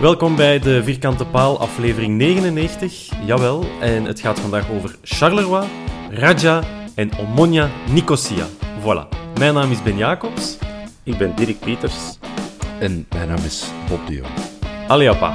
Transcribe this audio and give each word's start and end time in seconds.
Welkom 0.00 0.36
bij 0.36 0.58
de 0.58 0.84
Vierkante 0.84 1.26
Paal, 1.26 1.58
aflevering 1.58 2.16
99. 2.16 3.10
Jawel, 3.26 3.64
en 3.80 4.04
het 4.04 4.20
gaat 4.20 4.40
vandaag 4.40 4.70
over 4.70 4.96
Charleroi, 5.02 5.68
Raja 6.10 6.62
en 6.94 7.10
Omonia 7.18 7.70
Nicosia. 7.90 8.46
Voilà. 8.80 9.08
Mijn 9.38 9.54
naam 9.54 9.70
is 9.70 9.82
Ben 9.82 9.96
Jacobs. 9.96 10.58
Ik 11.02 11.18
ben 11.18 11.36
Dirk 11.36 11.60
Pieters. 11.60 12.18
En 12.80 13.06
mijn 13.08 13.28
naam 13.28 13.44
is 13.44 13.64
Bob 13.88 14.06
de 14.06 14.14
Jong. 14.14 14.30
Aliapa. 14.88 15.34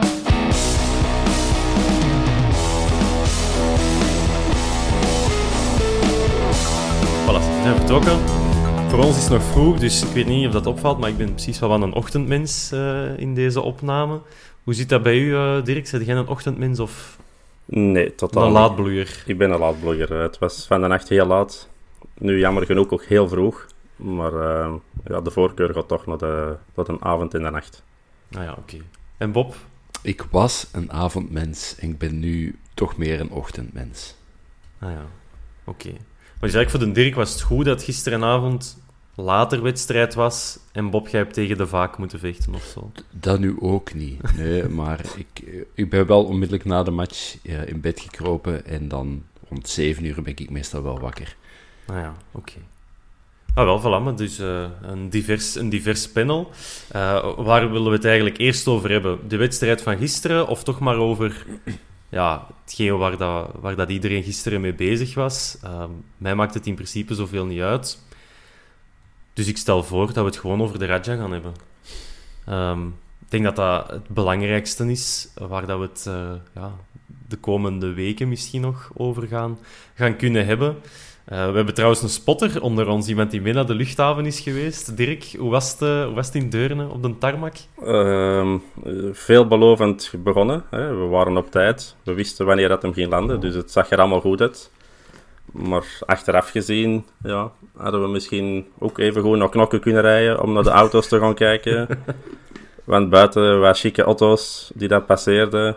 Voilà, 7.25 7.39
we 7.39 7.61
zijn 7.63 7.75
vertrokken. 7.75 8.17
Voor 8.93 9.03
ons 9.03 9.17
is 9.17 9.23
het 9.23 9.31
nog 9.31 9.43
vroeg, 9.43 9.79
dus 9.79 10.03
ik 10.03 10.09
weet 10.13 10.27
niet 10.27 10.47
of 10.47 10.53
dat 10.53 10.65
opvalt, 10.65 10.99
maar 10.99 11.09
ik 11.09 11.17
ben 11.17 11.33
precies 11.33 11.59
wel 11.59 11.69
van 11.69 11.81
een 11.81 11.93
ochtendmens 11.93 12.71
eh, 12.71 13.17
in 13.17 13.35
deze 13.35 13.61
opname. 13.61 14.19
Hoe 14.63 14.73
zit 14.73 14.89
dat 14.89 15.03
bij 15.03 15.17
u, 15.17 15.31
uh, 15.31 15.63
Dirk? 15.63 15.87
Zit 15.87 16.05
jij 16.05 16.15
een 16.15 16.27
ochtendmens 16.27 16.79
of 16.79 17.17
Nee, 17.65 18.15
totaal 18.15 18.45
een 18.45 18.51
laatbloeier? 18.51 19.23
Ik 19.25 19.37
ben 19.37 19.51
een 19.51 19.59
laatblogger. 19.59 20.13
Het 20.13 20.37
was 20.39 20.67
van 20.67 20.81
de 20.81 20.87
nacht 20.87 21.09
heel 21.09 21.25
laat. 21.25 21.69
Nu 22.17 22.39
jammer 22.39 22.65
genoeg 22.65 22.89
ook 22.89 23.03
heel 23.03 23.27
vroeg. 23.27 23.67
Maar 23.95 24.33
eh, 24.33 24.73
ja, 25.05 25.21
de 25.21 25.31
voorkeur 25.31 25.73
gaat 25.73 25.87
toch 25.87 26.05
naar, 26.05 26.17
de, 26.17 26.55
naar 26.75 26.87
een 26.89 27.03
avond 27.03 27.33
in 27.33 27.43
de 27.43 27.49
nacht. 27.49 27.83
Nou 28.27 28.45
ja, 28.45 28.55
oké. 28.57 28.77
En 29.17 29.31
Bob? 29.31 29.55
Ik 30.01 30.25
was 30.31 30.67
een 30.71 30.91
avondmens 30.91 31.75
en 31.79 31.89
ik 31.89 31.97
ben 31.97 32.19
nu 32.19 32.59
toch 32.73 32.97
meer 32.97 33.19
een 33.19 33.31
ochtendmens. 33.31 34.15
Ah 34.79 34.91
ja, 34.91 35.05
oké. 35.63 35.89
Maar 35.89 36.51
dus 36.51 36.53
eigenlijk 36.53 36.69
voor 36.69 36.79
de 36.79 37.01
Dirk 37.01 37.15
was 37.15 37.31
het 37.31 37.41
goed 37.41 37.65
dat 37.65 37.83
gisterenavond 37.83 38.82
later 39.15 39.61
wedstrijd 39.61 40.13
was 40.13 40.59
en 40.71 40.89
Bob, 40.89 41.07
jij 41.07 41.19
hebt 41.19 41.33
tegen 41.33 41.57
de 41.57 41.67
vaak 41.67 41.97
moeten 41.97 42.19
vechten 42.19 42.53
of 42.53 42.63
zo. 42.63 42.91
Dat 43.11 43.39
nu 43.39 43.55
ook 43.59 43.93
niet. 43.93 44.37
Nee, 44.37 44.63
maar 44.79 45.05
ik, 45.15 45.65
ik 45.73 45.89
ben 45.89 46.07
wel 46.07 46.23
onmiddellijk 46.23 46.65
na 46.65 46.83
de 46.83 46.91
match 46.91 47.35
ja, 47.41 47.61
in 47.61 47.81
bed 47.81 47.99
gekropen 47.99 48.65
en 48.65 48.87
dan 48.87 49.23
rond 49.49 49.69
7 49.69 50.05
uur 50.05 50.21
ben 50.21 50.35
ik 50.35 50.49
meestal 50.49 50.83
wel 50.83 50.99
wakker. 50.99 51.35
Ah 51.85 51.95
ja, 51.95 52.13
oké. 52.31 52.53
Ah 53.55 53.65
wel, 53.65 53.81
voilà, 53.81 54.03
maar 54.03 54.15
dus 54.15 54.39
eh, 54.39 54.65
een, 54.81 55.09
divers, 55.09 55.55
een 55.55 55.69
divers 55.69 56.11
panel. 56.11 56.51
Eh, 56.87 57.33
waar 57.37 57.71
willen 57.71 57.89
we 57.89 57.95
het 57.95 58.05
eigenlijk 58.05 58.37
eerst 58.37 58.67
over 58.67 58.91
hebben? 58.91 59.19
De 59.27 59.37
wedstrijd 59.37 59.81
van 59.81 59.97
gisteren 59.97 60.47
of 60.47 60.63
toch 60.63 60.79
maar 60.79 60.97
over 60.97 61.45
ja, 62.09 62.47
hetgeen 62.63 62.97
waar, 62.97 63.17
dat, 63.17 63.51
waar 63.59 63.75
dat 63.75 63.89
iedereen 63.89 64.23
gisteren 64.23 64.61
mee 64.61 64.73
bezig 64.73 65.13
was? 65.13 65.57
Ehm, 65.63 65.89
mij 66.17 66.35
maakt 66.35 66.53
het 66.53 66.67
in 66.67 66.75
principe 66.75 67.15
zoveel 67.15 67.45
niet 67.45 67.61
uit. 67.61 68.03
Dus 69.33 69.47
ik 69.47 69.57
stel 69.57 69.83
voor 69.83 70.05
dat 70.05 70.15
we 70.15 70.23
het 70.23 70.37
gewoon 70.37 70.61
over 70.61 70.79
de 70.79 70.85
Raja 70.85 71.15
gaan 71.15 71.31
hebben. 71.31 71.53
Ehm, 72.45 72.87
ik 73.19 73.29
denk 73.29 73.43
dat 73.43 73.55
dat 73.55 73.89
het 73.89 74.07
belangrijkste 74.07 74.91
is, 74.91 75.29
waar 75.33 75.65
dat 75.65 75.79
we 75.79 75.85
het 75.85 76.05
eh, 76.07 76.31
ja, 76.55 76.71
de 77.27 77.37
komende 77.37 77.93
weken 77.93 78.29
misschien 78.29 78.61
nog 78.61 78.91
over 78.93 79.27
gaan, 79.27 79.57
gaan 79.93 80.15
kunnen 80.15 80.45
hebben. 80.45 80.77
Eh, 81.25 81.49
we 81.49 81.55
hebben 81.55 81.73
trouwens 81.73 82.01
een 82.01 82.09
spotter 82.09 82.61
onder 82.61 82.87
ons, 82.87 83.07
iemand 83.07 83.31
die 83.31 83.41
mee 83.41 83.53
naar 83.53 83.65
de 83.65 83.75
luchthaven 83.75 84.25
is 84.25 84.39
geweest. 84.39 84.97
Dirk, 84.97 85.23
hoe 85.37 85.49
was 85.49 85.71
het, 85.71 85.81
eh, 85.81 86.05
hoe 86.05 86.13
was 86.13 86.25
het 86.25 86.35
in 86.35 86.49
Deurne 86.49 86.87
op 86.87 87.03
de 87.03 87.17
tarmac? 87.17 87.55
Ehm, 87.83 88.57
eh, 88.83 88.93
veelbelovend 89.11 90.13
begonnen. 90.23 90.63
Hè. 90.69 90.95
We 90.95 91.05
waren 91.05 91.37
op 91.37 91.51
tijd. 91.51 91.95
We 92.03 92.13
wisten 92.13 92.45
wanneer 92.45 92.67
dat 92.67 92.81
hem 92.81 92.93
ging 92.93 93.09
landen. 93.09 93.39
Dus 93.39 93.55
het 93.55 93.71
zag 93.71 93.89
er 93.89 93.97
allemaal 93.97 94.21
goed 94.21 94.41
uit. 94.41 94.71
Maar 95.53 95.85
achteraf 96.05 96.49
gezien 96.49 97.05
ja, 97.23 97.51
hadden 97.77 98.01
we 98.01 98.07
misschien 98.07 98.67
ook 98.77 98.97
even 98.97 99.21
gewoon 99.21 99.37
naar 99.37 99.49
knokken 99.49 99.79
kunnen 99.79 100.01
rijden 100.01 100.41
om 100.41 100.53
naar 100.53 100.63
de 100.63 100.69
auto's 100.69 101.07
te 101.07 101.19
gaan 101.19 101.33
kijken. 101.33 101.87
Want 102.83 103.09
buiten 103.09 103.59
wat 103.59 103.79
chique 103.79 104.03
auto's 104.03 104.71
die 104.75 104.87
dat 104.87 105.05
passeerden, 105.05 105.75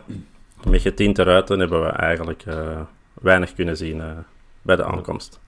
met 0.68 0.80
getinte 0.80 1.22
ruiten, 1.22 1.58
hebben 1.58 1.82
we 1.82 1.88
eigenlijk 1.88 2.42
eh, 2.46 2.80
weinig 3.14 3.54
kunnen 3.54 3.76
zien 3.76 4.00
eh, 4.00 4.10
bij 4.62 4.76
de 4.76 4.84
aankomst. 4.84 5.40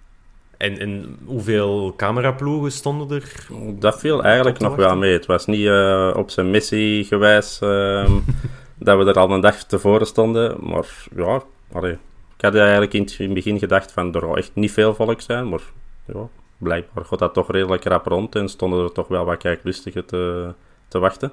En, 0.57 0.79
en 0.79 1.19
hoeveel 1.25 1.95
cameraploegen 1.97 2.73
stonden 2.73 3.21
er? 3.21 3.47
Dat 3.79 3.99
viel 3.99 4.23
eigenlijk 4.23 4.59
nog 4.59 4.77
wel 4.77 4.97
mee. 4.97 5.13
Het 5.13 5.27
was 5.27 5.47
niet 5.47 5.67
eh, 5.67 6.13
op 6.17 6.31
zijn 6.31 6.51
missie 6.51 7.05
gewijs 7.05 7.59
ehm, 7.61 8.13
dat 8.79 8.99
we 8.99 9.05
er 9.05 9.19
al 9.19 9.31
een 9.31 9.41
dag 9.41 9.63
tevoren 9.63 10.07
stonden. 10.07 10.57
Maar 10.61 11.07
ja, 11.17 11.43
allee, 11.73 11.99
ik 12.39 12.45
had 12.45 12.55
eigenlijk 12.55 12.93
in 12.93 13.03
het 13.03 13.19
in 13.19 13.25
het 13.25 13.35
begin 13.35 13.59
gedacht 13.59 13.93
van 13.93 14.15
er 14.15 14.21
zou 14.21 14.39
echt 14.39 14.51
niet 14.55 14.73
veel 14.73 14.95
volk 14.95 15.21
zijn. 15.21 15.49
Maar 15.49 15.61
ja, 16.05 16.29
blijkbaar 16.59 17.05
gaat 17.05 17.19
dat 17.19 17.35
toch 17.35 17.51
redelijk 17.51 17.85
rap 17.85 18.07
rond 18.07 18.35
en 18.35 18.49
stonden 18.49 18.85
er 18.85 18.93
toch 18.93 19.09
wel 19.09 19.25
wat 19.25 19.39
kijklustigen 19.39 20.05
te, 20.05 20.53
te 20.89 20.99
wachten. 20.99 21.33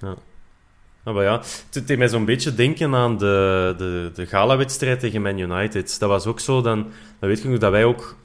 Ah, 0.00 1.14
maar 1.14 1.22
ja, 1.22 1.42
het 1.70 1.86
deed 1.86 1.98
mij 1.98 2.08
zo'n 2.08 2.24
beetje 2.24 2.54
denken 2.54 2.94
aan 2.94 3.18
de, 3.18 3.74
de, 3.76 4.10
de 4.14 4.26
gala-wedstrijd 4.26 5.00
tegen 5.00 5.22
Man 5.22 5.38
United. 5.38 5.98
Dat 5.98 6.08
was 6.08 6.26
ook 6.26 6.40
zo, 6.40 6.60
dan, 6.60 6.86
dan 7.18 7.28
weet 7.28 7.42
je 7.42 7.48
nog 7.48 7.58
dat 7.58 7.70
wij 7.70 7.84
ook 7.84 8.16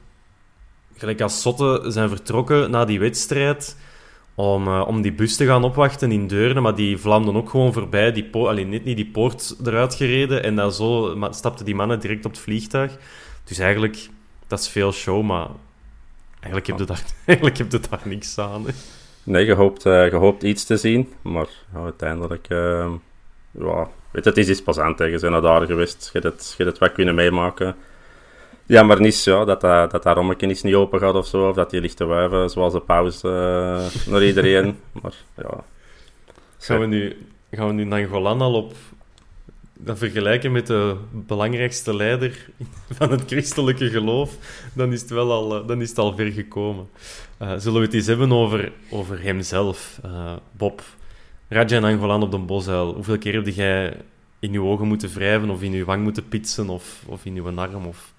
gelijk 0.96 1.20
als 1.20 1.42
zotten 1.42 1.92
zijn 1.92 2.08
vertrokken 2.08 2.70
na 2.70 2.84
die 2.84 3.00
wedstrijd 3.00 3.76
om, 4.34 4.66
eh, 4.66 4.84
om 4.86 5.02
die 5.02 5.12
bus 5.12 5.36
te 5.36 5.46
gaan 5.46 5.64
opwachten 5.64 6.12
in 6.12 6.26
Deurne, 6.26 6.60
maar 6.60 6.74
die 6.74 6.98
vlamden 6.98 7.36
ook 7.36 7.50
gewoon 7.50 7.72
voorbij, 7.72 8.12
die 8.12 8.28
alleen 8.32 8.68
net 8.68 8.84
niet 8.84 8.96
die 8.96 9.10
poort 9.10 9.56
eruit 9.64 9.94
gereden 9.94 10.42
en 10.42 10.56
dan 10.56 10.72
zo 10.72 11.16
stapten 11.30 11.64
die 11.64 11.74
mannen 11.74 12.00
direct 12.00 12.24
op 12.24 12.30
het 12.30 12.40
vliegtuig. 12.40 12.96
Dus 13.44 13.58
eigenlijk, 13.58 14.08
dat 14.46 14.58
is 14.58 14.68
veel 14.68 14.92
show, 14.92 15.22
maar 15.22 15.48
eigenlijk 16.40 16.66
heb 16.66 16.78
je 16.78 16.84
daar, 16.84 17.04
eigenlijk 17.26 17.58
heb 17.58 17.72
je 17.72 17.80
daar 17.90 18.02
niks 18.04 18.38
aan. 18.38 18.66
Nee, 19.22 19.44
je 19.44 19.54
hoopt, 19.54 19.86
eh, 19.86 20.10
je 20.10 20.16
hoopt 20.16 20.42
iets 20.42 20.64
te 20.64 20.76
zien, 20.76 21.12
maar 21.22 21.48
uiteindelijk... 21.74 22.46
ehm, 22.48 22.90
ja, 23.58 23.88
weet 24.10 24.24
je, 24.24 24.30
het 24.30 24.38
is 24.38 24.48
iets 24.48 24.62
plezant. 24.62 24.98
hè. 24.98 25.04
Je 25.04 25.18
bent 25.18 25.42
daar 25.42 25.66
geweest, 25.66 26.10
je 26.12 26.18
hebt 26.18 26.34
het, 26.34 26.54
je 26.58 26.64
het 26.64 26.78
wat 26.78 26.92
kunnen 26.92 27.14
meemaken. 27.14 27.76
Jammer 28.66 29.00
is 29.00 29.24
ja, 29.24 29.44
dat, 29.44 29.60
dat, 29.60 29.90
dat 29.90 30.02
dat 30.02 30.16
rommetje 30.16 30.46
is 30.46 30.62
niet 30.62 30.74
open 30.74 31.00
gaat 31.00 31.14
of 31.14 31.26
zo, 31.26 31.48
of 31.48 31.54
dat 31.54 31.70
die 31.70 31.80
ligt 31.80 31.96
te 31.96 32.04
wuiven, 32.04 32.50
zoals 32.50 32.72
de 32.72 32.80
pauze 32.80 33.28
eh, 33.28 34.12
naar 34.12 34.24
iedereen. 34.24 34.76
Maar 35.02 35.14
ja, 35.36 35.64
Gaan 36.58 36.80
we 36.80 36.86
nu, 36.86 37.16
gaan 37.50 37.66
we 37.66 37.72
nu 37.72 37.84
Nangolan 37.84 38.40
al 38.40 38.54
op 38.54 38.74
dat 39.78 39.98
vergelijken 39.98 40.52
met 40.52 40.66
de 40.66 40.96
belangrijkste 41.10 41.96
leider 41.96 42.46
van 42.98 43.10
het 43.10 43.22
christelijke 43.26 43.90
geloof, 43.90 44.36
dan 44.72 44.92
is 44.92 45.00
het 45.00 45.10
wel 45.10 45.32
al, 45.32 45.60
eh, 45.60 45.66
dan 45.66 45.80
is 45.80 45.88
het 45.88 45.98
al 45.98 46.16
ver 46.16 46.32
gekomen. 46.32 46.88
Uh, 47.42 47.52
zullen 47.58 47.80
we 47.80 47.86
het 47.86 47.94
eens 47.94 48.06
hebben 48.06 48.32
over, 48.32 48.72
over 48.90 49.22
hemzelf, 49.22 50.00
uh, 50.04 50.32
Bob? 50.52 50.82
Rajan 51.48 51.84
Angolan 51.84 52.22
op 52.22 52.30
de 52.30 52.38
Bosuil. 52.38 52.94
Hoeveel 52.94 53.18
keer 53.18 53.34
heb 53.34 53.46
jij 53.46 53.96
in 54.38 54.52
je 54.52 54.60
ogen 54.62 54.86
moeten 54.86 55.10
wrijven, 55.14 55.50
of 55.50 55.62
in 55.62 55.72
je 55.72 55.84
wang 55.84 56.02
moeten 56.02 56.28
pitsen, 56.28 56.68
of, 56.68 57.02
of 57.06 57.24
in 57.24 57.34
je 57.34 57.42
arm, 57.42 57.86
of 57.86 58.12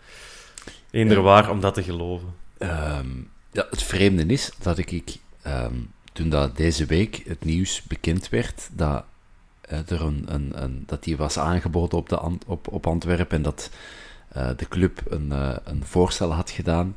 eender 0.95 1.21
waar, 1.21 1.50
om 1.50 1.59
dat 1.59 1.74
te 1.74 1.83
geloven? 1.83 2.27
Um, 2.59 3.30
ja, 3.51 3.68
het 3.69 3.83
vreemde 3.83 4.25
is 4.25 4.51
dat 4.62 4.77
ik, 4.77 4.92
ik 4.92 5.18
um, 5.47 5.92
toen 6.13 6.30
dat 6.30 6.57
deze 6.57 6.86
week 6.86 7.24
het 7.27 7.45
nieuws 7.45 7.83
bekend 7.83 8.30
werd, 8.30 8.69
dat 8.74 9.03
er 9.68 10.01
een, 10.01 10.25
een, 10.27 10.63
een, 10.63 10.83
dat 10.86 11.03
die 11.03 11.18
was 11.18 11.39
aangeboden 11.39 11.97
op, 11.97 12.09
de, 12.09 12.19
op, 12.47 12.68
op 12.74 12.88
Antwerpen 12.88 13.38
en 13.38 13.44
dat 13.44 13.69
uh, 14.38 14.50
de 14.57 14.68
club 14.68 15.01
een, 15.09 15.30
uh, 15.31 15.56
een 15.63 15.83
voorstel 15.86 16.33
had 16.33 16.50
gedaan, 16.50 16.95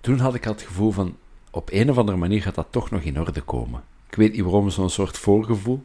toen 0.00 0.18
had 0.18 0.34
ik 0.34 0.44
het 0.44 0.62
gevoel 0.62 0.90
van, 0.90 1.16
op 1.50 1.68
een 1.72 1.90
of 1.90 1.98
andere 1.98 2.18
manier 2.18 2.42
gaat 2.42 2.54
dat 2.54 2.66
toch 2.70 2.90
nog 2.90 3.02
in 3.02 3.20
orde 3.20 3.40
komen. 3.40 3.82
Ik 4.10 4.14
weet 4.14 4.32
niet 4.32 4.42
waarom, 4.42 4.70
zo'n 4.70 4.90
soort 4.90 5.18
voorgevoel. 5.18 5.84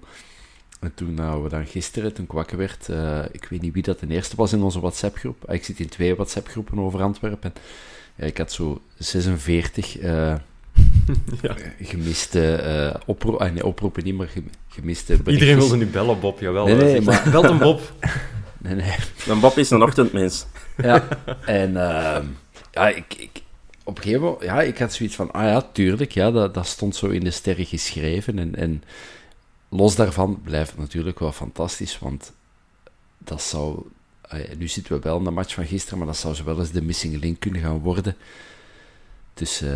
En 0.83 0.91
toen 0.95 1.13
nou, 1.13 1.43
we 1.43 1.49
dan 1.49 1.65
gisteren, 1.65 2.13
toen 2.13 2.25
ik 2.25 2.31
wakker 2.31 2.57
werd, 2.57 2.87
ik 3.31 3.45
weet 3.49 3.61
niet 3.61 3.73
wie 3.73 3.83
dat 3.83 3.99
de 3.99 4.07
eerste 4.07 4.35
was 4.35 4.53
in 4.53 4.61
onze 4.61 4.79
WhatsApp-groep. 4.79 5.51
Ik 5.51 5.63
zit 5.63 5.79
in 5.79 5.89
twee 5.89 6.15
WhatsApp-groepen 6.15 6.79
over 6.79 7.01
Antwerpen. 7.01 7.53
Ja, 8.15 8.25
ik 8.25 8.37
had 8.37 8.51
zo 8.51 8.81
46 8.97 10.01
uh, 10.01 10.05
ja. 11.41 11.55
gemiste 11.81 12.63
uh, 12.95 13.01
opro 13.05 13.37
ah, 13.37 13.51
nee, 13.51 13.65
oproepen, 13.65 14.03
niet, 14.03 14.15
maar 14.15 14.29
gemiste 14.67 15.17
berichtjes. 15.17 15.33
Iedereen 15.33 15.57
wilde 15.57 15.77
nu 15.77 15.85
bellen, 15.85 16.19
Bob, 16.19 16.39
jawel. 16.39 16.65
Nee, 16.65 16.75
nee, 16.75 17.01
maar... 17.01 17.29
Belt 17.31 17.49
een 17.49 17.57
Bob. 17.57 17.81
nee, 18.63 18.75
nee. 18.75 18.95
Een 19.27 19.39
Bob 19.39 19.57
is 19.57 19.69
een 19.69 19.83
ochtendmens. 19.83 20.45
ja, 20.77 21.07
en 21.45 21.69
uh, 21.71 22.17
ja, 22.71 22.89
ik, 22.89 23.13
ik, 23.17 23.41
op 23.83 23.97
een 23.97 24.03
gegeven 24.03 24.23
moment, 24.23 24.43
ja, 24.43 24.61
ik 24.61 24.77
had 24.77 24.93
zoiets 24.93 25.15
van, 25.15 25.31
ah 25.31 25.43
ja, 25.43 25.61
tuurlijk, 25.71 26.11
ja, 26.11 26.31
dat, 26.31 26.53
dat 26.53 26.67
stond 26.67 26.95
zo 26.95 27.07
in 27.07 27.23
de 27.23 27.31
sterren 27.31 27.65
geschreven. 27.65 28.39
En, 28.39 28.55
en 28.55 28.83
los 29.75 29.95
daarvan 29.95 30.41
blijft 30.43 30.69
het 30.69 30.79
natuurlijk 30.79 31.19
wel 31.19 31.31
fantastisch, 31.31 31.99
want 31.99 32.33
dat 33.17 33.41
zou 33.41 33.85
nu 34.57 34.67
zitten 34.67 34.93
we 34.93 34.99
wel 34.99 35.17
in 35.17 35.23
de 35.23 35.31
match 35.31 35.53
van 35.53 35.65
gisteren, 35.65 35.97
maar 35.97 36.07
dat 36.07 36.17
zou 36.17 36.33
zo 36.33 36.43
wel 36.43 36.59
eens 36.59 36.71
de 36.71 36.81
missing 36.81 37.21
link 37.21 37.39
kunnen 37.39 37.61
gaan 37.61 37.79
worden. 37.79 38.15
Dus 39.33 39.61
uh, 39.61 39.71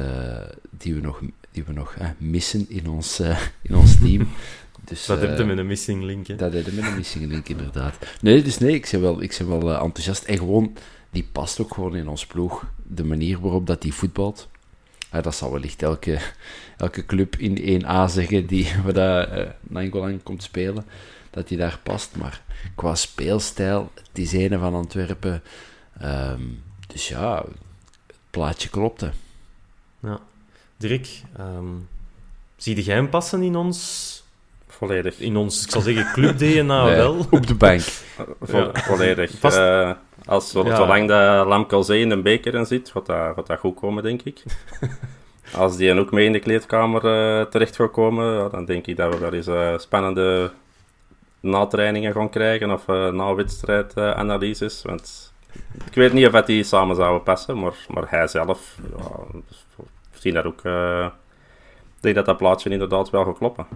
die 0.69 0.93
we 0.93 1.01
nog, 1.01 1.21
die 1.51 1.63
we 1.63 1.73
nog 1.73 1.95
uh, 2.01 2.07
missen 2.17 2.65
in 2.69 2.89
ons, 2.89 3.19
uh, 3.19 3.39
in 3.61 3.75
ons 3.75 3.97
team. 3.99 4.27
Dus, 4.83 5.05
dat 5.05 5.21
heb 5.21 5.37
je 5.37 5.43
met 5.43 5.57
een 5.57 5.67
missing 5.67 6.03
link, 6.03 6.27
hè? 6.27 6.35
Dat 6.35 6.53
heb 6.53 6.65
je 6.65 6.71
met 6.71 6.85
een 6.85 6.95
missing 6.95 7.25
link, 7.25 7.49
inderdaad. 7.49 7.97
Nee, 8.21 8.41
dus 8.41 8.57
nee, 8.57 8.73
ik 8.73 8.87
ben 8.91 9.01
wel, 9.01 9.21
ik 9.21 9.35
ben 9.37 9.65
wel 9.65 9.79
enthousiast. 9.79 10.23
En 10.23 10.37
gewoon, 10.37 10.77
die 11.09 11.27
past 11.31 11.59
ook 11.59 11.73
gewoon 11.73 11.95
in 11.95 12.07
ons 12.07 12.25
ploeg. 12.25 12.65
De 12.83 13.03
manier 13.03 13.39
waarop 13.39 13.67
dat 13.67 13.81
die 13.81 13.93
voetbalt. 13.93 14.49
Dat 15.09 15.35
zal 15.35 15.51
wellicht 15.51 15.81
elke, 15.81 16.19
elke 16.77 17.05
club 17.05 17.35
in 17.35 17.83
1A 17.83 18.11
zeggen 18.11 18.45
die, 18.45 18.73
waar 18.83 18.93
dat, 18.93 19.31
uh, 19.31 19.45
Nangolan 19.61 20.23
komt 20.23 20.43
spelen 20.43 20.85
dat 21.29 21.49
hij 21.49 21.57
daar 21.57 21.79
past. 21.83 22.15
Maar 22.15 22.41
qua 22.75 22.95
speelstijl, 22.95 23.91
het 23.95 24.17
is 24.17 24.33
een 24.33 24.59
van 24.59 24.73
Antwerpen. 24.73 25.43
Um, 26.03 26.63
dus 26.87 27.07
ja, 27.07 27.45
het 28.07 28.15
plaatje 28.29 28.69
klopte. 28.69 29.11
Ja. 29.99 30.19
Dirk, 30.77 31.07
um, 31.39 31.87
zie 32.55 32.83
jij 32.83 32.95
hem 32.95 33.09
passen 33.09 33.41
in 33.41 33.55
ons... 33.55 34.15
Volledig. 34.67 35.19
In 35.19 35.35
ons, 35.35 35.63
ik 35.63 35.69
zal 35.71 35.81
zeggen, 35.81 36.11
club-DNA 36.13 36.85
nee, 36.85 36.95
wel. 37.03 37.25
Op 37.29 37.47
de 37.47 37.55
bank. 37.55 37.81
Vo 38.41 38.57
ja. 38.57 38.71
Volledig. 38.73 39.39
Past... 39.39 39.57
Uh, 39.57 39.91
als, 40.27 40.51
ja. 40.51 40.75
Zolang 40.75 41.07
de 41.07 41.43
Lamkelzee 41.47 42.01
in 42.01 42.09
de 42.09 42.21
beker 42.21 42.55
in 42.55 42.65
zit, 42.65 42.89
gaat 42.89 43.05
dat, 43.05 43.35
gaat 43.35 43.47
dat 43.47 43.59
goed 43.59 43.75
komen, 43.75 44.03
denk 44.03 44.21
ik. 44.21 44.43
Als 45.55 45.77
die 45.77 45.99
ook 45.99 46.11
mee 46.11 46.25
in 46.25 46.31
de 46.31 46.39
kleedkamer 46.39 47.05
uh, 47.05 47.45
terecht 47.45 47.75
gaat 47.75 47.91
komen, 47.91 48.51
dan 48.51 48.65
denk 48.65 48.87
ik 48.87 48.97
dat 48.97 49.13
we 49.13 49.19
wel 49.19 49.33
eens 49.33 49.47
uh, 49.47 49.77
spannende 49.77 50.51
na-trainingen 51.39 52.13
gaan 52.13 52.29
krijgen 52.29 52.71
of 52.71 52.87
uh, 52.87 53.11
na-wedstrijdanalyses. 53.11 54.81
want 54.81 55.33
ik 55.85 55.93
weet 55.93 56.13
niet 56.13 56.27
of 56.27 56.41
die 56.41 56.63
samen 56.63 56.95
zouden 56.95 57.23
passen, 57.23 57.59
maar, 57.59 57.75
maar 57.87 58.09
hij 58.09 58.27
zelf, 58.27 58.77
ja, 58.97 59.39
zien 60.11 60.33
dat 60.33 60.45
ook. 60.45 60.61
Ik 61.95 62.03
denk 62.03 62.15
dat 62.15 62.25
dat 62.25 62.37
plaatje 62.37 62.69
inderdaad 62.69 63.09
wel 63.09 63.23
gaat 63.23 63.37
kloppen. 63.37 63.67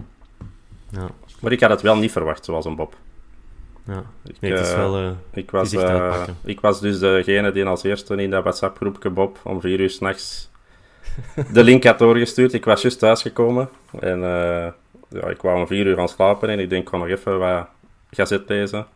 Ja. 0.90 1.06
Maar 1.40 1.52
ik 1.52 1.60
had 1.60 1.70
het 1.70 1.82
wel 1.82 1.96
niet 1.96 2.12
verwacht, 2.12 2.44
zoals 2.44 2.64
een 2.64 2.76
Bob. 2.76 2.94
Ja, 3.84 4.04
ik, 4.24 4.36
nee, 4.40 4.52
het 4.52 4.60
is 4.60 4.74
wel, 4.74 5.00
uh, 5.00 5.10
ik, 5.32 5.50
was, 5.50 5.74
uh, 5.74 6.22
ik 6.44 6.60
was 6.60 6.80
dus 6.80 6.98
degene 6.98 7.52
die 7.52 7.64
als 7.64 7.82
eerste 7.82 8.16
in 8.16 8.30
dat 8.30 8.42
WhatsApp-groepje 8.42 9.10
Bob 9.10 9.38
om 9.44 9.60
vier 9.60 9.80
uur 9.80 9.90
s'nachts 9.90 10.50
de 11.52 11.64
link 11.64 11.84
had 11.84 11.98
doorgestuurd. 11.98 12.52
Ik 12.52 12.64
was 12.64 12.82
juist 12.82 12.98
thuisgekomen 12.98 13.68
en 14.00 14.18
uh, 14.18 14.66
ja, 15.08 15.26
ik 15.28 15.42
wou 15.42 15.58
om 15.58 15.66
vier 15.66 15.86
uur 15.86 15.96
gaan 15.96 16.08
slapen 16.08 16.48
en 16.48 16.58
ik 16.58 16.70
denk, 16.70 16.82
ik 16.82 16.88
ga 16.88 16.96
nog 16.96 17.08
even 17.08 17.38
wat 17.38 17.66
gazet 18.10 18.48
lezen. 18.48 18.86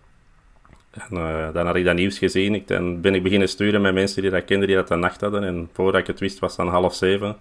En 0.91 1.53
dan 1.53 1.67
had 1.67 1.77
ik 1.77 1.85
dat 1.85 1.95
nieuws 1.95 2.19
gezien. 2.19 2.55
Ik, 2.55 2.69
dan 2.69 3.01
ben 3.01 3.15
ik 3.15 3.23
beginnen 3.23 3.49
sturen 3.49 3.81
met 3.81 3.95
mensen 3.95 4.23
die 4.23 4.31
dat 4.31 4.45
kenden, 4.45 4.67
die 4.67 4.77
dat 4.77 4.89
de 4.89 4.95
nacht 4.95 5.21
hadden. 5.21 5.45
En 5.45 5.69
voordat 5.73 6.01
ik 6.01 6.07
het 6.07 6.21
wist, 6.21 6.39
was 6.39 6.57
het 6.57 6.67
dan 6.67 6.75
half 6.75 6.95
zeven. 6.95 7.37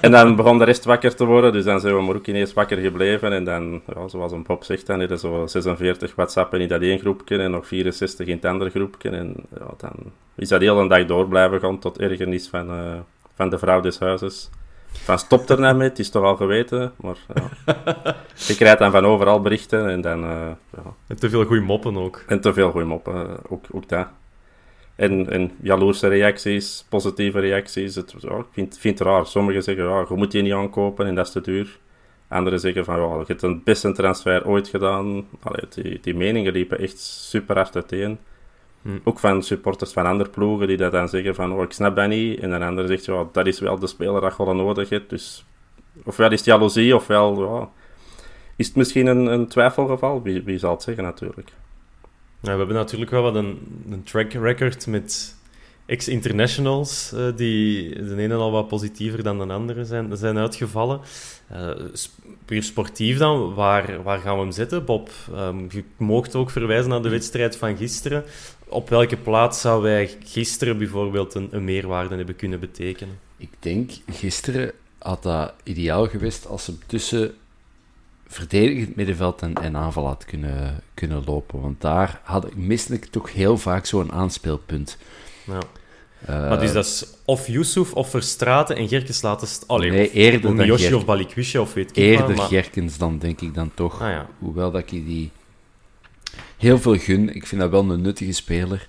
En 0.00 0.10
dan 0.10 0.36
begon 0.36 0.58
de 0.58 0.64
rest 0.64 0.84
wakker 0.84 1.14
te 1.14 1.24
worden, 1.24 1.52
dus 1.52 1.64
dan 1.64 1.80
zijn 1.80 1.94
we 1.94 2.02
maar 2.02 2.14
ook 2.14 2.26
ineens 2.26 2.52
wakker 2.52 2.78
gebleven. 2.78 3.32
En 3.32 3.44
dan, 3.44 3.82
ja, 3.94 4.08
zoals 4.08 4.32
een 4.32 4.42
pop 4.42 4.64
zegt, 4.64 4.86
dan 4.86 5.00
er 5.00 5.18
zo 5.18 5.46
46 5.46 6.14
WhatsApp 6.14 6.54
in 6.54 6.68
dat 6.68 6.80
één 6.80 6.98
groepje 6.98 7.38
en 7.38 7.50
nog 7.50 7.66
64 7.66 8.26
in 8.26 8.34
het 8.34 8.44
andere 8.44 8.70
groepje. 8.70 9.10
En 9.10 9.34
ja, 9.58 9.66
dan 9.76 9.92
is 10.34 10.48
dat 10.48 10.60
heel 10.60 10.80
een 10.80 10.88
dag 10.88 11.06
door 11.06 11.28
blijven 11.28 11.60
gaan 11.60 11.78
tot 11.78 11.98
ergernis 11.98 12.48
van, 12.48 12.70
uh, 12.70 12.98
van 13.34 13.50
de 13.50 13.58
vrouw 13.58 13.80
des 13.80 13.98
huizes. 13.98 14.50
Van 14.92 15.18
stop 15.18 15.48
er 15.48 15.60
nou 15.60 15.76
mee, 15.76 15.88
het 15.88 15.98
is 15.98 16.10
toch 16.10 16.24
al 16.24 16.36
geweten. 16.36 16.92
Maar 16.96 17.16
ja. 17.34 17.74
je 18.46 18.54
krijgt 18.56 18.78
dan 18.78 18.90
van 18.90 19.04
overal 19.04 19.40
berichten 19.40 19.88
en 19.88 20.00
dan... 20.00 20.24
Uh, 20.24 20.50
ja. 20.70 20.82
En 21.06 21.16
te 21.16 21.30
veel 21.30 21.44
goede 21.44 21.62
moppen 21.62 21.96
ook. 21.96 22.24
En 22.26 22.40
te 22.40 22.52
veel 22.52 22.70
goede 22.70 22.86
moppen, 22.86 23.36
ook, 23.48 23.64
ook 23.70 23.88
dat. 23.88 24.06
En, 25.02 25.30
en 25.30 25.50
jaloerse 25.62 26.08
reacties, 26.08 26.86
positieve 26.88 27.40
reacties. 27.40 27.94
Het, 27.94 28.14
ja, 28.18 28.36
ik 28.36 28.44
vind, 28.50 28.78
vind 28.78 28.98
het 28.98 29.08
raar. 29.08 29.26
Sommigen 29.26 29.62
zeggen, 29.62 29.84
ja, 29.84 30.04
je 30.08 30.14
moet 30.14 30.30
die 30.30 30.42
niet 30.42 30.52
aankopen 30.52 31.06
en 31.06 31.14
dat 31.14 31.26
is 31.26 31.32
te 31.32 31.40
duur. 31.40 31.78
Anderen 32.28 32.60
zeggen 32.60 32.84
van, 32.84 33.00
ja, 33.00 33.18
je 33.18 33.24
hebt 33.26 33.42
een 33.42 33.62
beste 33.64 33.92
transfer 33.92 34.46
ooit 34.46 34.68
gedaan. 34.68 35.26
Allee, 35.42 35.64
die, 35.68 35.98
die 36.02 36.14
meningen 36.14 36.52
liepen 36.52 36.78
echt 36.78 36.98
super 36.98 37.56
hard 37.56 37.74
uiteen. 37.74 38.18
Hm. 38.82 38.88
Ook 39.04 39.18
van 39.18 39.42
supporters 39.42 39.92
van 39.92 40.06
andere 40.06 40.30
ploegen 40.30 40.66
die 40.66 40.76
dat 40.76 40.92
dan 40.92 41.08
zeggen 41.08 41.34
van, 41.34 41.52
oh, 41.52 41.62
ik 41.62 41.72
snap 41.72 41.96
dat 41.96 42.08
niet. 42.08 42.40
En 42.40 42.50
een 42.50 42.62
ander 42.62 42.86
zegt, 42.86 43.04
ja, 43.04 43.26
dat 43.32 43.46
is 43.46 43.60
wel 43.60 43.78
de 43.78 43.86
speler 43.86 44.20
dat 44.20 44.34
je 44.36 44.44
wel 44.44 44.54
nodig 44.54 44.88
hebt. 44.88 45.10
Dus 45.10 45.44
ofwel 46.04 46.30
is 46.30 46.38
het 46.38 46.46
jaloezie, 46.46 46.94
ofwel 46.94 47.54
ja, 47.54 47.68
is 48.56 48.66
het 48.66 48.76
misschien 48.76 49.06
een, 49.06 49.26
een 49.26 49.46
twijfelgeval. 49.46 50.22
Wie, 50.22 50.42
wie 50.42 50.58
zal 50.58 50.70
het 50.70 50.82
zeggen 50.82 51.04
natuurlijk. 51.04 51.52
We 52.42 52.48
hebben 52.48 52.74
natuurlijk 52.74 53.10
wel 53.10 53.22
wat 53.22 53.34
een, 53.34 54.02
track 54.04 54.32
record 54.32 54.86
met 54.86 55.36
ex-internationals, 55.86 57.12
uh, 57.14 57.26
die 57.36 57.94
de 58.04 58.16
ene 58.16 58.34
al 58.34 58.50
wat 58.50 58.68
positiever 58.68 59.22
dan 59.22 59.38
de 59.38 59.54
andere 59.54 59.84
zijn, 59.84 60.16
zijn 60.16 60.38
uitgevallen. 60.38 61.00
Uh, 61.52 61.70
puur 62.44 62.62
sportief 62.62 63.18
dan, 63.18 63.54
waar, 63.54 64.02
waar 64.02 64.18
gaan 64.18 64.34
we 64.36 64.42
hem 64.42 64.52
zetten, 64.52 64.84
Bob? 64.84 65.10
Um, 65.34 65.66
je 65.70 65.84
mocht 65.96 66.34
ook 66.34 66.50
verwijzen 66.50 66.90
naar 66.90 67.02
de 67.02 67.08
wedstrijd 67.08 67.56
van 67.56 67.76
gisteren 67.76 68.24
op 68.72 68.88
welke 68.88 69.16
plaats 69.16 69.60
zou 69.60 69.82
wij 69.82 70.16
gisteren 70.24 70.78
bijvoorbeeld 70.78 71.34
een, 71.34 71.48
een, 71.50 71.64
meerwaarde 71.64 72.16
hebben 72.16 72.36
kunnen 72.36 72.60
betekenen? 72.60 73.18
Ik 73.36 73.50
denk, 73.58 73.90
gisteren 74.10 74.72
had 74.98 75.22
dat 75.22 75.54
ideaal 75.62 76.06
geweest 76.06 76.46
als 76.46 76.64
ze 76.64 76.78
tussen 76.86 77.34
verdedigend 78.32 78.96
middenveld 78.96 79.42
en, 79.42 79.54
en 79.54 79.76
aanval 79.76 80.06
had 80.06 80.24
kunnen, 80.24 80.82
kunnen 80.94 81.22
lopen. 81.24 81.60
Want 81.60 81.80
daar 81.80 82.20
had 82.24 82.46
ik, 82.46 82.56
miste 82.56 82.94
ik 82.94 83.04
toch 83.04 83.32
heel 83.32 83.58
vaak 83.58 83.86
zo'n 83.86 84.12
aanspeelpunt. 84.12 84.98
Ja. 85.44 85.58
Uh, 86.28 86.28
maar 86.28 86.60
dus 86.60 86.72
dat 86.72 86.84
is 86.84 87.06
of 87.24 87.46
Yusuf 87.46 87.92
of 87.92 88.10
Verstraten 88.10 88.76
en 88.76 88.88
Gerkens 88.88 89.22
laten... 89.22 89.48
Allee, 89.66 89.90
nee, 89.90 90.10
eerder 90.10 90.50
of, 90.50 90.56
dan 90.56 90.66
Yoshi 90.66 90.94
of 90.94 91.04
Balikwisha 91.04 91.60
of 91.60 91.74
weet 91.74 91.90
ik 91.90 91.96
Eerder 91.96 92.36
maar... 92.36 92.46
Gerkens 92.46 92.98
dan, 92.98 93.18
denk 93.18 93.40
ik 93.40 93.54
dan 93.54 93.70
toch. 93.74 94.02
Ah, 94.02 94.08
ja. 94.08 94.28
Hoewel 94.38 94.70
dat 94.70 94.80
ik 94.80 94.88
die 94.88 95.30
heel 96.56 96.78
veel 96.78 96.98
gun. 96.98 97.34
Ik 97.34 97.46
vind 97.46 97.60
dat 97.60 97.70
wel 97.70 97.90
een 97.90 98.00
nuttige 98.00 98.32
speler. 98.32 98.88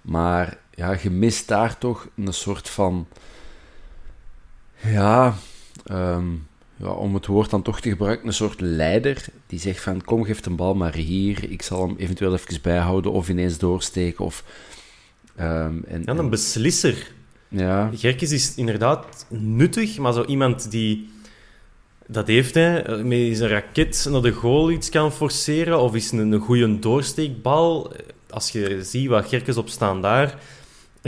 Maar 0.00 0.58
ja, 0.74 0.96
je 1.02 1.10
mist 1.10 1.48
daar 1.48 1.78
toch 1.78 2.08
een 2.16 2.32
soort 2.32 2.68
van. 2.68 3.06
Ja, 4.80 5.34
um, 5.90 6.46
ja, 6.76 6.88
om 6.88 7.14
het 7.14 7.26
woord 7.26 7.50
dan 7.50 7.62
toch 7.62 7.80
te 7.80 7.88
gebruiken, 7.88 8.26
een 8.26 8.32
soort 8.32 8.60
leider 8.60 9.24
die 9.46 9.58
zegt 9.58 9.80
van 9.80 10.04
kom, 10.04 10.24
geef 10.24 10.46
een 10.46 10.56
bal 10.56 10.74
maar 10.74 10.94
hier. 10.94 11.50
Ik 11.50 11.62
zal 11.62 11.86
hem 11.86 11.96
eventueel 11.98 12.32
even 12.32 12.62
bijhouden 12.62 13.12
of 13.12 13.28
ineens 13.28 13.58
doorsteken. 13.58 14.24
Of, 14.24 14.44
um, 15.40 15.84
en, 15.86 16.02
ja, 16.04 16.16
een 16.16 16.30
beslisser. 16.30 17.12
Ja. 17.48 17.90
Gerkes 17.94 18.32
is 18.32 18.54
inderdaad 18.54 19.26
nuttig, 19.28 19.98
maar 19.98 20.12
zo 20.12 20.24
iemand 20.24 20.70
die 20.70 21.08
Dat 22.06 22.26
heeft. 22.26 22.56
Eh, 22.56 23.02
met 23.02 23.36
zijn 23.36 23.50
raket 23.50 24.06
naar 24.10 24.22
de 24.22 24.32
goal 24.32 24.70
iets 24.70 24.88
kan 24.88 25.12
forceren. 25.12 25.80
Of 25.80 25.94
is 25.94 26.10
een, 26.12 26.32
een 26.32 26.40
goede 26.40 26.78
doorsteekbal. 26.78 27.92
Als 28.30 28.50
je 28.50 28.82
ziet 28.82 29.08
wat 29.08 29.28
Gerkes 29.28 29.56
op 29.56 29.68
staan 29.68 30.02
daar 30.02 30.38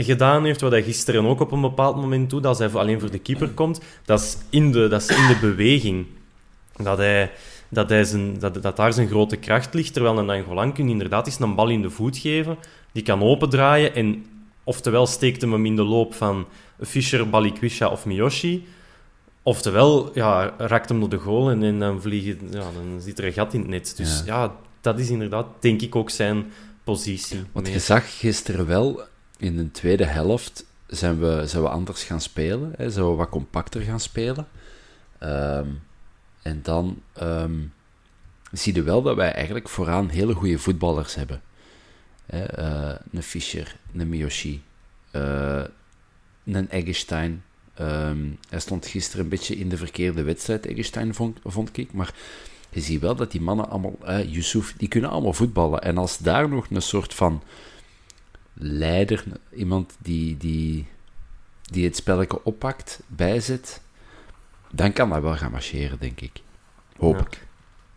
gedaan 0.03 0.45
heeft, 0.45 0.61
wat 0.61 0.71
hij 0.71 0.83
gisteren 0.83 1.25
ook 1.25 1.39
op 1.39 1.51
een 1.51 1.61
bepaald 1.61 1.95
moment 1.95 2.29
doet, 2.29 2.45
als 2.45 2.57
hij 2.57 2.69
alleen 2.69 2.99
voor 2.99 3.11
de 3.11 3.19
keeper 3.19 3.49
komt, 3.49 3.81
dat 4.05 4.19
is 4.19 4.37
in 4.49 4.71
de, 4.71 4.87
dat 4.87 5.01
is 5.01 5.17
in 5.17 5.27
de 5.27 5.37
beweging. 5.41 6.05
Dat, 6.75 6.97
hij, 6.97 7.31
dat, 7.69 7.89
hij 7.89 8.03
zijn, 8.03 8.39
dat, 8.39 8.61
dat 8.61 8.75
daar 8.75 8.93
zijn 8.93 9.07
grote 9.07 9.35
kracht 9.35 9.73
ligt, 9.73 9.93
terwijl 9.93 10.17
een 10.17 10.29
Angolan 10.29 10.73
kun 10.73 10.89
inderdaad 10.89 11.25
eens 11.25 11.39
een 11.39 11.55
bal 11.55 11.69
in 11.69 11.81
de 11.81 11.89
voet 11.89 12.17
geven, 12.17 12.57
die 12.91 13.03
kan 13.03 13.23
opendraaien 13.23 13.95
en 13.95 14.25
oftewel 14.63 15.07
steekt 15.07 15.41
hem 15.41 15.51
hem 15.51 15.65
in 15.65 15.75
de 15.75 15.83
loop 15.83 16.13
van 16.13 16.45
Fischer, 16.81 17.29
Balikwisha 17.29 17.87
of 17.87 18.05
Miyoshi, 18.05 18.65
oftewel 19.43 20.11
ja, 20.13 20.53
raakt 20.57 20.89
hem 20.89 20.99
door 20.99 21.09
de 21.09 21.17
goal 21.17 21.49
en, 21.49 21.63
en 21.63 21.79
dan, 21.79 22.01
vliegen, 22.01 22.39
ja, 22.51 22.59
dan 22.59 23.01
zit 23.01 23.19
er 23.19 23.25
een 23.25 23.33
gat 23.33 23.53
in 23.53 23.59
het 23.59 23.69
net. 23.69 23.93
Dus 23.97 24.23
ja. 24.25 24.41
ja, 24.41 24.55
dat 24.81 24.99
is 24.99 25.09
inderdaad, 25.09 25.45
denk 25.59 25.81
ik, 25.81 25.95
ook 25.95 26.09
zijn 26.09 26.45
positie. 26.83 27.39
Want 27.51 27.67
je 27.67 27.79
zag 27.79 28.19
gisteren 28.19 28.67
wel 28.67 29.01
in 29.37 29.57
de 29.57 29.71
tweede 29.71 30.05
helft 30.05 30.65
zijn 30.87 31.19
we, 31.19 31.43
zijn 31.45 31.63
we 31.63 31.69
anders 31.69 32.03
gaan 32.03 32.21
spelen. 32.21 32.73
Hè, 32.77 32.89
zijn 32.89 33.05
we 33.05 33.11
wat 33.11 33.29
compacter 33.29 33.81
gaan 33.81 33.99
spelen. 33.99 34.47
Ehm, 35.17 35.67
en 36.41 36.59
dan 36.63 37.01
um, 37.21 37.73
zie 38.51 38.75
je 38.75 38.83
wel 38.83 39.01
dat 39.01 39.15
wij 39.15 39.31
eigenlijk 39.31 39.69
vooraan 39.69 40.09
hele 40.09 40.33
goede 40.33 40.59
voetballers 40.59 41.15
hebben. 41.15 41.41
Hè, 42.25 42.59
uh, 42.59 42.95
een 43.11 43.23
Fischer, 43.23 43.75
een 43.95 44.09
Miyoshi, 44.09 44.63
uh, 45.11 45.63
een 46.45 46.69
Eggestein. 46.69 47.43
Um, 47.79 48.37
hij 48.49 48.59
stond 48.59 48.87
gisteren 48.87 49.23
een 49.23 49.29
beetje 49.29 49.55
in 49.55 49.69
de 49.69 49.77
verkeerde 49.77 50.23
wedstrijd, 50.23 50.65
Eggestein, 50.65 51.13
vond, 51.13 51.39
vond 51.43 51.77
ik. 51.77 51.93
Maar 51.93 52.13
je 52.69 52.81
ziet 52.81 53.01
wel 53.01 53.15
dat 53.15 53.31
die 53.31 53.41
mannen 53.41 53.69
allemaal, 53.69 54.21
Yusuf, 54.21 54.73
die 54.77 54.87
kunnen 54.87 55.09
allemaal 55.09 55.33
voetballen. 55.33 55.81
En 55.81 55.97
als 55.97 56.17
daar 56.17 56.49
nog 56.49 56.67
een 56.69 56.81
soort 56.81 57.13
van 57.13 57.43
leider, 58.59 59.23
iemand 59.53 59.97
die, 60.01 60.37
die, 60.37 60.87
die 61.61 61.85
het 61.85 61.95
spelletje 61.95 62.43
oppakt, 62.43 63.01
bijzet, 63.07 63.81
dan 64.71 64.93
kan 64.93 65.09
dat 65.09 65.21
wel 65.21 65.35
gaan 65.35 65.51
marcheren, 65.51 65.99
denk 65.99 66.21
ik. 66.21 66.41
Hoop 66.97 67.19
ik. 67.19 67.47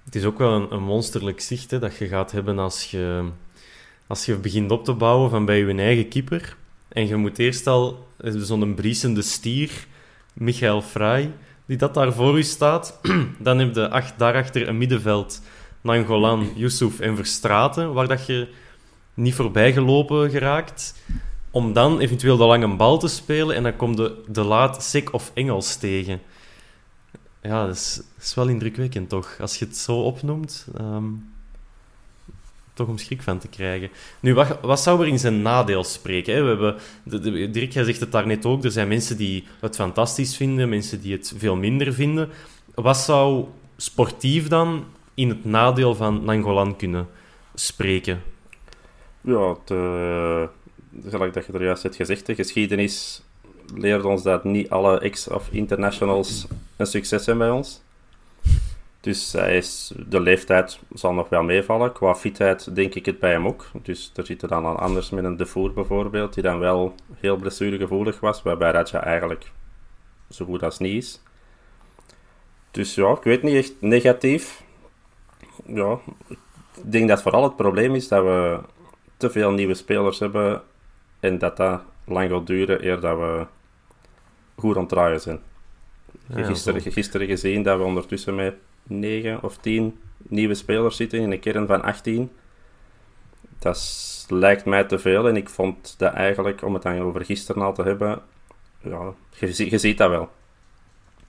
Het 0.04 0.14
is 0.14 0.24
ook 0.24 0.38
wel 0.38 0.52
een, 0.52 0.72
een 0.72 0.82
monsterlijk 0.82 1.40
zicht 1.40 1.70
hè, 1.70 1.78
dat 1.78 1.96
je 1.96 2.08
gaat 2.08 2.32
hebben 2.32 2.58
als 2.58 2.90
je, 2.90 3.28
als 4.06 4.26
je 4.26 4.36
begint 4.36 4.70
op 4.70 4.84
te 4.84 4.92
bouwen 4.92 5.30
van 5.30 5.44
bij 5.44 5.58
je 5.58 5.74
eigen 5.74 6.08
keeper. 6.08 6.56
En 6.88 7.06
je 7.06 7.16
moet 7.16 7.38
eerst 7.38 7.66
al 7.66 8.08
zo'n 8.18 8.74
briesende 8.74 9.22
stier, 9.22 9.86
Michael 10.32 10.82
Frey, 10.82 11.32
die 11.66 11.76
dat 11.76 11.94
daar 11.94 12.12
voor 12.12 12.38
u 12.38 12.42
staat. 12.42 13.00
dan 13.38 13.58
heb 13.58 13.74
je 13.74 13.88
acht, 13.88 14.18
daarachter 14.18 14.68
een 14.68 14.78
middenveld, 14.78 15.42
Nangolan, 15.80 16.52
Yusuf 16.54 17.00
en 17.00 17.16
Verstraten, 17.16 17.92
waar 17.92 18.08
dat 18.08 18.26
je 18.26 18.48
niet 19.14 19.34
voorbij 19.34 19.72
gelopen 19.72 20.30
geraakt. 20.30 20.94
Om 21.50 21.72
dan 21.72 22.00
eventueel 22.00 22.36
de 22.36 22.44
lange 22.44 22.76
bal 22.76 22.98
te 22.98 23.08
spelen 23.08 23.56
en 23.56 23.62
dan 23.62 23.76
komt 23.76 23.96
de, 23.96 24.22
de 24.28 24.42
laat 24.42 24.84
Sek 24.84 25.12
of 25.12 25.30
Engels 25.34 25.76
tegen. 25.76 26.20
Ja, 27.42 27.66
dat 27.66 27.74
is, 27.74 28.00
is, 28.20 28.34
wel 28.34 28.48
indrukwekkend 28.48 29.08
toch? 29.08 29.36
Als 29.40 29.58
je 29.58 29.64
het 29.64 29.76
zo 29.76 30.00
opnoemt, 30.00 30.66
um, 30.80 31.32
toch 32.74 32.88
om 32.88 32.98
schrik 32.98 33.22
van 33.22 33.38
te 33.38 33.48
krijgen. 33.48 33.90
Nu, 34.20 34.34
wat, 34.34 34.58
wat 34.60 34.80
zou 34.80 35.00
er 35.00 35.06
in 35.06 35.18
zijn 35.18 35.42
nadeel 35.42 35.84
spreken? 35.84 36.34
Hè? 36.34 36.42
We 36.42 36.48
hebben, 36.48 37.52
Dirk, 37.52 37.72
jij 37.72 37.84
zegt 37.84 38.00
het 38.00 38.12
daar 38.12 38.26
net 38.26 38.46
ook, 38.46 38.64
er 38.64 38.70
zijn 38.70 38.88
mensen 38.88 39.16
die 39.16 39.44
het 39.60 39.76
fantastisch 39.76 40.36
vinden, 40.36 40.68
mensen 40.68 41.00
die 41.00 41.12
het 41.12 41.34
veel 41.36 41.56
minder 41.56 41.94
vinden. 41.94 42.28
Wat 42.74 42.96
zou 42.96 43.44
sportief 43.76 44.48
dan 44.48 44.84
in 45.14 45.28
het 45.28 45.44
nadeel 45.44 45.94
van 45.94 46.24
Nangolan 46.24 46.76
kunnen 46.76 47.08
spreken? 47.54 48.22
Ja, 49.20 49.56
de, 49.64 50.48
gelijk 51.04 51.32
dat 51.32 51.46
je 51.46 51.52
er 51.52 51.64
juist 51.64 51.82
hebt 51.82 51.96
gezegd, 51.96 52.26
de 52.26 52.34
geschiedenis 52.34 53.22
leert 53.74 54.04
ons 54.04 54.22
dat 54.22 54.44
niet 54.44 54.70
alle 54.70 55.00
ex- 55.00 55.28
of 55.28 55.48
internationals 55.50 56.46
een 56.76 56.86
succes 56.86 57.24
zijn 57.24 57.38
bij 57.38 57.50
ons. 57.50 57.82
Dus 59.00 59.32
hij 59.32 59.56
is, 59.56 59.92
de 60.08 60.20
leeftijd 60.20 60.78
zal 60.92 61.12
nog 61.12 61.28
wel 61.28 61.42
meevallen. 61.42 61.92
Qua 61.92 62.14
fitheid 62.14 62.74
denk 62.74 62.94
ik 62.94 63.06
het 63.06 63.18
bij 63.18 63.30
hem 63.30 63.46
ook. 63.46 63.66
Dus 63.82 64.12
er 64.14 64.26
zit 64.26 64.42
er 64.42 64.48
dan 64.48 64.76
anders 64.78 65.10
met 65.10 65.24
een 65.24 65.36
Defour 65.36 65.72
bijvoorbeeld, 65.72 66.34
die 66.34 66.42
dan 66.42 66.58
wel 66.58 66.94
heel 67.14 67.36
blessuregevoelig 67.36 68.20
was, 68.20 68.42
waarbij 68.42 68.70
Raja 68.70 69.04
eigenlijk 69.04 69.50
zo 70.30 70.44
goed 70.44 70.62
als 70.62 70.78
niet 70.78 70.94
is. 70.94 71.20
Dus 72.70 72.94
ja, 72.94 73.10
ik 73.10 73.22
weet 73.22 73.42
niet 73.42 73.54
echt 73.54 73.74
negatief. 73.80 74.62
Ja, 75.66 75.98
ik 76.28 76.38
denk 76.92 77.08
dat 77.08 77.22
vooral 77.22 77.42
het 77.42 77.56
probleem 77.56 77.94
is 77.94 78.08
dat 78.08 78.22
we 78.22 78.60
te 79.20 79.30
veel 79.30 79.50
nieuwe 79.50 79.74
spelers 79.74 80.18
hebben 80.18 80.62
en 81.20 81.38
dat 81.38 81.56
dat 81.56 81.80
lang 82.04 82.30
gaat 82.30 82.46
duren 82.46 82.86
eer 82.86 83.00
dat 83.00 83.18
we 83.18 83.46
goed 84.54 84.74
aan 84.74 84.80
het 84.80 84.90
draaien 84.90 85.20
zijn. 85.20 85.40
Ja, 86.26 86.44
gisteren, 86.44 86.80
gisteren 86.80 87.26
gezien 87.26 87.62
dat 87.62 87.78
we 87.78 87.84
ondertussen 87.84 88.34
met 88.34 88.54
9 88.82 89.42
of 89.42 89.56
10 89.56 89.98
nieuwe 90.18 90.54
spelers 90.54 90.96
zitten 90.96 91.18
in 91.18 91.30
een 91.30 91.40
kern 91.40 91.66
van 91.66 91.82
18. 91.82 92.30
Dat 93.58 94.26
lijkt 94.28 94.64
mij 94.64 94.84
te 94.84 94.98
veel 94.98 95.28
en 95.28 95.36
ik 95.36 95.48
vond 95.48 95.94
dat 95.98 96.12
eigenlijk, 96.12 96.62
om 96.62 96.74
het 96.74 96.82
dan 96.82 97.00
over 97.00 97.24
gisteren 97.24 97.62
al 97.62 97.74
te 97.74 97.82
hebben, 97.82 98.22
ja, 98.82 99.12
je, 99.38 99.70
je 99.70 99.78
ziet 99.78 99.98
dat 99.98 100.10
wel. 100.10 100.28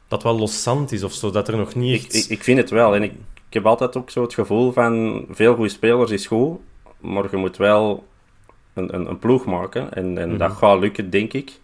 Dat 0.07 0.23
wel 0.23 0.37
loszand 0.37 0.91
is 0.91 1.03
of 1.03 1.13
zo, 1.13 1.31
dat 1.31 1.47
er 1.47 1.57
nog 1.57 1.75
niet 1.75 1.99
echt... 1.99 2.15
Ik, 2.15 2.23
ik, 2.23 2.29
ik 2.29 2.43
vind 2.43 2.57
het 2.57 2.69
wel 2.69 2.95
en 2.95 3.03
ik, 3.03 3.11
ik 3.47 3.53
heb 3.53 3.65
altijd 3.65 3.97
ook 3.97 4.09
zo 4.09 4.21
het 4.21 4.33
gevoel 4.33 4.71
van 4.71 5.25
veel 5.29 5.55
goede 5.55 5.69
spelers 5.69 6.11
is 6.11 6.27
goed, 6.27 6.59
maar 7.01 7.27
je 7.31 7.37
moet 7.37 7.57
wel 7.57 8.07
een, 8.73 8.95
een, 8.95 9.09
een 9.09 9.19
ploeg 9.19 9.45
maken. 9.45 9.93
En, 9.93 10.17
en 10.17 10.37
dat 10.37 10.49
mhm. 10.49 10.57
gaat 10.57 10.79
lukken, 10.79 11.09
denk 11.09 11.33
ik. 11.33 11.59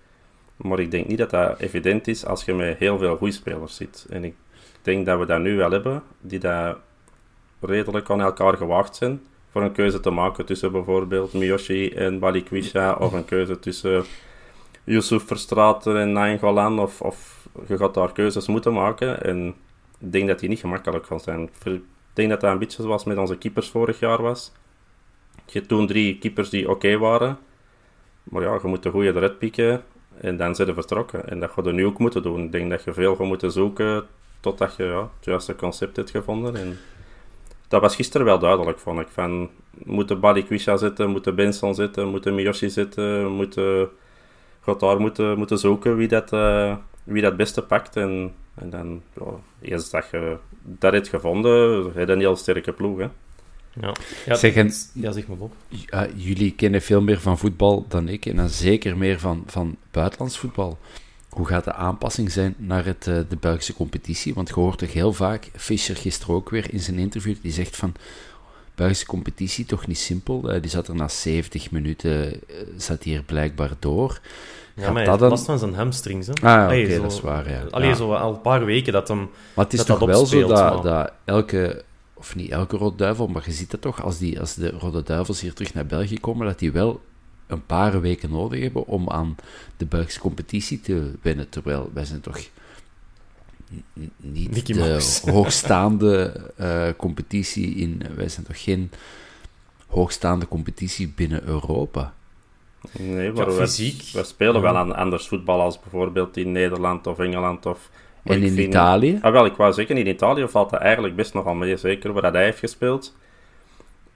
Maar 0.56 0.80
ik 0.80 0.92
denk 0.92 1.08
niet 1.08 1.18
dat 1.18 1.30
dat 1.30 1.60
evident 1.60 2.08
is 2.08 2.26
als 2.26 2.46
je 2.46 2.54
met 2.54 2.78
heel 2.78 2.98
veel 2.98 3.18
goede 3.18 3.34
spelers 3.34 3.76
zit. 3.76 4.06
En 4.10 4.24
ik 4.24 4.36
denk 4.82 5.06
dat 5.06 5.20
we 5.20 5.26
dat 5.26 5.40
nu 5.40 5.58
wel 5.58 5.72
hebben, 5.72 6.04
die 6.22 6.40
dat 6.40 6.78
redelijk 7.60 8.10
aan 8.10 8.22
elkaar 8.22 8.58
gewaagd 8.58 8.96
zijn. 8.96 9.22
Voor 9.52 9.62
een 9.62 9.72
keuze 9.72 10.00
te 10.00 10.10
maken 10.10 10.46
tussen 10.46 10.72
bijvoorbeeld 10.72 11.34
Miyoshi 11.34 11.90
en 11.90 12.20
Balikwisha, 12.20 12.94
of 12.94 13.14
een 13.14 13.26
keuze 13.26 13.60
tussen 13.60 14.04
Yusuf 14.84 15.24
Verstraten 15.24 15.98
en 15.98 16.12
Nain 16.12 16.40
Golan, 16.40 16.80
of, 16.80 17.02
of 17.02 17.48
je 17.68 17.78
gaat 17.78 17.94
daar 17.94 18.12
keuzes 18.12 18.48
moeten 18.48 18.74
maken. 18.74 19.24
En 19.24 19.48
ik 20.00 20.12
denk 20.12 20.28
dat 20.28 20.40
die 20.40 20.50
niet 20.50 20.60
gemakkelijk 20.60 21.06
gaan 21.06 21.20
zijn. 21.20 21.50
Ik 21.64 21.82
denk 22.14 22.30
dat 22.30 22.42
dat 22.42 22.52
een 22.52 22.60
beetje 22.60 22.82
zoals 22.82 23.04
met 23.04 23.18
onze 23.18 23.38
keepers 23.38 23.70
vorig 23.70 24.00
jaar 24.00 24.22
was. 24.22 24.52
Je 25.48 25.58
hebt 25.58 25.68
toen 25.68 25.88
drie 25.88 26.18
keepers 26.18 26.50
die 26.50 26.70
oké 26.70 26.98
waren. 26.98 27.38
Maar 28.24 28.42
ja, 28.42 28.60
je 28.62 28.68
moet 28.68 28.84
de 28.84 28.90
goede 28.90 29.16
eruit 29.16 29.40
pikken. 29.40 29.84
En 30.22 30.38
dan 30.38 30.56
zijn 30.56 30.68
ze 30.68 30.74
vertrokken. 30.74 31.30
En 31.30 31.40
dat 31.40 31.52
ga 31.52 31.62
je 31.64 31.72
nu 31.72 31.86
ook 31.86 32.00
moeten 32.00 32.24
doen. 32.24 32.44
Ik 32.44 32.52
denk 32.52 32.70
dat 32.70 32.84
je 32.84 32.94
veel 32.94 33.16
gaat 33.16 33.28
moeten 33.28 33.52
zoeken 33.52 34.06
totdat 34.40 34.76
je 34.76 34.84
ja, 34.84 35.00
het 35.00 35.26
juiste 35.26 35.56
concept 35.56 35.96
hebt 35.96 36.10
gevonden. 36.10 36.56
En 36.56 36.78
dat 37.68 37.82
was 37.82 37.96
gisteren 37.96 38.26
wel 38.26 38.40
duidelijk, 38.40 38.80
vond 38.80 39.00
ik. 39.00 39.08
Van, 39.08 39.50
moeten 39.70 40.20
Balikwisha 40.20 40.78
zitten, 40.78 41.10
moeten 41.10 41.36
Benson 41.36 41.76
zitten, 41.76 42.08
moeten 42.08 42.36
Miyoshi 42.36 42.70
zitten, 42.70 43.32
moeten... 43.32 43.90
Gaat 44.62 44.80
daar 44.80 45.00
moeten, 45.00 45.38
moeten 45.38 45.58
zoeken 45.58 45.96
wie 45.96 46.08
dat, 46.08 46.34
uh, 46.34 46.76
wie 47.04 47.22
dat 47.22 47.38
beste 47.38 47.64
pakt. 47.64 47.96
En, 47.96 48.34
en 48.56 48.70
dan, 48.70 49.02
ja, 49.14 49.26
eens 49.62 49.90
dat 49.90 50.08
je 50.12 50.38
dat 50.62 50.94
hebt 50.94 51.08
gevonden, 51.08 51.84
heb 51.94 52.08
je 52.08 52.14
een 52.14 52.20
heel 52.20 52.36
sterke 52.36 52.74
ploeg, 52.74 53.00
hè. 53.00 53.08
Ja, 53.82 53.94
ja, 54.26 54.36
zeg, 54.36 54.54
ja 54.94 55.12
zeg 55.12 55.28
maar 55.28 55.38
op. 55.38 55.54
jullie 56.16 56.52
kennen 56.52 56.82
veel 56.82 57.02
meer 57.02 57.20
van 57.20 57.38
voetbal 57.38 57.86
dan 57.88 58.08
ik 58.10 58.26
en 58.26 58.36
dan 58.36 58.50
zeker 58.50 58.98
meer 58.98 59.20
van, 59.20 59.44
van 59.46 59.76
buitenlands 59.92 60.38
voetbal. 60.38 60.78
Hoe 61.30 61.48
gaat 61.48 61.64
de 61.64 61.74
aanpassing 61.74 62.32
zijn 62.32 62.56
naar 62.58 62.86
het, 62.86 63.08
uh, 63.08 63.20
de 63.30 63.38
Belgische 63.40 63.74
competitie? 63.74 64.34
Want 64.34 64.48
je 64.48 64.54
hoort 64.54 64.78
toch 64.78 64.94
heel 64.94 65.14
vaak, 65.14 65.50
Fischer 65.56 65.96
gisteren 65.96 66.36
ook 66.36 66.50
weer 66.50 66.74
in 66.74 66.80
zijn 66.80 66.98
interview, 66.98 67.36
die 67.42 67.52
zegt 67.52 67.76
van, 67.76 67.94
Belgische 68.78 69.06
competitie 69.06 69.66
toch 69.66 69.88
niet 69.88 69.98
simpel. 69.98 70.54
Uh, 70.54 70.62
die 70.62 70.70
zat 70.70 70.88
er 70.88 70.96
na 70.96 71.08
70 71.08 71.72
minuten, 71.72 72.34
uh, 72.34 72.58
zat 72.78 73.04
hier 73.04 73.24
blijkbaar 73.24 73.72
door. 73.80 74.20
Ja, 74.76 74.92
maar 74.92 75.06
dat 75.06 75.20
dan... 75.20 75.30
last 75.30 75.46
van 75.46 75.60
zijn 75.60 75.74
hamstrings. 75.74 76.28
Hè? 76.28 76.34
Ah, 76.34 76.66
oké, 76.66 77.00
dat 77.02 77.12
is 77.12 77.22
waar, 77.22 77.50
ja. 77.50 77.64
Alleen 77.70 77.96
zo 77.96 78.14
al 78.14 78.34
een 78.34 78.42
paar 78.42 78.66
weken 78.66 78.94
dat 78.94 79.08
hem 79.08 79.30
Maar 79.54 79.66
het 79.66 79.74
is 79.74 79.84
toch 79.84 80.00
wel 80.00 80.26
zo 80.26 80.48
dat, 80.48 80.84
dat 80.84 81.12
elke 81.26 81.84
of 82.18 82.36
niet 82.36 82.50
elke 82.50 82.78
rode 82.78 82.96
duivel, 82.96 83.28
maar 83.28 83.44
je 83.46 83.52
ziet 83.52 83.72
het 83.72 83.82
toch, 83.82 84.04
als, 84.04 84.18
die, 84.18 84.40
als 84.40 84.54
de 84.54 84.70
rode 84.70 85.04
duivels 85.04 85.42
hier 85.42 85.54
terug 85.54 85.74
naar 85.74 85.86
België 85.86 86.20
komen, 86.20 86.48
dat 86.48 86.60
die 86.60 86.72
wel 86.72 87.02
een 87.48 87.66
paar 87.66 88.02
weken 88.02 88.30
nodig 88.30 88.62
hebben 88.62 88.88
om 88.88 89.10
aan 89.10 89.36
de 89.78 89.86
Belgische 89.86 90.20
competitie 90.20 90.82
te 90.82 91.12
winnen. 91.22 91.50
Terwijl 91.50 91.92
wij 91.94 92.06
zijn 92.06 92.22
toch 92.22 92.40
niet 94.18 94.68
de 94.68 95.20
hoogstaande 95.32 96.42
uh, 96.60 96.90
competitie 96.98 97.76
in... 97.76 98.04
Wij 98.16 98.30
zijn 98.30 98.46
toch 98.46 98.64
geen 98.64 98.92
hoogstaande 99.88 100.48
competitie 100.48 101.08
binnen 101.16 101.44
Europa? 101.44 102.14
Nee, 102.92 103.32
maar 103.32 103.50
ja, 103.50 103.54
fysiek. 103.54 104.04
We, 104.14 104.24
spelen 104.24 104.62
wel 104.62 104.78
aan 104.78 104.96
anders 104.96 105.28
voetbal 105.28 105.62
als 105.62 105.80
bijvoorbeeld 105.80 106.38
in 106.38 106.52
Nederland 106.52 107.08
of 107.08 107.20
Engeland 107.20 107.66
of 107.66 107.90
En 108.30 108.44
in 108.44 108.60
Italië? 108.60 109.20
Ah, 109.22 109.32
wel, 109.32 109.46
ik 109.46 109.56
wou 109.56 109.74
zeggen, 109.74 109.98
in 109.98 110.08
Italië 110.08 110.48
valt 110.48 110.70
dat 110.70 110.80
eigenlijk 110.80 111.16
best 111.16 111.34
nogal 111.34 111.54
mee, 111.54 111.78
zeker 111.78 112.14
waar 112.14 112.32
hij 112.32 112.44
heeft 112.44 112.60
gespeeld. 112.60 113.16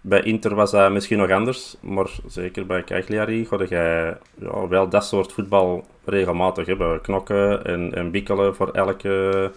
Bij 0.02 0.22
Inter 0.22 0.56
was 0.56 0.72
dat 0.72 0.92
misschien 0.92 1.18
nog 1.18 1.32
anders, 1.32 1.76
maar 1.80 2.10
zeker 2.28 2.66
bij 2.66 2.84
Cagliari 2.84 3.46
ga 3.46 3.64
jij 3.64 4.18
ja, 4.40 4.68
wel 4.68 4.90
dat 4.90 5.06
soort 5.06 5.32
voetbal 5.32 5.88
regelmatig 6.06 6.66
hebben. 6.66 7.02
Knokken 7.02 7.66
en, 7.66 7.96
en 7.96 8.12
bikkelen 8.12 8.56
voor 8.56 8.70
elke... 8.70 9.52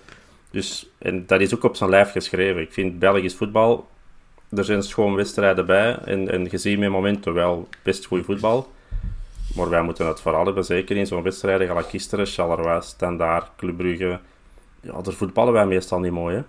Dus, 0.50 0.88
en 0.98 1.26
dat 1.26 1.40
is 1.40 1.54
ook 1.54 1.64
op 1.64 1.76
zijn 1.76 1.90
lijf 1.90 2.10
geschreven. 2.10 2.62
Ik 2.62 2.72
vind 2.72 2.98
Belgisch 2.98 3.34
voetbal, 3.34 3.88
er 4.50 4.64
zijn 4.64 4.82
schoon 4.82 5.14
wedstrijden 5.14 5.66
bij 5.66 5.98
en, 6.04 6.30
en 6.30 6.46
je 6.50 6.58
ziet 6.58 6.78
met 6.78 6.90
momenten 6.90 7.34
wel 7.34 7.68
best 7.82 8.04
goed 8.04 8.24
voetbal. 8.24 8.72
Maar 9.54 9.68
wij 9.68 9.82
moeten 9.82 10.06
het 10.06 10.20
vooral 10.20 10.44
hebben, 10.44 10.64
zeker 10.64 10.96
in 10.96 11.06
zo'n 11.06 11.22
wedstrijd, 11.22 11.68
gelijk 11.68 11.88
gisteren, 11.88 12.26
Charleroi, 12.26 12.82
Standaard, 12.82 13.50
Club 13.56 13.76
Brugge. 13.76 14.18
Ja, 14.84 15.00
daar 15.02 15.12
voetballen 15.14 15.52
wij 15.52 15.66
meestal 15.66 15.98
niet 16.00 16.12
mooi, 16.12 16.36
hè. 16.36 16.42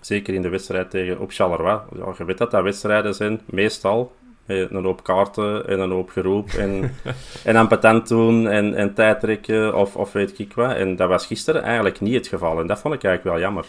Zeker 0.00 0.34
in 0.34 0.42
de 0.42 0.48
wedstrijd 0.48 0.90
tegen 0.90 1.18
op 1.18 1.30
Charleroi. 1.32 1.78
Ja, 1.96 2.12
je 2.18 2.24
weet 2.24 2.38
dat 2.38 2.50
dat 2.50 2.62
wedstrijden 2.62 3.14
zijn, 3.14 3.40
meestal, 3.44 4.14
met 4.46 4.70
een 4.70 4.84
hoop 4.84 5.02
kaarten 5.02 5.68
en 5.68 5.80
een 5.80 5.90
hoop 5.90 6.10
geroep 6.10 6.48
en, 6.48 6.94
en 7.44 7.56
aan 7.56 7.68
patent 7.68 8.08
doen 8.08 8.48
en, 8.48 8.74
en 8.74 8.94
tijd 8.94 9.20
trekken 9.20 9.74
of, 9.74 9.96
of 9.96 10.12
weet 10.12 10.38
ik 10.38 10.52
wat. 10.54 10.74
En 10.76 10.96
dat 10.96 11.08
was 11.08 11.26
gisteren 11.26 11.62
eigenlijk 11.62 12.00
niet 12.00 12.14
het 12.14 12.26
geval 12.26 12.60
en 12.60 12.66
dat 12.66 12.80
vond 12.80 12.94
ik 12.94 13.04
eigenlijk 13.04 13.36
wel 13.36 13.44
jammer. 13.46 13.66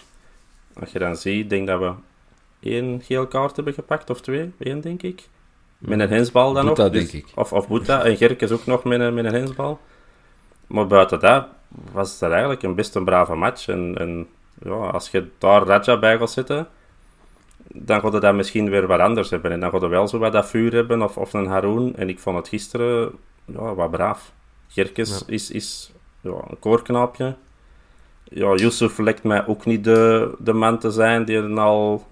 Als 0.79 0.91
je 0.91 0.99
dan 0.99 1.15
ziet, 1.15 1.49
denk 1.49 1.67
dat 1.67 1.79
we 1.79 1.91
één 2.69 3.01
geel 3.01 3.27
kaart 3.27 3.55
hebben 3.55 3.73
gepakt, 3.73 4.09
of 4.09 4.21
twee, 4.21 4.51
één 4.59 4.81
denk 4.81 5.01
ik. 5.01 5.27
Met 5.77 5.99
een 5.99 6.09
hensbal 6.09 6.53
dan 6.53 6.65
Boeta, 6.65 6.83
nog. 6.83 6.91
denk 6.91 7.05
Dus- 7.11 7.13
ik. 7.21 7.27
Of, 7.35 7.53
of 7.53 7.67
Boeta. 7.67 8.03
En 8.03 8.17
Gerk 8.17 8.41
is 8.41 8.51
ook 8.51 8.65
nog 8.65 8.83
met 8.83 8.99
een, 8.99 9.13
met 9.13 9.25
een 9.25 9.33
hensbal. 9.33 9.79
Maar 10.67 10.87
buiten 10.87 11.19
dat 11.19 11.47
was 11.91 12.19
het 12.19 12.31
eigenlijk 12.31 12.63
een 12.63 12.75
best 12.75 12.95
een 12.95 13.05
brave 13.05 13.35
match. 13.35 13.67
En, 13.67 13.95
en 13.97 14.27
ja, 14.63 14.71
als 14.73 15.09
je 15.09 15.27
daar 15.37 15.63
Raja 15.63 15.99
bij 15.99 16.17
gaat 16.17 16.31
zitten, 16.31 16.67
dan 17.73 18.01
gaat 18.01 18.13
het 18.13 18.21
dat 18.21 18.35
misschien 18.35 18.69
weer 18.69 18.87
wat 18.87 18.99
anders 18.99 19.29
hebben. 19.29 19.51
En 19.51 19.59
dan 19.59 19.69
gaat 19.71 19.81
het 19.81 19.89
wel 19.89 20.07
zo 20.07 20.17
wat 20.17 20.31
dat 20.31 20.49
vuur 20.49 20.73
hebben, 20.73 21.01
of, 21.01 21.17
of 21.17 21.33
een 21.33 21.47
Haroon. 21.47 21.95
En 21.95 22.09
ik 22.09 22.19
vond 22.19 22.37
het 22.37 22.47
gisteren 22.47 23.11
ja, 23.45 23.75
wat 23.75 23.91
braaf. 23.91 24.31
Gerkes 24.67 25.25
is, 25.25 25.51
is 25.51 25.91
ja, 26.21 26.41
een 26.47 26.59
koorknaapje. 26.59 27.35
Ja, 28.23 28.55
Yusuf 28.55 28.97
lijkt 28.97 29.23
mij 29.23 29.47
ook 29.47 29.65
niet 29.65 29.83
de, 29.83 30.31
de 30.39 30.53
man 30.53 30.79
te 30.79 30.91
zijn 30.91 31.25
die 31.25 31.37
er 31.37 31.59
al 31.59 32.07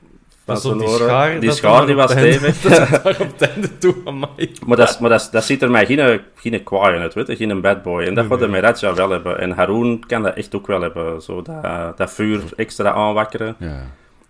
van 0.50 0.62
Pas 0.62 0.66
op, 0.66 0.80
zijn 0.80 0.90
die 0.90 1.08
schaar, 1.08 1.40
die 1.40 1.52
schaar 1.52 1.86
die 1.86 1.96
was 1.96 2.14
het 2.14 2.20
stevig. 2.20 2.62
Daar 3.04 3.18
op 3.20 3.38
het 3.38 3.50
einde 3.50 3.78
toe, 3.78 3.96
amai. 4.06 4.52
Maar, 4.66 4.78
dat, 4.78 5.00
maar 5.00 5.10
dat, 5.10 5.30
dat 5.32 5.44
ziet 5.44 5.62
er 5.62 5.72
mij 5.72 5.86
geen, 5.86 6.22
geen 6.36 6.64
kwaai 6.64 6.96
in 6.96 7.02
uit, 7.02 7.14
weet 7.14 7.28
je? 7.28 7.36
geen 7.36 7.62
bad 7.62 7.84
boy. 7.84 8.04
En 8.04 8.14
dat 8.14 8.26
gaat 8.26 8.40
de 8.40 8.48
met 8.48 8.62
Raja 8.62 8.94
wel 8.94 9.10
hebben. 9.10 9.40
En 9.40 9.52
Haroon 9.52 10.04
kan 10.08 10.22
dat 10.22 10.36
echt 10.36 10.56
ook 10.56 10.68
wel 10.68 10.82
hebben. 10.82 11.22
Zo 11.22 11.42
dat, 11.42 11.98
dat 11.98 12.12
vuur 12.12 12.42
extra 12.56 12.92
aanwakkeren. 12.92 13.56
Ja. 13.60 13.82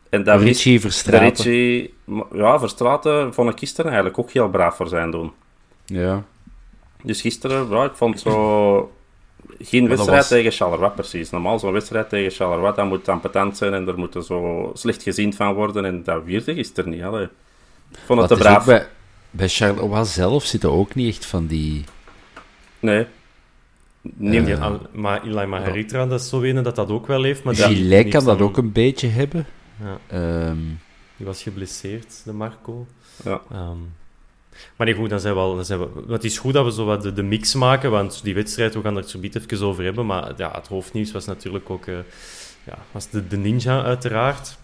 En 0.09 0.23
dat 0.23 0.41
Richie 0.41 0.79
de 0.79 1.89
ja, 2.33 2.59
Verstraeten 2.59 3.33
vond 3.33 3.49
ik 3.49 3.59
gisteren 3.59 3.91
eigenlijk 3.91 4.19
ook 4.19 4.31
heel 4.31 4.49
braaf 4.49 4.75
voor 4.75 4.88
zijn 4.88 5.11
doen. 5.11 5.31
Ja. 5.85 6.23
Dus 7.03 7.21
gisteren, 7.21 7.69
ja, 7.69 7.83
ik 7.83 7.93
vond 7.93 8.19
zo... 8.19 8.91
Geen 9.62 9.88
wedstrijd 9.88 10.18
was- 10.18 10.28
tegen 10.28 10.51
Charleroi, 10.51 10.89
precies. 10.89 11.30
Normaal 11.30 11.60
zo'n 11.60 11.72
wedstrijd 11.72 12.10
tegen 12.10 12.32
Charleroi, 12.32 12.74
dat 12.75 12.86
moet 12.88 13.06
dan 13.06 13.20
patent 13.20 13.58
zijn 13.58 13.74
en 13.74 13.88
er 13.88 13.98
moet 13.98 14.16
er 14.16 14.24
zo 14.24 14.72
slecht 14.74 15.04
gezien 15.04 15.34
van 15.34 15.54
worden. 15.54 15.86
En 15.86 16.04
dat 16.04 16.24
wierde 16.24 16.54
gisteren 16.54 16.89
niet, 16.89 17.01
allee. 17.04 17.24
Ik 17.92 18.00
vond 18.06 18.20
het 18.20 18.30
Wat 18.30 18.38
te 18.39 18.46
is 18.46 18.51
braaf. 18.51 18.66
bij, 18.66 18.88
bij 19.30 19.48
Charleroi 19.50 20.06
zelf 20.06 20.44
zitten 20.44 20.72
ook 20.72 20.96
niet 20.96 21.16
echt 21.16 21.25
van 21.25 21.46
die... 21.48 21.84
Nee. 22.80 23.06
Niet, 24.01 24.48
Ja, 24.48 24.58
al- 24.58 24.82
maar 24.92 25.24
Eli 25.24 25.46
Margaritra, 25.46 26.06
dat 26.06 26.20
is 26.22 26.30
zo 26.30 26.42
een 26.42 26.63
dat 26.63 26.75
dat 26.75 26.89
ook 26.89 27.08
wel 27.08 27.24
heeft. 27.24 27.44
Maar 27.44 27.56
Gillet 27.56 28.08
kan 28.10 28.25
dat 28.25 28.38
dan- 28.38 28.48
ook 28.48 28.58
een 28.58 28.72
beetje 28.72 29.08
hebben. 29.08 29.46
Ja. 29.84 29.98
Ehm, 30.08 30.58
Die 31.18 31.25
was 31.25 31.44
geblesseerd, 31.44 32.22
de 32.25 32.34
Marco. 32.34 32.88
Ja. 33.24 33.42
Ehm, 33.51 33.78
maar 34.75 34.88
nee, 34.88 34.96
goed, 34.96 35.10
dan 35.10 35.20
zijn 35.20 35.36
we 35.36 35.88
het 36.08 36.24
is 36.24 36.38
goed 36.38 36.54
dat 36.54 36.66
we 36.66 36.72
zo 36.72 36.86
wat 36.86 37.01
de, 37.01 37.13
de 37.13 37.24
mix 37.24 37.54
maken, 37.54 37.92
want 37.92 38.24
die 38.24 38.34
wedstrijd, 38.34 38.74
we 38.74 38.82
gaan 38.82 38.98
er 38.98 39.10
zo 39.10 39.20
even 39.22 39.68
over 39.68 39.84
hebben. 39.84 40.06
Maar 40.06 40.34
ja, 40.38 40.51
het 40.51 40.68
hoofdnieuws 40.68 41.12
was 41.12 41.25
natuurlijk 41.25 41.70
ook 41.70 41.86
eh, 41.86 41.98
ja, 42.66 42.78
was 42.92 43.10
de, 43.10 43.28
de 43.28 43.38
Ninja, 43.38 43.84
uiteraard. 43.84 44.58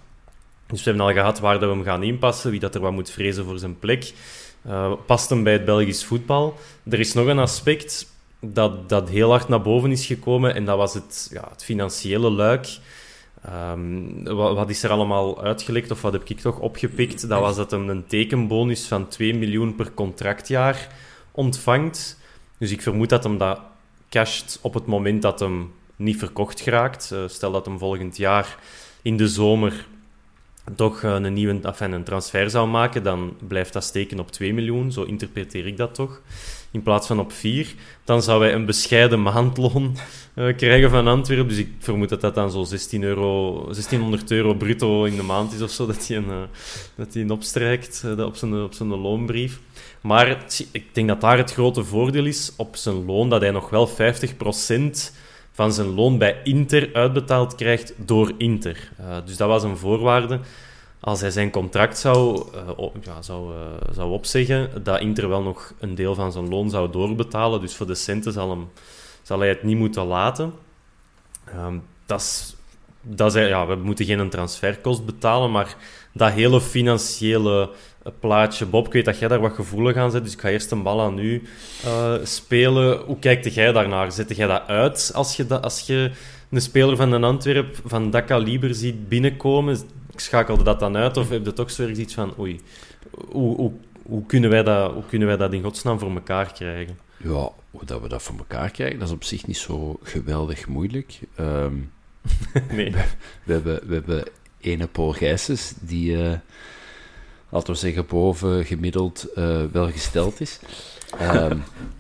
Dus 0.68 0.84
we 0.84 0.90
hebben 0.90 1.08
al 1.08 1.14
gehad 1.14 1.40
waar 1.40 1.60
dat 1.60 1.70
we 1.70 1.76
hem 1.76 1.84
gaan 1.84 2.04
inpassen, 2.04 2.52
wie 2.52 2.60
dat 2.60 2.76
er 2.76 2.82
wat 2.82 2.92
moet 2.92 3.10
vrezen 3.10 3.46
voor 3.46 3.58
zijn 3.58 3.80
plek. 3.80 4.14
Eh, 4.62 4.94
past 5.06 5.30
hem 5.30 5.44
bij 5.44 5.54
het 5.54 5.66
Belgisch 5.66 6.06
voetbal. 6.06 6.58
Er 6.90 7.00
is 7.00 7.14
nog 7.14 7.28
een 7.28 7.40
aspect 7.40 8.14
dat, 8.40 8.90
dat 8.90 9.10
heel 9.10 9.30
hard 9.30 9.48
naar 9.48 9.62
boven 9.62 9.92
is 9.92 10.06
gekomen, 10.06 10.54
en 10.56 10.66
dat 10.66 10.78
was 10.78 10.94
het, 10.94 11.30
ja, 11.32 11.48
het 11.50 11.64
financiële 11.64 12.30
luik. 12.30 12.68
Ehm, 13.46 14.24
wat, 14.24 14.56
wat 14.56 14.70
is 14.70 14.84
er 14.84 14.90
allemaal 14.90 15.44
uitgelekt, 15.44 15.92
of 15.92 16.02
wat 16.02 16.14
heb 16.14 16.30
ik 16.30 16.40
toch 16.40 16.60
opgepikt? 16.60 17.28
Dat 17.28 17.40
was 17.40 17.56
dat 17.56 17.72
hem 17.72 17.90
een 17.90 18.08
tekenbonus 18.08 18.88
van 18.88 19.08
2 19.08 19.34
miljoen 19.34 19.76
per 19.76 19.92
contractjaar 19.92 20.88
ontvangt. 21.32 22.20
Dus 22.58 22.72
ik 22.72 22.82
vermoed 22.82 23.10
dat 23.10 23.24
hem 23.24 23.38
dat 23.38 23.60
casht 24.10 24.60
op 24.62 24.74
het 24.74 24.86
moment 24.86 25.22
dat 25.22 25.40
hem 25.40 25.74
niet 25.96 26.18
verkocht 26.18 26.60
geraakt. 26.60 27.12
Eh, 27.12 27.20
stel 27.28 27.52
dat 27.52 27.66
hem 27.66 27.80
volgend 27.80 28.18
jaar 28.18 28.58
in 29.02 29.18
de 29.18 29.28
zomer 29.28 29.88
toch 30.76 31.04
eh, 31.04 31.14
een 31.14 31.34
nieuwe 31.34 31.60
enfin, 31.62 31.92
een 31.92 32.04
transfer 32.04 32.50
zou 32.50 32.68
maken, 32.68 33.04
dan 33.04 33.34
blijft 33.48 33.74
dat 33.74 33.84
steken 33.84 34.20
op 34.20 34.32
2 34.32 34.54
miljoen. 34.54 34.92
Zo 34.92 35.04
interpreteer 35.04 35.68
ik 35.68 35.78
dat 35.78 35.96
toch. 35.96 36.22
In 36.72 36.84
plaats 36.84 37.08
van 37.08 37.20
op 37.20 37.32
4. 37.32 37.74
Dan 38.04 38.22
zou 38.22 38.44
hij 38.44 38.54
een 38.54 38.66
bescheiden 38.66 39.22
maandloon 39.22 39.98
eh, 40.34 40.56
krijgen 40.56 40.90
van 40.90 41.08
Antwerpen. 41.08 41.48
Dus 41.48 41.58
ik 41.58 41.70
vermoed 41.80 42.10
dat 42.10 42.22
dat 42.22 42.36
dan 42.36 42.52
zo 42.52 42.64
16 42.64 43.04
euro, 43.04 43.54
1600 43.64 44.32
euro 44.32 44.54
bruto 44.54 45.04
in 45.04 45.16
de 45.16 45.24
maand 45.24 45.54
is 45.54 45.62
of 45.62 45.72
zo, 45.72 45.86
dat 45.86 46.08
hij 46.08 46.18
een, 46.18 46.30
eh, 46.30 46.42
dat 46.96 47.14
hij 47.14 47.22
een 47.22 47.32
opstrijkt 47.32 48.06
op, 48.18 48.36
zijn, 48.36 48.64
op 48.64 48.74
zijn 48.74 48.90
loonbrief. 48.90 49.60
Maar 50.02 50.38
ik 50.72 50.86
denk 50.92 51.08
dat 51.08 51.22
daar 51.22 51.38
het 51.38 51.54
grote 51.54 51.84
voordeel 51.84 52.26
is 52.26 52.54
op 52.58 52.76
zijn 52.76 53.06
loon, 53.06 53.30
dat 53.30 53.42
hij 53.42 53.52
nog 53.52 53.70
wel 53.70 53.88
50% 53.88 55.14
van 55.56 55.74
zijn 55.74 55.88
loon 55.94 56.18
bij 56.18 56.42
Inter 56.44 56.90
uitbetaald 56.94 57.56
krijgt 57.56 57.94
door 57.98 58.32
Inter. 58.38 58.92
Eh, 58.98 59.18
dus 59.26 59.38
dat 59.38 59.48
was 59.48 59.64
een 59.64 59.78
voorwaarde. 59.78 60.40
Als 61.00 61.22
hij 61.22 61.32
zijn 61.32 61.52
contract 61.52 61.98
zou, 61.98 62.46
op- 62.76 62.96
ja, 63.02 63.22
zou, 63.22 63.54
eh, 63.56 63.94
zou 63.94 64.12
opzeggen, 64.12 64.84
dat 64.84 65.00
Inter 65.00 65.30
wel 65.30 65.42
nog 65.42 65.74
een 65.80 65.96
deel 65.96 66.16
van 66.16 66.32
zijn 66.32 66.50
loon 66.50 66.70
zou 66.70 66.92
doorbetalen. 66.92 67.62
Dus 67.62 67.76
voor 67.76 67.88
de 67.88 67.96
centen 67.96 68.34
zal, 68.34 68.50
hem, 68.50 68.70
zal 69.22 69.40
hij 69.40 69.48
het 69.48 69.64
niet 69.64 69.78
moeten 69.78 70.06
laten. 70.06 70.54
Ehm, 71.46 71.78
dat 72.06 72.56
dat 73.02 73.34
ja, 73.34 73.68
we 73.68 73.76
moeten 73.76 74.06
geen 74.06 74.30
transferkost 74.30 75.06
betalen, 75.06 75.52
maar 75.52 75.76
dat 76.14 76.32
hele 76.32 76.62
financiële 76.62 77.70
plaatje... 78.20 78.66
Bob, 78.66 78.86
ik 78.86 78.94
weet 78.94 79.06
dat 79.06 79.20
jij 79.20 79.28
daar 79.28 79.40
wat 79.40 79.54
gevoelig 79.54 79.96
aan 79.96 80.12
zet, 80.12 80.24
dus 80.24 80.34
ik 80.34 80.40
ga 80.40 80.50
eerst 80.50 80.72
een 80.72 80.84
bal 80.84 81.02
aan 81.02 81.20
u 81.20 81.44
eh, 81.84 82.14
spelen. 82.24 82.98
Hoe 83.00 83.20
kijkt 83.20 83.54
jij 83.54 83.72
daarnaar? 83.72 84.12
Zette 84.12 84.34
jij 84.34 84.48
dat 84.48 84.68
uit 84.68 85.12
als 85.14 85.36
je, 85.36 85.46
dat, 85.46 85.64
als 85.64 85.80
je 85.80 86.12
een 86.50 86.62
speler 86.62 86.96
van 86.96 87.12
een 87.12 87.24
Antwerp 87.24 87.80
van 87.86 88.12
dat 88.12 88.26
kaliber 88.26 88.76
ziet 88.76 89.10
binnenkomen? 89.10 89.78
Schakelde 90.16 90.64
dat 90.64 90.80
dan 90.80 90.98
uit? 90.98 91.18
Of 91.18 91.30
heb 91.30 91.46
je 91.46 91.54
toch 91.54 91.72
zo 91.72 91.82
ergens 91.82 92.00
iets 92.00 92.14
van... 92.14 92.34
Oei, 92.40 92.60
hoe, 93.32 93.56
hoe, 93.56 93.72
hoe, 94.06 94.26
kunnen 94.26 94.50
wij 94.50 94.64
dat, 94.64 94.92
hoe 94.92 95.06
kunnen 95.06 95.28
wij 95.28 95.38
dat 95.38 95.54
in 95.54 95.64
godsnaam 95.64 96.00
voor 96.00 96.12
elkaar 96.12 96.54
krijgen? 96.54 96.98
ja, 97.18 97.50
hoe 97.72 97.86
dat 97.86 98.02
we 98.02 98.08
dat 98.08 98.24
voor 98.24 98.38
elkaar 98.38 98.72
krijgen, 98.72 99.00
dat 99.00 99.08
is 99.08 99.14
op 99.14 99.24
zich 99.24 99.48
niet 99.48 99.58
zo 99.58 100.00
geweldig 100.04 100.68
moeilijk. 100.68 101.20
Ehm, 101.36 101.76
Nee. 102.72 102.92
we, 103.44 103.54
hebben, 103.54 103.88
we 103.88 103.94
hebben 103.94 104.24
ene 104.60 104.88
Paul 104.88 105.12
Gijsens, 105.12 105.74
die, 105.80 106.24
eh, 106.24 106.38
laten 107.56 107.74
we 107.74 107.80
zeggen, 107.80 108.06
boven 108.06 108.66
gemiddeld 108.66 109.28
eh, 109.36 109.62
wel 109.72 109.92
gesteld 109.92 110.42
is. 110.42 110.60
Ehm, 111.20 111.58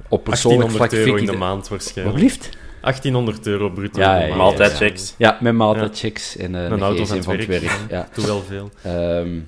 op 0.09 0.23
persoonlijk 0.23 0.71
1800 0.71 0.75
vlak 0.75 0.91
euro 0.91 1.15
vind 1.17 1.19
in 1.19 1.33
de 1.33 1.37
maand 1.45 1.59
Wat 1.59 1.69
waarschijnlijk. 1.69 2.17
blieft? 2.17 2.49
1800 2.81 3.47
euro 3.47 3.69
bruto 3.69 3.99
Ja, 3.99 4.13
ja, 4.13 4.19
maand. 4.19 4.29
ja, 4.31 4.35
Maaltijdchecks. 4.37 5.13
Ja, 5.17 5.37
met 5.41 5.53
maaltijdchecks 5.53 6.37
en 6.37 6.55
eh, 6.55 6.63
Een 6.63 6.81
auto 6.81 7.05
van 7.05 7.23
van 7.23 7.35
het 7.37 7.45
werk. 7.45 7.61
werk. 7.63 7.79
Ja. 7.89 8.09
Doe 8.13 8.25
wel 8.25 8.41
veel. 8.41 8.69
Ehm, 8.83 9.39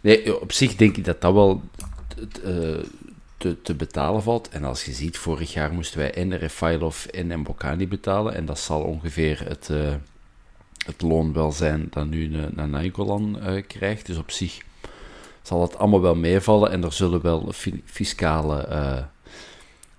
nee, 0.00 0.40
op 0.40 0.52
zich 0.52 0.76
denk 0.76 0.96
ik 0.96 1.04
dat 1.04 1.20
dat 1.20 1.32
wel 1.32 1.62
eh, 2.44 2.52
te, 3.36 3.62
te 3.62 3.74
betalen 3.74 4.22
valt. 4.22 4.48
En 4.48 4.64
als 4.64 4.84
je 4.84 4.92
ziet, 4.92 5.18
vorig 5.18 5.52
jaar 5.52 5.72
moesten 5.72 5.98
wij 5.98 6.12
en 6.14 6.38
Refailov 6.38 7.04
en 7.06 7.38
Mbokani 7.40 7.88
betalen. 7.88 8.34
En 8.34 8.44
dat 8.44 8.58
zal 8.58 8.80
ongeveer 8.82 9.42
het, 9.48 9.68
eh, 9.70 9.94
het 10.86 11.02
loon 11.02 11.32
wel 11.32 11.52
zijn 11.52 11.86
dat 11.90 12.06
nu 12.06 12.34
een 12.56 12.70
Nainggolan 12.70 13.40
eh 13.40 13.62
krijgt. 13.66 14.06
Dus 14.06 14.16
op 14.16 14.30
zich 14.30 14.58
zal 15.44 15.62
het 15.62 15.78
allemaal 15.78 16.00
wel 16.00 16.14
meevallen. 16.14 16.70
En 16.70 16.84
er 16.84 16.92
zullen 16.92 17.22
wel 17.22 17.52
fi- 17.52 17.82
fiscale 17.84 18.60
eh, 18.66 19.02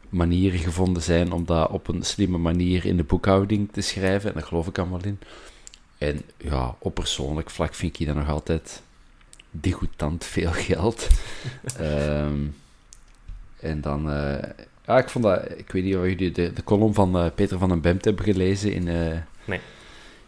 manieren 0.09 0.59
gevonden 0.59 1.03
zijn 1.03 1.31
om 1.31 1.45
dat 1.45 1.69
op 1.69 1.87
een 1.87 2.03
slimme 2.03 2.37
manier 2.37 2.85
in 2.85 2.97
de 2.97 3.03
boekhouding 3.03 3.69
te 3.71 3.81
schrijven. 3.81 4.29
En 4.29 4.35
daar 4.35 4.47
geloof 4.47 4.67
ik 4.67 4.77
allemaal 4.77 5.03
in. 5.03 5.19
En 5.97 6.21
ja, 6.37 6.75
op 6.79 6.93
persoonlijk 6.93 7.49
vlak 7.49 7.73
vind 7.73 7.99
ik 7.99 8.07
dat 8.07 8.15
nog 8.15 8.29
altijd 8.29 8.81
degoutant 9.51 10.23
veel 10.25 10.51
geld. 10.69 11.07
Ehm, 11.79 12.39
en 13.59 13.81
dan, 13.81 14.11
eh, 14.11 14.49
ja, 14.85 14.97
ik 14.97 15.09
vond 15.09 15.23
dat, 15.23 15.49
ik 15.57 15.71
weet 15.71 15.83
niet 15.83 15.95
of 15.95 16.03
jullie 16.03 16.31
de, 16.31 16.53
de 16.53 16.63
column 16.63 16.93
van 16.93 17.17
eh, 17.17 17.25
Peter 17.35 17.57
van 17.57 17.69
den 17.69 17.81
Bemt 17.81 18.05
hebben 18.05 18.25
gelezen 18.25 18.73
in, 18.73 18.83
Nee. 19.45 19.59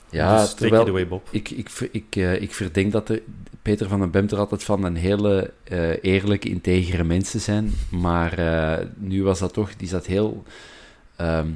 Ja, 0.10 0.42
dus 0.42 0.54
terwijl 0.54 0.82
it 0.82 0.90
away, 0.90 1.08
Bob. 1.08 1.28
Ik, 1.32 1.50
ik, 1.50 1.70
ik, 1.92 2.16
eh, 2.16 2.42
ik 2.42 2.54
verdenk 2.54 2.92
dat 2.92 3.08
de, 3.08 3.24
Peter 3.62 3.88
van 3.88 4.00
den 4.00 4.12
Bemt 4.12 4.32
er 4.32 4.38
altijd 4.38 4.64
van 4.64 4.84
een 4.84 4.96
hele 4.96 5.54
eh, 5.64 6.04
eerlijke, 6.04 6.50
integere 6.50 7.04
mensen 7.04 7.40
zijn. 7.40 7.72
Maar 7.90 8.34
eh, 8.38 8.86
nu 8.96 9.24
was 9.24 9.40
dat 9.40 9.54
toch, 9.54 9.76
die 9.76 9.88
zat 9.88 10.06
heel... 10.06 10.44
ehm, 11.16 11.48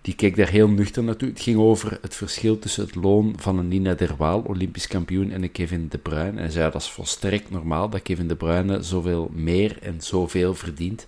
die 0.00 0.14
keek 0.14 0.36
daar 0.36 0.48
heel 0.48 0.68
nuchter 0.68 1.04
naartoe. 1.04 1.28
Het 1.28 1.40
ging 1.40 1.58
over 1.58 1.98
het 2.00 2.14
verschil 2.14 2.58
tussen 2.58 2.84
het 2.84 2.94
loon 2.94 3.34
van 3.36 3.58
een 3.58 3.68
Nina 3.68 3.94
Derwaal, 3.94 4.40
Olympisch 4.40 4.86
kampioen, 4.86 5.30
en 5.30 5.42
een 5.42 5.52
Kevin 5.52 5.88
De 5.88 5.98
Bruyne. 5.98 6.30
En 6.30 6.36
hij 6.36 6.50
zei, 6.50 6.70
dat 6.70 6.80
is 6.80 6.90
volstrekt 6.90 7.50
normaal 7.50 7.88
dat 7.88 8.02
Kevin 8.02 8.28
De 8.28 8.36
Bruyne 8.36 8.82
zoveel 8.82 9.30
meer 9.32 9.78
en 9.82 10.00
zoveel 10.00 10.54
verdient. 10.54 11.06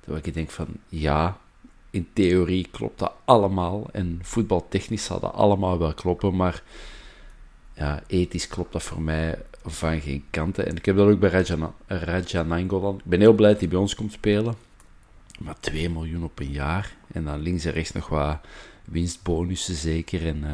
Terwijl 0.00 0.22
ik 0.24 0.34
denk 0.34 0.50
van, 0.50 0.66
ja, 0.88 1.38
in 1.92 2.08
theorie 2.12 2.68
klopt 2.70 2.98
dat 2.98 3.12
allemaal. 3.24 3.88
En 3.92 4.18
voetbaltechnisch 4.22 5.04
zal 5.04 5.20
dat 5.20 5.32
allemaal 5.32 5.78
wel 5.78 5.94
kloppen, 5.94 6.36
maar 6.36 6.62
ja, 7.74 8.02
ethisch 8.06 8.48
klopt 8.48 8.72
dat 8.72 8.82
voor 8.82 9.02
mij 9.02 9.38
van 9.64 10.00
geen 10.00 10.24
kanten. 10.30 10.66
En 10.66 10.76
ik 10.76 10.84
heb 10.84 10.96
dat 10.96 11.08
ook 11.08 11.20
bij 11.20 11.30
Raja, 11.30 11.72
Raja 11.86 12.42
Nainggolan. 12.42 12.96
Ik 12.96 13.04
ben 13.04 13.20
heel 13.20 13.32
blij 13.32 13.50
dat 13.50 13.60
hij 13.60 13.68
bij 13.68 13.78
ons 13.78 13.94
komt 13.94 14.12
spelen. 14.12 14.54
Maar 15.38 15.60
2 15.60 15.90
miljoen 15.90 16.24
op 16.24 16.40
een 16.40 16.50
jaar. 16.50 16.96
En 17.12 17.24
dan 17.24 17.40
links 17.40 17.64
en 17.64 17.72
rechts 17.72 17.92
nog 17.92 18.08
wat 18.08 18.38
winstbonussen 18.84 19.74
zeker. 19.74 20.26
En 20.26 20.44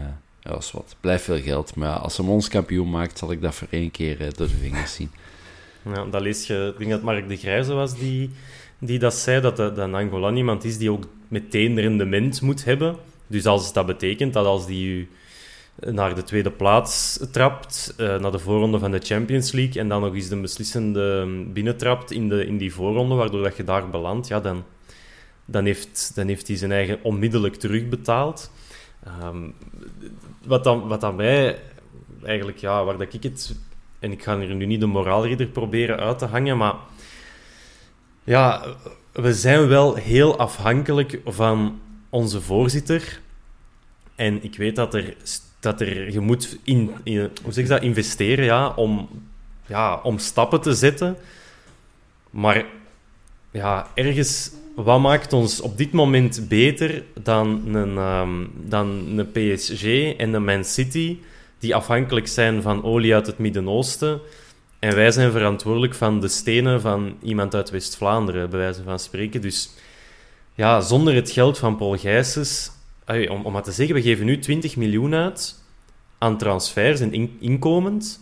dat 0.40 0.62
is 0.62 0.72
wat. 0.72 0.96
Blijft 1.00 1.24
veel 1.24 1.40
geld. 1.40 1.74
Maar 1.74 1.98
als 1.98 2.16
hem 2.16 2.28
ons 2.28 2.48
kampioen 2.48 2.90
maakt, 2.90 3.18
zal 3.18 3.32
ik 3.32 3.40
dat 3.40 3.54
voor 3.54 3.68
één 3.70 3.90
keer 3.90 4.20
eh, 4.20 4.30
door 4.36 4.46
de 4.46 4.54
vingers 4.54 4.94
zien. 4.94 5.10
Ja, 5.82 6.04
dat 6.04 6.20
lees 6.20 6.46
je, 6.46 6.70
ik 6.72 6.78
denk 6.78 6.90
dat 6.90 7.02
Mark 7.02 7.28
de 7.28 7.36
Grijze 7.36 7.72
was 7.72 7.98
die, 7.98 8.30
die 8.78 8.98
dat 8.98 9.14
zei, 9.14 9.40
dat, 9.40 9.56
dat 9.56 9.78
Angolan 9.78 10.36
iemand 10.36 10.64
is 10.64 10.78
die 10.78 10.92
ook 10.92 11.04
meteen 11.28 11.80
rendement 11.80 12.40
moet 12.40 12.64
hebben. 12.64 12.96
Dus 13.26 13.46
als 13.46 13.72
dat 13.72 13.86
betekent 13.86 14.32
dat 14.32 14.46
als 14.46 14.66
die 14.66 14.88
u 14.88 15.08
naar 15.80 16.14
de 16.14 16.22
tweede 16.22 16.50
plaats 16.50 17.20
trapt, 17.32 17.94
eh, 17.96 18.18
naar 18.18 18.32
de 18.32 18.38
voorronde 18.38 18.78
van 18.78 18.90
de 18.90 18.98
Champions 18.98 19.52
League, 19.52 19.82
en 19.82 19.88
dan 19.88 20.00
nog 20.00 20.14
eens 20.14 20.28
de 20.28 20.40
beslissende 20.40 21.26
binnentrapt 21.52 22.10
in, 22.10 22.28
de, 22.28 22.46
in 22.46 22.58
die 22.58 22.74
voorronde, 22.74 23.14
waardoor 23.14 23.42
dat 23.42 23.56
je 23.56 23.64
daar 23.64 23.90
belandt, 23.90 24.28
ja, 24.28 24.40
dan, 24.40 24.64
dan, 25.44 25.64
heeft, 25.64 26.12
dan 26.14 26.26
heeft 26.26 26.48
hij 26.48 26.56
zijn 26.56 26.72
eigen 26.72 26.98
onmiddellijk 27.02 27.54
terugbetaald. 27.54 28.50
Ehm, 29.04 29.50
wat, 30.46 30.64
dan, 30.64 30.88
wat 30.88 31.00
dan 31.00 31.16
mij 31.16 31.58
eigenlijk, 32.22 32.58
ja, 32.58 32.84
waar 32.84 32.98
dat 32.98 33.14
ik 33.14 33.22
het... 33.22 33.56
En 33.98 34.12
ik 34.12 34.22
ga 34.22 34.38
hier 34.38 34.54
nu 34.54 34.66
niet 34.66 34.80
de 34.80 34.86
moraalridder 34.86 35.46
proberen 35.46 35.98
uit 35.98 36.18
te 36.18 36.26
hangen, 36.26 36.56
maar... 36.56 36.74
Ja, 38.28 38.62
we 39.12 39.34
zijn 39.34 39.68
wel 39.68 39.94
heel 39.94 40.38
afhankelijk 40.38 41.20
van 41.24 41.80
onze 42.08 42.40
voorzitter. 42.40 43.20
En 44.14 44.42
ik 44.42 44.56
weet 44.56 44.76
dat 44.76 44.94
er, 44.94 45.16
dat 45.60 45.80
er 45.80 46.12
je 46.12 46.20
moet 46.20 46.58
in, 46.64 46.90
in, 47.02 47.30
hoe 47.42 47.52
zeg 47.52 47.66
dat, 47.66 47.82
investeren 47.82 48.44
ja, 48.44 48.72
om, 48.74 49.08
ja, 49.66 50.00
om 50.02 50.18
stappen 50.18 50.60
te 50.60 50.74
zetten. 50.74 51.16
Maar 52.30 52.64
ja, 53.50 53.86
ergens, 53.94 54.50
wat 54.74 55.00
maakt 55.00 55.32
ons 55.32 55.60
op 55.60 55.76
dit 55.76 55.92
moment 55.92 56.48
beter 56.48 57.04
dan 57.22 57.74
een, 57.74 57.96
ehm, 57.96 58.44
dan 58.54 58.88
een 59.16 59.30
PSG 59.30 59.84
en 60.16 60.32
een 60.32 60.44
Man 60.44 60.64
City, 60.64 61.18
die 61.58 61.74
afhankelijk 61.74 62.28
zijn 62.28 62.62
van 62.62 62.84
olie 62.84 63.14
uit 63.14 63.26
het 63.26 63.38
Midden-Oosten? 63.38 64.20
En 64.78 64.94
wij 64.94 65.10
zijn 65.10 65.32
verantwoordelijk 65.32 65.94
van 65.94 66.20
de 66.20 66.28
stenen 66.28 66.80
van 66.80 67.16
iemand 67.22 67.54
uit 67.54 67.70
West-Vlaanderen, 67.70 68.50
bij 68.50 68.58
wijze 68.58 68.82
van 68.82 68.98
spreken. 68.98 69.40
Dus 69.40 69.70
ja, 70.54 70.80
zonder 70.80 71.14
het 71.14 71.30
geld 71.30 71.58
van 71.58 71.76
Paul 71.76 71.96
Gijsens, 71.96 72.70
om, 73.06 73.44
om 73.44 73.52
maar 73.52 73.62
te 73.62 73.72
zeggen, 73.72 73.94
we 73.94 74.02
geven 74.02 74.26
nu 74.26 74.38
20 74.38 74.76
miljoen 74.76 75.14
uit 75.14 75.62
aan 76.18 76.38
transfers 76.38 77.00
en 77.00 77.12
in, 77.12 77.36
inkomens. 77.40 78.18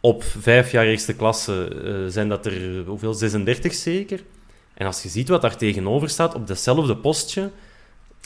Op 0.00 0.24
vijf 0.24 0.70
jaar 0.70 0.86
eerste 0.86 1.14
klasse 1.14 1.68
eh, 1.84 2.12
zijn 2.12 2.28
dat 2.28 2.46
er, 2.46 2.84
hoeveel, 2.86 3.14
36 3.14 3.74
zeker? 3.74 4.22
En 4.74 4.86
als 4.86 5.02
je 5.02 5.08
ziet 5.08 5.28
wat 5.28 5.42
daar 5.42 5.56
tegenover 5.56 6.08
staat, 6.08 6.34
op 6.34 6.46
datzelfde 6.46 6.96
postje, 6.96 7.50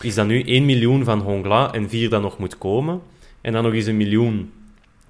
is 0.01 0.15
dat 0.15 0.27
nu 0.27 0.43
1 0.43 0.65
miljoen 0.65 1.05
van 1.05 1.21
Hongla 1.21 1.73
en 1.73 1.89
4 1.89 2.11
dat 2.11 2.23
nog 2.23 2.39
moet 2.39 2.59
komen. 2.59 3.01
En 3.41 3.53
dan 3.53 3.63
nog 3.63 3.73
eens 3.73 3.87
een 3.87 3.97
miljoen 3.97 4.53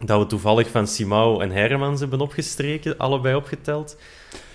dat 0.04 0.18
we 0.20 0.26
toevallig 0.26 0.68
van 0.70 0.86
Simao 0.86 1.40
en 1.40 1.50
Hermans 1.50 2.00
hebben 2.00 2.20
opgestreken, 2.20 2.98
allebei 2.98 3.34
opgeteld. 3.34 3.96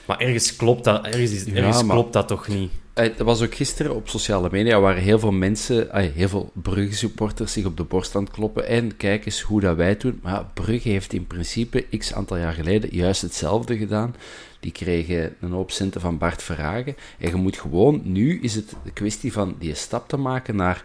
Maar 0.05 0.19
ergens 0.19 0.55
klopt 0.55 0.83
dat, 0.83 1.05
ergens 1.05 1.43
Ja, 1.45 1.81
maar- 1.81 1.95
klopt 1.95 2.13
dat 2.13 2.27
toch 2.27 2.47
niet? 2.47 2.71
Eh, 2.93 3.17
Dat 3.17 3.25
was 3.25 3.41
ook 3.41 3.55
gisteren 3.55 3.95
op 3.95 4.09
sociale 4.09 4.47
media, 4.51 4.79
waar 4.79 4.95
heel 4.95 5.19
veel 5.19 5.31
mensen, 5.31 5.91
eh, 5.91 6.09
heel 6.13 6.27
veel 6.29 6.51
Brugge-supporters 6.53 7.51
zich 7.53 7.65
op 7.65 7.77
de 7.77 7.83
borst 7.83 8.15
aan 8.15 8.23
het 8.23 8.31
kloppen. 8.31 8.67
En 8.67 8.97
kijk 8.97 9.25
eens 9.25 9.41
hoe 9.41 9.61
dat 9.61 9.75
wij 9.75 9.89
het 9.89 10.01
doen. 10.01 10.19
Maar 10.23 10.45
Brugge 10.53 10.89
heeft 10.89 11.13
in 11.13 11.27
principe 11.27 11.85
x 11.97 12.13
aantal 12.13 12.37
jaar 12.37 12.53
geleden 12.53 12.89
juist 12.95 13.21
hetzelfde 13.21 13.77
gedaan. 13.77 14.15
Die 14.59 14.71
kregen 14.71 15.35
een 15.41 15.51
hoop 15.51 15.71
centen 15.71 16.01
van 16.01 16.17
Bart 16.17 16.43
Verhagen. 16.43 16.95
En 17.19 17.29
je 17.29 17.35
moet 17.35 17.57
gewoon, 17.57 18.01
nu 18.03 18.39
is 18.41 18.55
het 18.55 18.73
de 18.83 18.91
kwestie 18.91 19.31
van 19.33 19.55
die 19.59 19.75
stap 19.75 20.07
te 20.09 20.17
maken 20.17 20.55
naar 20.55 20.83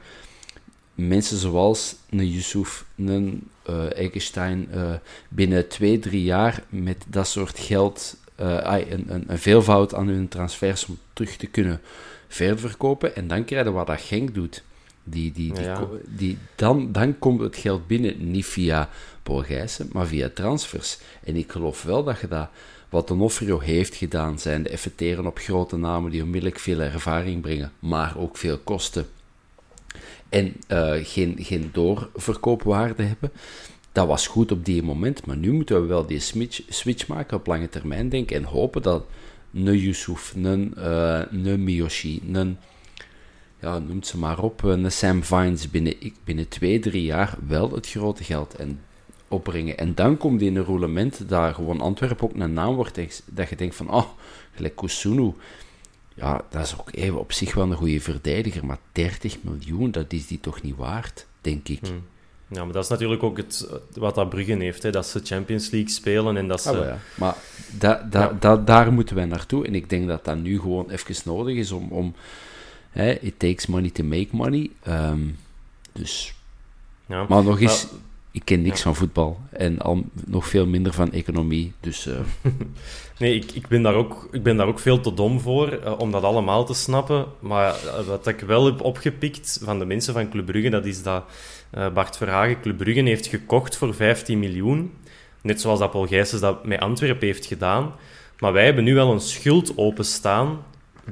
mensen 0.94 1.38
zoals 1.38 1.94
een 2.10 2.28
Yusuf, 2.30 2.84
een 2.96 3.48
Eggestein, 3.94 4.68
eh, 4.70 4.92
binnen 5.28 5.68
twee, 5.68 5.98
drie 5.98 6.22
jaar 6.22 6.62
met 6.68 7.04
dat 7.08 7.26
soort 7.26 7.58
geld 7.58 8.16
eh, 8.34 8.86
een, 8.90 9.04
een, 9.08 9.24
een 9.26 9.38
veelvoud 9.38 9.94
aan 9.94 10.08
hun 10.08 10.28
transfers 10.28 10.86
om 10.86 10.98
terug 11.12 11.36
te 11.36 11.46
kunnen 11.46 11.80
verder 12.28 12.58
verkopen. 12.58 13.16
En 13.16 13.28
dan 13.28 13.44
krijg 13.44 13.64
je 13.64 13.72
wat 13.72 13.86
dat 13.86 14.00
Genk 14.00 14.34
doet. 14.34 14.62
Die, 15.04 15.32
die, 15.32 15.52
die, 15.54 15.62
Ja. 15.62 15.88
die, 16.06 16.38
dan, 16.54 16.92
dan 16.92 17.18
komt 17.18 17.40
het 17.40 17.56
geld 17.56 17.86
binnen, 17.86 18.30
niet 18.30 18.46
via 18.46 18.88
Paul 19.22 19.42
Gijssen, 19.42 19.88
maar 19.92 20.06
via 20.06 20.30
transfers. 20.34 20.98
En 21.24 21.36
ik 21.36 21.52
geloof 21.52 21.82
wel 21.82 22.04
dat 22.04 22.20
je 22.20 22.28
dat, 22.28 22.48
wat 22.88 23.10
Onofrio 23.10 23.58
heeft 23.58 23.94
gedaan, 23.94 24.38
zijn 24.38 24.62
de 24.62 24.68
effecteren 24.68 25.26
op 25.26 25.38
grote 25.38 25.76
namen 25.76 26.10
die 26.10 26.22
onmiddellijk 26.22 26.58
veel 26.58 26.80
ervaring 26.80 27.40
brengen, 27.40 27.72
maar 27.78 28.18
ook 28.18 28.36
veel 28.36 28.58
kosten 28.58 29.06
en 30.32 30.54
eh, 30.66 30.92
geen, 31.02 31.36
geen 31.38 31.70
doorverkoopwaarde 31.72 33.02
hebben. 33.02 33.30
Dat 33.92 34.06
was 34.06 34.26
goed 34.26 34.52
op 34.52 34.64
die 34.64 34.82
moment, 34.82 35.26
maar 35.26 35.36
nu 35.36 35.52
moeten 35.52 35.80
we 35.80 35.86
wel 35.86 36.06
die 36.06 36.20
switch, 36.20 36.60
switch 36.68 37.06
maken 37.06 37.36
op 37.36 37.46
lange 37.46 37.68
termijn 37.68 38.08
denken 38.08 38.36
en 38.36 38.44
hopen 38.44 38.82
dat 38.82 39.04
een 39.54 39.78
Yusuf, 39.78 40.34
een, 40.36 40.74
eh 40.76 41.22
een 41.30 41.64
Miyoshi, 41.64 42.22
een, 42.32 42.58
ja, 43.60 43.78
noem 43.78 44.02
ze 44.02 44.18
maar 44.18 44.42
op, 44.42 44.62
een 44.62 44.92
Sam 44.92 45.22
Vines 45.22 45.70
binnen, 45.70 45.94
binnen 46.24 46.48
twee, 46.48 46.78
drie 46.78 47.04
jaar 47.04 47.38
wel 47.46 47.70
het 47.72 47.88
grote 47.88 48.24
geld 48.24 48.54
en 48.54 48.80
opbrengen. 49.28 49.78
En 49.78 49.94
dan 49.94 50.16
komt 50.16 50.42
in 50.42 50.56
een 50.56 50.64
roulement 50.64 51.28
dat 51.28 51.54
gewoon 51.54 51.80
Antwerpen 51.80 52.24
ook 52.24 52.36
een 52.36 52.52
naam 52.52 52.74
wordt, 52.74 53.24
dat 53.26 53.48
je 53.48 53.56
denkt 53.56 53.74
van, 53.74 53.90
oh, 53.90 54.06
gelijk 54.54 54.76
Kusunu, 54.76 55.32
ja, 56.14 56.40
dat 56.50 56.62
is 56.66 56.78
ook 56.78 56.88
even 56.94 57.18
op 57.18 57.32
zich 57.32 57.54
wel 57.54 57.70
een 57.70 57.76
goede 57.76 58.00
verdediger, 58.00 58.66
maar 58.66 58.78
30 58.92 59.36
miljoen, 59.40 59.90
dat 59.90 60.12
is 60.12 60.26
die 60.26 60.40
toch 60.40 60.62
niet 60.62 60.76
waard, 60.76 61.26
denk 61.40 61.68
ik. 61.68 61.80
Ja, 62.48 62.64
maar 62.64 62.72
dat 62.72 62.84
is 62.84 62.90
natuurlijk 62.90 63.22
ook 63.22 63.36
het, 63.36 63.68
wat 63.94 64.14
dat 64.14 64.28
Bruggen 64.28 64.60
heeft. 64.60 64.82
Hè? 64.82 64.90
Dat 64.90 65.06
ze 65.06 65.20
Champions 65.24 65.70
League 65.70 65.90
spelen 65.90 66.36
en 66.36 66.48
dat 66.48 66.62
ze... 66.62 66.68
Ah, 66.68 66.74
wel 66.74 66.84
ja. 66.84 66.98
Maar 67.14 67.34
da, 67.78 68.06
da, 68.10 68.20
Ja. 68.20 68.36
da- 68.40 68.56
daar 68.56 68.92
moeten 68.92 69.16
wij 69.16 69.24
naartoe. 69.24 69.66
En 69.66 69.74
ik 69.74 69.90
denk 69.90 70.08
dat 70.08 70.24
dat 70.24 70.36
nu 70.36 70.60
gewoon 70.60 70.90
even 70.90 71.14
nodig 71.24 71.56
is 71.56 71.70
om... 71.70 71.88
om 71.90 72.14
hè, 72.90 73.10
it 73.12 73.38
takes 73.38 73.66
money 73.66 73.90
to 73.90 74.04
make 74.04 74.28
money. 74.30 74.70
Ehm, 74.82 75.20
dus... 75.92 76.34
Ja. 77.06 77.26
Maar 77.28 77.44
nog 77.44 77.60
eens, 77.60 77.86
Maar- 77.90 78.00
ik 78.32 78.44
ken 78.44 78.62
niks 78.62 78.76
Ja. 78.76 78.82
van 78.82 78.94
voetbal. 78.96 79.40
En 79.50 79.78
al 79.78 80.04
nog 80.26 80.46
veel 80.48 80.66
minder 80.66 80.92
van 80.92 81.12
economie. 81.12 81.72
Dus 81.80 82.06
eh, 82.06 82.14
Nee, 83.18 83.34
ik, 83.34 83.52
ik, 83.52 83.68
ben 83.68 83.82
daar 83.82 83.94
ook, 83.94 84.28
ik 84.32 84.42
ben 84.42 84.56
daar 84.56 84.66
ook 84.66 84.78
veel 84.78 85.00
te 85.00 85.14
dom 85.14 85.40
voor 85.40 85.68
eh, 85.72 85.98
om 85.98 86.10
dat 86.10 86.22
allemaal 86.22 86.64
te 86.64 86.74
snappen. 86.74 87.26
Maar 87.40 87.74
eh, 87.74 88.06
wat 88.06 88.26
ik 88.26 88.40
wel 88.40 88.64
heb 88.64 88.80
opgepikt 88.80 89.60
van 89.62 89.78
de 89.78 89.84
mensen 89.84 90.12
van 90.14 90.30
Club 90.30 90.46
Brugge, 90.46 90.70
dat 90.70 90.84
is 90.86 91.02
dat 91.02 91.24
Bart 91.94 92.16
Verhagen 92.16 92.60
Club 92.60 92.76
Brugge 92.76 93.02
heeft 93.02 93.26
gekocht 93.26 93.76
voor 93.76 93.94
15 93.94 94.38
miljoen. 94.38 94.92
Net 95.42 95.60
zoals 95.60 95.78
dat 95.78 95.90
Paul 95.90 96.06
Gijsens 96.06 96.40
dat 96.40 96.66
met 96.66 96.80
Antwerpen 96.80 97.26
heeft 97.26 97.46
gedaan. 97.46 97.92
Maar 98.38 98.52
wij 98.52 98.64
hebben 98.64 98.84
nu 98.84 98.94
wel 98.94 99.12
een 99.12 99.20
schuld 99.20 99.72
openstaan 99.76 100.58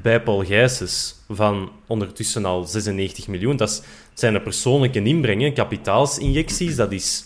bij 0.02 0.22
Paul 0.22 0.44
Gijsens 0.44 1.14
van 1.28 1.70
ondertussen 1.86 2.44
al 2.44 2.64
96 2.64 3.28
miljoen. 3.28 3.56
Dat 3.56 3.68
is- 3.70 3.82
zijn 4.20 4.32
de 4.32 4.40
persoonlijke 4.40 5.02
inbrengen, 5.02 5.52
kapitaalsinjecties. 5.52 6.76
Dat 6.76 6.92
is... 6.92 7.24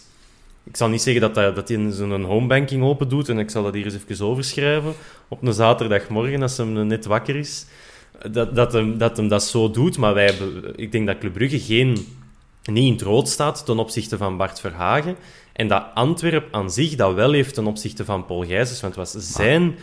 Ik 0.65 0.77
zal 0.77 0.89
niet 0.89 1.03
zeggen 1.03 1.23
dat, 1.23 1.35
hij- 1.35 1.53
dat 1.53 1.69
hij 1.69 1.91
zo'n 1.91 2.23
homebanking 2.25 2.83
open 2.83 3.09
doet 3.09 3.29
en 3.29 3.39
ik 3.39 3.51
zal 3.51 3.63
dat 3.63 3.75
hier 3.75 3.85
eens 3.85 3.97
even 4.09 4.27
overschrijven 4.27 4.93
op 5.29 5.43
een 5.43 5.53
zaterdagmorgen 5.53 6.43
als 6.43 6.57
hem 6.57 6.87
net 6.87 7.05
wakker 7.05 7.37
is. 7.37 7.67
Dat, 8.31 8.55
dat, 8.55 8.73
hem, 8.73 8.99
dat 8.99 9.17
hem 9.17 9.29
dat 9.29 9.45
zo 9.45 9.71
doet, 9.71 9.99
maar 9.99 10.15
wij 10.15 10.35
ik 10.77 10.93
denk 10.93 11.07
dat 11.07 11.19
Club 11.19 11.33
Brugge 11.33 11.61
geen, 11.61 11.89
niet 12.65 12.85
in 12.87 12.93
het 12.93 13.03
rood 13.03 13.29
staat 13.29 13.67
ten 13.67 13.79
opzichte 13.79 14.17
van 14.17 14.37
Bart 14.37 14.61
Verhagen. 14.61 15.17
En 15.53 15.69
dat 15.69 15.85
Antwerp 15.95 16.49
aan 16.51 16.71
zich 16.71 16.95
dat 16.95 17.15
wel 17.15 17.33
heeft 17.33 17.55
ten 17.55 17.67
opzichte 17.67 18.05
van 18.05 18.27
Paul 18.27 18.45
Gijsens, 18.45 18.81
want 18.81 18.97
het 18.97 19.13
was 19.13 19.33
zijn 19.33 19.75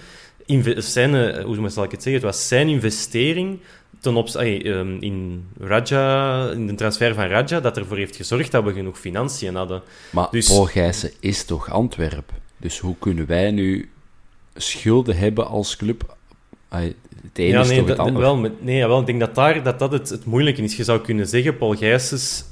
zijn, 0.76 1.14
uh, 1.14 1.44
hoe 1.44 1.70
zal 1.70 1.84
ik 1.84 1.92
het 1.92 2.04
zeggen? 2.04 2.22
Het 2.22 2.36
was 2.36 2.48
zijn 2.48 2.68
investering 2.68 3.60
ten 4.00 4.16
opzichte 4.16 4.68
um, 4.68 4.98
in 5.02 5.48
Raja, 5.60 6.50
in 6.50 6.68
de 6.68 6.76
transfer 6.76 7.14
van 7.14 7.26
Raja, 7.26 7.60
dat 7.60 7.78
ervoor 7.78 7.98
heeft 7.98 8.16
gezorgd 8.16 8.52
dat 8.52 8.64
we 8.64 8.74
genoeg 8.74 9.00
financiën 9.00 9.56
hadden. 9.56 9.82
Maar 10.12 10.28
dus... 10.32 10.48
Paul 10.48 10.66
Gijssen 10.66 11.12
is 11.20 11.46
toch 11.46 11.70
Antwerp? 11.70 12.32
Dus 12.58 12.80
hoe 12.80 12.96
kunnen 13.00 13.26
wij 13.26 13.52
nu 13.52 13.92
schulden 14.56 15.18
hebben 15.18 15.48
als 15.48 15.76
club? 15.76 16.16
het 16.70 16.92
ene 17.34 17.50
ja, 17.50 17.62
nee, 17.64 17.72
is 17.72 17.78
toch 17.78 17.88
het 17.88 18.00
andere? 18.00 18.20
Wel, 18.20 18.52
nee, 18.60 18.88
wel, 18.88 19.00
ik 19.00 19.06
denk 19.06 19.20
dat 19.20 19.36
daar, 19.36 19.64
dat, 19.64 19.80
dat 19.80 19.92
het, 19.92 20.10
het 20.10 20.26
moeilijke 20.26 20.62
is. 20.62 20.76
Je 20.76 20.84
zou 20.84 21.02
kunnen 21.02 21.28
zeggen, 21.28 21.58
Paul 21.58 21.76
Gijsens 21.76 22.46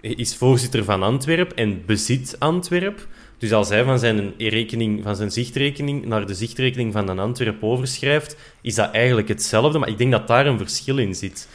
is 0.00 0.36
voorzitter 0.36 0.84
van 0.84 1.02
Antwerp 1.02 1.52
en 1.52 1.82
bezit 1.86 2.36
Antwerp. 2.38 3.06
Dus 3.38 3.52
als 3.52 3.68
hij 3.68 3.84
van 3.84 3.98
zijn, 3.98 4.34
rekening, 4.38 5.02
van 5.02 5.16
zijn 5.16 5.30
zichtrekening 5.30 6.06
naar 6.06 6.26
de 6.26 6.34
zichtrekening 6.34 6.92
van 6.92 7.08
een 7.08 7.18
Antwerp 7.18 7.62
overschrijft, 7.62 8.36
is 8.60 8.74
dat 8.74 8.90
eigenlijk 8.90 9.28
hetzelfde. 9.28 9.78
Maar 9.78 9.88
ik 9.88 9.98
denk 9.98 10.12
dat 10.12 10.26
daar 10.26 10.46
een 10.46 10.58
verschil 10.58 10.98
in 10.98 11.14
zit. 11.14 11.48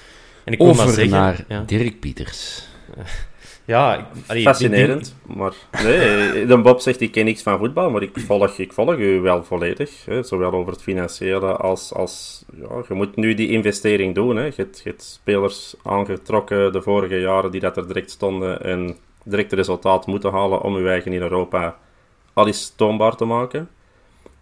En 0.44 0.54
ik 0.54 0.62
Over 0.62 0.86
maar 0.86 0.94
zeggen, 0.94 1.12
naar 1.12 1.46
ja. 1.48 1.64
Dirk 1.66 2.00
Pieters. 2.00 2.68
Ja, 3.66 4.08
fascinerend. 4.28 5.16
Maar 5.26 5.54
nee, 5.84 6.46
de 6.46 6.62
Bob 6.62 6.80
zegt: 6.80 7.02
Ik 7.02 7.12
ken 7.12 7.26
niks 7.26 7.42
van 7.42 7.58
voetbal, 7.58 7.90
maar 7.90 8.02
ik 8.02 8.20
volg, 8.20 8.58
ik 8.58 8.74
volg 8.74 8.98
u 8.98 9.20
wel 9.20 9.44
volledig. 9.44 10.06
Hè, 10.06 10.24
zowel 10.24 10.52
over 10.52 10.72
het 10.72 10.82
financiële 10.82 11.56
als. 11.56 11.94
als 11.94 12.44
ja, 12.56 12.84
je 12.88 12.94
moet 12.94 13.16
nu 13.16 13.34
die 13.34 13.50
investering 13.50 14.16
doen. 14.16 14.36
Hè. 14.36 14.46
Je, 14.46 14.54
hebt, 14.56 14.82
je 14.84 14.90
hebt 14.90 15.04
spelers 15.04 15.76
aangetrokken 15.84 16.72
de 16.72 16.82
vorige 16.82 17.20
jaren 17.20 17.52
die 17.52 17.62
dat 17.62 17.78
er 17.78 17.88
direct 17.88 18.12
stonden 18.12 18.62
en 18.62 18.98
direct 19.24 19.52
resultaat 19.52 20.08
moeten 20.08 20.32
halen 20.32 20.62
om 20.62 20.76
uw 20.76 20.88
eigen 20.88 21.14
in 21.14 21.22
Europa 21.22 21.78
al 22.34 22.48
eens 22.48 22.74
toonbaar 22.76 23.16
te 23.16 23.26
maken. 23.26 23.70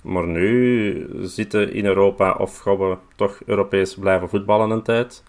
Maar 0.04 0.28
nu 0.28 1.08
zitten 1.22 1.74
in 1.74 1.86
Europa 1.86 2.32
of 2.32 2.58
gaan 2.58 2.78
we 2.78 2.98
toch 3.16 3.40
Europees 3.46 3.96
blijven 3.96 4.30
voetballen 4.30 4.70
een 4.70 4.84
tijd 4.84 5.24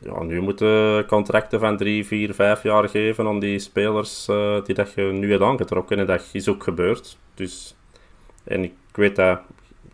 ja, 0.00 0.22
nu 0.22 0.40
moeten 0.40 1.06
contracten 1.06 1.60
van 1.60 1.76
drie, 1.76 2.06
vier, 2.06 2.34
vijf 2.34 2.62
jaar 2.62 2.88
geven 2.88 3.26
aan 3.26 3.38
die 3.38 3.58
spelers 3.58 4.28
uh, 4.28 4.64
die 4.64 4.74
dat 4.74 4.92
je 4.92 5.02
nu 5.02 5.30
hebt 5.30 5.42
aangetrokken. 5.42 5.98
En 5.98 6.06
dat 6.06 6.28
is 6.32 6.48
ook 6.48 6.62
gebeurd. 6.62 7.18
Dus, 7.34 7.76
en 8.44 8.64
ik 8.64 8.72
weet 8.92 9.16
dat 9.16 9.40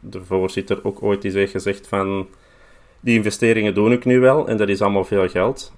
de 0.01 0.25
voorzitter 0.25 0.79
ook 0.83 1.03
ooit 1.03 1.25
is 1.25 1.51
gezegd 1.51 1.89
van 1.89 2.29
die 3.01 3.17
investeringen 3.17 3.75
doe 3.75 3.93
ik 3.93 4.05
nu 4.05 4.21
wel 4.21 4.49
en 4.49 4.57
dat 4.57 4.69
is 4.69 4.83
allemaal 4.83 5.05
veel 5.05 5.29
geld. 5.29 5.73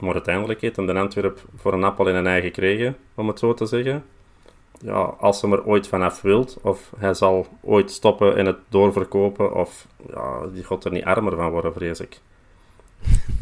Maar 0.00 0.12
uiteindelijk 0.12 0.60
heeft 0.60 0.76
hem 0.76 0.86
de 0.86 0.94
Antwerp 0.94 1.44
voor 1.56 1.72
een 1.72 1.84
appel 1.84 2.08
in 2.08 2.14
een 2.14 2.26
eigen 2.26 2.50
gekregen, 2.50 2.96
om 3.14 3.28
het 3.28 3.38
zo 3.38 3.54
te 3.54 3.66
zeggen. 3.66 4.04
Ja, 4.80 5.00
als 5.00 5.42
hij 5.42 5.50
er 5.50 5.64
ooit 5.64 5.88
vanaf 5.88 6.20
wilt, 6.20 6.58
of 6.62 6.92
hij 6.96 7.14
zal 7.14 7.46
ooit 7.60 7.90
stoppen 7.90 8.36
en 8.36 8.46
het 8.46 8.56
doorverkopen, 8.68 9.54
of 9.54 9.86
ja, 10.08 10.46
die 10.46 10.64
gaat 10.64 10.84
er 10.84 10.92
niet 10.92 11.04
armer 11.04 11.36
van 11.36 11.50
worden, 11.50 11.72
vrees 11.72 12.00
ik. 12.00 12.20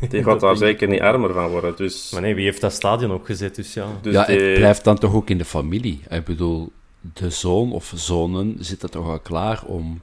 Die 0.09 0.23
gaat 0.23 0.41
daar 0.41 0.57
zeker 0.57 0.89
niet 0.89 1.01
armer 1.01 1.33
van 1.33 1.51
worden. 1.51 1.77
Dus... 1.77 2.11
Maar 2.11 2.21
nee, 2.21 2.35
wie 2.35 2.45
heeft 2.45 2.61
dat 2.61 2.73
stadion 2.73 3.11
opgezet? 3.11 3.55
Dus 3.55 3.75
ja, 3.75 3.87
dus 4.03 4.13
ja 4.13 4.25
het 4.25 4.55
blijft 4.55 4.85
dan 4.85 4.99
toch 4.99 5.15
ook 5.15 5.31
in 5.31 5.39
de 5.39 5.45
familie. 5.45 6.01
Ik 6.09 6.25
bedoel, 6.25 6.73
de 7.01 7.31
zoon 7.31 7.73
of 7.73 7.93
zonen 7.95 8.57
zitten 8.59 8.91
toch 8.91 9.07
al 9.07 9.21
klaar 9.21 9.63
om... 9.67 10.01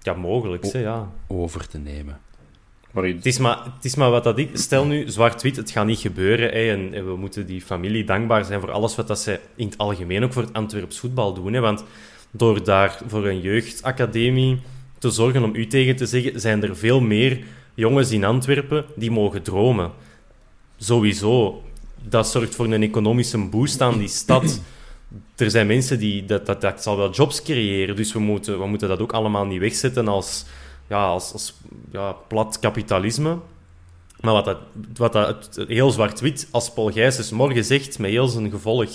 Ja, 0.00 0.14
mogelijk, 0.14 0.72
hè, 0.72 0.78
ja. 0.78 1.10
Over 1.26 1.68
te 1.68 1.78
nemen. 1.78 2.20
Het, 3.04 3.26
is 3.26 3.38
maar, 3.38 3.58
is 3.80 3.94
maar 3.94 4.10
wat 4.10 4.24
dat 4.24 4.38
ik... 4.38 4.50
Stel 4.52 4.86
nu, 4.86 5.08
zwart-wit, 5.08 5.56
het 5.56 5.70
gaat 5.70 5.86
niet 5.86 5.98
gebeuren. 5.98 6.50
Hè, 6.50 6.70
en, 6.70 6.90
we 6.90 7.16
moeten 7.16 7.46
die 7.46 7.62
familie 7.62 8.04
dankbaar 8.04 8.44
zijn 8.44 8.60
voor 8.60 8.70
alles 8.70 8.96
wat 8.96 9.06
dat 9.06 9.18
zij 9.18 9.40
in 9.54 9.66
het 9.66 9.78
algemeen 9.78 10.24
ook 10.24 10.32
voor 10.32 10.42
het 10.42 10.52
Antwerps 10.52 10.98
voetbal 10.98 11.34
doen. 11.34 11.52
Hè, 11.52 11.60
want 11.60 11.84
door 12.30 12.64
daar 12.64 12.98
voor 13.06 13.26
een 13.26 13.40
jeugdacademie 13.40 14.58
te 14.98 15.10
zorgen, 15.10 15.42
om 15.42 15.54
u 15.54 15.66
tegen 15.66 15.96
te 15.96 16.06
zeggen, 16.06 16.40
zijn 16.40 16.62
er 16.62 16.76
veel 16.76 17.00
meer 17.00 17.38
jongens 17.74 18.10
in 18.10 18.24
Antwerpen 18.24 18.84
die 18.96 19.10
mogen 19.10 19.42
dromen. 19.42 19.90
Sowieso. 20.76 21.62
Dat 22.08 22.28
zorgt 22.28 22.54
voor 22.54 22.72
een 22.72 22.82
economische 22.82 23.38
boost 23.38 23.80
aan 23.80 23.98
die 23.98 24.08
stad. 24.08 24.60
Er 25.36 25.50
zijn 25.50 25.66
mensen 25.66 25.98
die... 25.98 26.24
Dat, 26.24 26.46
dat, 26.46 26.60
dat 26.60 26.82
zal 26.82 26.96
wel 26.96 27.10
jobs 27.10 27.42
creëren. 27.42 27.96
Dus 27.96 28.12
we 28.12 28.18
moeten, 28.18 28.58
we 28.58 28.66
moeten 28.66 28.88
dat 28.88 29.00
ook 29.00 29.12
allemaal 29.12 29.46
niet 29.46 29.60
wegzetten 29.60 30.08
als, 30.08 30.44
ja, 30.88 31.06
als, 31.06 31.32
als 31.32 31.54
ja, 31.92 32.12
plat 32.12 32.58
kapitalisme. 32.58 33.38
Maar 34.20 34.32
wat 34.32 34.44
dat, 34.44 34.58
wat 34.94 35.12
dat 35.12 35.64
heel 35.68 35.90
zwart-wit, 35.90 36.48
als 36.50 36.72
Paul 36.72 36.90
Gijsens 36.90 37.30
morgen 37.30 37.64
zegt, 37.64 37.98
met 37.98 38.10
heel 38.10 38.28
zijn 38.28 38.50
gevolg, 38.50 38.90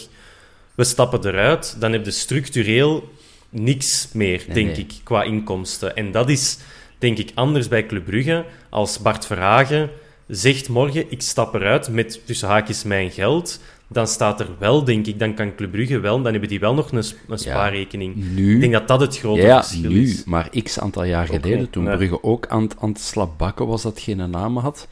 we 0.76 0.84
stappen 0.84 1.26
eruit, 1.26 1.76
dan 1.80 1.92
heb 1.92 2.06
je 2.06 2.12
structureel 2.12 3.10
niks 3.50 4.10
meer, 4.14 4.46
denk 4.54 4.76
ik, 4.76 4.94
qua 5.04 5.24
inkomsten. 5.24 5.96
En 5.96 6.12
dat 6.12 6.30
is 6.30 6.58
denk 6.98 7.18
ik 7.18 7.32
anders 7.36 7.68
bij 7.68 7.86
Club 7.86 8.06
Brugge 8.06 8.46
als 8.70 9.00
Bart 9.00 9.26
Verhagen 9.26 9.90
zegt 10.28 10.70
morgen, 10.70 11.12
ik 11.12 11.22
stap 11.22 11.54
eruit 11.54 11.90
met 11.90 12.22
tussen 12.26 12.48
haakjes 12.48 12.84
mijn 12.84 13.12
geld, 13.12 13.60
dan 13.88 14.08
staat 14.08 14.40
er 14.40 14.50
wel, 14.60 14.84
denk 14.84 15.08
ik, 15.08 15.20
dan 15.20 15.34
kan 15.34 15.56
Club 15.56 15.72
Brugge 15.72 16.00
wel, 16.00 16.22
dan 16.22 16.32
hebben 16.32 16.50
die 16.50 16.60
wel 16.60 16.74
nog 16.74 16.92
een, 16.92 17.04
een 17.28 17.40
spaarrekening. 17.40 18.16
nu, 18.16 18.54
ik 18.54 18.60
denk 18.60 18.74
dat 18.74 18.88
dat 18.88 19.00
het 19.00 19.18
grote 19.18 19.42
ja, 19.42 19.64
verschil 19.64 19.92
nu, 19.92 20.02
is. 20.02 20.24
maar 20.24 20.50
x 20.64 20.80
aantal 20.80 21.04
jaar 21.04 21.28
geleden, 21.28 21.70
toen 21.70 21.84
Brugge 21.84 22.24
ook 22.24 22.48
aan, 22.48 22.70
aan 22.80 22.90
het 22.90 23.00
slapbakken 23.00 23.68
was, 23.68 23.82
dat 23.82 24.00
geen 24.00 24.30
naam 24.30 24.58
had, 24.58 24.88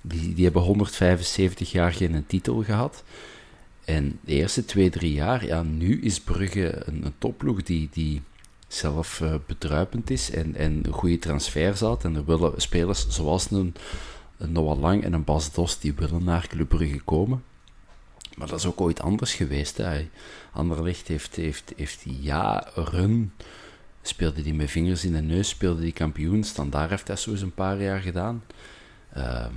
die, 0.00 0.34
die 0.34 0.44
hebben 0.44 0.62
175 0.62 1.72
jaar 1.72 1.92
geen 1.92 2.24
titel 2.26 2.62
gehad. 2.62 3.02
En 3.84 4.18
de 4.20 4.32
eerste 4.32 4.64
twee, 4.64 4.90
drie 4.90 5.12
jaar, 5.12 5.46
ja, 5.46 5.62
nu 5.62 6.02
is 6.02 6.20
Brugge 6.20 6.82
een, 6.86 7.04
een 7.04 7.14
topploeg 7.18 7.62
die, 7.62 7.88
die 7.92 8.22
zelf 8.68 9.20
uh, 9.20 9.34
bedruipend 9.46 10.10
is 10.10 10.30
en, 10.30 10.54
en 10.54 10.80
een 10.82 10.92
goede 10.92 11.18
transfer 11.18 11.76
zat. 11.76 12.04
En 12.04 12.16
er 12.16 12.24
willen 12.24 12.52
spelers 12.56 13.08
zoals 13.08 13.50
een, 13.50 13.74
een 14.38 14.52
Noah 14.52 14.80
Lang 14.80 15.04
en 15.04 15.12
een 15.12 15.24
Bas 15.24 15.52
Dos, 15.52 15.78
die 15.78 15.94
willen 15.94 16.24
naar 16.24 16.46
Club 16.48 16.68
Brugge 16.68 17.00
komen. 17.04 17.42
Maar 18.36 18.48
dat 18.48 18.58
is 18.58 18.66
ook 18.66 18.80
ooit 18.80 19.00
anders 19.00 19.34
geweest. 19.34 19.76
Hè. 19.76 20.08
Anderlecht 20.52 21.08
heeft, 21.08 21.36
heeft, 21.36 21.72
heeft 21.76 22.02
die 22.04 22.18
jaren... 22.20 23.32
Speelde 24.06 24.42
die 24.42 24.54
met 24.54 24.70
vingers 24.70 25.04
in 25.04 25.12
de 25.12 25.20
neus, 25.20 25.48
speelde 25.48 25.80
die 25.80 25.92
kampioen. 25.92 26.44
Standaard 26.44 26.90
heeft 26.90 27.06
dat 27.06 27.20
zo 27.20 27.30
eens 27.30 27.40
een 27.40 27.54
paar 27.54 27.82
jaar 27.82 28.00
gedaan. 28.00 28.44
Ehm, 29.12 29.52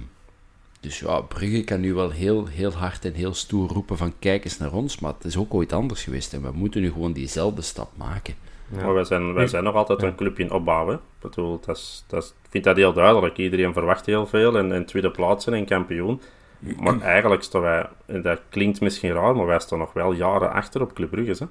dus 0.80 1.00
ja, 1.00 1.22
Brugge 1.22 1.64
kan 1.64 1.80
nu 1.80 1.94
wel 1.94 2.10
heel, 2.10 2.46
heel 2.46 2.72
hard 2.72 3.06
en 3.06 3.14
heel 3.14 3.34
stoer 3.34 3.70
roepen 3.70 3.98
van 3.98 4.14
kijk 4.20 4.44
eens 4.44 4.58
naar 4.58 4.74
ons, 4.74 5.00
maar 5.00 5.14
het 5.14 5.26
is 5.26 5.38
ook 5.38 5.54
ooit 5.54 5.74
anders 5.74 6.04
geweest 6.04 6.34
en 6.34 6.42
we 6.42 6.52
moeten 6.52 6.82
nu 6.82 6.92
gewoon 6.92 7.14
diezelfde 7.14 7.62
stap 7.62 7.90
maken. 7.96 8.34
Maar 8.70 8.94
wij 8.94 9.04
zijn, 9.04 9.34
wij 9.34 9.48
zijn 9.48 9.64
nog 9.64 9.76
altijd 9.76 10.02
een 10.02 10.16
clubje 10.16 10.44
in 10.44 10.52
opbouwen. 10.52 10.96
Ik 10.96 11.02
bedoel, 11.20 11.60
dat 11.66 11.78
is, 11.78 12.04
dat 12.08 12.24
is, 12.24 12.30
ik 12.30 12.50
vind 12.50 12.64
dat 12.64 12.76
heel 12.76 12.94
duidelijk. 12.94 13.38
Iedereen 13.38 13.74
verwacht 13.74 14.06
heel 14.06 14.28
veel 14.28 14.58
en, 14.58 14.72
en 14.72 14.86
tweede 14.86 15.12
plaatsen 15.12 15.54
en 15.54 15.66
kampioen. 15.66 16.22
Maar 16.60 17.02
eigenlijk 17.02 17.44
staan 17.44 17.62
wij, 17.62 17.86
en 18.06 18.22
dat 18.22 18.40
klinkt 18.50 18.82
misschien 18.82 19.12
raar, 19.12 19.36
maar 19.36 19.46
wij 19.46 19.60
staan 19.60 19.80
nog 19.80 19.94
wel 19.94 20.12
jaren 20.12 20.52
achter 20.52 20.82
op 20.82 20.94
Club 20.94 21.10
Brugge. 21.10 21.44
Hè? 21.44 21.46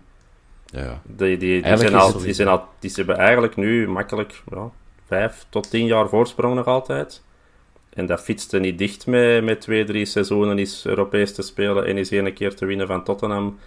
Ja. 0.80 1.00
Die, 1.04 1.36
die, 1.36 1.62
die, 1.62 1.76
zijn 1.76 1.94
al, 1.94 2.18
die, 2.18 2.32
zijn 2.32 2.48
al, 2.48 2.64
die 2.78 2.92
hebben 2.94 3.16
eigenlijk 3.16 3.56
nu 3.56 3.88
makkelijk 3.88 4.42
ja, 4.50 4.70
vijf 5.06 5.46
tot 5.48 5.70
tien 5.70 5.86
jaar 5.86 6.08
voorsprong 6.08 6.54
nog 6.54 6.66
altijd. 6.66 7.22
En 7.96 8.06
dat 8.06 8.20
fietste 8.20 8.58
niet 8.58 8.78
dicht 8.78 9.06
met, 9.06 9.44
met 9.44 9.60
twee, 9.60 9.84
drie 9.84 10.04
seizoenen 10.04 10.58
is 10.58 10.86
Europees 10.86 11.34
te 11.34 11.42
spelen 11.42 11.86
en 11.86 11.98
is 11.98 12.10
één 12.10 12.32
keer 12.32 12.54
te 12.54 12.66
winnen 12.66 12.86
van 12.86 13.04
Tottenham. 13.04 13.58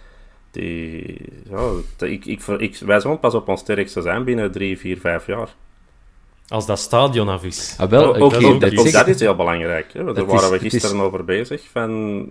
Die, 0.50 1.18
ja, 1.50 1.70
ik, 2.06 2.24
ik, 2.24 2.46
ik, 2.46 2.76
wij 2.76 3.00
zullen 3.00 3.18
pas 3.18 3.34
op 3.34 3.48
ons 3.48 3.60
sterkste 3.60 4.02
zijn 4.02 4.24
binnen 4.24 4.52
drie, 4.52 4.78
vier, 4.78 4.98
vijf 4.98 5.26
jaar. 5.26 5.54
Als 6.50 6.66
dat 6.66 6.78
stadion 6.78 7.28
af 7.28 7.44
is. 7.44 7.76
Ah, 7.78 7.90
wel, 7.90 8.16
ook, 8.16 8.32
dat, 8.32 8.60
dat, 8.60 8.92
dat, 8.92 9.06
is 9.06 9.20
heel 9.20 9.36
belangrijk. 9.36 9.92
Hè? 9.92 10.12
Daar 10.12 10.26
waren 10.26 10.50
we 10.50 10.58
gisteren 10.58 11.00
over 11.00 11.24
bezig. 11.24 11.68
Van, 11.72 12.30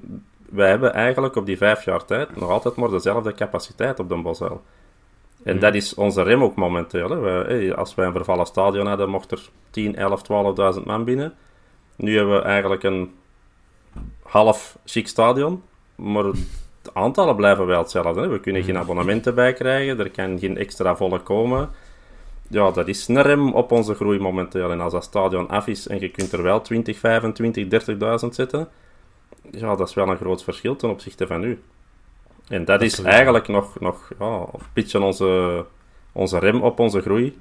wij 0.50 0.70
hebben 0.70 0.94
eigenlijk 0.94 1.36
op 1.36 1.46
die 1.46 1.58
vijf 1.58 1.86
jaar 1.86 2.06
tijd 2.06 2.36
nog 2.36 2.50
altijd 2.50 2.76
maar 2.76 2.90
dezelfde 2.90 3.34
capaciteit 3.34 4.00
op 4.00 4.10
de 4.10 4.16
Bosel. 4.16 4.62
En 5.44 5.52
hmm. 5.52 5.60
dat 5.60 5.76
is 5.76 5.94
onze 5.94 6.22
rem 6.24 6.44
ook 6.44 6.56
momenteel. 6.56 7.10
Hè. 7.10 7.20
Wij, 7.20 7.76
als 7.76 7.96
wij 7.96 8.06
een 8.06 8.12
vervallen 8.12 8.46
stadion 8.46 8.88
hadden, 8.88 9.10
mocht 9.10 9.32
er 9.32 9.50
10, 9.70 9.96
11, 9.96 10.22
12.000 10.78 10.84
man 10.84 11.04
binnen. 11.04 11.34
Nu 11.96 12.16
hebben 12.18 12.36
we 12.36 12.42
eigenlijk 12.42 12.84
een 12.84 13.14
half 14.24 14.78
chic 14.86 15.08
stadion, 15.08 15.64
maar 15.96 16.24
de 16.82 16.94
aantallen 16.94 17.36
blijven 17.36 17.66
wel 17.66 17.80
hetzelfde. 17.82 18.22
Hè. 18.22 18.28
We 18.28 18.40
kunnen 18.40 18.64
geen 18.64 18.78
abonnementen 18.78 19.36
bij 19.36 19.54
krijgen, 19.54 20.00
er 20.00 20.10
kan 20.10 20.40
geen 20.40 20.58
extra 20.58 20.96
volle 20.96 21.20
komen. 21.20 21.70
Ja, 22.50 22.72
dat 22.72 22.88
is 22.88 23.08
een 23.08 23.22
rem 23.22 23.54
op 23.54 23.72
onze 23.72 23.94
groei 23.94 24.20
momenteel. 24.20 24.72
En 24.72 24.82
als 24.82 24.94
dat 24.94 25.04
stadion 25.04 25.50
af 25.50 25.68
is 25.68 25.88
en 25.88 26.00
je 26.00 26.10
kunt 26.10 26.32
er 26.32 26.44
wel 26.44 26.62
20, 26.62 26.98
25, 26.98 27.68
30.000 28.24 28.28
zetten, 28.30 28.68
ja, 29.52 29.76
dat 29.76 29.88
is 29.88 29.94
wel 29.94 30.10
een 30.10 30.18
groot 30.18 30.44
verschil 30.44 30.76
ten 30.76 30.90
opzichte 30.90 31.28
van 31.28 31.40
nu. 31.40 31.62
En 32.48 32.66
dat 32.66 32.82
is 32.82 33.02
eigenlijk 33.02 33.48
nog, 33.48 33.80
nog 33.80 34.12
ja, 34.20 34.26
een 34.26 34.60
beetje 34.74 35.02
onze, 35.02 35.66
onze 36.12 36.40
rem 36.40 36.62
op 36.62 36.80
onze 36.80 37.02
groei, 37.02 37.38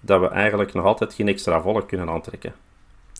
dat 0.00 0.20
we 0.20 0.28
eigenlijk 0.28 0.72
nog 0.74 0.84
altijd 0.84 1.14
geen 1.14 1.28
extra 1.28 1.60
volk 1.60 1.88
kunnen 1.88 2.08
aantrekken. 2.08 2.54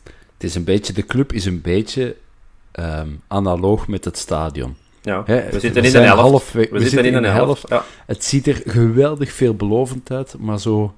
Het 0.05 0.45
is 0.45 0.55
een 0.55 0.65
beetje, 0.65 0.93
de 0.93 1.07
club 1.07 1.33
is 1.33 1.45
een 1.45 1.61
beetje 1.61 2.17
um, 2.73 3.23
analoog 3.27 3.89
met 3.89 4.05
het 4.05 4.19
stadion. 4.19 4.77
Ja, 5.09 5.23
we 5.51 5.61
zitten 5.61 5.85
in 5.85 5.91
zijn 5.91 6.05
helft. 6.05 6.21
halfweg- 6.21 6.71
we, 6.71 6.81
zitten 6.81 7.05
in 7.05 7.23
de 7.23 7.29
helft. 7.29 7.69
Ja. 7.69 7.85
Het 8.07 8.25
ziet 8.25 8.47
er 8.47 8.61
geweldig 8.65 9.33
veelbelovend 9.33 10.11
uit, 10.11 10.35
maar 10.39 10.59
zo... 10.61 10.95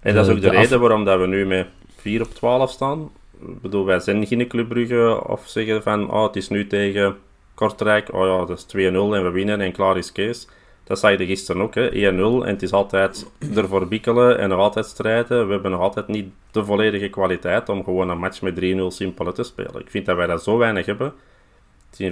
En 0.00 0.14
dat 0.14 0.24
is 0.26 0.30
ook 0.32 0.40
de, 0.40 0.48
de 0.50 0.56
af- 0.56 0.62
reden 0.62 0.80
waarom 0.80 1.04
dat 1.04 1.20
we 1.20 1.26
nu 1.26 1.46
met 1.46 1.66
4 1.96 2.22
op 2.22 2.34
12 2.34 2.70
staan. 2.70 3.10
Ik 3.48 3.60
bedoel, 3.60 3.84
wij 3.84 4.00
zijn 4.00 4.26
geen 4.26 4.46
Club 4.48 4.68
Brugge 4.68 5.22
of 5.26 5.42
zeggen 5.46 5.82
van, 5.82 6.10
oh, 6.10 6.22
het 6.22 6.36
is 6.36 6.48
nu 6.48 6.66
tegen 6.66 7.16
Kortrijk, 7.54 8.14
oh 8.14 8.26
ja, 8.26 8.44
dat 8.44 8.58
is 8.58 8.76
2-0 8.76 8.78
en 8.94 9.24
we 9.24 9.30
winnen 9.32 9.60
en 9.60 9.72
klaar 9.72 9.98
is 9.98 10.12
Kees. 10.12 10.48
Dat 10.84 10.98
zag 10.98 11.18
je 11.18 11.26
gisteren 11.26 11.62
ook, 11.62 11.74
hè. 11.74 11.88
1-0 11.90 11.92
en 11.94 12.42
het 12.46 12.62
is 12.62 12.72
altijd 12.72 13.26
ervoor 13.54 13.88
bikkelen 13.88 14.38
en 14.38 14.48
nog 14.48 14.58
altijd 14.58 14.86
strijden. 14.86 15.46
We 15.46 15.52
hebben 15.52 15.70
nog 15.70 15.80
altijd 15.80 16.08
niet 16.08 16.26
de 16.50 16.64
volledige 16.64 17.08
kwaliteit 17.08 17.68
om 17.68 17.84
gewoon 17.84 18.08
een 18.10 18.18
match 18.18 18.42
met 18.42 18.54
3-0 18.60 18.60
simpel 18.88 19.32
te 19.32 19.42
spelen. 19.42 19.80
Ik 19.80 19.90
vind 19.90 20.06
dat 20.06 20.16
wij 20.16 20.26
dat 20.26 20.42
zo 20.42 20.56
weinig 20.58 20.86
hebben. 20.86 21.12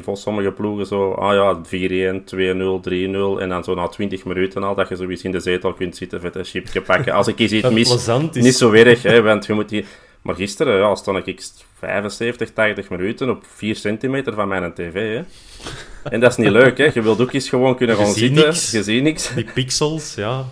Voor 0.02 0.16
sommige 0.16 0.52
ploegen 0.52 0.86
zo, 0.86 1.12
ah 1.12 1.34
ja, 1.34 1.60
4-1, 1.64 2.24
2-0, 2.24 3.38
3-0 3.38 3.40
en 3.40 3.48
dan 3.48 3.64
zo 3.64 3.74
na 3.74 3.88
20 3.88 4.24
minuten 4.24 4.62
al 4.62 4.74
dat 4.74 4.88
je 4.88 4.96
zoiets 4.96 5.22
in 5.22 5.32
de 5.32 5.40
zetel 5.40 5.72
kunt 5.72 5.96
zitten, 5.96 6.20
vet 6.20 6.36
een 6.36 6.44
chipje 6.44 6.80
pakken. 6.80 7.12
Als 7.12 7.26
ik 7.26 7.38
eens 7.38 7.52
iets 7.52 7.62
Dat 7.68 7.72
mis, 7.72 8.44
niet 8.44 8.54
zo 8.54 8.72
erg, 8.72 9.02
hè, 9.02 9.22
want 9.22 9.46
je 9.46 9.52
moet 9.52 9.68
die... 9.68 9.84
Maar 10.22 10.34
gisteren 10.34 10.78
ja, 10.78 10.94
stond 10.94 11.26
ik 11.26 11.42
75, 11.78 12.52
80 12.52 12.90
minuten 12.90 13.30
op 13.30 13.44
4 13.54 13.76
centimeter 13.76 14.34
van 14.34 14.48
mijn 14.48 14.74
tv. 14.74 14.92
Hè. 14.92 15.22
En 16.10 16.20
dat 16.20 16.30
is 16.30 16.36
niet 16.36 16.50
leuk, 16.50 16.78
hè. 16.78 16.90
Je 16.94 17.02
wilt 17.02 17.20
ook 17.20 17.32
eens 17.32 17.48
gewoon 17.48 17.76
kunnen 17.76 17.96
gaan 17.96 18.12
zitten. 18.12 18.44
niks. 18.44 18.70
Je 18.70 18.82
ziet 18.82 19.02
niks. 19.02 19.34
Die 19.34 19.44
pixels, 19.54 20.14
ja. 20.14 20.44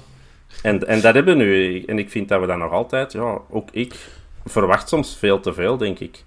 En, 0.63 0.87
en 0.87 1.01
dat 1.01 1.15
hebben 1.15 1.39
we 1.39 1.45
nu. 1.45 1.83
En 1.85 1.99
ik 1.99 2.11
vind 2.11 2.29
dat 2.29 2.41
we 2.41 2.47
dat 2.47 2.59
nog 2.59 2.73
altijd, 2.73 3.13
ja, 3.13 3.39
ook 3.51 3.69
ik, 3.73 3.95
verwacht 4.47 4.89
soms 4.89 5.17
veel 5.19 5.41
te 5.41 5.53
veel, 5.53 5.77
denk 5.77 5.99
ik. 5.99 6.25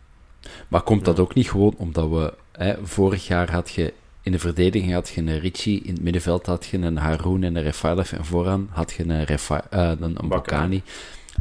Maar 0.67 0.81
komt 0.81 1.05
dat 1.05 1.19
ook 1.19 1.33
niet 1.33 1.49
gewoon 1.49 1.73
omdat 1.77 2.09
we... 2.09 2.33
Hè, 2.57 2.75
vorig 2.83 3.27
jaar 3.27 3.51
had 3.51 3.71
je... 3.71 3.93
In 4.21 4.31
de 4.31 4.39
verdediging 4.39 4.93
had 4.93 5.09
je 5.09 5.21
een 5.21 5.39
Ricci, 5.39 5.81
in 5.83 5.93
het 5.93 6.03
middenveld 6.03 6.45
had 6.45 6.65
je 6.65 6.77
een 6.77 6.97
Haroun 6.97 7.43
en 7.43 7.55
een 7.55 7.63
Refailov, 7.63 8.11
en 8.11 8.25
vooraan 8.25 8.67
had 8.71 8.93
je 8.93 9.03
een, 9.03 9.23
Refa, 9.23 9.67
eh, 9.69 9.91
een, 9.99 10.15
een. 10.17 10.83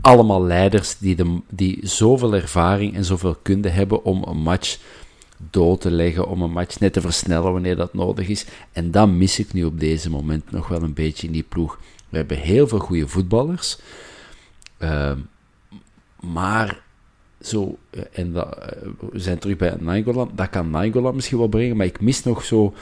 Allemaal 0.00 0.42
leiders 0.42 0.98
die, 0.98 1.16
de, 1.16 1.40
die 1.50 1.78
zoveel 1.82 2.34
ervaring 2.34 2.94
en 2.94 3.04
zoveel 3.04 3.36
kunde 3.42 3.68
hebben 3.68 4.04
om 4.04 4.22
een 4.22 4.38
match 4.38 4.78
dood 5.50 5.80
te 5.80 5.90
leggen, 5.90 6.28
om 6.28 6.42
een 6.42 6.50
match 6.50 6.80
net 6.80 6.92
te 6.92 7.00
versnellen 7.00 7.52
wanneer 7.52 7.76
dat 7.76 7.94
nodig 7.94 8.28
is. 8.28 8.46
En 8.72 8.90
dat 8.90 9.08
mis 9.08 9.38
ik 9.38 9.52
nu 9.52 9.64
op 9.64 9.80
deze 9.80 10.10
moment 10.10 10.50
nog 10.50 10.68
wel 10.68 10.82
een 10.82 10.94
beetje 10.94 11.26
in 11.26 11.32
die 11.32 11.42
ploeg. 11.42 11.78
We 12.08 12.16
hebben 12.16 12.38
heel 12.38 12.68
veel 12.68 12.78
goede 12.78 13.08
voetballers, 13.08 13.78
ehm, 14.78 15.18
maar 16.20 16.81
zo, 17.42 17.78
eh, 17.90 18.02
en 18.12 18.32
dat, 18.32 18.58
eh, 18.58 18.88
we 19.10 19.18
zijn 19.18 19.38
terug 19.38 19.56
bij 19.56 19.74
Nainggolan, 19.78 20.30
dat 20.34 20.48
kan 20.48 20.70
Nainggolan 20.70 21.14
misschien 21.14 21.38
wel 21.38 21.48
brengen, 21.48 21.76
maar 21.76 21.86
ik 21.86 22.00
mis 22.00 22.22
nog 22.22 22.44
zo 22.44 22.74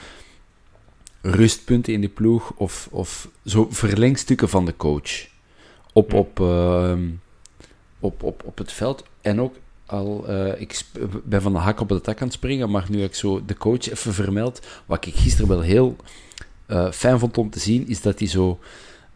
rustpunten 1.21 1.93
in 1.93 1.99
die 1.99 2.09
ploeg, 2.09 2.51
of, 2.55 2.87
of 2.91 3.29
zo 3.45 3.67
verlengstukken 3.69 4.49
van 4.49 4.65
de 4.65 4.75
coach. 4.77 5.27
Op, 5.93 6.13
op, 6.13 6.39
ehm, 6.39 7.09
op, 7.99 8.23
op, 8.23 8.43
op 8.45 8.57
het 8.57 8.71
veld. 8.71 9.03
En 9.21 9.41
ook 9.41 9.55
al, 9.85 10.27
eh, 10.27 10.61
ik 10.61 10.81
ben 11.23 11.41
van 11.41 11.53
de 11.53 11.59
hak 11.59 11.79
op 11.79 11.89
de 11.89 12.01
tak 12.01 12.21
aan 12.21 12.27
het 12.27 12.35
springen, 12.35 12.69
maar 12.71 12.85
nu 12.89 12.99
heb 13.01 13.09
ik 13.09 13.15
zo 13.15 13.45
de 13.45 13.57
coach 13.57 13.89
even 13.89 14.13
vermeld. 14.13 14.67
Wat 14.85 15.05
ik 15.05 15.15
gisteren 15.15 15.49
wel 15.49 15.61
heel 15.61 15.95
fijn 16.91 17.19
vond 17.19 17.37
om 17.37 17.49
te 17.49 17.59
zien, 17.59 17.87
is 17.87 18.01
dat 18.01 18.19
hij 18.19 18.27
zo 18.27 18.59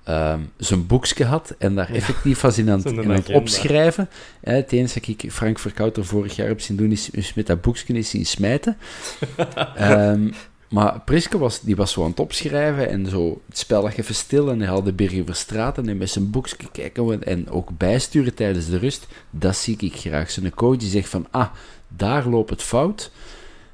ehm, 0.05 0.39
zijn 0.57 0.87
boekje 0.87 1.25
had 1.25 1.55
en 1.57 1.75
daar 1.75 1.89
effectief 1.93 2.41
was 2.41 2.57
in 2.57 2.69
aan, 2.69 2.77
het- 2.79 2.87
Zo'n 2.87 2.93
in 2.97 3.03
aan 3.03 3.09
het 3.09 3.19
agenda. 3.23 3.39
opschrijven. 3.39 4.09
Eh, 4.41 4.53
het 4.53 4.71
enige 4.71 4.99
dat 4.99 5.07
ik 5.07 5.31
Frank 5.31 5.59
Verkouter 5.59 6.05
vorig 6.05 6.35
jaar 6.35 6.47
heb 6.47 6.61
zien 6.61 6.77
doen, 6.77 6.91
is, 6.91 7.09
is 7.09 7.33
met 7.33 7.47
dat 7.47 7.61
boekje 7.61 7.93
is 7.93 8.09
zien 8.09 8.25
smijten. 8.25 8.77
Ehm, 9.75 10.31
maar 10.69 10.99
Priske 11.05 11.37
was, 11.37 11.61
die 11.61 11.75
was 11.75 11.91
zo 11.91 12.03
aan 12.03 12.09
het 12.09 12.19
opschrijven 12.19 12.89
en 12.89 13.09
zo 13.09 13.41
het 13.49 13.57
spel 13.57 13.81
lag 13.81 13.97
even 13.97 14.15
stil 14.15 14.49
en 14.51 14.59
hij 14.59 14.67
had 14.69 14.85
de 14.85 14.93
Birger 14.93 15.25
Verstraten 15.25 15.89
en 15.89 15.97
met 15.97 16.09
zijn 16.09 16.29
boekje 16.29 16.55
kijken 16.71 17.23
en 17.23 17.49
ook 17.49 17.77
bijsturen 17.77 18.33
tijdens 18.33 18.69
de 18.69 18.77
rust. 18.77 19.07
Dat 19.29 19.55
zie 19.55 19.77
ik 19.79 19.95
graag. 19.95 20.31
Zo'n 20.31 20.51
coach 20.55 20.77
die 20.77 20.89
zegt 20.89 21.09
van, 21.09 21.27
ah, 21.31 21.47
daar 21.87 22.27
loopt 22.27 22.49
het 22.49 22.61
fout. 22.63 23.11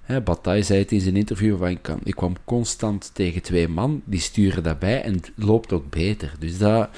Hè, 0.02 0.22
Bataille 0.22 0.64
zei 0.64 0.80
het 0.80 0.92
in 0.92 1.02
zijn 1.02 1.16
interview, 1.16 1.58
van, 1.58 1.68
ik, 1.68 1.82
kan, 1.82 2.00
ik 2.04 2.16
kwam 2.16 2.36
constant 2.46 3.12
tegen 3.14 3.42
twee 3.42 3.68
man, 3.68 4.02
die 4.06 4.20
sturen 4.20 4.64
daarbij 4.64 5.02
en 5.02 5.14
het 5.14 5.32
loopt 5.36 5.74
ook 5.74 5.90
beter. 5.90 6.34
Dus 6.40 6.58
dat 6.58 6.90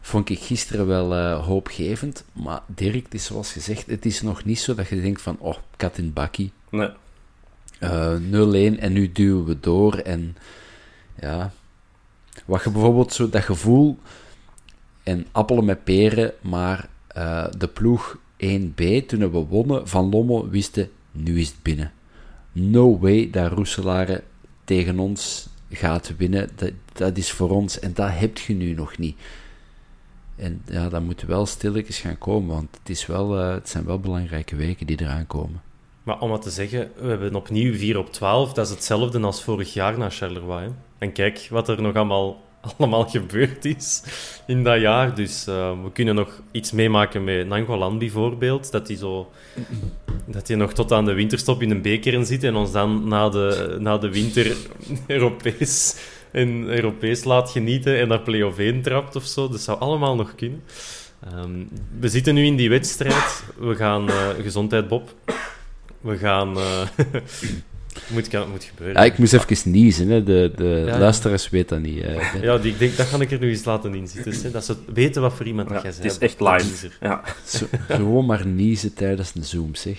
vond 0.00 0.28
ik 0.30 0.38
gisteren 0.38 0.86
wel 0.86 1.14
eh, 1.14 1.46
hoopgevend. 1.46 2.24
Maar 2.32 2.62
Dirk, 2.66 3.04
het 3.04 3.14
is 3.14 3.24
zoals 3.24 3.52
gezegd, 3.52 3.86
het 3.86 4.06
is 4.06 4.22
nog 4.22 4.44
niet 4.44 4.58
zo 4.58 4.74
dat 4.74 4.88
je 4.88 5.00
denkt 5.00 5.22
van, 5.22 5.36
oh, 5.38 5.56
kat 5.76 5.98
in 5.98 6.12
bakkie. 6.12 6.52
Nee. 6.70 6.90
Eh, 7.78 8.14
0-1 8.14 8.78
en 8.78 8.92
nu 8.92 9.12
duwen 9.12 9.44
we 9.44 9.60
door. 9.60 9.94
En 9.94 10.36
ja, 11.20 11.52
wat 12.44 12.64
je 12.64 12.70
bijvoorbeeld 12.70 13.12
zo 13.12 13.28
dat 13.28 13.42
gevoel 13.42 13.98
en 15.02 15.26
appelen 15.32 15.64
met 15.64 15.84
peren, 15.84 16.32
maar 16.40 16.88
eh, 17.06 17.46
de 17.58 17.68
ploeg 17.68 18.18
1B, 18.36 19.06
toen 19.06 19.30
we 19.30 19.38
wonnen 19.48 19.88
van 19.88 20.10
Lommel, 20.10 20.48
wisten 20.48 20.90
nu 21.12 21.40
is 21.40 21.48
het 21.48 21.62
binnen. 21.62 21.92
No 22.60 22.98
way 22.98 23.30
dat 23.30 23.52
Roeselare 23.52 24.22
tegen 24.64 24.98
ons 24.98 25.48
gaat 25.70 26.16
winnen. 26.16 26.48
Dat, 26.54 26.72
dat 26.92 27.16
is 27.16 27.30
voor 27.30 27.50
ons 27.50 27.78
en 27.78 27.94
dat 27.94 28.10
heb 28.12 28.38
je 28.38 28.54
nu 28.54 28.74
nog 28.74 28.98
niet. 28.98 29.16
En 30.36 30.62
ja, 30.70 30.88
dat 30.88 31.02
moet 31.02 31.22
wel 31.22 31.46
stilletjes 31.46 31.98
gaan 31.98 32.18
komen, 32.18 32.54
want 32.54 32.76
het, 32.80 32.88
is 32.88 33.06
wel, 33.06 33.38
eh, 33.38 33.50
het 33.50 33.68
zijn 33.68 33.84
wel 33.84 34.00
belangrijke 34.00 34.56
weken 34.56 34.86
die 34.86 35.00
eraan 35.00 35.26
komen. 35.26 35.60
Maar 36.02 36.20
om 36.20 36.30
wat 36.30 36.42
te 36.42 36.50
zeggen, 36.50 36.90
we 36.96 37.08
hebben 37.08 37.34
opnieuw 37.34 37.74
4 37.74 37.98
op 37.98 38.12
12. 38.12 38.52
Dat 38.52 38.66
is 38.66 38.72
hetzelfde 38.72 39.20
als 39.20 39.42
vorig 39.42 39.72
jaar 39.72 39.98
naar 39.98 40.10
Charleroi. 40.10 40.72
En 40.98 41.12
kijk 41.12 41.46
wat 41.50 41.68
er 41.68 41.82
nog 41.82 41.94
allemaal, 41.94 42.40
allemaal 42.78 43.08
gebeurd 43.08 43.64
is 43.64 44.02
in 44.46 44.64
dat 44.64 44.80
jaar. 44.80 45.14
Dus 45.14 45.46
eh, 45.46 45.82
we 45.82 45.92
kunnen 45.92 46.14
nog 46.14 46.42
iets 46.50 46.72
meemaken 46.72 47.24
met 47.24 47.46
Nangolan 47.46 47.98
bijvoorbeeld. 47.98 48.70
Dat 48.72 48.88
hij 48.88 48.96
zo... 48.96 49.30
Dat 50.26 50.48
hij 50.48 50.56
nog 50.56 50.72
tot 50.72 50.92
aan 50.92 51.04
de 51.04 51.12
winterstop 51.12 51.62
in 51.62 51.70
een 51.70 51.82
beker 51.82 52.26
zit 52.26 52.44
en 52.44 52.54
ons 52.54 52.72
dan 52.72 53.08
na 53.08 53.28
de, 53.28 53.76
na 53.80 53.98
de 53.98 54.10
winter 54.10 54.56
Europees, 55.06 55.96
en 56.30 56.64
Europees 56.66 57.24
laat 57.24 57.50
genieten 57.50 57.98
en 57.98 58.08
naar 58.08 58.20
play-off 58.20 58.58
1 58.58 58.82
trapt 58.82 59.16
of 59.16 59.24
zo. 59.24 59.48
Dat 59.48 59.60
zou 59.60 59.78
allemaal 59.80 60.14
nog 60.16 60.34
kunnen. 60.34 60.62
Ehm, 61.24 61.64
we 62.00 62.08
zitten 62.08 62.34
nu 62.34 62.44
in 62.44 62.56
die 62.56 62.68
wedstrijd. 62.68 63.44
We 63.58 63.74
gaan... 63.74 64.08
eh, 64.08 64.28
gezondheid, 64.42 64.88
Bob. 64.88 65.14
We 66.00 66.18
gaan... 66.18 66.56
eh, 66.58 66.80
moet, 68.06 68.28
kan, 68.28 68.50
moet 68.50 68.64
gebeuren. 68.64 68.96
Ja, 68.96 69.04
ik 69.12 69.18
moest 69.18 69.32
even 69.32 69.70
niezen, 69.70 70.08
hè. 70.08 70.22
de, 70.22 70.52
de 70.56 70.82
Ja. 70.86 70.98
luisteraars 70.98 71.50
weten 71.50 71.82
dat 71.82 71.92
niet. 71.92 72.04
Ja, 72.42 72.58
die, 72.58 72.72
ik 72.72 72.78
denk, 72.78 72.96
dat 72.96 73.06
ga 73.06 73.20
ik 73.20 73.30
er 73.30 73.38
nu 73.38 73.48
eens 73.50 73.64
laten 73.64 73.94
inzitten. 73.94 74.32
Hè, 74.42 74.50
dat 74.50 74.64
ze 74.64 74.76
weten 74.94 75.22
wat 75.22 75.32
voor 75.32 75.46
iemand 75.46 75.68
Ja, 75.68 75.74
dat 75.74 75.82
jij 75.82 75.92
het 75.92 76.00
bent. 76.00 76.12
is 76.12 76.18
echt 76.18 76.40
live. 76.40 76.90
Ja. 77.00 77.22
Zo, 77.46 77.66
gewoon 77.88 78.26
maar 78.26 78.46
niezen 78.46 78.94
tijdens 78.94 79.32
een 79.34 79.44
Zoom, 79.44 79.74
zeg. 79.74 79.98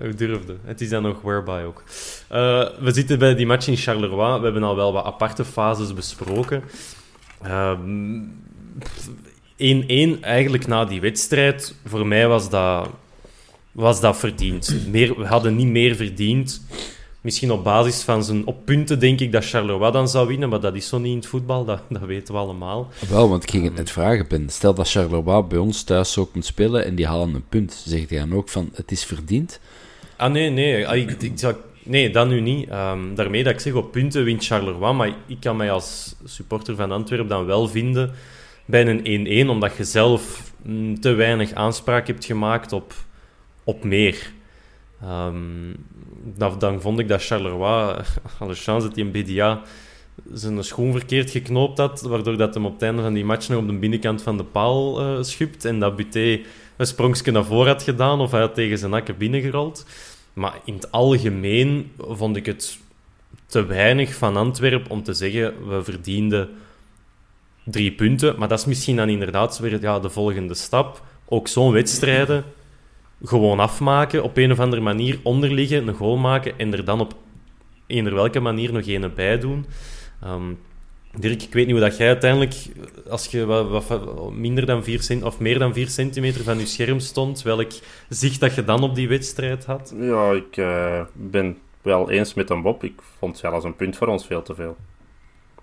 Hoe 0.00 0.14
durfde. 0.14 0.56
Het 0.64 0.80
is 0.80 0.88
dan 0.88 1.02
nog 1.02 1.20
whereby 1.22 1.62
ook. 1.66 1.82
Eh, 2.28 2.68
we 2.80 2.92
zitten 2.92 3.18
bij 3.18 3.34
die 3.34 3.46
match 3.46 3.66
in 3.68 3.76
Charleroi. 3.76 4.38
We 4.38 4.44
hebben 4.44 4.62
al 4.62 4.76
wel 4.76 4.92
wat 4.92 5.04
aparte 5.04 5.44
fases 5.44 5.94
besproken. 5.94 6.62
Ehm, 7.42 8.18
1-1, 9.56 10.18
eigenlijk 10.20 10.66
na 10.66 10.84
die 10.84 11.00
wedstrijd. 11.00 11.74
Voor 11.84 12.06
mij 12.06 12.28
was 12.28 12.50
dat, 12.50 12.88
was 13.72 14.00
dat 14.00 14.16
verdiend. 14.18 14.76
Meer, 14.90 15.18
we 15.18 15.26
hadden 15.26 15.56
niet 15.56 15.66
meer 15.66 15.96
verdiend. 15.96 16.64
Misschien 17.26 17.50
op 17.50 17.64
basis 17.64 18.02
van 18.02 18.24
zijn... 18.24 18.46
Op 18.46 18.64
punten 18.64 18.98
denk 18.98 19.20
ik 19.20 19.32
dat 19.32 19.44
Charleroi 19.44 19.92
dan 19.92 20.08
zou 20.08 20.28
winnen, 20.28 20.48
maar 20.48 20.60
dat 20.60 20.74
is 20.74 20.88
zo 20.88 20.98
niet 20.98 21.10
in 21.10 21.16
het 21.16 21.26
voetbal. 21.26 21.64
Dat, 21.64 21.82
dat 21.88 22.02
weten 22.02 22.34
we 22.34 22.40
allemaal. 22.40 22.88
Wel, 23.08 23.28
want 23.28 23.42
ik 23.42 23.50
ging 23.50 23.64
het 23.64 23.74
net 23.74 23.90
vragen, 23.90 24.28
Ben. 24.28 24.48
Stel 24.48 24.74
dat 24.74 24.90
Charleroi 24.90 25.42
bij 25.42 25.58
ons 25.58 25.82
thuis 25.82 26.12
zo 26.12 26.26
komt 26.26 26.44
spelen 26.44 26.84
en 26.84 26.94
die 26.94 27.06
halen 27.06 27.34
een 27.34 27.48
punt. 27.48 27.82
Zegt 27.86 28.10
hij 28.10 28.18
dan 28.18 28.34
ook 28.34 28.48
van, 28.48 28.70
het 28.74 28.90
is 28.90 29.04
verdiend? 29.04 29.60
Ah, 30.16 30.32
nee, 30.32 30.50
nee. 30.50 30.88
Ah, 30.88 30.96
ik, 30.96 31.22
ik 31.22 31.38
zou, 31.38 31.54
nee, 31.82 32.10
dat 32.10 32.28
nu 32.28 32.40
niet. 32.40 32.68
Ehm, 32.68 33.14
daarmee 33.14 33.44
dat 33.44 33.52
ik 33.52 33.60
zeg, 33.60 33.72
op 33.72 33.92
punten 33.92 34.24
wint 34.24 34.44
Charleroi. 34.44 34.92
Maar 34.92 35.12
ik 35.26 35.40
kan 35.40 35.56
mij 35.56 35.70
als 35.70 36.14
supporter 36.24 36.76
van 36.76 36.92
Antwerpen 36.92 37.28
dan 37.28 37.46
wel 37.46 37.68
vinden 37.68 38.12
bij 38.64 38.86
een 38.86 39.46
1-1, 39.46 39.50
omdat 39.50 39.76
je 39.76 39.84
zelf 39.84 40.52
mm, 40.62 41.00
te 41.00 41.12
weinig 41.12 41.52
aanspraak 41.52 42.06
hebt 42.06 42.24
gemaakt 42.24 42.72
op, 42.72 42.94
op 43.64 43.84
meer. 43.84 44.34
Ehm, 45.02 45.74
dan 46.58 46.80
vond 46.80 46.98
ik 46.98 47.08
dat 47.08 47.24
Charleroi, 47.24 47.96
alle 48.38 48.54
chance 48.54 48.86
dat 48.86 48.96
hij 48.96 49.04
een 49.04 49.10
BDA 49.10 49.62
zijn 50.32 50.64
schoen 50.64 50.92
verkeerd 50.92 51.30
geknoopt 51.30 51.78
had, 51.78 52.00
waardoor 52.02 52.36
dat 52.36 52.54
hem 52.54 52.66
op 52.66 52.72
het 52.72 52.82
einde 52.82 53.02
van 53.02 53.12
die 53.12 53.24
match 53.24 53.48
nog 53.48 53.58
op 53.58 53.68
de 53.68 53.74
binnenkant 53.78 54.22
van 54.22 54.36
de 54.36 54.44
paal 54.44 55.00
eh 55.00 55.22
schupt 55.22 55.64
en 55.64 55.80
dat 55.80 55.96
Buté 55.96 56.40
een 56.76 56.86
sprongje 56.86 57.30
naar 57.30 57.44
voren 57.44 57.72
had 57.72 57.82
gedaan 57.82 58.20
of 58.20 58.30
hij 58.30 58.40
had 58.40 58.54
tegen 58.54 58.78
zijn 58.78 58.92
hakken 58.92 59.16
binnengerold. 59.16 59.86
Maar 60.32 60.60
in 60.64 60.74
het 60.74 60.92
algemeen 60.92 61.92
vond 61.98 62.36
ik 62.36 62.46
het 62.46 62.78
te 63.46 63.64
weinig 63.64 64.14
van 64.14 64.36
Antwerpen 64.36 64.90
om 64.90 65.02
te 65.02 65.14
zeggen 65.14 65.68
we 65.68 65.84
verdienden 65.84 66.48
drie 67.64 67.92
punten. 67.92 68.38
Maar 68.38 68.48
dat 68.48 68.58
is 68.58 68.64
misschien 68.64 68.96
dan 68.96 69.08
inderdaad 69.08 69.58
weer 69.58 69.80
ja, 69.80 70.00
de 70.00 70.10
volgende 70.10 70.54
stap. 70.54 71.02
Ook 71.28 71.48
zo'n 71.48 71.72
wedstrijden 71.72 72.44
gewoon 73.22 73.60
afmaken, 73.60 74.22
op 74.22 74.36
een 74.36 74.52
of 74.52 74.60
andere 74.60 74.82
manier 74.82 75.20
onderliggen, 75.22 75.88
een 75.88 75.94
goal 75.94 76.16
maken 76.16 76.58
en 76.58 76.72
er 76.72 76.84
dan 76.84 77.00
op 77.00 77.14
eender 77.86 78.14
welke 78.14 78.40
manier 78.40 78.72
nog 78.72 78.86
een 78.86 79.14
bij 79.14 79.38
doen. 79.38 79.66
Ehm, 80.22 80.52
Dirk, 81.18 81.42
ik 81.42 81.52
weet 81.52 81.66
niet 81.66 81.76
hoe 81.76 81.84
dat 81.84 81.96
jij 81.96 82.06
uiteindelijk, 82.06 82.54
als 83.08 83.26
je 83.26 83.44
wat, 83.44 83.88
wat, 83.88 84.32
minder 84.32 84.66
dan 84.66 84.84
4 84.84 85.02
cent, 85.02 85.22
of 85.22 85.38
meer 85.38 85.58
dan 85.58 85.74
4 85.74 85.88
centimeter 85.88 86.44
van 86.44 86.58
je 86.58 86.66
scherm 86.66 87.00
stond, 87.00 87.42
welk 87.42 87.70
zicht 88.08 88.40
dat 88.40 88.54
je 88.54 88.64
dan 88.64 88.82
op 88.82 88.94
die 88.94 89.08
wedstrijd 89.08 89.64
had? 89.64 89.94
Ja, 90.00 90.32
ik 90.32 90.56
uh, 90.56 91.00
ben 91.12 91.58
wel 91.82 92.10
eens 92.10 92.34
met 92.34 92.50
een 92.50 92.62
Bob. 92.62 92.84
Ik 92.84 93.00
vond 93.18 93.38
zelfs 93.38 93.64
een 93.64 93.76
punt 93.76 93.96
voor 93.96 94.06
ons 94.06 94.26
veel 94.26 94.42
te 94.42 94.54
veel. 94.54 94.76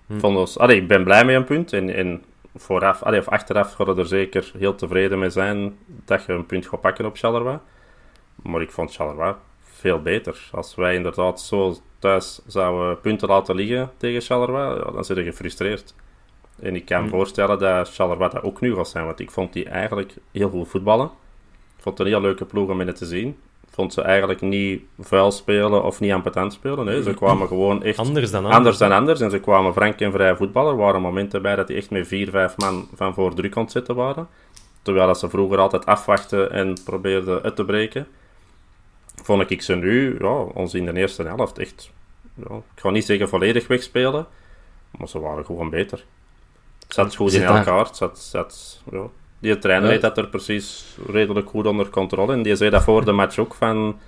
Hm. 0.07 0.19
Vond 0.19 0.37
ons, 0.37 0.57
allee, 0.57 0.77
ik 0.77 0.87
ben 0.87 1.03
blij 1.03 1.25
met 1.25 1.35
een 1.35 1.43
punt. 1.43 1.73
En, 1.73 1.95
en 1.95 2.23
vooraf, 2.55 3.03
allee, 3.03 3.19
of 3.19 3.27
achteraf 3.27 3.73
gaan 3.73 3.85
we 3.85 4.01
er 4.01 4.07
zeker 4.07 4.51
heel 4.57 4.75
tevreden 4.75 5.19
mee 5.19 5.29
zijn 5.29 5.77
dat 5.87 6.25
je 6.25 6.33
een 6.33 6.45
punt 6.45 6.67
gaat 6.67 6.81
pakken 6.81 7.05
op 7.05 7.17
Charleroi. 7.17 7.59
Maar 8.35 8.61
ik 8.61 8.71
vond 8.71 8.93
Charleroi 8.93 9.35
veel 9.59 10.01
beter. 10.01 10.49
Als 10.51 10.75
wij 10.75 10.95
inderdaad 10.95 11.41
zo 11.41 11.75
thuis 11.99 12.41
zouden 12.45 12.99
punten 13.01 13.27
laten 13.27 13.55
liggen 13.55 13.91
tegen 13.97 14.21
Charleroi, 14.21 14.79
ja, 14.79 14.91
dan 14.91 15.03
zit 15.05 15.17
je 15.17 15.23
gefrustreerd. 15.23 15.95
En 16.59 16.75
ik 16.75 16.85
kan 16.85 17.01
me 17.01 17.09
hm. 17.09 17.15
voorstellen 17.15 17.59
dat 17.59 17.93
Charleroi 17.93 18.29
dat 18.29 18.43
ook 18.43 18.61
nu 18.61 18.75
gaat 18.75 18.87
zijn, 18.87 19.05
want 19.05 19.19
ik 19.19 19.31
vond 19.31 19.53
die 19.53 19.69
eigenlijk 19.69 20.15
heel 20.31 20.49
goed 20.49 20.67
voetballen. 20.67 21.05
Ik 21.77 21.83
vond 21.83 21.97
het 21.97 22.07
een 22.07 22.13
heel 22.13 22.21
leuke 22.21 22.45
ploeg 22.45 22.69
om 22.69 22.81
in 22.81 22.93
te 22.93 23.05
zien 23.05 23.37
vond 23.73 23.93
ze 23.93 24.01
eigenlijk 24.01 24.41
niet 24.41 24.81
vuil 24.99 25.31
spelen 25.31 25.83
of 25.83 25.99
niet 25.99 26.11
ampetant 26.11 26.53
spelen. 26.53 26.85
Nee, 26.85 27.03
ze 27.03 27.09
mm. 27.09 27.15
kwamen 27.15 27.47
gewoon 27.47 27.83
echt 27.83 27.97
anders 27.97 28.31
dan 28.31 28.45
anders. 28.45 28.77
dan 28.77 28.91
anders. 28.91 29.19
En 29.21 29.31
ze 29.31 29.39
kwamen 29.39 29.73
frank 29.73 29.99
en 29.99 30.11
vrij 30.11 30.35
voetballen. 30.35 30.71
Er 30.71 30.77
waren 30.77 31.01
momenten 31.01 31.41
bij 31.41 31.55
dat 31.55 31.67
die 31.67 31.77
echt 31.77 31.89
met 31.89 32.07
vier, 32.07 32.29
vijf 32.29 32.57
man 32.57 32.87
van 32.95 33.13
voor 33.13 33.33
druk 33.33 33.55
ontzetten 33.55 33.95
waren. 33.95 34.27
Terwijl 34.81 35.07
dat 35.07 35.19
ze 35.19 35.29
vroeger 35.29 35.57
altijd 35.57 35.85
afwachten 35.85 36.51
en 36.51 36.77
probeerden 36.83 37.41
uit 37.41 37.55
te 37.55 37.65
breken. 37.65 38.07
Vond 39.23 39.49
ik 39.51 39.61
ze 39.61 39.75
nu, 39.75 40.15
ja, 40.19 40.33
ons 40.33 40.73
in 40.73 40.85
de 40.85 40.93
eerste 40.93 41.23
helft 41.23 41.57
echt, 41.57 41.91
ja, 42.35 42.55
ik 42.55 42.81
ga 42.81 42.89
niet 42.89 43.05
zeggen 43.05 43.29
volledig 43.29 43.67
wegspelen, 43.67 44.27
maar 44.97 45.07
ze 45.07 45.19
waren 45.19 45.45
gewoon 45.45 45.69
beter. 45.69 46.05
Het 46.83 46.93
zat 46.93 47.15
goed 47.15 47.33
in 47.33 47.43
elkaar. 47.43 47.85
Het 47.85 47.97
zat, 47.97 48.19
zat, 48.19 48.81
ja, 48.91 49.07
die 49.43 49.59
trainer 49.59 49.89
heeft 49.89 50.01
dat 50.01 50.17
er 50.17 50.27
precies 50.27 50.97
redelijk 51.07 51.49
goed 51.49 51.65
onder 51.65 51.89
controle. 51.89 52.33
En 52.33 52.43
die 52.43 52.55
zei 52.55 52.69
dat 52.69 52.83
voor 52.83 53.05
de 53.05 53.11
match 53.11 53.37
ook 53.37 53.53
van... 53.53 53.99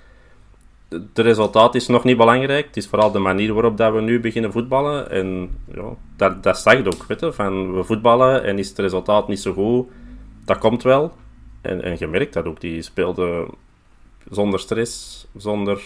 Het 0.88 1.18
resultaat 1.18 1.74
is 1.74 1.86
nog 1.86 2.04
niet 2.04 2.16
belangrijk. 2.16 2.66
Het 2.66 2.76
is 2.76 2.86
vooral 2.86 3.12
de 3.12 3.18
manier 3.18 3.52
waarop 3.52 3.76
dat 3.76 3.92
we 3.92 4.00
nu 4.00 4.20
beginnen 4.20 4.52
voetballen. 4.52 5.10
En 5.10 5.50
ja, 5.74 5.96
dat, 6.16 6.42
dat 6.42 6.58
zag 6.58 6.76
je 6.76 6.86
ook. 6.86 7.04
Weet 7.08 7.20
je, 7.20 7.32
van 7.32 7.74
we 7.74 7.84
voetballen 7.84 8.44
en 8.44 8.58
is 8.58 8.68
het 8.68 8.78
resultaat 8.78 9.28
niet 9.28 9.40
zo 9.40 9.52
goed. 9.52 9.88
Dat 10.44 10.58
komt 10.58 10.82
wel. 10.82 11.12
En, 11.60 11.82
en 11.82 11.96
je 11.98 12.06
merkt 12.06 12.32
dat 12.32 12.44
ook. 12.44 12.60
Die 12.60 12.82
speelde 12.82 13.48
zonder 14.30 14.60
stress, 14.60 15.26
zonder... 15.36 15.82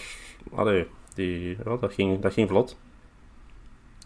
Allee, 0.55 0.85
die, 1.15 1.57
ja, 1.65 1.77
dat, 1.77 1.93
ging, 1.93 2.21
dat 2.21 2.33
ging 2.33 2.49
vlot. 2.49 2.77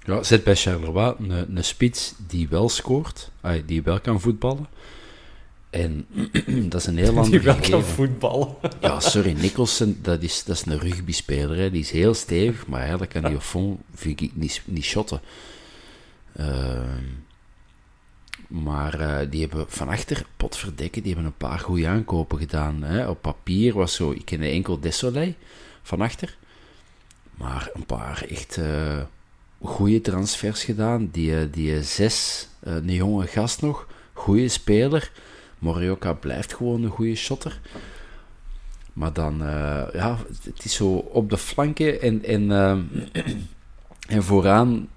Ja, 0.06 0.24
zit 0.24 0.44
bij 0.44 0.56
Charleroi 0.56 1.14
een, 1.20 1.56
een 1.56 1.64
spits 1.64 2.16
die 2.28 2.48
wel 2.50 2.70
scoort, 2.70 3.32
die 3.66 3.84
wel 3.84 4.00
kan 4.00 4.20
voetballen. 4.20 4.68
En 5.76 6.06
dat 6.70 6.82
is 6.82 6.88
een 6.88 6.98
heel 6.98 7.18
ander 7.18 7.60
Die 7.60 7.72
wel 7.72 7.82
voetbal. 7.82 8.60
Ja, 8.82 9.00
sorry, 9.00 9.32
Nicholson, 9.32 10.00
dat 10.02 10.22
is, 10.22 10.44
dat 10.44 10.56
is 10.56 10.66
een 10.66 10.80
rugbyspeler. 10.80 11.72
Die 11.72 11.82
is 11.82 11.92
heel 11.92 12.14
stevig, 12.14 12.68
maar 12.68 12.80
eigenlijk 12.80 13.12
kan 13.12 13.24
die 13.24 13.36
op 13.42 13.42
fond, 13.42 13.80
vind 13.94 14.22
ik, 14.22 14.32
niet, 14.36 14.62
niet 14.66 14.84
shotten. 14.84 15.22
Ehm, 16.36 17.04
maar 18.48 19.00
uh, 19.00 19.18
die 19.30 19.42
hebben 19.42 19.66
van 19.68 19.88
achter, 19.88 20.26
potverdekken, 20.38 21.04
die 21.04 21.14
hebben 21.14 21.32
een 21.32 21.38
paar 21.38 21.60
goede 21.60 21.88
aankopen 21.88 22.38
gedaan. 22.38 22.84
Hè. 22.84 23.08
Op 23.08 23.22
papier 23.22 23.74
was 23.74 23.96
zo, 23.96 24.12
ik 24.12 24.26
ken 24.26 24.42
enkel 24.42 24.80
Desolé 24.80 25.36
van 25.84 26.02
achter. 26.02 26.38
Maar 27.38 27.70
een 27.74 27.86
paar 27.86 28.26
echt 28.30 28.58
uh, 28.58 29.02
goede 29.62 30.02
transfers 30.02 30.64
gedaan. 30.64 31.10
Die, 31.12 31.40
eh, 31.40 31.48
die 31.52 31.84
zes, 31.84 32.48
een 32.60 32.94
jonge 32.94 33.28
gast 33.28 33.62
nog, 33.62 33.88
goede 34.14 34.48
speler 34.48 35.12
Morioka 35.66 36.14
blijft 36.14 36.54
gewoon 36.54 36.84
een 36.84 36.90
goede 36.90 37.16
shotter. 37.16 37.60
Maar 38.94 39.14
dan, 39.14 39.42
uh, 39.42 39.84
ja, 39.94 40.18
het 40.44 40.66
is 40.66 40.74
zo 40.74 40.88
op 40.94 41.30
de 41.30 41.38
flanken 41.38 42.02
en, 42.02 42.24
en, 42.24 42.42
uh, 42.42 42.78
en 44.08 44.24
vooraan. 44.24 44.90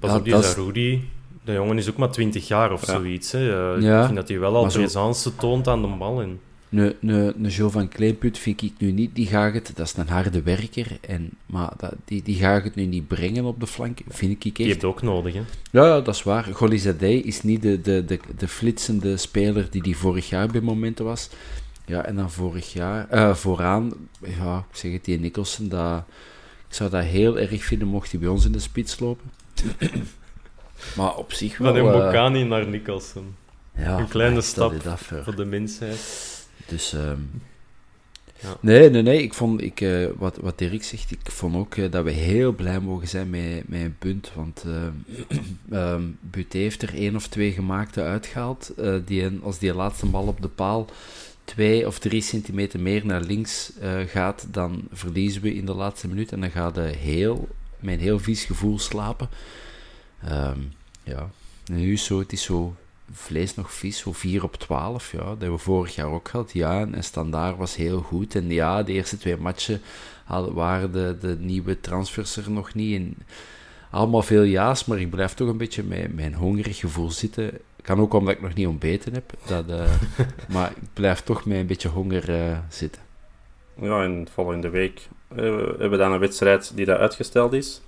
Pas 0.00 0.14
op, 0.14 0.24
die 0.24 0.32
dat 0.32 0.54
Rudy. 0.54 1.00
De 1.44 1.52
jongen 1.52 1.78
is 1.78 1.90
ook 1.90 1.96
maar 1.96 2.10
20 2.10 2.48
jaar 2.48 2.72
of 2.72 2.84
zoiets. 2.84 3.32
Hè. 3.32 3.38
Ja, 3.38 3.98
ik 3.98 4.04
vind 4.04 4.16
dat 4.16 4.28
hij 4.28 4.38
wel 4.38 4.56
al 4.56 4.66
presence 4.66 5.34
toont 5.34 5.68
aan 5.68 5.82
de 5.82 5.88
bal. 5.88 6.22
En... 6.22 6.40
Een, 6.70 6.96
een, 7.00 7.44
een 7.44 7.50
Joe 7.50 7.70
van 7.70 7.88
Kleinput 7.88 8.38
vind 8.38 8.62
ik 8.62 8.72
nu 8.78 8.92
niet, 8.92 9.14
die 9.14 9.26
gaat 9.26 9.54
het, 9.54 9.72
dat 9.74 9.86
is 9.86 9.96
een 9.96 10.08
harde 10.08 10.42
werker, 10.42 10.98
en, 11.00 11.30
maar 11.46 11.72
dat, 11.76 11.94
die, 12.04 12.22
die 12.22 12.36
gaat 12.36 12.64
het 12.64 12.74
nu 12.74 12.84
niet 12.84 13.08
brengen 13.08 13.44
op 13.44 13.60
de 13.60 13.66
flank, 13.66 13.98
vind 14.08 14.32
ik 14.32 14.44
echt. 14.44 14.56
Die 14.56 14.66
heeft 14.66 14.84
ook 14.84 15.02
nodig, 15.02 15.34
hè? 15.34 15.42
Ja, 15.70 15.84
ja 15.84 16.00
dat 16.00 16.14
is 16.14 16.22
waar. 16.22 16.44
Golizadeh 16.44 17.24
is 17.24 17.42
niet 17.42 17.62
de, 17.62 17.80
de, 17.80 18.04
de, 18.04 18.18
de 18.36 18.48
flitsende 18.48 19.16
speler 19.16 19.70
die 19.70 19.82
die 19.82 19.96
vorig 19.96 20.28
jaar 20.28 20.46
bij 20.46 20.60
momenten 20.60 21.04
was. 21.04 21.30
Ja, 21.86 22.04
en 22.04 22.16
dan 22.16 22.30
vorig 22.30 22.72
jaar, 22.72 23.06
uh, 23.14 23.34
vooraan, 23.34 23.92
ja, 24.38 24.58
ik 24.70 24.76
zeg 24.76 24.92
het, 24.92 25.04
die 25.04 25.20
Nicholson, 25.20 25.68
dat, 25.68 26.04
ik 26.68 26.74
zou 26.74 26.90
dat 26.90 27.04
heel 27.04 27.38
erg 27.38 27.64
vinden 27.64 27.88
mocht 27.88 28.10
hij 28.10 28.20
bij 28.20 28.28
ons 28.28 28.44
in 28.44 28.52
de 28.52 28.58
spits 28.58 28.98
lopen. 28.98 29.30
maar 30.96 31.16
op 31.16 31.32
zich 31.32 31.58
wel... 31.58 31.74
Van 31.74 31.82
Mbokani 31.82 32.42
uh, 32.42 32.48
naar 32.48 32.66
Nicholson. 32.66 33.34
Ja, 33.76 33.98
een 33.98 34.08
kleine 34.08 34.40
stap 34.40 34.74
voor 35.24 35.36
de 35.36 35.44
mensheid. 35.44 36.38
Dus... 36.70 36.92
Um, 36.92 37.42
ja. 38.42 38.56
Nee, 38.60 38.90
nee, 38.90 39.02
nee. 39.02 39.22
Ik 39.22 39.34
vond, 39.34 39.62
ik, 39.62 39.80
uh, 39.80 40.08
wat, 40.16 40.36
wat 40.36 40.58
Dirk 40.58 40.84
zegt, 40.84 41.10
ik 41.10 41.30
vond 41.30 41.56
ook 41.56 41.76
uh, 41.76 41.90
dat 41.90 42.04
we 42.04 42.10
heel 42.10 42.52
blij 42.52 42.80
mogen 42.80 43.08
zijn 43.08 43.30
met, 43.30 43.68
met 43.68 43.80
een 43.80 43.96
punt. 43.98 44.30
Want 44.34 44.64
uh, 44.66 45.92
um, 45.92 46.18
Buté 46.20 46.58
heeft 46.58 46.82
er 46.82 46.94
één 46.94 47.16
of 47.16 47.28
twee 47.28 47.52
gemaakte 47.52 48.02
uitgehaald. 48.02 48.72
die, 49.04 49.38
als 49.42 49.58
die 49.58 49.74
laatste 49.74 50.06
bal 50.06 50.26
op 50.26 50.42
de 50.42 50.48
paal 50.48 50.86
twee 51.44 51.86
of 51.86 51.98
drie 51.98 52.22
centimeter 52.22 52.80
meer 52.80 53.06
naar 53.06 53.20
links 53.20 53.72
gaat, 54.06 54.46
dan 54.50 54.82
verliezen 54.92 55.42
we 55.42 55.54
in 55.54 55.66
de 55.66 55.74
laatste 55.74 56.08
minuut. 56.08 56.32
En 56.32 56.40
dan 56.40 56.50
gaat 56.50 56.76
hij 56.76 56.92
heel, 56.92 57.48
met 57.78 57.94
een 57.94 58.00
heel 58.00 58.18
vies 58.18 58.44
gevoel 58.44 58.78
slapen. 58.78 59.28
Um, 60.30 60.72
ja, 61.02 61.30
nu 61.66 61.92
is 61.92 62.04
zo, 62.04 62.18
het 62.18 62.32
is 62.32 62.42
zo 62.42 62.76
vlees 63.12 63.54
nog 63.54 63.72
vies, 63.72 63.98
zo 63.98 64.12
4 64.12 64.42
op 64.42 64.56
12. 64.56 65.12
Ja, 65.12 65.18
dat 65.18 65.28
hebben 65.28 65.52
we 65.52 65.58
vorig 65.58 65.94
jaar 65.94 66.06
ook 66.06 66.28
gehad. 66.28 66.52
Ja, 66.52 66.80
en 66.80 67.04
Standaard 67.04 67.56
was 67.56 67.76
heel 67.76 68.00
goed. 68.00 68.34
En 68.34 68.50
ja, 68.50 68.82
de 68.82 68.92
eerste 68.92 69.18
twee 69.18 69.36
matchen 69.36 69.80
hadden, 70.24 70.54
waren 70.54 70.92
de, 70.92 71.16
de 71.20 71.36
nieuwe 71.40 71.80
transfers 71.80 72.36
er 72.36 72.50
nog 72.50 72.74
niet. 72.74 72.92
in. 72.92 73.16
allemaal 73.90 74.22
veel 74.22 74.44
ja's, 74.44 74.84
maar 74.84 75.00
ik 75.00 75.10
blijf 75.10 75.34
toch 75.34 75.48
een 75.48 75.56
beetje 75.56 75.82
met 75.82 76.14
mijn 76.14 76.34
hongerig 76.34 76.78
gevoel 76.78 77.10
zitten. 77.10 77.50
Kan 77.82 78.00
ook 78.00 78.12
omdat 78.12 78.34
ik 78.34 78.42
nog 78.42 78.54
niet 78.54 78.66
ontbeten 78.66 79.14
heb. 79.14 79.32
Dat, 79.46 79.68
uh, 79.68 79.92
maar 80.54 80.70
ik 80.70 80.88
blijf 80.92 81.20
toch 81.20 81.44
met 81.44 81.58
een 81.58 81.66
beetje 81.66 81.88
honger 81.88 82.30
uh, 82.30 82.58
zitten. 82.68 83.02
Ja, 83.80 84.02
en 84.02 84.26
volgende 84.32 84.68
week 84.68 85.08
uh, 85.32 85.36
hebben 85.38 85.90
we 85.90 85.96
dan 85.96 86.12
een 86.12 86.18
wedstrijd 86.18 86.72
die 86.74 86.84
daar 86.84 86.98
uitgesteld 86.98 87.52
is. 87.52 87.80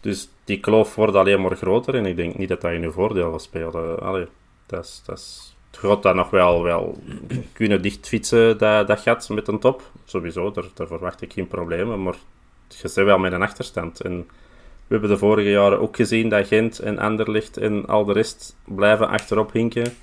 Dus 0.00 0.28
die 0.44 0.60
kloof 0.60 0.94
wordt 0.94 1.14
alleen 1.14 1.40
maar 1.40 1.56
groter 1.56 1.94
en 1.94 2.06
ik 2.06 2.16
denk 2.16 2.38
niet 2.38 2.48
dat 2.48 2.60
dat 2.60 2.72
in 2.72 2.82
uw 2.82 2.90
voordeel 2.92 3.30
gaat 3.30 3.42
spelen. 3.42 4.00
Allee, 4.00 4.26
dat 4.66 4.84
is, 4.84 5.02
dat 5.06 5.54
het 5.70 5.80
gaat 5.80 6.02
daar 6.02 6.14
nog 6.14 6.30
wel, 6.30 6.62
wel 6.62 7.02
kunnen 7.52 7.82
dichtfietsen, 7.82 8.58
dat, 8.58 8.86
dat 8.86 9.00
gat 9.00 9.28
met 9.28 9.48
een 9.48 9.58
top. 9.58 9.82
Sowieso, 10.04 10.50
daar, 10.50 10.64
daar 10.74 10.86
verwacht 10.86 11.22
ik 11.22 11.32
geen 11.32 11.46
problemen, 11.46 12.02
maar 12.02 12.16
je 12.68 12.88
zit 12.88 13.04
wel 13.04 13.18
met 13.18 13.32
een 13.32 13.42
achterstand. 13.42 14.00
En 14.00 14.28
we 14.86 14.96
hebben 14.96 15.10
de 15.10 15.18
vorige 15.18 15.50
jaren 15.50 15.80
ook 15.80 15.96
gezien 15.96 16.28
dat 16.28 16.46
Gent 16.46 16.78
en 16.78 16.98
Anderlecht 16.98 17.56
en 17.56 17.86
al 17.86 18.04
de 18.04 18.12
rest 18.12 18.56
blijven 18.64 19.08
achterop 19.08 19.52
hinken. 19.52 19.94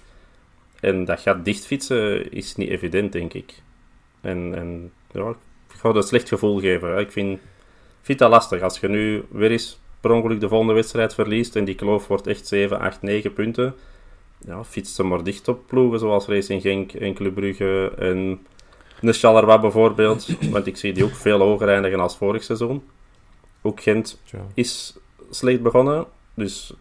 En 0.79 1.05
dat 1.05 1.19
gat 1.19 1.45
dichtfietsen 1.45 2.31
is 2.31 2.55
niet 2.55 2.69
evident, 2.69 3.11
denk 3.11 3.33
ik. 3.33 3.53
En, 4.21 4.55
en 4.55 4.91
ja, 5.11 5.29
ik 5.29 5.79
ga 5.79 5.87
het 5.87 5.97
een 5.97 6.03
slecht 6.03 6.27
gevoel 6.27 6.59
geven. 6.59 6.99
Ik 6.99 7.11
vind, 7.11 7.39
vind 8.01 8.19
dat 8.19 8.29
lastig. 8.29 8.61
Als 8.61 8.79
je 8.79 8.87
nu 8.87 9.25
weer 9.29 9.51
eens 9.51 9.79
per 10.01 10.11
ongeluk 10.11 10.39
de 10.39 10.47
volgende 10.47 10.73
wedstrijd 10.73 11.13
verliest 11.13 11.55
en 11.55 11.65
die 11.65 11.75
kloof 11.75 12.07
wordt 12.07 12.27
echt 12.27 12.47
7, 12.47 12.79
8, 12.79 13.01
9 13.01 13.33
punten, 13.33 13.75
ja, 14.45 14.63
fietst 14.63 14.95
ze 14.95 15.03
maar 15.03 15.23
dicht 15.23 15.47
op 15.47 15.67
ploegen 15.67 15.99
zoals 15.99 16.25
Racing 16.25 16.61
Genk 16.61 16.93
en 16.93 17.13
Club 17.13 17.33
Brugge 17.33 17.93
en 17.97 18.39
de 19.01 19.13
Charleroi 19.13 19.59
bijvoorbeeld. 19.59 20.27
Want 20.51 20.67
ik 20.67 20.77
zie 20.77 20.93
die 20.93 21.03
ook 21.03 21.15
veel 21.15 21.39
hoger 21.39 21.69
eindigen 21.69 21.99
als 21.99 22.17
vorig 22.17 22.43
seizoen. 22.43 22.83
Ook 23.61 23.81
Gent 23.81 24.21
is 24.53 24.97
slecht 25.29 25.61
begonnen, 25.61 26.05
dus... 26.33 26.73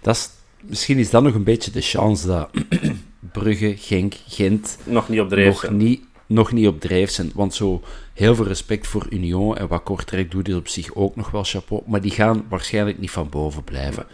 Dat 0.00 0.16
is, 0.16 0.30
misschien 0.60 0.98
is 0.98 1.10
dat 1.10 1.22
nog 1.22 1.34
een 1.34 1.44
beetje 1.44 1.70
de 1.70 1.80
chance 1.80 2.26
dat 2.26 2.50
Brugge, 3.32 3.76
Genk, 3.76 4.14
Gent... 4.28 4.78
Nog 4.84 5.08
niet 5.08 5.20
op 5.20 5.30
de 5.30 5.36
Nog 5.36 5.70
niet 5.70 6.02
nog 6.34 6.52
niet 6.52 6.66
op 6.66 6.80
drijf 6.80 7.10
zijn. 7.10 7.30
Want 7.34 7.54
zo 7.54 7.82
heel 8.12 8.34
veel 8.34 8.46
respect 8.46 8.86
voor 8.86 9.06
Union 9.10 9.56
en 9.56 9.68
wat 9.68 9.82
Kortrijk 9.82 10.30
doet 10.30 10.48
is 10.48 10.54
op 10.54 10.68
zich 10.68 10.94
ook 10.94 11.16
nog 11.16 11.30
wel 11.30 11.44
chapeau. 11.44 11.82
Maar 11.86 12.00
die 12.00 12.10
gaan 12.10 12.46
waarschijnlijk 12.48 12.98
niet 12.98 13.10
van 13.10 13.28
boven 13.28 13.64
blijven. 13.64 14.06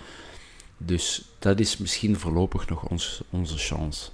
Dus 0.76 1.24
dat 1.38 1.60
is 1.60 1.76
misschien 1.76 2.18
voorlopig 2.18 2.68
nog 2.68 2.88
ons, 2.88 3.22
onze 3.30 3.58
chance. 3.58 4.10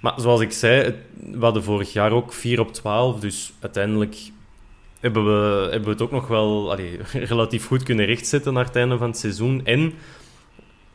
Maar 0.00 0.14
zoals 0.16 0.40
ik 0.40 0.52
zei, 0.52 0.94
we 1.32 1.44
hadden 1.44 1.62
vorig 1.62 1.92
jaar 1.92 2.12
ook 2.12 2.32
4 2.32 2.60
op 2.60 2.72
12. 2.72 3.20
Dus 3.20 3.52
uiteindelijk 3.60 4.16
hebben 5.00 5.24
we, 5.24 5.62
hebben 5.70 5.84
we 5.84 5.90
het 5.90 6.02
ook 6.02 6.10
nog 6.10 6.26
wel 6.26 6.70
allee, 6.72 6.98
relatief 7.32 7.66
goed 7.66 7.82
kunnen 7.82 8.06
rechtzetten 8.06 8.52
naar 8.52 8.64
het 8.64 8.76
einde 8.76 8.98
van 8.98 9.08
het 9.08 9.18
seizoen. 9.18 9.60
En 9.64 9.94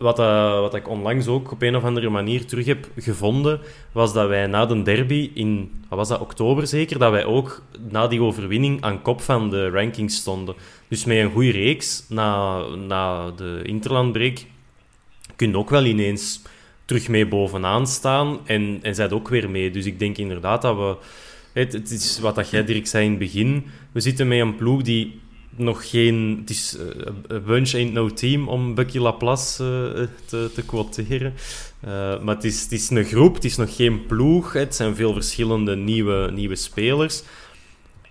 wat, 0.02 0.20
uh, 0.20 0.60
wat 0.60 0.76
ik 0.76 0.90
onlangs 0.90 1.28
ook 1.28 1.52
op 1.52 1.62
een 1.62 1.76
of 1.76 1.84
andere 1.84 2.10
manier 2.10 2.46
terug 2.46 2.66
heb 2.66 2.90
gevonden, 2.98 3.60
was 3.92 4.14
dat 4.14 4.28
wij 4.28 4.48
na 4.48 4.66
de 4.66 4.82
derby 4.82 5.32
in, 5.34 5.72
wat 5.90 5.98
was 5.98 6.08
dat, 6.08 6.20
oktober 6.20 6.68
zeker, 6.68 7.00
dat 7.00 7.12
wij 7.12 7.26
ook 7.26 7.64
na 7.90 8.08
die 8.08 8.22
overwinning 8.22 8.82
aan 8.82 9.02
kop 9.02 9.22
van 9.22 9.50
de 9.50 9.70
rankings 9.70 10.16
stonden. 10.16 10.56
Dus 10.88 11.06
met 11.06 11.18
een 11.18 11.32
goede 11.32 11.52
reeks 11.52 12.06
na, 12.10 12.60
na 12.68 13.32
de 13.32 13.62
interlandbreak 13.64 14.46
kun 15.36 15.50
je 15.50 15.58
ook 15.58 15.70
wel 15.70 15.86
ineens 15.86 16.42
terug 16.86 17.08
mee 17.08 17.28
bovenaan 17.28 17.88
staan 17.88 18.40
en, 18.46 18.80
en 18.82 18.96
zijt 18.96 19.14
ook 19.14 19.28
weer 19.28 19.50
mee. 19.50 19.72
Dus 19.72 19.86
ik 19.86 20.00
denk 20.00 20.18
inderdaad 20.18 20.62
dat 20.62 20.76
we... 20.76 20.96
Het, 21.54 21.74
het 21.74 21.92
is 21.92 22.20
wat 22.20 22.36
dat 22.36 22.50
jij, 22.50 22.66
Dirk, 22.66 22.88
zei 22.88 23.06
in 23.06 23.10
het 23.10 23.20
begin. 23.20 23.66
We 23.92 24.00
zitten 24.00 24.28
met 24.28 24.40
een 24.40 24.56
ploeg 24.56 24.82
die 24.82 25.20
nog 25.56 25.90
geen... 25.90 26.38
Het 26.40 26.50
is 26.50 26.78
uh, 26.78 27.38
bunch 27.46 27.74
ain't 27.74 27.94
no 27.94 28.10
team, 28.10 28.48
om 28.48 28.76
Bucky 28.76 28.98
Laplace 28.98 29.64
uh, 29.64 30.08
te, 30.26 30.50
te 30.54 30.66
quoteren. 30.66 31.34
Uh, 31.86 32.22
maar 32.22 32.36
het 32.36 32.44
is, 32.44 32.62
het 32.62 32.72
is 32.72 32.90
een 32.90 33.04
groep, 33.04 33.36
het 33.36 33.44
is 33.44 33.56
nog 33.56 33.76
geen 33.76 34.06
ploeg. 34.06 34.54
Het 34.54 34.76
zijn 34.76 34.96
veel 34.96 35.14
verschillende 35.14 35.76
nieuwe, 35.76 36.32
nieuwe 36.34 36.56
spelers. 36.56 37.24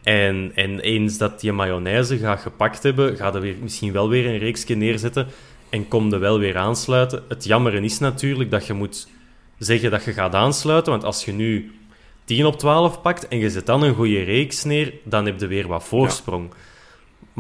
En, 0.03 0.53
en 0.55 0.81
eens 0.81 1.19
dat 1.19 1.41
die 1.41 1.53
mayonaise 1.53 2.19
gaat 2.19 2.41
gepakt 2.41 2.83
hebben, 2.83 3.17
gaat 3.17 3.35
er 3.35 3.41
weer, 3.41 3.57
misschien 3.63 3.93
wel 3.93 4.09
weer 4.09 4.27
een 4.27 4.39
reeksje 4.39 4.75
neerzetten 4.75 5.27
en 5.71 5.89
kom 5.89 6.13
er 6.13 6.21
wel 6.21 6.39
weer 6.39 6.57
aansluiten. 6.57 7.23
Het 7.29 7.45
jammere 7.45 7.81
is 7.81 7.99
natuurlijk 7.99 8.51
dat 8.51 8.67
je 8.67 8.73
moet 8.73 9.09
zeggen 9.59 9.91
dat 9.91 10.05
je 10.05 10.13
gaat 10.13 10.35
aansluiten, 10.35 10.93
want 10.93 11.05
als 11.05 11.25
je 11.25 11.33
nu 11.33 11.73
10 12.25 12.47
op 12.47 12.59
12 12.59 13.01
pakt 13.01 13.29
en 13.29 13.39
je 13.39 13.51
zet 13.51 13.67
dan 13.67 13.83
een 13.83 13.95
goede 13.95 14.23
reeks 14.23 14.65
neer, 14.65 14.93
dan 15.05 15.27
heb 15.27 15.41
je 15.41 15.47
weer 15.47 15.69
wat 15.69 15.85
voorsprong. 15.85 16.51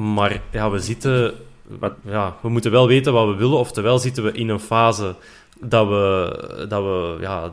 Maar 0.00 0.40
ja, 0.50 0.70
we 0.70 0.78
zitten... 0.78 1.34
Ja, 2.04 2.36
we 2.42 2.48
moeten 2.48 2.70
wel 2.70 2.86
weten 2.86 3.12
wat 3.12 3.26
we 3.26 3.34
willen, 3.34 3.58
oftewel 3.58 3.98
zitten 3.98 4.24
we 4.24 4.32
in 4.32 4.48
een 4.48 4.60
fase 4.60 5.14
dat 5.60 5.88
we 5.88 6.66
dat, 6.68 6.82
we, 6.82 7.16
ja, 7.20 7.52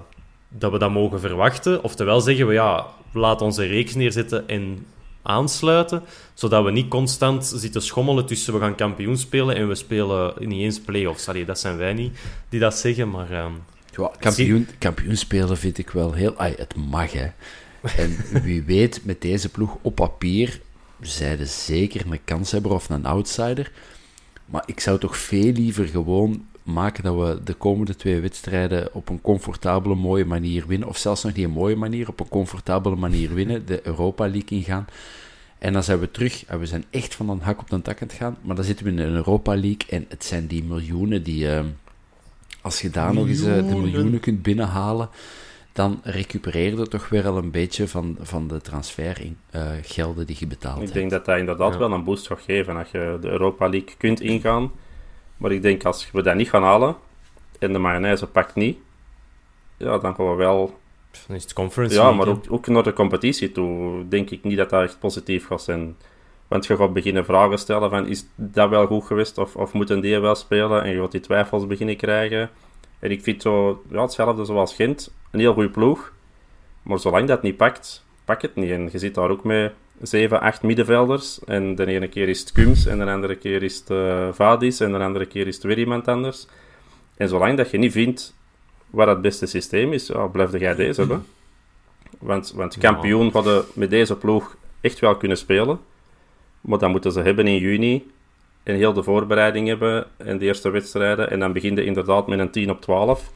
dat, 0.50 0.72
we 0.72 0.78
dat 0.80 0.92
mogen 0.92 1.20
verwachten, 1.20 1.84
oftewel 1.84 2.22
zeggen 2.22 2.48
we 2.48 2.54
ja, 2.54 2.86
laat 3.14 3.42
onze 3.42 3.66
reeks 3.66 3.96
neerzetten 3.96 4.48
en 4.48 4.86
aansluiten, 5.22 6.04
zodat 6.34 6.64
we 6.64 6.72
niet 6.72 6.88
constant 6.88 7.46
zitten 7.46 7.82
schommelen 7.82 8.26
tussen 8.26 8.54
we 8.54 8.60
gaan 8.60 8.76
kampioen 8.76 9.18
spelen 9.18 9.56
en 9.56 9.68
we 9.68 9.76
spelen 9.76 10.34
niet 10.40 10.62
eens 10.62 10.80
play-offs. 10.80 11.28
Allee, 11.28 11.46
dat 11.46 11.60
zijn 11.60 11.78
wij 11.78 11.94
niet 11.94 12.20
die 12.50 12.60
dat 12.60 12.76
zeggen, 12.76 13.10
maar... 13.10 13.44
Um, 13.46 13.64
ja, 13.92 14.12
kampioen, 14.20 14.68
kampioen 14.78 15.18
spelen 15.18 15.58
vind 15.58 15.78
ik 15.78 15.90
wel 15.90 16.14
heel... 16.14 16.36
Ay, 16.38 16.54
het 16.58 16.76
mag, 16.76 17.12
hè. 17.12 17.28
En 17.98 18.18
wie 18.44 18.64
weet, 18.64 19.02
met 19.06 19.22
deze 19.22 19.50
ploeg 19.50 19.78
op 19.82 19.96
papier, 19.96 20.62
zijde 21.02 21.46
zeker 21.46 22.06
een 22.12 22.24
kanshebber 22.24 22.72
of 22.72 22.90
een 22.90 23.06
outsider. 23.06 23.72
Maar 24.46 24.64
ik 24.66 24.80
zou 24.80 25.00
toch 25.00 25.18
veel 25.18 25.52
liever 25.52 25.88
gewoon 25.88 26.46
maken 26.64 27.04
dat 27.04 27.16
we 27.16 27.44
de 27.44 27.54
komende 27.54 27.96
twee 27.96 28.20
wedstrijden 28.20 28.94
op 28.94 29.10
een 29.10 29.22
comfortabele, 29.22 29.96
mooie 29.96 30.26
manier 30.26 30.68
winnen. 30.68 30.88
Of 30.88 30.98
zelfs 30.98 31.24
nog 31.24 31.34
niet 31.34 31.46
een 31.46 31.52
mooie 31.52 31.76
manier, 31.76 32.08
op 32.08 32.20
een 32.20 32.30
comfortabele 32.30 32.96
manier 32.96 33.34
winnen. 33.34 33.66
De 33.66 33.88
Europa 33.88 34.24
League 34.24 34.58
ingaan. 34.58 34.88
En 35.58 35.74
dan 35.74 35.84
zijn 35.84 36.00
we 36.00 36.12
terug 36.12 36.46
en 36.46 36.60
we 36.60 36.66
zijn 36.66 36.86
echt 36.90 37.16
van 37.16 37.30
een 37.30 37.42
hak 37.42 37.60
op 37.60 37.70
de 37.70 37.82
tak 37.82 38.02
aan 38.02 38.08
het 38.08 38.18
gaan. 38.18 38.38
Maar 38.42 38.56
dan 38.56 38.66
zitten 38.66 38.86
we 38.86 38.92
in 38.92 39.00
een 39.00 39.16
Europa 39.16 39.52
League 39.52 39.86
en 39.90 40.06
het 40.10 40.24
zijn 40.24 40.48
die 40.48 40.64
miljoenen 40.64 41.24
die, 41.24 41.46
uh, 41.46 41.60
als 42.62 42.82
je 42.82 42.90
daar 42.90 43.14
nog 43.14 43.28
eens 43.28 43.42
uh, 43.42 43.56
de 43.56 43.62
miljoenen 43.62 44.20
kunt 44.20 44.42
binnenhalen, 44.42 45.10
dan 45.78 46.00
recupereer 46.04 46.78
je 46.78 46.88
toch 46.88 47.10
weer 47.10 47.28
al 47.28 47.38
een 47.38 47.52
beetje 47.52 47.88
van, 47.88 48.18
van 48.20 48.48
de 48.48 48.62
transfergelden 48.62 50.22
uh, 50.22 50.26
die 50.26 50.36
je 50.40 50.48
betaald 50.48 50.78
hebt. 50.78 50.88
Ik 50.88 50.94
denk 50.94 51.10
dat 51.10 51.26
dat 51.26 51.38
inderdaad 51.38 51.74
ja. 51.74 51.80
wel 51.80 51.92
een 51.92 52.04
boost 52.04 52.28
gaat 52.28 52.42
geven 52.42 52.78
als 52.78 52.92
je 52.92 53.18
de 53.22 53.30
Europa 53.30 53.70
League 53.70 53.96
kunt 53.98 54.22
ingaan. 54.22 54.72
Maar 55.38 55.52
ik 55.52 55.62
denk 55.62 55.86
als 55.86 56.12
we 56.12 56.22
dat 56.22 56.36
niet 56.36 56.50
gaan 56.50 56.64
halen 56.64 56.96
en 57.60 57.74
de 57.74 57.80
mayonaise 57.80 58.28
pakt 58.28 58.56
niet, 58.56 58.78
ja, 59.78 59.98
dan 59.98 60.16
gaan 60.16 60.30
we 60.30 60.36
wel 60.36 60.80
dan 61.28 61.36
is 61.36 61.44
het 61.44 61.54
conference 61.54 61.96
Ja, 61.96 62.12
maar 62.12 62.28
ook, 62.28 62.44
ook, 62.50 62.68
naar 62.68 62.84
de 62.84 62.94
competitie 62.94 63.52
toe 63.52 64.08
denk 64.08 64.30
ik 64.30 64.44
niet 64.44 64.58
dat 64.58 64.70
dat 64.70 64.84
echt 64.84 65.00
positief 65.00 65.48
gaat 65.48 65.62
zijn. 65.62 65.96
Want 66.48 66.66
je 66.66 66.76
gaat 66.76 66.94
beginnen 66.94 67.26
vragen 67.26 67.60
stellen 67.60 67.90
van, 67.90 68.08
is 68.08 68.26
dat 68.36 68.70
wel 68.70 68.86
goed 68.86 69.06
geweest 69.06 69.38
of, 69.38 69.56
of 69.56 69.74
moeten 69.74 70.02
die 70.02 70.20
wel 70.20 70.36
spelen? 70.36 70.84
En 70.84 70.92
je 70.92 71.00
gaat 71.00 71.12
die 71.12 71.22
twijfels 71.22 71.68
beginnen 71.68 71.98
krijgen. 71.98 72.50
En 73.00 73.12
ik 73.12 73.24
vind 73.24 73.42
zo, 73.42 73.84
ja, 73.90 74.02
hetzelfde 74.02 74.46
zoals 74.46 74.76
Gent, 74.76 75.14
een 75.32 75.40
heel 75.40 75.54
goede 75.54 75.70
ploeg. 75.70 76.14
Maar 76.82 77.00
zolang 77.00 77.28
dat 77.28 77.42
niet 77.42 77.58
pakt, 77.58 78.06
pak 78.26 78.42
het 78.42 78.56
niet. 78.56 78.72
En 78.72 78.90
je 78.92 78.98
zit 78.98 79.16
daar 79.16 79.30
ook 79.30 79.44
met 79.44 79.74
7, 80.02 80.42
8 80.42 80.62
middenvelders. 80.62 81.40
En 81.46 81.76
de 81.76 81.86
ene 81.86 82.08
keer 82.08 82.30
is 82.30 82.40
het 82.40 82.52
Kums, 82.52 82.86
en 82.86 82.98
de 82.98 83.12
andere 83.12 83.36
keer 83.36 83.64
is 83.64 83.80
het 83.80 83.90
uh, 83.90 84.28
Vadis, 84.32 84.80
en 84.80 84.92
de 84.92 84.98
andere 84.98 85.26
keer 85.26 85.48
is 85.48 85.56
het 85.56 85.64
weer 85.64 85.78
iemand 85.78 86.08
anders. 86.08 86.48
En 87.18 87.30
zolang 87.30 87.58
dat 87.58 87.72
je 87.72 87.78
niet 87.78 87.92
vindt 87.92 88.36
wat 88.90 89.08
het 89.08 89.22
beste 89.22 89.46
systeem 89.46 89.94
is, 89.94 90.08
ja, 90.08 90.28
blijf 90.28 90.60
jij 90.60 90.76
deze 90.76 91.00
hebben. 91.00 91.26
Want, 92.20 92.52
want 92.56 92.78
kampioen 92.78 93.32
hadden 93.32 93.66
met 93.74 93.90
deze 93.90 94.16
ploeg 94.16 94.58
echt 94.82 95.00
wel 95.00 95.18
kunnen 95.18 95.38
spelen. 95.38 95.80
Maar 96.62 96.80
dan 96.80 96.92
moeten 96.92 97.12
ze 97.12 97.22
hebben 97.22 97.48
in 97.48 97.58
juni. 97.58 98.12
En 98.68 98.76
heel 98.76 98.94
de 98.94 99.04
voorbereiding 99.04 99.68
hebben. 99.68 100.06
En 100.18 100.38
de 100.38 100.46
eerste 100.46 100.70
wedstrijden. 100.70 101.32
En 101.32 101.40
dan 101.40 101.54
begin 101.54 101.76
je 101.76 101.86
inderdaad 101.86 102.28
met 102.28 102.40
een 102.40 102.52
10 102.52 102.70
op 102.70 102.82
12. 102.82 103.32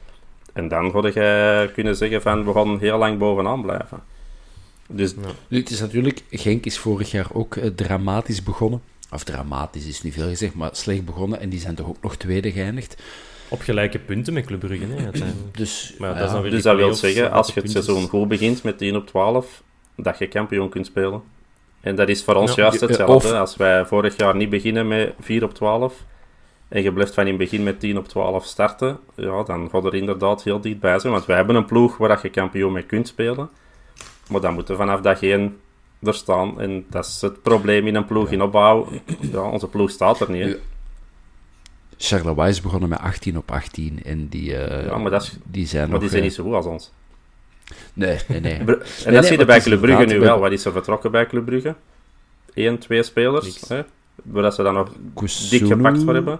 En 0.54 0.68
dan 0.68 0.92
hadden 0.92 1.12
jij 1.12 1.68
kunnen 1.68 1.96
zeggen 1.96 2.22
van 2.22 2.46
we 2.46 2.54
gaan 2.54 2.80
heel 2.80 2.98
lang 2.98 3.18
bovenaan 3.18 3.62
blijven. 3.62 4.00
Dus... 4.88 5.16
Nu, 5.48 5.60
het 5.60 5.70
is 5.70 5.80
natuurlijk, 5.80 6.24
Genk 6.30 6.66
is 6.66 6.78
vorig 6.78 7.12
jaar 7.12 7.28
ook 7.34 7.56
uh, 7.56 7.66
dramatisch 7.66 8.44
begonnen. 8.44 8.82
Of 9.12 9.24
dramatisch 9.24 9.88
is 9.88 10.02
niet 10.02 10.14
veel 10.14 10.28
gezegd, 10.28 10.54
maar 10.54 10.70
slecht 10.74 11.06
begonnen. 11.06 11.40
En 11.40 11.50
die 11.50 11.60
zijn 11.60 11.76
toch 11.76 11.88
ook 11.88 12.02
nog 12.02 12.16
tweede 12.16 12.52
geëindigd. 12.52 13.02
Op 13.50 13.62
gelijke 13.62 14.00
punten 14.00 14.34
met 14.34 14.46
Club 14.46 14.60
Brugge, 14.60 14.86
hè, 14.86 15.10
Dus, 15.52 15.96
maar 15.98 16.18
dat, 16.18 16.32
ja, 16.32 16.42
dus 16.42 16.64
dat 16.64 16.76
wil 16.76 16.94
zeggen, 16.94 17.32
als 17.32 17.54
je 17.54 17.62
het 17.62 17.72
seizoen 17.72 18.08
goed 18.08 18.28
begint 18.28 18.64
met 18.64 18.78
10 18.78 18.96
op 18.96 19.08
12, 19.08 19.64
dat 19.96 20.18
je 20.18 20.28
kampioen 20.28 20.70
kunt 20.70 20.86
spelen. 20.86 21.22
En 21.82 21.96
dat 21.96 22.10
is 22.10 22.24
voor 22.24 22.36
ons 22.36 22.56
ja, 22.56 22.62
juist 22.62 22.82
hetzelfde. 22.82 23.14
Of... 23.30 23.32
Als 23.32 23.56
wij 23.56 23.86
vorig 23.86 24.18
jaar 24.18 24.36
niet 24.36 24.50
beginnen 24.50 24.88
met 24.88 25.14
4 25.20 25.44
op 25.44 25.54
12 25.54 26.06
en 26.68 26.84
je 26.84 26.94
blijft 26.94 27.14
van 27.14 27.24
in 27.24 27.30
het 27.30 27.38
begin 27.38 27.64
met 27.64 27.80
10 27.80 27.98
op 27.98 28.08
12 28.08 28.46
starten, 28.46 29.00
ja, 29.16 29.44
dan 29.44 29.70
gaat 29.70 29.86
er 29.86 29.96
inderdaad 29.96 30.44
heel 30.44 30.62
dichtbij 30.62 31.00
zijn. 31.00 31.14
Want 31.14 31.26
wij 31.26 31.36
hebben 31.36 31.56
een 31.56 31.66
ploeg 31.66 31.98
waar 31.98 32.20
je 32.22 32.30
kampioen 32.30 32.72
mee 32.72 32.84
kunt 32.84 33.08
spelen. 33.08 33.50
Maar 34.30 34.42
dan 34.42 34.54
moeten 34.54 34.78
vanaf 34.78 35.02
dag 35.02 35.22
1 35.22 35.60
er 36.02 36.14
staan. 36.14 36.62
En 36.62 36.86
dat 36.90 37.06
is 37.06 37.22
het 37.22 37.42
probleem 37.42 37.88
in 37.88 37.96
een 37.96 38.06
ploeg 38.06 38.32
in 38.32 38.42
opbouw. 38.42 38.88
Ja, 39.32 39.42
onze 39.42 39.68
ploeg 39.68 39.90
staat 39.90 40.20
er 40.20 40.32
niet. 40.32 40.58
Charleroi 41.98 42.50
is 42.50 42.62
begonnen 42.62 42.90
met 42.90 43.00
18 43.00 43.38
op 43.38 43.52
18 43.52 44.04
en 44.04 44.28
die, 44.28 44.50
uh, 44.50 44.86
ja, 44.86 44.98
maar 44.98 45.12
dat 45.12 45.22
is, 45.22 45.38
die 45.44 45.68
zijn 45.68 45.90
maar 45.90 46.00
die 46.00 46.10
zijn 46.10 46.24
niet 46.24 46.34
zo 46.34 46.44
goed 46.44 46.54
als 46.54 46.66
ons. 46.66 46.92
Nee, 47.94 48.18
nee, 48.28 48.40
nee. 48.40 48.54
en 48.58 48.66
dat 48.66 49.06
nee, 49.06 49.24
zie 49.24 49.38
je 49.38 49.46
bij 49.46 49.60
Club 49.60 49.82
Brugge 49.82 50.06
nu 50.06 50.20
wel. 50.20 50.40
Wat 50.40 50.52
is 50.52 50.66
er 50.66 50.72
vertrokken 50.72 51.12
bij 51.12 51.26
Club 51.26 51.46
Brugge? 51.46 51.76
Eén, 52.54 52.78
twee 52.78 53.04
spelers, 53.04 53.68
hè, 53.68 53.82
waar 54.24 54.52
ze 54.52 54.64
dan 54.64 54.74
nog 54.74 54.92
dik 55.50 55.66
gepakt 55.66 56.04
voor 56.04 56.14
hebben. 56.14 56.40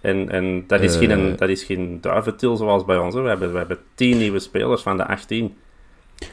En, 0.00 0.30
en 0.30 0.64
dat, 0.66 0.80
is 0.80 1.00
uh, 1.00 1.08
geen, 1.08 1.36
dat 1.36 1.48
is 1.48 1.62
geen 1.62 1.98
duiventil 2.00 2.56
zoals 2.56 2.84
bij 2.84 2.98
ons. 2.98 3.14
Hè. 3.14 3.22
We, 3.22 3.28
hebben, 3.28 3.52
we 3.52 3.58
hebben 3.58 3.78
tien 3.94 4.18
nieuwe 4.18 4.38
spelers 4.38 4.82
van 4.82 4.96
de 4.96 5.06
18. 5.06 5.56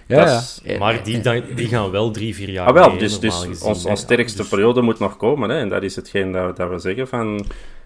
Ja, 0.07 0.41
ja. 0.63 0.77
Maar 0.77 1.03
die, 1.03 1.21
die 1.55 1.67
gaan 1.67 1.91
wel 1.91 2.11
drie, 2.11 2.35
vier 2.35 2.49
jaar 2.49 2.67
ah, 2.67 2.73
wel, 2.73 2.89
mee, 2.89 2.99
dus, 2.99 3.19
dus 3.19 3.35
gezien, 3.35 3.67
ons, 3.67 3.85
ons 3.85 3.99
sterkste 3.99 4.37
dus... 4.37 4.47
periode 4.49 4.81
moet 4.81 4.99
nog 4.99 5.17
komen. 5.17 5.49
Hè. 5.49 5.59
En 5.59 5.69
dat 5.69 5.83
is 5.83 5.95
hetgeen 5.95 6.31
dat, 6.31 6.57
dat 6.57 6.69
we 6.69 6.79
zeggen 6.79 7.07
van 7.07 7.45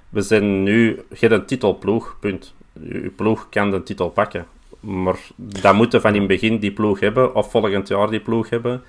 we 0.09 0.21
zijn 0.21 0.63
nu 0.63 0.99
geen 1.11 1.31
een 1.31 1.45
titelploeg, 1.45 2.17
punt. 2.19 2.53
Uw 2.83 3.11
ploeg 3.15 3.49
kan 3.49 3.71
de 3.71 3.83
titel 3.83 4.09
pakken. 4.09 4.45
Maar 4.81 5.19
dan 5.35 5.75
moeten 5.75 6.01
van 6.01 6.13
in 6.13 6.19
het 6.19 6.27
begin 6.27 6.59
die 6.59 6.71
ploeg 6.71 6.99
hebben, 6.99 7.35
of 7.35 7.51
volgend 7.51 7.87
jaar 7.87 8.09
die 8.09 8.19
ploeg 8.19 8.49
hebben. 8.49 8.83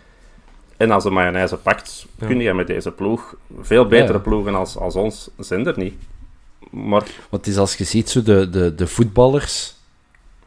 En 0.76 0.90
als 0.90 1.04
de 1.04 1.10
mayonaise 1.10 1.56
pakt, 1.56 2.06
ja. 2.18 2.26
kun 2.26 2.40
je 2.40 2.54
met 2.54 2.66
deze 2.66 2.90
ploeg 2.90 3.34
veel 3.60 3.86
betere 3.86 4.12
ja. 4.12 4.18
ploegen 4.18 4.54
als, 4.54 4.76
als 4.76 4.96
ons 4.96 5.30
zijn 5.38 5.66
er 5.66 5.78
niet. 5.78 5.94
Maar... 6.70 7.02
Want 7.30 7.44
het 7.44 7.46
is 7.46 7.56
als 7.56 7.74
je 7.74 7.84
ziet, 7.84 8.10
zo 8.10 8.22
de, 8.22 8.50
de, 8.50 8.74
de 8.74 8.86
voetballers, 8.86 9.74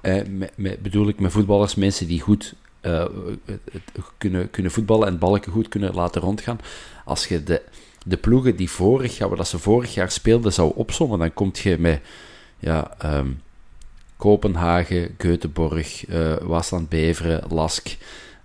eh, 0.01 0.25
met, 0.29 0.51
met, 0.55 0.81
bedoel 0.81 1.07
ik 1.07 1.19
met 1.19 1.31
voetballers, 1.31 1.75
mensen 1.75 2.07
die 2.07 2.21
goed 2.21 2.53
uh, 2.81 3.05
kunnen, 4.17 4.49
kunnen 4.49 4.71
voetballen 4.71 5.07
en 5.07 5.19
balken 5.19 5.51
goed 5.51 5.67
kunnen 5.67 5.93
laten 5.93 6.21
rondgaan. 6.21 6.59
Als 7.05 7.27
je 7.27 7.43
de 7.43 7.61
de 8.05 8.17
ploegen 8.17 8.55
die 8.55 8.69
vorig 8.69 9.17
jaar, 9.17 9.35
dat 9.35 9.47
ze 9.47 9.59
vorig 9.59 9.93
jaar 9.93 10.11
speelden, 10.11 10.53
zou 10.53 10.71
opzommen, 10.75 11.19
dan 11.19 11.33
kom 11.33 11.49
je 11.53 11.77
met 11.79 12.01
ja, 12.59 12.97
um, 13.05 13.41
Kopenhagen, 14.17 15.15
Göteborg, 15.17 16.09
uh, 16.09 16.35
Waasland 16.41 16.89
Beveren, 16.89 17.43
Lask, 17.49 17.97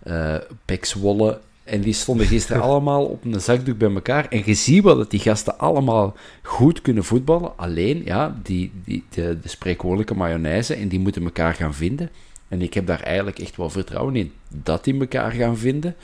uh, 0.05 0.37
Pek 0.65 0.85
Zwolle. 0.85 1.41
En 1.65 1.81
die 1.81 1.93
stonden 1.93 2.27
gisteren 2.27 2.63
allemaal 2.71 3.05
op 3.05 3.25
een 3.25 3.41
zakdoek 3.41 3.79
bij 3.79 3.95
elkaar. 3.95 4.29
En 4.29 4.43
je 4.45 4.55
ziet 4.55 4.85
wel 4.85 4.97
dat 4.97 5.11
die 5.11 5.21
gasten 5.21 5.59
allemaal 5.59 6.17
goed 6.43 6.83
kunnen 6.83 7.05
voetballen. 7.05 7.59
Alleen, 7.59 8.03
ja, 8.05 8.37
die, 8.43 8.73
die, 8.85 9.05
de, 9.09 9.39
de 9.43 9.49
spreekwoordelijke 9.49 10.15
mayonaise. 10.15 10.75
En 10.75 10.89
die 10.89 11.01
moeten 11.01 11.25
elkaar 11.25 11.55
gaan 11.55 11.75
vinden. 11.75 12.11
En 12.49 12.63
ik 12.63 12.75
heb 12.75 12.87
daar 12.87 13.01
eigenlijk 13.03 13.39
echt 13.39 13.57
wel 13.57 13.71
vertrouwen 13.71 14.17
in 14.17 14.33
dat 14.49 14.85
die 14.85 15.01
elkaar 15.01 15.31
gaan 15.31 15.57
vinden. 15.57 15.97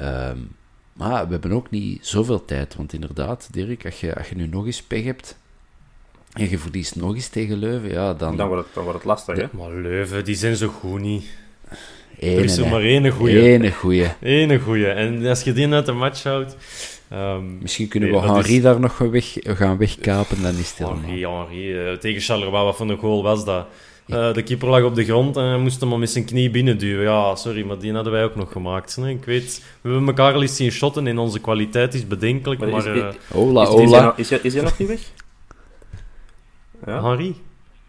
Um, 0.00 0.48
Maar 0.92 1.26
we 1.26 1.32
hebben 1.32 1.52
ook 1.52 1.70
niet 1.70 2.06
zoveel 2.06 2.44
tijd. 2.44 2.74
Want 2.76 2.92
inderdaad, 2.92 3.48
Dirk, 3.52 3.84
als 3.84 4.00
je, 4.00 4.14
als 4.14 4.28
je 4.28 4.34
nu 4.34 4.46
nog 4.46 4.66
eens 4.66 4.82
pech 4.82 5.04
hebt 5.04 5.36
en 6.32 6.50
je 6.50 6.58
verliest 6.58 6.96
nog 6.96 7.14
eens 7.14 7.28
tegen 7.28 7.56
Leuven, 7.56 7.90
ja, 7.90 8.14
dan... 8.14 8.36
Dan 8.36 8.48
wordt 8.48 8.64
het, 8.64 8.74
dan 8.74 8.82
wordt 8.82 8.98
het 8.98 9.08
lastig, 9.08 9.36
hè? 9.36 9.44
Maar 9.50 9.70
Leuven, 9.70 10.24
die 10.24 10.34
zijn 10.34 10.56
zo 10.56 10.68
goed 10.68 11.00
niet. 11.00 11.24
Ene, 12.18 12.36
er 12.36 12.44
is 12.44 12.56
er 12.56 12.68
maar 12.68 12.80
één 12.82 13.10
goeie. 13.10 13.40
Ene 13.42 13.70
goeie. 13.72 14.06
Ene 14.20 14.58
goeie. 14.58 14.86
En 14.86 15.26
als 15.26 15.42
je 15.42 15.52
die 15.52 15.72
uit 15.72 15.86
de 15.86 15.92
match 15.92 16.22
houdt... 16.22 16.56
ehm, 17.08 17.58
Misschien 17.60 17.88
kunnen 17.88 18.10
Nee, 18.10 18.20
we 18.20 18.26
Henri 18.26 18.56
is- 18.56 18.62
daar 18.62 18.80
nog 18.80 18.98
weg, 18.98 19.36
gaan 19.42 19.76
wegkapen, 19.78 20.42
dan 20.42 20.54
is 20.56 20.68
het 20.68 20.78
helemaal... 20.78 21.00
Henri, 21.02 21.26
Henri. 21.26 21.86
eh, 21.90 21.92
tegen 21.98 22.20
Charleroi, 22.20 22.64
wat 22.64 22.76
voor 22.76 22.90
een 22.90 22.98
goal 22.98 23.22
was 23.22 23.44
dat? 23.44 23.66
Eh, 24.06 24.32
de 24.32 24.42
keeper 24.42 24.68
lag 24.68 24.82
op 24.84 24.94
de 24.94 25.04
grond 25.04 25.36
en 25.36 25.42
hij 25.44 25.58
moest 25.58 25.80
hem 25.80 25.92
al 25.92 25.98
met 25.98 26.10
zijn 26.10 26.24
knie 26.24 26.50
binnenduwen. 26.50 27.04
Ja, 27.04 27.34
sorry, 27.36 27.62
maar 27.66 27.78
die 27.78 27.92
hadden 27.92 28.12
wij 28.12 28.24
ook 28.24 28.36
nog 28.36 28.52
gemaakt. 28.52 28.96
hè. 28.96 29.08
Ik 29.08 29.24
weet, 29.24 29.62
we 29.80 29.88
hebben 29.88 30.08
elkaar 30.08 30.34
al 30.34 30.42
eens 30.42 30.56
zien 30.56 30.70
shotten 30.70 31.06
en 31.06 31.18
onze 31.18 31.40
kwaliteit 31.40 31.94
is 31.94 32.06
bedenkelijk, 32.06 32.60
Maar 32.60 32.68
maar... 32.70 32.96
is- 32.96 33.02
eh, 33.02 33.08
Hola, 33.28 34.14
Is, 34.16 34.30
hij, 34.30 34.38
is 34.42 34.54
hij 34.54 34.62
nog 34.62 34.78
niet 34.78 34.88
weg? 34.88 35.00
Ja? 36.86 37.02
Henri? 37.02 37.36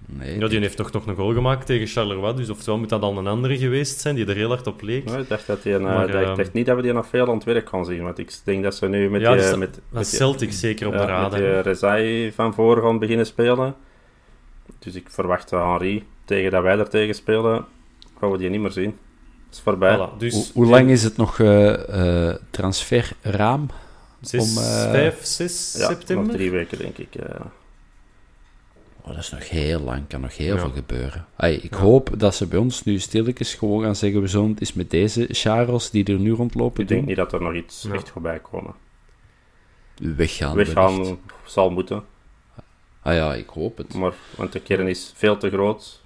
Nee, 0.05 0.39
Ja, 0.39 0.47
die 0.47 0.59
heeft 0.59 0.77
toch 0.77 0.91
nog 0.91 1.05
een 1.07 1.15
goal 1.15 1.33
gemaakt 1.33 1.65
tegen 1.65 1.87
Charleroi, 1.87 2.35
dus 2.35 2.49
oftewel 2.49 2.77
moet 2.79 2.89
dat 2.89 3.01
dan 3.01 3.17
een 3.17 3.27
andere 3.27 3.57
geweest 3.57 3.99
zijn 3.99 4.15
die 4.15 4.25
er 4.25 4.35
heel 4.35 4.47
hard 4.49 4.67
op 4.67 4.81
leek. 4.81 5.05
Nee, 5.05 5.21
ik 5.21 5.29
dacht, 5.29 5.47
dat 5.47 5.63
die, 5.63 5.73
een, 5.73 5.79
eh, 5.79 5.85
Maar, 5.95 6.07
dat- 6.11 6.21
ik 6.21 6.27
ehm, 6.27 6.35
dacht 6.37 6.53
niet 6.53 6.65
dat 6.65 6.75
we 6.75 6.81
die 6.81 6.93
nog 6.93 7.07
veel 7.07 7.27
aan 7.27 7.33
het 7.35 7.43
werk 7.43 7.69
gaan 7.69 7.85
zien. 7.85 8.03
Want 8.03 8.17
ik 8.17 8.31
denk 8.43 8.63
dat 8.63 8.75
ze 8.75 8.87
nu 8.87 9.09
met 9.09 9.21
Ja, 9.21 9.31
die, 9.33 9.41
dus 9.41 9.55
met, 9.55 9.73
dat 9.73 9.81
met 9.89 10.09
die- 10.09 10.19
Celtic 10.19 10.51
zeker 10.51 10.87
op 10.87 10.93
de 10.93 10.99
met 10.99 11.07
radar. 11.07 11.39
die 11.39 11.59
Rezai 11.59 12.31
van 12.31 12.53
voor 12.53 12.81
gaan 12.81 12.99
beginnen 12.99 13.25
spelen. 13.25 13.75
Dus 14.79 14.95
ik 14.95 15.07
verwacht 15.09 15.49
dat 15.49 15.63
Henri, 15.63 16.03
tegen 16.25 16.51
dat 16.51 16.63
wij 16.63 16.77
er 16.79 16.89
tegen 16.89 17.15
spelen, 17.15 17.65
gaan 18.19 18.31
we 18.31 18.37
die 18.37 18.49
niet 18.49 18.61
meer 18.61 18.71
zien. 18.71 18.97
Het 19.45 19.55
is 19.55 19.59
voorbij. 19.61 19.97
Voilà, 19.97 20.17
dus 20.17 20.33
Hoe, 20.33 20.45
hoe 20.53 20.65
lang 20.65 20.89
is 20.89 21.03
het 21.03 21.17
nog 21.17 21.39
eh, 21.39 22.29
eh, 22.29 22.35
transferraam? 22.49 23.61
Om, 24.33 24.39
eh, 24.57 24.91
vijf, 24.91 25.25
zes 25.25 25.75
ja, 25.77 25.87
september? 25.87 26.25
nog 26.25 26.35
drie 26.35 26.51
weken 26.51 26.77
denk 26.77 26.97
ik. 26.97 27.09
Oh, 29.05 29.09
dat 29.09 29.17
is 29.17 29.29
nog 29.31 29.49
heel 29.49 29.79
lang, 29.79 30.07
kan 30.07 30.21
nog 30.21 30.37
heel 30.37 30.53
Ja. 30.55 30.59
veel 30.61 30.71
gebeuren. 30.71 31.25
Ay, 31.35 31.53
ik 31.53 31.73
hoop 31.73 32.09
dat 32.19 32.35
ze 32.35 32.47
bij 32.47 32.59
ons 32.59 32.83
nu 32.83 32.99
stilletjes 32.99 33.53
gewoon 33.53 33.83
gaan 33.83 33.95
zeggen, 33.95 34.21
we 34.21 34.27
zullen 34.27 34.49
het 34.49 34.59
eens 34.59 34.73
met 34.73 34.89
deze 34.89 35.27
Charles 35.29 35.89
die 35.89 36.05
er 36.05 36.19
nu 36.19 36.31
rondlopen 36.31 36.81
Ik 36.81 36.87
denk 36.87 37.05
niet 37.05 37.15
dat 37.15 37.33
er 37.33 37.41
nog 37.41 37.53
iets 37.53 37.83
Ja. 37.87 37.93
echt 37.93 38.09
voorbij 38.09 38.39
komen. 38.39 38.73
Weggaan. 39.95 40.55
Weggaan 40.55 41.19
zal 41.45 41.69
moeten, 41.69 42.03
Ah 43.01 43.13
ja, 43.15 43.33
ik 43.35 43.47
hoop 43.49 43.77
het. 43.77 43.93
maar, 43.93 44.13
want 44.35 44.51
de 44.51 44.59
kern 44.59 44.87
is 44.87 45.11
veel 45.15 45.37
te 45.37 45.49
groot. 45.49 46.01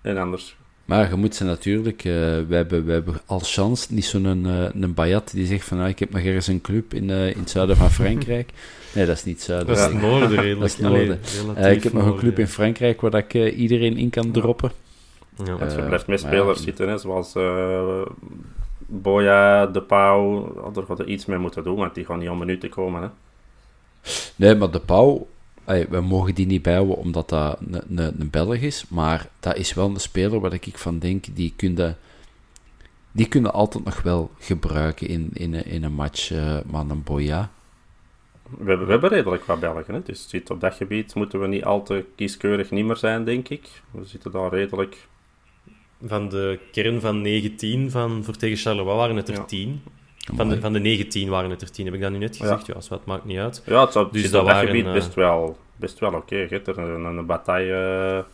En 0.00 0.16
anders 0.16 0.56
Maar 0.88 1.08
je 1.08 1.16
moet 1.16 1.34
ze 1.34 1.44
natuurlijk, 1.44 1.98
eh, 2.04 2.12
we, 2.48 2.54
hebben, 2.54 2.84
we 2.84 2.92
hebben 2.92 3.20
als 3.26 3.54
chance 3.54 3.94
niet 3.94 4.04
zo'n 4.04 4.46
eh, 4.46 4.82
een 4.82 4.94
Bayat 4.94 5.30
die 5.32 5.46
zegt 5.46 5.64
van, 5.64 5.80
ah, 5.80 5.88
ik 5.88 5.98
heb 5.98 6.10
nog 6.10 6.22
ergens 6.22 6.46
een 6.46 6.60
club 6.60 6.94
in, 6.94 7.10
eh, 7.10 7.30
in 7.30 7.38
het 7.38 7.50
zuiden 7.50 7.76
van 7.76 7.90
Frankrijk. 7.90 8.50
Nee, 8.94 9.06
dat 9.06 9.16
is 9.16 9.24
niet 9.24 9.34
het 9.34 9.44
zuiden. 9.44 9.68
Dat 9.68 9.76
is 9.76 9.84
het 9.84 10.02
noorden 10.02 10.28
redelijk. 10.28 10.60
Dat 10.60 10.78
is 10.78 10.84
Allee, 10.84 11.06
noorden. 11.06 11.56
Eh, 11.56 11.72
ik 11.72 11.82
heb 11.82 11.92
nog 11.92 12.06
een 12.06 12.16
club 12.16 12.36
ja. 12.36 12.42
in 12.42 12.48
Frankrijk 12.48 13.00
waar 13.00 13.10
dat 13.10 13.24
ik 13.28 13.54
iedereen 13.54 13.96
in 13.96 14.10
kan 14.10 14.30
droppen. 14.30 14.70
Ja. 15.44 15.56
Want 15.56 15.72
je 15.72 15.82
blijft 15.82 16.06
met 16.06 16.20
spelers 16.20 16.62
zitten, 16.62 16.88
hè, 16.88 16.98
zoals 16.98 17.34
eh 17.34 18.02
Boya, 18.78 19.66
De 19.66 19.82
Pauw. 19.82 20.52
Daar 20.72 20.84
gaat 20.84 20.98
er 20.98 21.08
iets 21.08 21.26
mee 21.26 21.38
moeten 21.38 21.64
doen, 21.64 21.76
want 21.76 21.94
die 21.94 22.04
gaan 22.04 22.18
niet 22.18 22.28
om 22.28 22.38
minuten 22.38 22.68
komen. 22.68 23.02
Hè. 23.02 23.08
Nee, 24.36 24.54
maar 24.54 24.70
de 24.70 24.80
Pauw, 24.80 25.26
we 25.90 26.00
mogen 26.00 26.34
die 26.34 26.46
niet 26.46 26.62
bijhouden 26.62 26.96
omdat 26.96 27.28
dat 27.28 27.58
een, 27.60 27.98
een, 27.98 28.20
een 28.20 28.30
Belg 28.30 28.56
is, 28.56 28.84
maar 28.88 29.28
dat 29.40 29.56
is 29.56 29.74
wel 29.74 29.88
een 29.88 30.00
speler 30.00 30.40
waar 30.40 30.52
ik 30.52 30.78
van 30.78 30.98
denk, 30.98 31.24
die 31.34 31.52
kunnen, 31.56 31.96
die 33.12 33.28
kunnen 33.28 33.52
altijd 33.52 33.84
nog 33.84 34.02
wel 34.02 34.30
gebruiken 34.38 35.08
in, 35.08 35.30
in, 35.32 35.54
een- 35.54 35.64
in 35.66 35.84
een 35.84 35.92
match, 35.94 36.30
eh 36.30 36.58
maar 36.66 36.84
een 36.88 37.02
Boya. 37.02 37.50
We, 38.58 38.68
hebben, 38.68 38.86
we 38.86 38.92
hebben 38.92 39.10
redelijk 39.10 39.44
wat 39.44 39.60
Belgen, 39.60 39.94
hè. 39.94 40.02
dus 40.02 40.28
zit 40.28 40.50
op 40.50 40.60
dat 40.60 40.74
gebied 40.74 41.14
moeten 41.14 41.40
we 41.40 41.46
niet 41.46 41.64
al 41.64 41.82
te 41.82 42.04
kieskeurig 42.16 42.70
niet 42.70 42.84
meer 42.84 42.96
zijn, 42.96 43.24
denk 43.24 43.48
ik. 43.48 43.68
We 43.90 44.04
zitten 44.04 44.30
daar 44.32 44.50
redelijk... 44.50 45.06
Van 46.06 46.28
de 46.28 46.58
kern 46.72 47.00
van 47.00 47.20
19 47.22 47.90
van, 47.90 48.24
voor 48.24 48.36
tegen 48.36 48.56
Charleroi 48.56 48.96
waren 48.96 49.16
het 49.16 49.28
er 49.28 49.34
Ja. 49.34 49.44
10. 49.44 49.82
Van 50.34 50.48
de, 50.48 50.60
van 50.60 50.72
de 50.72 50.78
19 50.78 51.28
waren 51.28 51.50
het 51.50 51.62
er 51.62 51.70
10, 51.70 51.84
heb 51.84 51.94
ik 51.94 52.00
dat 52.00 52.10
nu 52.10 52.18
net 52.18 52.36
gezegd? 52.36 52.66
Ja, 52.66 52.74
dus 52.74 52.88
dat 52.88 53.04
maakt 53.04 53.24
niet 53.24 53.38
uit. 53.38 53.62
Ja, 53.66 53.80
het, 53.80 53.92
zou, 53.92 54.08
Dus 54.12 54.22
zit 54.22 54.30
dat 54.32 54.40
op 54.40 54.46
dat 54.46 54.56
waren, 54.56 54.70
gebied 54.70 54.86
eh, 54.86 54.92
best 54.92 55.14
wel, 55.14 55.56
best 55.76 55.98
wel 55.98 56.12
oké. 56.12 56.36
Je 56.36 56.46
hebt 56.48 56.66
er 56.68 56.78
een, 56.78 57.04
een, 57.04 57.26
bataille... 57.26 57.72
eh, 57.74 58.24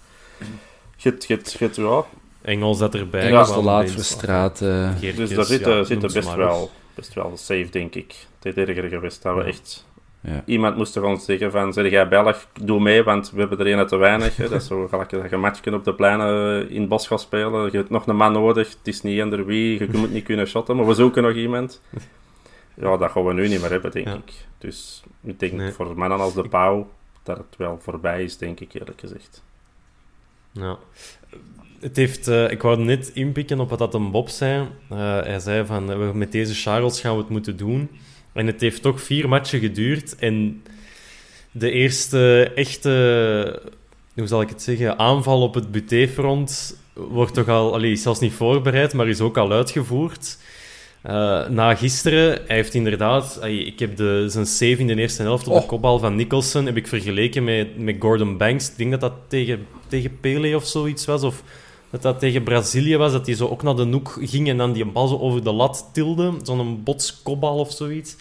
hebt- 1.02 1.24
je 1.26 1.34
hebt- 1.58 1.76
ja. 1.76 2.04
Engels 2.42 2.78
dat 2.78 2.94
erbij. 2.94 3.20
Engels 3.26 3.50
kwam, 3.50 3.64
laat 3.64 3.90
Verstraat. 3.90 4.58
Geertjes, 4.58 5.16
Dus 5.16 5.28
daar 5.36 5.44
zitten, 5.44 5.76
ja, 5.88 5.96
best, 6.12 6.34
wel, 6.34 6.70
best 6.94 7.14
wel 7.14 7.32
safe, 7.36 7.68
denk 7.70 7.94
ik. 7.94 8.14
Het 8.42 8.56
is 8.56 8.64
erger 8.68 8.88
geweest 8.88 9.22
dat 9.22 9.34
we 9.34 9.40
Ja. 9.40 9.46
echt... 9.46 9.86
ja. 10.24 10.42
Iemand 10.46 10.76
moest 10.76 10.92
toch 10.92 11.04
ons 11.04 11.24
zeggen 11.24 11.50
van, 11.50 11.72
zeg 11.72 11.90
jij 11.90 12.08
Belg, 12.08 12.46
doe 12.62 12.80
mee, 12.80 13.02
want 13.02 13.30
we 13.30 13.40
hebben 13.40 13.58
er 13.58 13.78
een 13.78 13.86
te 13.86 13.96
weinig. 13.96 14.36
Hè. 14.36 14.48
Dat 14.48 14.60
is 14.60 14.66
zo 14.66 14.88
gelijk 14.88 15.10
dat 15.10 15.22
je 15.28 15.32
een 15.34 15.40
matchje 15.40 15.74
op 15.74 15.84
de 15.84 15.94
pleinen 15.94 16.70
in 16.70 16.80
het 16.80 16.88
bos 16.88 17.06
gaat 17.06 17.20
spelen. 17.20 17.70
Je 17.70 17.76
hebt 17.76 17.90
nog 17.90 18.06
een 18.06 18.16
man 18.16 18.32
nodig, 18.32 18.68
het 18.68 18.86
is 18.88 19.02
niet 19.02 19.18
eender 19.18 19.46
wie, 19.46 19.78
je 19.78 19.98
moet 19.98 20.12
niet 20.12 20.24
kunnen 20.24 20.46
shotten, 20.46 20.76
maar 20.76 20.86
we 20.86 20.94
zoeken 20.94 21.22
nog 21.22 21.34
iemand. 21.34 21.80
Ja, 22.76 22.96
dat 22.96 23.10
gaan 23.10 23.24
we 23.24 23.32
nu 23.32 23.48
niet 23.48 23.60
meer 23.60 23.70
hebben, 23.70 23.90
denk 23.90 24.06
Ja. 24.06 24.14
ik. 24.14 24.32
Dus 24.58 25.02
ik 25.22 25.38
denk 25.40 25.52
Nee. 25.52 25.72
voor 25.72 25.98
mannen 25.98 26.18
als 26.20 26.34
de 26.34 26.48
Pauw 26.48 26.90
dat 27.22 27.36
het 27.36 27.56
wel 27.56 27.78
voorbij 27.82 28.22
is, 28.24 28.36
denk 28.36 28.60
ik 28.60 28.74
eerlijk 28.74 29.00
gezegd. 29.00 29.42
Ja. 30.52 30.76
Het 31.80 31.96
heeft, 31.96 32.28
eh, 32.28 32.50
ik 32.50 32.62
wou 32.62 32.78
net 32.78 33.10
inpikken 33.14 33.60
op 33.60 33.70
wat 33.70 33.78
dat 33.78 33.94
een 33.94 34.10
Bob 34.10 34.28
zei. 34.28 34.68
Eh, 34.88 34.98
hij 34.98 35.38
zei 35.38 35.66
van, 35.66 35.90
eh, 35.90 35.98
we- 35.98 36.14
met 36.14 36.32
deze 36.32 36.54
Charles 36.54 37.00
gaan 37.00 37.12
we 37.14 37.18
het 37.20 37.28
moeten 37.28 37.56
doen. 37.56 37.90
En 38.34 38.46
het 38.46 38.60
heeft 38.60 38.82
toch 38.82 39.02
vier 39.02 39.28
matchen 39.28 39.60
geduurd. 39.60 40.16
En 40.16 40.62
de 41.50 41.70
eerste 41.70 42.52
echte, 42.54 43.62
hoe 44.14 44.26
zal 44.26 44.40
ik 44.40 44.48
het 44.48 44.62
zeggen, 44.62 44.98
aanval 44.98 45.42
op 45.42 45.54
het 45.54 45.70
butéfront 45.70 46.76
wordt 46.94 47.34
toch 47.34 47.48
al, 47.48 47.74
allee, 47.74 47.92
is 47.92 48.02
zelfs 48.02 48.20
niet 48.20 48.32
voorbereid, 48.32 48.92
maar 48.92 49.08
is 49.08 49.20
ook 49.20 49.36
al 49.36 49.52
uitgevoerd. 49.52 50.38
Eh, 51.02 51.48
na 51.48 51.74
gisteren, 51.74 52.32
hij 52.46 52.56
heeft 52.56 52.74
inderdaad, 52.74 53.38
allee, 53.40 53.64
ik 53.64 53.78
heb 53.78 53.96
de, 53.96 54.24
zijn 54.28 54.46
save 54.46 54.76
in 54.76 54.86
de 54.86 54.96
eerste 54.96 55.22
helft 55.22 55.46
op 55.46 55.54
de 55.54 55.60
Oh. 55.60 55.68
kopbal 55.68 55.98
van 55.98 56.16
Nicholson 56.16 56.66
heb 56.66 56.76
ik 56.76 56.86
vergeleken 56.86 57.44
met, 57.44 57.78
met 57.78 57.96
Gordon 57.98 58.36
Banks. 58.36 58.70
Ik 58.70 58.76
denk 58.76 58.90
dat 58.90 59.00
dat 59.00 59.12
tegen, 59.28 59.66
tegen 59.88 60.20
Pele 60.20 60.56
of 60.56 60.66
zoiets 60.66 61.04
was, 61.04 61.22
of 61.22 61.42
dat 61.94 62.02
dat 62.02 62.18
tegen 62.18 62.42
Brazilië 62.42 62.96
was, 62.96 63.12
dat 63.12 63.26
hij 63.26 63.34
zo 63.34 63.46
ook 63.48 63.62
naar 63.62 63.76
de 63.76 63.86
hoek 63.86 64.18
ging 64.20 64.48
en 64.48 64.56
dan 64.56 64.72
die 64.72 64.84
bal 64.84 65.08
zo 65.08 65.18
over 65.18 65.44
de 65.44 65.52
lat 65.52 65.90
tilde. 65.92 66.32
Zo'n 66.42 66.82
botskopbal 66.82 67.58
of 67.58 67.72
zoiets. 67.72 68.16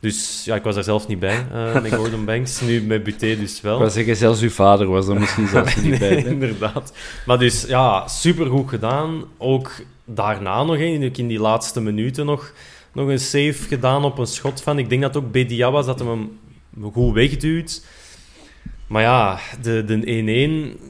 Dus 0.00 0.44
ja, 0.44 0.54
ik 0.54 0.62
was 0.62 0.74
daar 0.74 0.84
zelf 0.84 1.08
niet 1.08 1.18
bij 1.18 1.46
eh, 1.52 1.82
met 1.82 1.94
Gordon 1.98 2.24
Banks. 2.24 2.60
Nu 2.60 2.82
met 2.82 3.02
Buté 3.02 3.36
dus 3.36 3.60
wel. 3.60 3.72
Ik 3.72 3.78
wou 3.78 3.90
zeggen, 3.90 4.16
zelfs 4.16 4.40
uw 4.40 4.50
vader 4.50 4.86
was 4.86 5.08
er 5.08 5.20
misschien 5.20 5.48
zelfs 5.48 5.76
niet 5.82 5.98
bij. 5.98 6.10
Nee, 6.10 6.26
inderdaad. 6.26 6.92
Maar 7.26 7.38
dus, 7.38 7.64
ja, 7.68 8.08
supergoed 8.08 8.68
gedaan. 8.68 9.24
Ook 9.38 9.72
daarna 10.04 10.62
nog, 10.62 10.76
in 10.76 11.28
die 11.28 11.40
laatste 11.40 11.80
minuten 11.80 12.26
nog, 12.26 12.52
nog 12.92 13.08
een 13.08 13.20
save 13.20 13.62
gedaan 13.68 14.04
op 14.04 14.18
een 14.18 14.26
schot 14.26 14.62
van... 14.62 14.78
Ik 14.78 14.88
denk 14.88 15.02
dat 15.02 15.16
ook 15.16 15.32
Bedia 15.32 15.70
was, 15.70 15.86
dat 15.86 15.98
hem 15.98 16.08
hem 16.08 16.92
goed 16.92 17.14
wegduwt. 17.14 17.84
Maar 18.86 19.02
ja, 19.02 19.38
de, 19.62 19.84
de 19.84 20.74
1-1... 20.76 20.80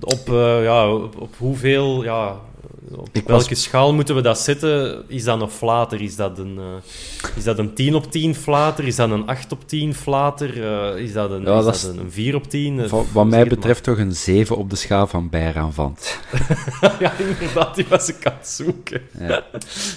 Op, 0.00 0.28
eh, 0.28 0.62
ja, 0.62 0.92
op, 0.94 1.20
op 1.20 1.34
hoeveel... 1.38 2.02
Ja, 2.04 2.36
op 2.96 3.08
Ik 3.12 3.26
welke 3.26 3.48
was- 3.48 3.62
schaal 3.62 3.94
moeten 3.94 4.14
we 4.14 4.20
dat 4.20 4.38
zetten? 4.38 5.04
Is 5.08 5.24
dat 5.24 5.38
nog 5.38 5.52
flater? 5.52 6.00
Is 6.00 6.16
dat 6.16 6.38
een, 6.38 6.58
eh, 6.58 6.64
is 7.36 7.44
dat 7.44 7.58
een 7.58 7.74
10 7.74 7.94
op 7.94 8.10
10 8.10 8.34
flater? 8.34 8.86
Is 8.86 8.96
dat 8.96 9.10
een 9.10 9.26
8 9.26 9.52
op 9.52 9.68
10 9.68 9.94
flater? 9.94 10.64
Eh, 10.64 11.02
is 11.02 11.12
dat 11.12 11.30
een, 11.30 11.42
Ja, 11.42 11.58
is 11.58 11.64
dat 11.64 11.74
is- 11.74 11.82
een, 11.82 11.98
een 11.98 12.12
4 12.12 12.34
op 12.34 12.50
10? 12.50 12.80
Eh, 12.80 12.90
Wat, 12.90 13.26
mij 13.26 13.38
maar. 13.38 13.48
betreft 13.48 13.82
toch 13.84 13.98
een 13.98 14.14
7 14.14 14.56
op 14.56 14.70
de 14.70 14.76
schaal 14.76 15.06
van 15.06 15.28
Bijraan 15.28 15.72
vant. 15.72 16.18
ja, 17.00 17.12
inderdaad, 17.18 17.74
die 17.74 17.86
was 17.88 18.08
ik 18.08 18.26
aan 18.26 18.34
het 18.38 18.48
zoeken. 18.48 19.00
Ja. 19.18 19.42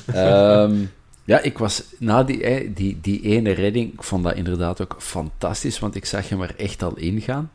Ehm, 0.06 0.76
ja, 1.24 1.39
ik 1.41 1.58
was 1.58 1.84
na 2.00 2.24
die, 2.24 2.74
die, 2.74 2.98
die 3.02 3.22
ene 3.22 3.52
redding, 3.52 3.93
ik 3.93 4.04
vond 4.04 4.24
dat 4.24 4.36
inderdaad 4.36 4.82
ook 4.82 4.96
fantastisch, 5.00 5.80
want 5.80 5.96
ik 5.96 6.06
zag 6.06 6.30
hem 6.30 6.41
er 6.41 6.54
echt 6.58 6.84
al 6.84 6.98
ingaan. 6.98 7.52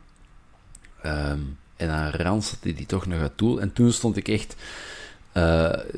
Ehm 1.01 1.39
en 1.81 1.89
aan 1.89 2.11
Rans 2.11 2.53
hij 2.61 2.73
die 2.73 2.85
toch 2.85 3.05
nog 3.05 3.19
uit 3.19 3.31
doel. 3.35 3.61
En 3.61 3.73
toen 3.73 3.91
stond 3.91 4.17
ik 4.17 4.27
echt... 4.27 4.55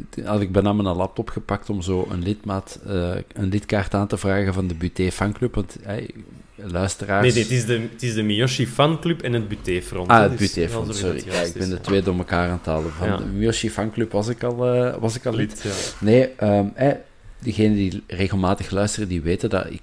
toen 0.10 0.26
had 0.26 0.42
ik 0.42 0.52
bijna 0.52 0.74
mijn 0.74 0.96
laptop 0.96 1.30
gepakt 1.30 1.70
om 1.70 1.82
zo 1.82 2.08
een 2.10 2.24
lidmaat, 2.24 2.80
eh, 2.88 3.12
een 3.34 3.50
lidkaart 3.50 3.94
aan 3.94 4.08
te 4.08 4.18
vragen 4.18 4.54
van 4.54 4.68
de 4.68 4.76
Buté 4.76 5.12
fanclub, 5.12 5.56
want 5.56 5.78
eh, 5.82 6.08
luisteraars... 6.56 7.24
Nee, 7.24 7.34
nee, 7.34 7.44
het 7.44 7.52
is 7.52 7.66
de, 7.66 7.88
het 7.92 8.04
is 8.04 8.14
de 8.14 8.24
Miyoshi 8.24 8.68
fanclub 8.68 9.22
en 9.22 9.34
het 9.34 9.48
Buté-front. 9.48 10.10
Ah, 10.10 10.18
hè, 10.18 10.24
het 10.24 10.36
Buté 10.36 10.70
front, 10.70 10.96
sorry. 10.96 11.24
Ja, 11.26 11.42
ik 11.42 11.54
ben 11.54 11.70
de 11.70 11.82
twee 11.82 12.02
door 12.02 12.18
elkaar 12.18 12.48
aan 12.50 12.58
het 12.58 12.66
halen. 12.66 12.92
Van 12.92 13.08
Ja. 13.08 13.18
de 13.18 13.26
Miyoshi 13.26 13.70
fanclub 13.70 14.12
was 14.12 14.28
ik 14.28 14.44
al, 14.44 14.68
eh, 14.74 14.96
was 15.00 15.16
ik 15.16 15.26
al 15.26 15.34
lid. 15.34 15.64
Lid, 15.64 15.74
ja. 15.74 16.06
Nee, 16.06 16.28
eh, 16.28 16.92
diegenen 17.40 17.76
die 17.76 18.04
regelmatig 18.08 18.72
luisteren, 18.72 19.08
die 19.08 19.22
weten 19.22 19.50
dat 19.50 19.66
ik 19.70 19.82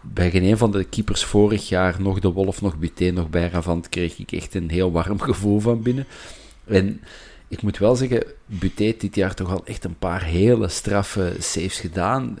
bij 0.00 0.30
geen 0.30 0.44
een 0.44 0.58
van 0.58 0.70
de 0.70 0.84
keepers 0.84 1.24
vorig 1.24 1.68
jaar, 1.68 1.96
nog 2.00 2.20
de 2.20 2.32
Wolf, 2.32 2.62
nog 2.62 2.78
Buté, 2.78 3.10
nog 3.10 3.30
Bijravant, 3.30 3.88
kreeg 3.88 4.18
ik 4.18 4.32
echt 4.32 4.54
een 4.54 4.70
heel 4.70 4.92
warm 4.92 5.20
gevoel 5.30 5.60
van 5.60 5.82
binnen. 5.82 6.06
En 6.64 7.00
ik 7.48 7.62
moet 7.62 7.78
wel 7.78 7.96
zeggen, 7.96 8.24
Buté 8.46 8.82
heeft 8.82 9.00
dit 9.00 9.14
jaar 9.14 9.34
toch 9.34 9.50
al 9.50 9.66
echt 9.66 9.84
een 9.84 9.98
paar 9.98 10.24
hele 10.24 10.68
straffe 10.68 11.36
saves 11.38 11.80
gedaan. 11.80 12.38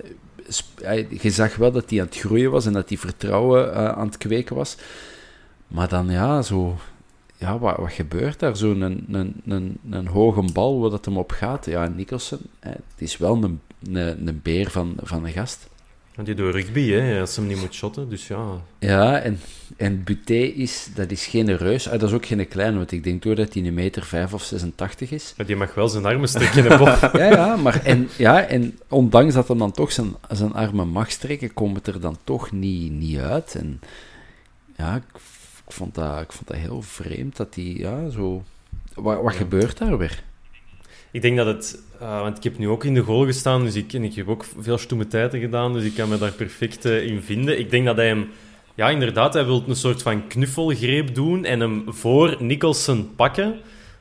je 1.20 1.30
zag 1.30 1.56
wel 1.56 1.72
dat 1.72 1.90
hij 1.90 2.00
aan 2.00 2.06
het 2.06 2.18
groeien 2.18 2.50
was 2.50 2.66
en 2.66 2.72
dat 2.72 2.88
hij 2.88 2.98
vertrouwen 2.98 3.68
uh, 3.68 3.88
aan 3.88 4.06
het 4.06 4.18
kweken 4.18 4.56
was. 4.56 4.76
Maar 5.66 5.88
dan 5.88 6.10
ja, 6.10 6.42
zo 6.42 6.76
ja, 7.36 7.58
wat, 7.58 7.76
wat 7.76 7.92
gebeurt 7.92 8.38
daar? 8.38 8.56
Zo'n 8.56 8.80
een, 8.80 9.04
een, 9.10 9.40
een, 9.46 9.78
een 9.90 10.06
hoge 10.06 10.52
bal 10.52 10.80
waar 10.80 10.90
dat 10.90 11.04
hem 11.04 11.16
op 11.16 11.30
gaat. 11.30 11.66
Ja, 11.66 11.88
Nicholson, 11.88 12.38
het 12.58 12.82
is 12.96 13.16
wel 13.16 13.42
een, 13.42 13.60
een, 13.82 14.26
een 14.26 14.40
beer 14.42 14.70
van, 14.70 14.94
van 15.02 15.24
een 15.24 15.32
gast. 15.32 15.68
Die 16.24 16.34
door 16.34 16.50
rugby, 16.50 16.90
hè, 16.90 17.20
als 17.20 17.36
hem 17.36 17.46
niet 17.46 17.60
moet 17.60 17.74
shotten, 17.74 18.08
dus 18.08 18.26
ja. 18.26 18.46
Ja, 18.78 19.18
en, 19.18 19.40
en 19.76 20.04
Buté 20.04 20.34
is, 20.34 20.88
dat 20.94 21.10
is 21.10 21.26
geen 21.26 21.56
reus. 21.56 21.88
Ah, 21.88 22.00
dat 22.00 22.08
is 22.08 22.14
ook 22.14 22.26
geen 22.26 22.48
kleine, 22.48 22.76
want 22.76 22.92
ik 22.92 23.04
denk 23.04 23.22
door 23.22 23.34
dat 23.34 23.54
hij 23.54 23.66
een 23.66 23.74
meter 23.74 24.04
5 24.04 24.34
of 24.34 24.42
86 24.42 25.10
is. 25.10 25.34
Maar 25.36 25.46
die 25.46 25.56
mag 25.56 25.74
wel 25.74 25.88
zijn 25.88 26.04
armen 26.04 26.28
strekken, 26.28 26.78
Bob. 26.78 27.10
ja, 27.12 27.24
ja, 27.24 27.56
maar 27.56 27.84
en, 27.84 28.08
ja, 28.16 28.42
en 28.42 28.78
ondanks 28.88 29.34
dat 29.34 29.48
hij 29.48 29.56
dan 29.56 29.72
toch 29.72 29.92
zijn, 29.92 30.14
zijn 30.30 30.52
armen 30.52 30.88
mag 30.88 31.10
strekken, 31.10 31.54
komt 31.54 31.76
het 31.76 31.86
er 31.86 32.00
dan 32.00 32.16
toch 32.24 32.52
niet, 32.52 32.92
niet 32.92 33.18
uit. 33.18 33.54
En 33.54 33.80
ja, 34.76 34.96
ik 34.96 35.20
ik 35.70 35.76
vond 35.76 35.94
dat, 35.94 36.20
ik 36.20 36.32
vond 36.32 36.48
dat 36.48 36.56
heel 36.56 36.82
vreemd 36.82 37.36
dat 37.36 37.54
die, 37.54 37.78
ja, 37.78 38.08
zo... 38.08 38.42
Wat, 38.94 39.22
wat 39.22 39.34
gebeurt 39.34 39.78
daar 39.78 39.98
weer? 39.98 40.22
Ik 41.12 41.22
denk 41.22 41.36
dat 41.36 41.46
het... 41.46 41.82
Uh, 42.02 42.20
want 42.20 42.36
ik 42.36 42.42
heb 42.42 42.58
nu 42.58 42.68
ook 42.68 42.84
in 42.84 42.94
de 42.94 43.00
goal 43.00 43.24
gestaan, 43.24 43.64
dus 43.64 43.74
ik, 43.74 43.92
en 43.92 44.04
ik 44.04 44.14
heb 44.14 44.28
ook 44.28 44.44
veel 44.58 44.78
stoeme 44.78 45.06
tijden 45.06 45.40
gedaan, 45.40 45.72
dus 45.72 45.84
ik 45.84 45.94
kan 45.94 46.08
me 46.08 46.18
daar 46.18 46.32
perfect 46.32 46.86
uh, 46.86 47.06
in 47.06 47.22
vinden. 47.22 47.58
Ik 47.58 47.70
denk 47.70 47.86
dat 47.86 47.96
hij 47.96 48.06
hem... 48.06 48.28
Ja, 48.74 48.88
inderdaad, 48.88 49.34
hij 49.34 49.44
wil 49.44 49.64
een 49.66 49.76
soort 49.76 50.02
van 50.02 50.26
knuffelgreep 50.26 51.14
doen 51.14 51.44
en 51.44 51.60
hem 51.60 51.84
voor 51.86 52.36
Nicholson 52.38 53.14
pakken. 53.16 53.54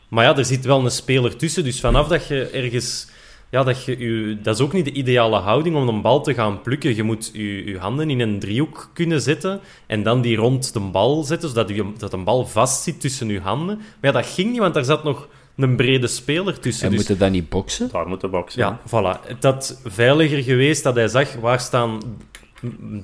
Maar 0.07 0.23
ja, 0.23 0.37
er 0.37 0.45
zit 0.45 0.65
wel 0.65 0.83
een 0.83 0.91
speler 0.91 1.35
tussen, 1.35 1.63
dus 1.63 1.79
vanaf 1.79 2.07
dat 2.07 2.27
je 2.27 2.49
ergens 2.49 3.07
ja, 3.51 3.63
dat, 3.63 3.83
je, 3.83 3.97
je, 3.97 4.37
dat 4.41 4.55
is 4.55 4.61
ook 4.61 4.73
niet 4.73 4.85
de 4.85 4.91
ideale 4.91 5.37
houding 5.37 5.75
om 5.75 5.87
een 5.87 6.01
bal 6.01 6.23
te 6.23 6.33
gaan 6.33 6.61
plukken. 6.61 6.95
Je 6.95 7.03
moet 7.03 7.29
je, 7.33 7.65
je 7.65 7.77
handen 7.77 8.09
in 8.09 8.19
een 8.19 8.39
driehoek 8.39 8.89
kunnen 8.93 9.21
zetten 9.21 9.59
en 9.87 10.03
dan 10.03 10.21
die 10.21 10.37
rond 10.37 10.73
de 10.73 10.79
bal 10.79 11.23
zetten, 11.23 11.49
zodat 11.49 11.69
je, 11.69 11.91
dat 11.97 12.13
een 12.13 12.23
bal 12.23 12.45
vast 12.45 12.83
zit 12.83 13.01
tussen 13.01 13.27
je 13.27 13.39
handen. 13.39 13.77
Maar 13.77 13.85
ja, 14.01 14.11
dat 14.11 14.25
ging 14.25 14.49
niet, 14.49 14.59
want 14.59 14.73
daar 14.73 14.83
zat 14.83 15.03
nog 15.03 15.27
een 15.61 15.75
brede 15.75 16.07
speler 16.07 16.59
tussen. 16.59 16.83
En 16.83 16.89
dus... 16.89 16.99
moeten 16.99 17.17
dat 17.17 17.31
niet 17.31 17.49
boksen? 17.49 17.89
Daar 17.91 18.07
moeten 18.07 18.31
boksen. 18.31 18.61
Ja, 18.61 18.79
voilà. 18.87 19.27
Het 19.27 19.43
had 19.43 19.81
veiliger 19.85 20.43
geweest 20.43 20.83
dat 20.83 20.95
hij 20.95 21.07
zag 21.07 21.33
waar 21.33 21.59
staan 21.59 22.01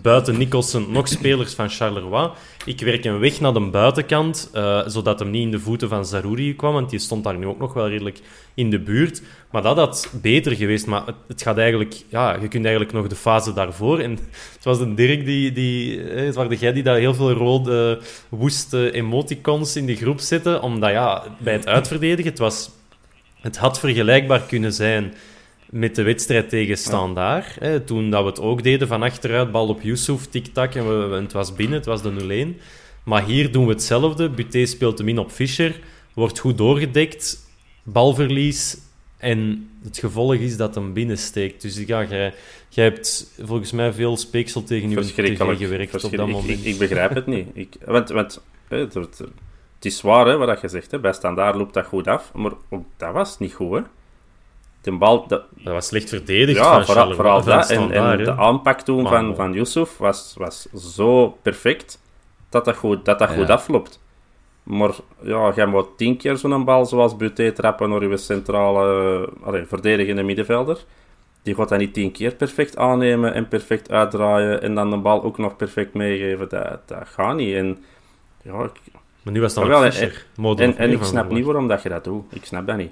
buiten 0.01 0.37
Nicholson 0.37 0.91
nog 0.91 1.07
spelers 1.07 1.53
van 1.53 1.69
Charleroi. 1.69 2.29
Ik 2.65 2.81
werk 2.81 3.03
hem 3.03 3.19
weg 3.19 3.39
naar 3.39 3.53
de 3.53 3.59
buitenkant, 3.59 4.49
uh, 4.55 4.81
zodat 4.87 5.19
hem 5.19 5.29
niet 5.29 5.41
in 5.41 5.51
de 5.51 5.59
voeten 5.59 5.89
van 5.89 6.05
Zarouri 6.05 6.55
kwam, 6.55 6.73
want 6.73 6.89
die 6.89 6.99
stond 6.99 7.23
daar 7.23 7.37
nu 7.37 7.45
ook 7.45 7.59
nog 7.59 7.73
wel 7.73 7.89
redelijk 7.89 8.19
in 8.53 8.69
de 8.69 8.79
buurt. 8.79 9.21
Maar 9.51 9.61
dat 9.61 9.77
had 9.77 10.09
beter 10.21 10.55
geweest. 10.55 10.85
Maar 10.85 11.05
het, 11.05 11.15
het 11.27 11.41
gaat 11.41 11.57
eigenlijk... 11.57 11.95
Ja, 12.09 12.33
je 12.41 12.47
kunt 12.47 12.65
eigenlijk 12.65 12.93
nog 12.93 13.07
de 13.07 13.15
fase 13.15 13.53
daarvoor... 13.53 13.99
En 13.99 14.11
het 14.55 14.63
was 14.63 14.79
een 14.79 14.95
Dirk 14.95 15.25
die... 15.25 15.51
die 15.51 15.99
het 15.99 16.35
waren 16.35 16.57
jij 16.57 16.73
die 16.73 16.83
daar 16.83 16.97
heel 16.97 17.13
veel 17.13 17.31
rode, 17.31 17.99
woeste 18.29 18.91
emoticons 18.91 19.75
in 19.75 19.85
de 19.85 19.95
groep 19.95 20.19
zette. 20.19 20.61
Omdat 20.61 20.89
ja, 20.89 21.23
bij 21.37 21.53
het 21.53 21.67
uitverdedigen, 21.67 22.31
het 22.31 22.39
was... 22.39 22.69
Het 23.41 23.57
had 23.57 23.79
vergelijkbaar 23.79 24.41
kunnen 24.41 24.73
zijn 24.73 25.13
met 25.69 25.95
de 25.95 26.03
wedstrijd 26.03 26.49
tegen 26.49 26.77
Standaard. 26.77 27.55
Hè, 27.59 27.79
toen 27.79 28.09
dat 28.09 28.23
we 28.23 28.29
het 28.29 28.39
ook 28.39 28.63
deden 28.63 28.87
van 28.87 29.03
achteruit, 29.03 29.51
bal 29.51 29.67
op 29.67 29.81
Yusuf, 29.81 30.25
tik-tak 30.25 30.75
en, 30.75 30.85
het 31.11 31.33
was 31.33 31.53
binnen, 31.53 31.77
het 31.77 31.85
was 31.85 32.01
de 32.01 32.55
0-1. 32.55 32.61
Maar 33.03 33.25
hier 33.25 33.51
doen 33.51 33.65
we 33.65 33.71
hetzelfde. 33.71 34.29
Buté 34.29 34.65
speelt 34.65 34.97
hem 34.97 35.07
in 35.07 35.19
op 35.19 35.31
Fischer, 35.31 35.79
wordt 36.13 36.39
goed 36.39 36.57
doorgedekt, 36.57 37.49
balverlies 37.83 38.77
en 39.17 39.69
het 39.83 39.97
gevolg 39.97 40.33
is 40.33 40.57
dat 40.57 40.75
hem 40.75 40.93
binnensteekt. 40.93 41.61
Dus 41.61 41.77
ja, 41.77 42.03
jij, 42.03 42.33
jij 42.69 42.83
hebt 42.83 43.31
volgens 43.41 43.71
mij 43.71 43.93
veel 43.93 44.17
speeksel 44.17 44.63
tegen 44.63 44.89
je 44.89 44.95
gewerkt 45.57 46.03
op 46.03 46.15
dat 46.15 46.27
moment. 46.27 46.59
Ik, 46.59 46.63
ik, 46.63 46.77
begrijp 46.77 47.15
het 47.15 47.25
niet. 47.25 47.47
Ik, 47.53 47.75
want, 47.85 48.09
want 48.09 48.41
het, 48.67 48.93
het, 48.93 49.21
is 49.81 50.01
waar, 50.01 50.25
hè, 50.25 50.37
wat 50.37 50.61
je 50.61 50.67
zegt. 50.67 50.91
Hè. 50.91 50.99
Bij 50.99 51.13
Standaard 51.13 51.55
loopt 51.55 51.73
dat 51.73 51.85
goed 51.85 52.07
af, 52.07 52.33
maar 52.33 52.51
ook 52.69 52.85
dat 52.97 53.13
was 53.13 53.39
niet 53.39 53.53
goed, 53.53 53.77
hè 53.77 53.81
de 54.85 54.91
bal... 54.91 55.27
Dat, 55.27 55.43
dat 55.55 55.73
was 55.73 55.87
slecht 55.87 56.09
verdedigd 56.09 56.59
ja, 56.59 56.73
van 56.73 56.85
vooral, 56.85 57.13
vooral 57.13 57.43
dat. 57.43 57.69
En, 57.69 57.91
en 57.91 58.23
de 58.23 58.37
aanpak 58.37 58.81
toen 58.81 59.07
van, 59.07 59.35
van 59.35 59.53
Yusuf 59.53 59.97
was, 59.97 60.35
was 60.37 60.67
zo 60.73 61.37
perfect 61.41 61.99
dat 62.49 62.65
dat 62.65 62.75
goed, 62.75 63.05
dat 63.05 63.19
dat 63.19 63.29
goed 63.29 63.49
afloopt. 63.49 64.03
Maar 64.63 64.91
ja, 65.21 65.51
jij 65.55 65.65
moet 65.65 65.97
tien 65.97 66.17
keer 66.17 66.37
zo'n 66.37 66.65
bal 66.65 66.85
zoals 66.85 67.15
Buté 67.15 67.51
trappen 67.51 67.89
naar 67.89 68.03
je 68.03 68.17
centrale 68.17 69.29
allez, 69.43 69.67
verdedigende 69.67 70.23
middenvelder. 70.23 70.77
Die 71.43 71.55
gaat 71.55 71.69
dat 71.69 71.79
niet 71.79 71.93
tien 71.93 72.11
keer 72.11 72.35
perfect 72.35 72.77
aannemen 72.77 73.33
en 73.33 73.47
perfect 73.47 73.91
uitdraaien 73.91 74.61
en 74.61 74.75
dan 74.75 74.89
de 74.89 74.97
bal 74.97 75.23
ook 75.23 75.37
nog 75.37 75.55
perfect 75.55 75.93
meegeven. 75.93 76.49
Dat, 76.49 76.79
dat 76.85 77.07
gaat 77.07 77.35
niet. 77.35 77.55
En, 77.55 77.83
ja, 78.41 78.63
ik, 78.63 78.79
maar 79.21 79.33
nu 79.33 79.41
was 79.41 79.53
dat 79.53 79.67
wel 79.67 79.85
en, 79.85 79.93
en, 80.57 80.77
en 80.77 80.91
ik 80.91 81.03
snap 81.03 81.31
niet 81.31 81.45
waarom 81.45 81.67
dat 81.67 81.83
je 81.83 81.89
dat 81.89 82.03
doet. 82.03 82.35
Ik 82.35 82.45
snap 82.45 82.67
dat 82.67 82.77
niet. 82.77 82.91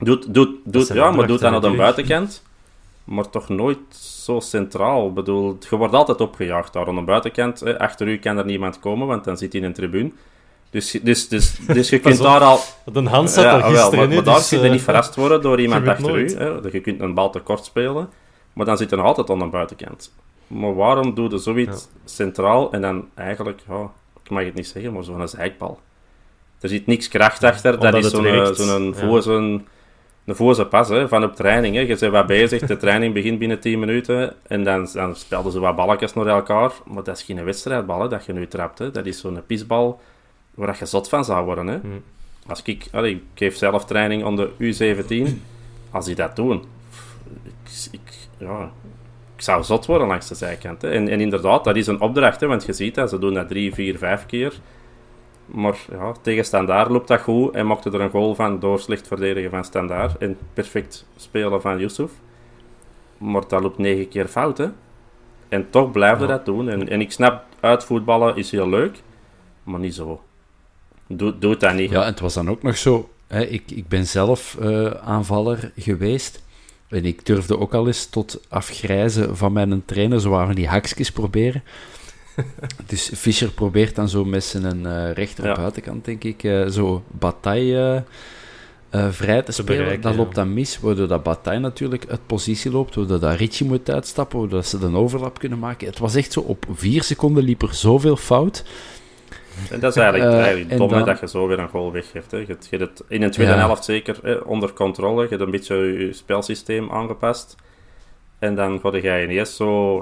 Doet, 0.00 0.34
doet, 0.34 0.56
doet, 0.64 0.88
ja, 0.88 1.10
maar 1.10 1.26
doet 1.26 1.40
dat 1.40 1.52
aan 1.52 1.60
de 1.60 1.76
buitenkant. 1.76 2.42
Maar 3.04 3.30
toch 3.30 3.48
nooit 3.48 3.78
zo 4.24 4.40
centraal. 4.40 5.08
Ik 5.08 5.14
bedoel, 5.14 5.56
je 5.70 5.76
wordt 5.76 5.94
altijd 5.94 6.20
opgejaagd 6.20 6.72
daar 6.72 6.86
aan 6.86 6.94
de 6.94 7.02
buitenkant. 7.02 7.78
Achter 7.78 8.08
u 8.08 8.18
kan 8.18 8.38
er 8.38 8.44
niemand 8.44 8.78
komen, 8.78 9.06
want 9.06 9.24
dan 9.24 9.36
zit 9.36 9.52
hij 9.52 9.60
in 9.60 9.66
een 9.66 9.72
tribune. 9.72 10.10
Dus, 10.70 10.90
dus, 11.02 11.28
dus, 11.28 11.58
dus 11.66 11.88
je 11.88 11.98
kunt 12.08 12.18
daar 12.18 12.40
al... 12.40 12.58
een 12.92 13.06
Hans 13.06 13.34
zat 13.34 13.44
ja, 13.44 13.60
gisteren, 13.60 13.98
wel, 13.98 14.08
maar, 14.08 14.24
daar 14.24 14.34
dus, 14.34 14.48
kun 14.48 14.62
je 14.62 14.68
niet 14.68 14.78
eh, 14.78 14.84
verrast 14.84 15.14
worden 15.14 15.42
door 15.42 15.60
iemand 15.60 15.88
achter 15.88 16.18
u. 16.18 16.34
Hè. 16.34 16.44
Je 16.72 16.80
kunt 16.80 17.00
een 17.00 17.14
bal 17.14 17.30
tekort 17.30 17.64
spelen, 17.64 18.08
maar 18.52 18.66
dan 18.66 18.76
zit 18.76 18.90
er 18.90 18.96
nog 18.96 19.06
altijd 19.06 19.30
aan 19.30 19.38
de 19.38 19.46
buitenkant. 19.46 20.12
Maar 20.46 20.74
waarom 20.74 21.14
doe 21.14 21.30
je 21.30 21.38
zoiets 21.38 21.88
centraal 22.04 22.72
en 22.72 22.80
dan 22.80 23.08
eigenlijk, 23.14 23.60
ja, 23.68 23.90
ik 24.24 24.30
mag 24.30 24.44
het 24.44 24.54
niet 24.54 24.66
zeggen, 24.66 24.92
maar 24.92 25.04
zo'n 25.04 25.28
zijkbal? 25.28 25.80
Er 26.60 26.68
zit 26.68 26.86
niks 26.86 27.08
kracht 27.08 27.44
achter, 27.44 27.80
dat 27.80 27.94
is 27.94 28.10
zo'n 28.10 28.54
zo'n 28.54 28.94
ja 28.94 29.62
een 30.24 30.36
voze 30.36 30.66
pas 30.66 30.88
hè, 30.88 31.08
van 31.08 31.24
op 31.24 31.36
training. 31.36 31.74
Hè. 31.74 31.80
Je 31.80 31.96
bent 31.96 32.12
wat 32.12 32.26
bezig, 32.26 32.66
de 32.66 32.76
training 32.76 33.14
begint 33.14 33.38
binnen 33.38 33.60
10 33.60 33.78
minuten 33.78 34.34
en 34.46 34.64
dan, 34.64 34.88
dan 34.92 35.16
spelden 35.16 35.52
ze 35.52 35.60
wat 35.60 35.76
balletjes 35.76 36.14
naar 36.14 36.26
elkaar. 36.26 36.72
Maar 36.84 37.02
dat 37.02 37.16
is 37.16 37.22
geen 37.22 37.44
wedstrijdbal 37.44 38.00
hè, 38.00 38.08
dat 38.08 38.24
je 38.24 38.32
nu 38.32 38.46
trapt. 38.46 38.78
Hè. 38.78 38.90
Dat 38.90 39.06
is 39.06 39.20
zo'n 39.20 39.42
pisbal 39.46 40.00
waar 40.54 40.76
je 40.78 40.86
zot 40.86 41.08
van 41.08 41.24
zou 41.24 41.44
worden. 41.44 41.66
Hè. 41.66 41.78
Hmm. 41.78 42.02
Als 42.46 42.62
ik, 42.62 42.86
allee, 42.92 43.14
ik 43.14 43.22
geef 43.34 43.56
zelf 43.56 43.84
training 43.84 44.24
onder 44.24 44.48
U17. 44.48 45.38
Als 45.90 46.04
die 46.04 46.14
dat 46.14 46.36
doen, 46.36 46.64
ik, 47.42 47.88
ik, 47.90 48.00
ja, 48.38 48.70
ik 49.36 49.42
zou 49.42 49.62
zot 49.62 49.86
worden 49.86 50.06
langs 50.06 50.28
de 50.28 50.34
zijkant. 50.34 50.82
Hè. 50.82 50.90
En, 50.90 51.08
en 51.08 51.20
inderdaad, 51.20 51.64
dat 51.64 51.76
is 51.76 51.86
een 51.86 52.00
opdracht, 52.00 52.40
hè, 52.40 52.46
want 52.46 52.64
je 52.64 52.72
ziet 52.72 52.94
dat, 52.94 53.10
ze 53.10 53.18
doen 53.18 53.34
dat 53.34 53.48
drie, 53.48 53.74
vier, 53.74 53.98
vijf 53.98 54.26
keer. 54.26 54.52
Maar 55.52 55.78
ja, 55.90 56.12
tegen 56.22 56.44
Standaard 56.44 56.90
loopt 56.90 57.08
dat 57.08 57.20
goed 57.20 57.54
en 57.54 57.66
mocht 57.66 57.84
er 57.84 58.00
een 58.00 58.10
goal 58.10 58.34
van 58.34 58.58
door 58.58 58.80
slecht 58.80 59.06
verdedigen 59.06 59.50
van 59.50 59.64
Standaard 59.64 60.18
en 60.18 60.38
perfect 60.54 61.06
spelen 61.16 61.60
van 61.60 61.78
Yusuf. 61.78 62.10
Maar 63.18 63.48
dat 63.48 63.62
loopt 63.62 63.78
negen 63.78 64.08
keer 64.08 64.26
fout, 64.26 64.58
hè. 64.58 64.68
En 65.48 65.70
toch 65.70 65.90
blijven 65.90 66.26
ja. 66.26 66.26
dat 66.26 66.44
doen. 66.44 66.68
En, 66.68 66.88
en 66.88 67.00
ik 67.00 67.12
snap, 67.12 67.44
uitvoetballen 67.60 68.36
is 68.36 68.50
heel 68.50 68.68
leuk, 68.68 69.02
maar 69.62 69.80
niet 69.80 69.94
zo. 69.94 70.20
Doe, 71.06 71.38
doe 71.38 71.56
dat 71.56 71.74
niet. 71.74 71.90
Ja, 71.90 72.00
en 72.00 72.06
het 72.06 72.20
was 72.20 72.34
dan 72.34 72.50
ook 72.50 72.62
nog 72.62 72.76
zo... 72.76 73.08
Hè, 73.26 73.44
ik, 73.44 73.70
ik 73.70 73.88
ben 73.88 74.06
zelf 74.06 74.56
uh, 74.60 74.90
aanvaller 74.90 75.72
geweest. 75.76 76.42
En 76.88 77.04
ik 77.04 77.26
durfde 77.26 77.58
ook 77.58 77.74
al 77.74 77.86
eens 77.86 78.06
tot 78.06 78.40
afgrijzen 78.48 79.36
van 79.36 79.52
mijn 79.52 79.84
trainer. 79.84 80.20
Zo 80.20 80.30
waren 80.30 80.54
die 80.54 80.68
hakjes 80.68 81.12
proberen. 81.12 81.62
dus 82.86 83.10
Fischer 83.14 83.50
probeert 83.50 83.94
dan 83.94 84.08
zo 84.08 84.24
met 84.24 84.44
zijn 84.44 84.86
uh, 84.86 85.12
rechter 85.12 85.54
buitenkant, 85.54 86.04
denk 86.04 86.24
ik, 86.24 86.42
uh, 86.42 86.68
zo 86.68 87.02
bataille 87.08 88.04
uh, 88.94 89.06
vrij 89.10 89.42
te, 89.42 89.52
spelen. 89.52 90.00
dat 90.00 90.16
loopt 90.16 90.34
dan 90.34 90.54
mis, 90.54 90.80
waardoor 90.80 91.08
dat 91.08 91.22
Bataille 91.22 91.60
natuurlijk 91.60 92.06
uit 92.08 92.26
positie 92.26 92.70
loopt, 92.70 92.94
waardoor 92.94 93.20
dat 93.20 93.36
Ritchie 93.36 93.66
moet 93.66 93.90
uitstappen, 93.90 94.38
waardoor 94.38 94.64
ze 94.64 94.78
een 94.80 94.96
overlap 94.96 95.38
kunnen 95.38 95.58
maken. 95.58 95.86
Het 95.86 95.98
was 95.98 96.14
echt 96.14 96.32
zo, 96.32 96.40
op 96.40 96.66
vier 96.72 97.02
seconden 97.02 97.44
liep 97.44 97.62
er 97.62 97.74
zoveel 97.74 98.16
fout. 98.16 98.64
En 99.70 99.80
dat 99.80 99.96
is 99.96 100.02
eigenlijk, 100.02 100.34
eigenlijk 100.34 100.76
dom 100.76 100.88
dan... 100.88 101.04
dat 101.04 101.20
je 101.20 101.28
zo 101.28 101.46
weer 101.46 101.58
een 101.58 101.68
goal 101.68 101.92
weggeeft. 101.92 102.30
Hè. 102.30 102.36
Je, 102.36 102.56
je 102.70 102.76
het 102.76 103.02
in 103.08 103.22
een 103.22 103.30
tweede 103.30 103.52
helft 103.52 103.84
zeker 103.84 104.44
onder 104.44 104.72
controle. 104.72 105.22
Je 105.22 105.28
hebt 105.28 105.40
een 105.40 105.50
beetje 105.50 105.76
je 105.76 106.12
spelsysteem 106.12 106.90
aangepast. 106.90 107.54
En 108.38 108.54
dan 108.54 108.80
ga 108.82 108.96
je 108.96 109.24
ineens 109.24 109.56
zo... 109.56 110.00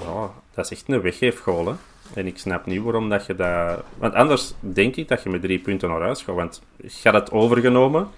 Dat 0.54 0.64
is 0.64 0.70
echt 0.70 0.88
een 0.88 1.00
weggeefgoal, 1.00 1.66
hè. 1.66 1.72
En 2.14 2.26
ik 2.26 2.38
snap 2.38 2.66
niet 2.66 2.82
waarom 2.82 3.08
dat 3.08 3.26
je 3.26 3.34
dat... 3.34 3.82
Want 3.98 4.14
anders 4.14 4.54
denk 4.60 4.96
ik 4.96 5.08
dat 5.08 5.22
je 5.22 5.28
met 5.28 5.42
drie 5.42 5.58
punten 5.58 5.88
naar 5.88 6.00
huis 6.00 6.22
gaat. 6.22 6.34
Want 6.34 6.62
je 6.76 6.88
gaat 6.88 7.14
het 7.14 7.30
overgenomen. 7.30 8.08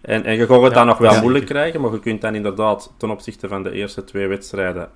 En, 0.00 0.24
en 0.24 0.36
je 0.36 0.46
gaat 0.46 0.62
het 0.62 0.74
dan 0.74 0.86
nog 0.86 0.98
wel 0.98 1.20
moeilijk 1.20 1.46
krijgen. 1.46 1.80
Maar 1.80 1.92
je 1.92 2.00
kunt 2.00 2.20
dan 2.20 2.34
inderdaad 2.34 2.92
ten 2.96 3.10
opzichte 3.10 3.48
van 3.48 3.62
de 3.62 3.70
eerste 3.70 4.04
twee 4.04 4.26
wedstrijden 4.26 4.90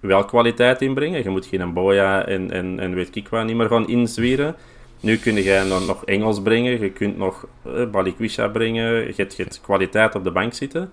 wel 0.00 0.24
kwaliteit 0.24 0.82
inbrengen. 0.82 1.22
Je 1.22 1.28
moet 1.28 1.46
geen 1.46 1.72
Boya 1.72 2.26
en, 2.26 2.50
en, 2.50 2.80
en 2.80 2.94
weet 2.94 3.16
ik 3.16 3.28
wat 3.28 3.44
niet 3.44 3.56
meer 3.56 3.68
gaan 3.68 3.88
inzwieren. 3.88 4.56
Nu 5.00 5.16
kun 5.16 5.34
je 5.34 5.64
nog, 5.68 5.86
nog 5.86 6.04
Engels 6.04 6.42
brengen. 6.42 6.80
Je 6.80 6.90
kunt 6.90 7.16
nog 7.16 7.46
eh, 7.62 7.86
Balikwisha 7.90 8.48
brengen. 8.48 8.92
Je 8.92 9.12
hebt, 9.16 9.36
je 9.36 9.42
hebt 9.42 9.60
kwaliteit 9.60 10.14
op 10.14 10.24
de 10.24 10.30
bank 10.30 10.52
zitten. 10.52 10.92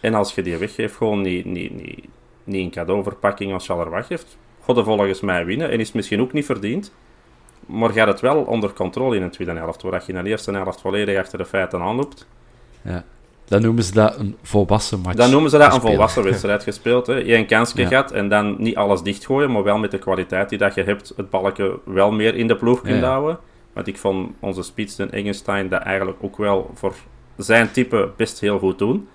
En 0.00 0.14
als 0.14 0.34
je 0.34 0.42
die 0.42 0.56
weggeeft, 0.56 0.96
gewoon 0.96 1.20
niet, 1.20 1.44
niet, 1.44 1.74
niet, 1.74 2.04
niet 2.44 2.64
een 2.64 2.70
cadeauverpakking 2.70 3.52
als 3.52 3.66
Charleroi 3.66 4.02
God 4.60 4.84
volgens 4.84 5.20
mij 5.20 5.44
winnen. 5.44 5.70
En 5.70 5.80
is 5.80 5.92
misschien 5.92 6.20
ook 6.20 6.32
niet 6.32 6.44
verdiend. 6.44 6.92
Maar 7.66 7.90
gaat 7.90 8.06
het 8.06 8.20
wel 8.20 8.42
onder 8.42 8.72
controle 8.72 9.16
in 9.16 9.22
een 9.22 9.30
tweede 9.30 9.52
helft, 9.52 9.82
waar 9.82 10.02
je 10.06 10.12
in 10.12 10.24
de 10.24 10.30
eerste 10.30 10.52
helft 10.52 10.80
volledig 10.80 11.18
achter 11.18 11.38
de 11.38 11.44
feiten 11.44 11.80
aanloopt. 11.80 12.26
Ja. 12.82 13.04
Dan 13.44 13.62
noemen 13.62 13.84
ze 13.84 13.92
dat 13.92 14.18
een 14.18 14.36
volwassen 14.42 15.00
match. 15.00 15.16
Dan 15.16 15.30
noemen 15.30 15.50
ze 15.50 15.58
dat 15.58 15.74
een 15.74 15.80
volwassen 15.80 16.22
wedstrijd 16.22 16.62
gespeeld. 16.70 17.06
Hè. 17.06 17.14
Je 17.14 17.34
een 17.34 17.46
kansje 17.46 17.80
ja. 17.80 17.88
gehad 17.88 18.12
en 18.12 18.28
dan 18.28 18.54
niet 18.58 18.76
alles 18.76 19.02
dichtgooien, 19.02 19.52
maar 19.52 19.62
wel 19.62 19.78
met 19.78 19.90
de 19.90 19.98
kwaliteit 19.98 20.48
die 20.48 20.58
dat 20.58 20.74
je 20.74 20.82
hebt, 20.82 21.12
het 21.16 21.30
balken 21.30 21.78
wel 21.84 22.10
meer 22.10 22.34
in 22.34 22.46
de 22.46 22.56
ploeg 22.56 22.80
kunt 22.80 23.00
ja. 23.00 23.08
houden. 23.08 23.38
Want 23.72 23.86
ik 23.86 23.98
vond 23.98 24.30
onze 24.40 24.62
spits, 24.62 24.98
en 24.98 25.10
Engenstein, 25.10 25.68
dat 25.68 25.82
eigenlijk 25.82 26.18
ook 26.20 26.36
wel 26.36 26.70
voor 26.74 26.94
zijn 27.36 27.70
type 27.70 28.10
best 28.16 28.40
heel 28.40 28.58
goed 28.58 28.78
doen. 28.78 29.08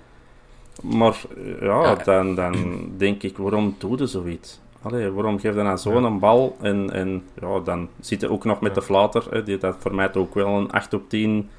Maar 0.81 1.15
ja, 1.59 1.81
ja. 1.81 1.95
Dan, 1.95 2.35
dan 2.35 2.79
denk 2.97 3.23
ik, 3.23 3.37
waarom 3.37 3.75
doe 3.77 3.97
je 3.97 4.07
zoiets? 4.07 4.59
Allee, 4.85 5.11
waarom 5.11 5.39
geef 5.39 5.55
je 5.55 5.63
dan 5.63 5.79
zo'n 5.79 6.03
ja. 6.03 6.09
bal? 6.09 6.57
En, 6.61 6.91
en 6.93 7.23
ja, 7.41 7.59
dan 7.59 7.89
zit 7.99 8.21
je 8.21 8.29
ook 8.29 8.43
nog 8.45 8.61
met 8.61 8.75
de 8.75 8.81
flater, 8.81 9.23
hè, 9.29 9.43
die 9.43 9.57
dat 9.57 9.75
voor 9.79 9.95
mij 9.95 10.13
ook 10.13 10.33
wel 10.33 10.47
een 10.47 10.71
8 10.71 10.93
op 10.93 11.09
10 11.09 11.49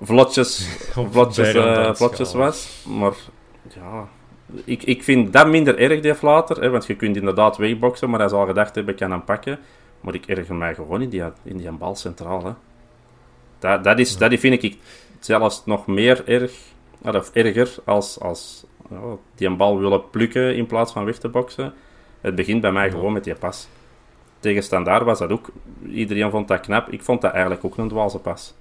vlotjes, 0.00 0.78
vlotjes, 1.12 1.54
uh, 1.54 1.94
vlotjes 1.94 2.32
was. 2.32 2.84
Maar 2.86 3.12
ja, 3.74 4.08
ik, 4.64 4.82
ik 4.82 5.02
vind 5.02 5.32
dat 5.32 5.48
minder 5.48 5.78
erg, 5.78 6.00
die 6.00 6.14
flater. 6.14 6.60
Hè, 6.60 6.70
want 6.70 6.86
je 6.86 6.94
kunt 6.94 7.16
inderdaad 7.16 7.56
wegboxen, 7.56 8.10
maar 8.10 8.20
hij 8.20 8.28
zal 8.28 8.46
gedacht 8.46 8.74
hebben, 8.74 8.94
ik 8.94 9.00
kan 9.00 9.10
hem 9.10 9.24
pakken. 9.24 9.58
Maar 10.00 10.14
ik 10.14 10.26
erger 10.26 10.54
mij 10.54 10.74
gewoon 10.74 11.02
in 11.02 11.08
die, 11.08 11.22
in 11.42 11.56
die 11.56 11.70
bal 11.70 11.96
centraal. 11.96 12.44
Hè. 12.44 12.52
Dat, 13.58 13.84
dat, 13.84 13.98
is, 13.98 14.16
dat 14.16 14.34
vind 14.34 14.62
ik 14.62 14.76
zelfs 15.18 15.62
nog 15.66 15.86
meer 15.86 16.28
erg, 16.28 16.52
of 17.02 17.30
erger 17.32 17.74
als, 17.84 18.20
als 18.20 18.64
ja, 18.90 19.00
die 19.34 19.46
een 19.46 19.56
bal 19.56 19.78
willen 19.78 20.10
plukken 20.10 20.56
in 20.56 20.66
plaats 20.66 20.92
van 20.92 21.04
weg 21.04 21.18
te 21.18 21.28
boksen. 21.28 21.74
Het 22.20 22.34
begint 22.34 22.60
bij 22.60 22.72
mij 22.72 22.90
gewoon 22.90 23.12
met 23.12 23.24
die 23.24 23.34
pas. 23.34 23.68
Tegen 24.40 24.62
Standaard 24.62 25.04
was 25.04 25.18
dat 25.18 25.30
ook. 25.30 25.50
Iedereen 25.90 26.30
vond 26.30 26.48
dat 26.48 26.60
knap. 26.60 26.88
Ik 26.88 27.02
vond 27.02 27.20
dat 27.20 27.32
eigenlijk 27.32 27.64
ook 27.64 27.76
een 27.76 27.88
dwaze 27.88 28.18
pas. 28.18 28.54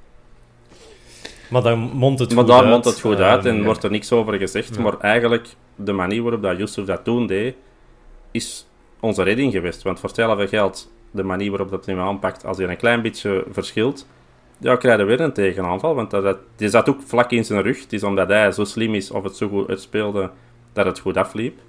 Maar 1.49 1.61
daar 1.61 1.77
mondt 1.77 2.19
het 2.19 2.29
maar 2.33 2.43
goed 2.43 2.53
daar 2.53 2.61
uit. 2.61 2.69
mondt 2.69 2.85
het 2.85 2.99
goed 2.99 3.19
uit 3.19 3.45
en 3.45 3.57
Uh, 3.57 3.65
wordt 3.65 3.83
er 3.83 3.91
niks 3.91 4.11
over 4.11 4.33
gezegd. 4.33 4.75
Ja. 4.75 4.81
Maar 4.81 4.99
eigenlijk, 4.99 5.47
de 5.75 5.93
manier 5.93 6.21
waarop 6.21 6.41
dat 6.41 6.57
Yusuf 6.57 6.85
dat 6.85 7.03
toen 7.03 7.27
deed, 7.27 7.55
is 8.31 8.67
onze 8.99 9.23
redding 9.23 9.51
geweest. 9.51 9.83
Want 9.83 9.99
voor 9.99 10.09
hetzelfde 10.09 10.47
geld, 10.47 10.91
de 11.11 11.23
manier 11.23 11.49
waarop 11.49 11.69
dat 11.69 11.85
hij 11.85 11.95
hem 11.95 12.03
aanpakt, 12.03 12.45
als 12.45 12.57
hij 12.57 12.67
een 12.67 12.77
klein 12.77 13.01
beetje 13.01 13.43
verschilt, 13.51 14.07
ja, 14.57 14.75
krijg 14.75 14.99
je 14.99 15.05
weer 15.05 15.21
een 15.21 15.33
tegenaanval. 15.33 15.95
Want 15.95 16.11
dat, 16.11 16.23
dat, 16.23 16.37
die 16.55 16.69
zat 16.69 16.89
ook 16.89 17.01
vlak 17.05 17.31
in 17.31 17.45
zijn 17.45 17.61
rug. 17.61 17.81
Het 17.81 17.93
is 17.93 18.03
omdat 18.03 18.27
hij 18.27 18.51
zo 18.51 18.63
slim 18.63 18.95
is 18.95 19.11
of 19.11 19.23
het 19.23 19.35
zo 19.35 19.47
goed 19.47 19.69
uitspeelde, 19.69 20.29
dat 20.73 20.85
het 20.85 20.99
goed 20.99 21.17
afliep. 21.17 21.59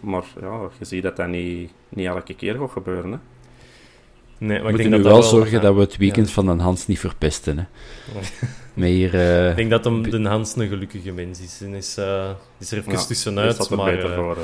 Maar 0.00 0.24
ja, 0.40 0.60
je 0.78 0.84
ziet 0.84 1.02
dat 1.02 1.16
dat 1.16 1.28
niet, 1.28 1.70
niet 1.88 2.06
elke 2.06 2.34
keer 2.34 2.54
gaat 2.58 2.70
gebeuren. 2.70 3.10
Hè. 3.12 3.18
Nee, 4.38 4.48
maar 4.48 4.48
We 4.48 4.54
ik 4.56 4.62
moeten 4.62 4.90
denk 4.90 5.02
nu 5.02 5.02
dat 5.02 5.12
wel 5.12 5.22
zorgen 5.22 5.60
dat 5.60 5.74
we 5.74 5.80
het 5.80 5.96
weekend 5.96 6.30
van 6.30 6.46
de 6.46 6.62
Hans 6.62 6.86
niet 6.86 6.98
verpesten. 6.98 7.58
Hè. 7.58 7.64
Hier... 8.86 9.14
eh, 9.14 9.50
Ik 9.50 9.56
denk 9.56 9.70
dat 9.70 9.84
hem, 9.84 10.10
de 10.10 10.28
Hans 10.28 10.56
een 10.56 10.68
gelukkige 10.68 11.12
mens 11.12 11.40
is. 11.40 11.60
En 11.62 11.74
is, 11.74 11.96
eh, 11.96 12.30
is 12.58 12.70
er 12.72 12.78
even 12.78 12.92
Ja, 12.92 12.98
die 12.98 13.06
tussenuit, 13.06 13.70
er 13.70 13.76
maar... 13.76 13.92
beter 13.94 14.10
eh, 14.10 14.16
voor. 14.16 14.38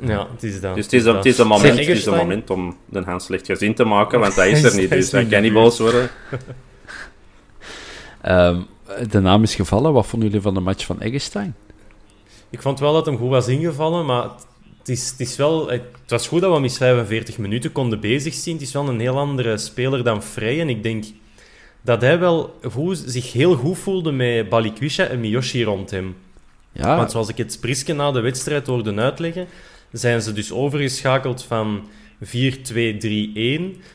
ja, 0.00 0.26
het 0.32 0.42
is 0.42 0.60
dat. 0.60 0.74
Dus 0.74 0.84
het 0.84 0.92
is, 0.92 1.04
een, 1.04 1.16
het, 1.16 1.24
is 1.24 1.38
een 1.38 1.46
moment, 1.46 1.78
het 1.78 1.88
is 1.88 2.06
een 2.06 2.14
moment 2.16 2.50
om 2.50 2.76
de 2.84 3.00
Hans 3.02 3.24
slecht 3.24 3.46
gezien 3.46 3.74
te 3.74 3.84
maken, 3.84 4.20
want 4.20 4.34
hij 4.34 4.50
is 4.50 4.62
er 4.62 4.66
is- 4.70 4.76
niet, 4.80 4.90
dus 4.90 4.98
is 5.04 5.10
hij 5.12 5.22
niet 5.22 5.32
kan 5.32 5.42
niet 5.42 5.52
boos 5.52 5.78
worden. 5.78 6.08
ehm, 8.20 8.60
de 9.10 9.20
naam 9.20 9.42
is 9.42 9.54
gevallen. 9.54 9.92
Wat 9.92 10.06
vonden 10.06 10.28
jullie 10.28 10.42
van 10.42 10.54
de 10.54 10.60
match 10.60 10.84
van 10.86 11.00
Eggestein? 11.00 11.54
Ik 12.50 12.62
vond 12.62 12.80
wel 12.80 12.92
dat 12.92 13.06
hem 13.06 13.16
goed 13.16 13.28
was 13.28 13.48
ingevallen, 13.48 14.06
maar 14.06 14.30
het 14.78 14.88
is, 14.88 15.10
het 15.10 15.20
is 15.20 15.36
wel... 15.36 15.68
Het 15.68 15.82
was 16.06 16.28
goed 16.28 16.40
dat 16.40 16.48
we 16.48 16.54
hem 16.54 16.64
eens 16.64 16.76
45 16.76 17.38
minuten 17.38 17.72
konden 17.72 18.00
bezig 18.00 18.34
zien. 18.34 18.54
Het 18.54 18.62
is 18.62 18.72
wel 18.72 18.88
een 18.88 19.00
heel 19.00 19.18
andere 19.18 19.58
speler 19.58 20.04
dan 20.04 20.22
Frey. 20.22 20.60
En 20.60 20.68
ik 20.68 20.82
denk 20.82 21.04
dat 21.82 22.00
hij 22.00 22.18
wel 22.18 22.58
goed, 22.70 23.02
zich 23.06 23.32
heel 23.32 23.54
goed 23.54 23.78
voelde 23.78 24.12
met 24.12 24.48
Balikwisha 24.48 25.04
en 25.04 25.20
Miyoshi 25.20 25.64
rond 25.64 25.90
hem. 25.90 26.16
Ja, 26.72 26.96
Want 26.96 27.10
zoals 27.10 27.28
ik 27.28 27.36
het 27.36 27.58
Priske 27.60 27.92
na 27.92 28.10
de 28.12 28.20
wedstrijd 28.20 28.66
hoorde 28.66 28.94
uitleggen, 28.94 29.46
zijn 29.92 30.22
ze 30.22 30.32
dus 30.32 30.52
overgeschakeld 30.52 31.42
van 31.42 31.88
4-2-3-1 32.24 32.28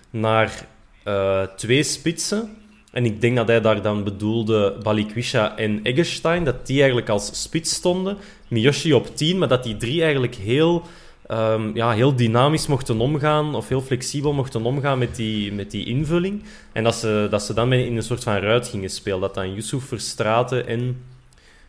naar 0.09 0.67
eh, 1.03 1.41
twee 1.41 1.83
spitsen. 1.83 2.49
En 2.91 3.05
ik 3.05 3.21
denk 3.21 3.35
dat 3.35 3.47
hij 3.47 3.61
daar 3.61 3.81
dan 3.81 4.03
bedoelde 4.03 4.77
Balikwisha 4.83 5.57
en 5.57 5.79
Eggestein, 5.83 6.43
dat 6.43 6.67
die 6.67 6.77
eigenlijk 6.77 7.09
als 7.09 7.41
spits 7.41 7.73
stonden. 7.73 8.17
Miyoshi 8.51 8.93
op 8.93 9.15
10, 9.15 9.37
maar 9.37 9.47
dat 9.47 9.63
die 9.63 9.77
drie 9.77 10.01
eigenlijk 10.01 10.35
heel, 10.35 10.81
ehm, 11.27 11.71
ja, 11.73 11.91
heel 11.91 12.15
dynamisch 12.15 12.67
mochten 12.67 12.99
omgaan, 12.99 13.55
of 13.55 13.67
heel 13.67 13.81
flexibel 13.81 14.33
mochten 14.33 14.65
omgaan 14.65 14.97
met 14.97 15.15
die, 15.15 15.51
met 15.53 15.71
die 15.71 15.85
invulling. 15.85 16.43
En 16.71 16.83
dat 16.83 16.95
ze, 16.95 17.27
dat 17.29 17.43
ze 17.43 17.53
dan 17.53 17.73
in 17.73 17.95
een 17.95 18.03
soort 18.03 18.23
van 18.23 18.35
ruit 18.37 18.67
gingen 18.67 18.89
spelen. 18.89 19.19
Dat 19.19 19.33
dan 19.33 19.53
Yusuf 19.53 19.83
Verstraten 19.83 20.67
en 20.67 21.01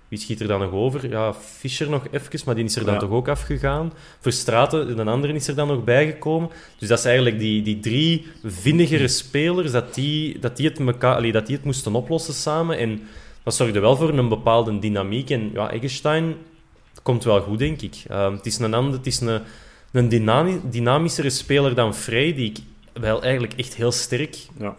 wie 0.08 0.18
schiet 0.20 0.40
er 0.40 0.46
dan 0.46 0.60
nog 0.60 0.72
over? 0.72 1.08
Ja, 1.10 1.34
Fischer 1.34 1.90
nog 1.90 2.06
even, 2.10 2.40
maar 2.44 2.54
die 2.54 2.64
is 2.64 2.76
er 2.76 2.84
dan 2.84 2.94
Ja. 2.94 3.00
toch 3.00 3.10
ook 3.10 3.28
afgegaan. 3.28 3.92
Verstraten, 4.20 4.98
een 4.98 5.08
andere 5.08 5.32
is 5.32 5.48
er 5.48 5.54
dan 5.54 5.68
nog 5.68 5.84
bijgekomen. 5.84 6.50
Dus 6.78 6.88
dat 6.88 6.98
is 6.98 7.04
eigenlijk 7.04 7.38
die, 7.38 7.62
die 7.62 7.80
drie 7.80 8.26
vinnigere 8.44 9.08
spelers, 9.08 9.72
dat 9.72 9.94
die, 9.94 10.38
dat, 10.38 10.56
die 10.56 10.68
het 10.68 10.78
meka- 10.78 11.14
allee, 11.14 11.32
dat 11.32 11.46
die 11.46 11.56
het 11.56 11.64
moesten 11.64 11.94
oplossen 11.94 12.34
samen. 12.34 12.78
En 12.78 13.02
dat 13.42 13.54
zorgde 13.54 13.80
wel 13.80 13.96
voor 13.96 14.08
een 14.18 14.28
bepaalde 14.28 14.78
dynamiek. 14.78 15.30
En 15.30 15.50
ja, 15.54 15.70
Eggestein 15.70 16.34
komt 17.02 17.24
wel 17.24 17.40
goed, 17.40 17.58
denk 17.58 17.80
ik. 17.82 17.94
Ehm, 18.08 18.32
het 18.32 18.46
is 18.46 18.58
een, 18.58 18.74
ander, 18.74 18.92
het 18.98 19.06
is 19.06 19.20
een, 19.20 19.40
een 19.92 20.08
dynami- 20.08 20.60
dynamischere 20.70 21.30
speler 21.30 21.74
dan 21.74 21.94
Frey, 21.94 22.34
die 22.34 22.50
ik 22.50 22.58
wel 23.00 23.22
eigenlijk 23.22 23.52
echt 23.56 23.74
heel 23.74 23.92
sterk 23.92 24.36
Ja. 24.58 24.76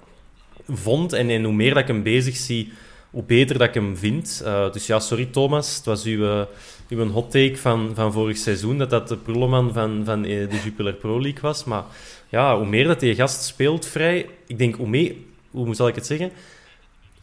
vond. 0.70 1.14
En, 1.14 1.30
en 1.30 1.44
hoe 1.44 1.54
meer 1.54 1.74
dat 1.74 1.82
ik 1.82 1.88
hem 1.88 2.04
bezig 2.04 2.36
zie, 2.36 2.72
hoe 3.10 3.24
beter 3.24 3.58
dat 3.58 3.68
ik 3.68 3.74
hem 3.74 3.98
vind. 3.98 4.42
Eh, 4.46 4.72
dus 4.72 4.86
ja, 4.88 5.00
sorry 5.00 5.26
Thomas, 5.26 5.76
het 5.76 5.86
was 5.86 6.04
uw, 6.04 6.26
eh, 6.26 6.42
uw 6.90 7.08
hot 7.10 7.32
take 7.32 7.58
van, 7.58 7.92
van 7.96 8.12
vorig 8.14 8.38
seizoen, 8.38 8.78
dat 8.78 8.90
dat 8.90 9.08
de 9.08 9.18
prullenman 9.18 9.74
van, 9.74 10.02
van 10.06 10.26
eh, 10.26 10.50
de 10.50 10.60
Jupiler 10.64 10.94
Pro 10.94 11.22
League 11.22 11.42
was. 11.42 11.64
Maar 11.64 11.84
ja, 12.30 12.58
hoe 12.58 12.66
meer 12.68 12.88
dat 12.88 13.00
die 13.00 13.16
gast 13.16 13.44
speelt 13.44 13.86
vrij, 13.86 14.30
ik 14.48 14.58
denk 14.58 14.76
hoe 14.76 14.88
meer, 14.88 15.16
hoe 15.52 15.76
zal 15.76 15.88
ik 15.88 15.96
het 15.96 16.06
zeggen? 16.06 16.32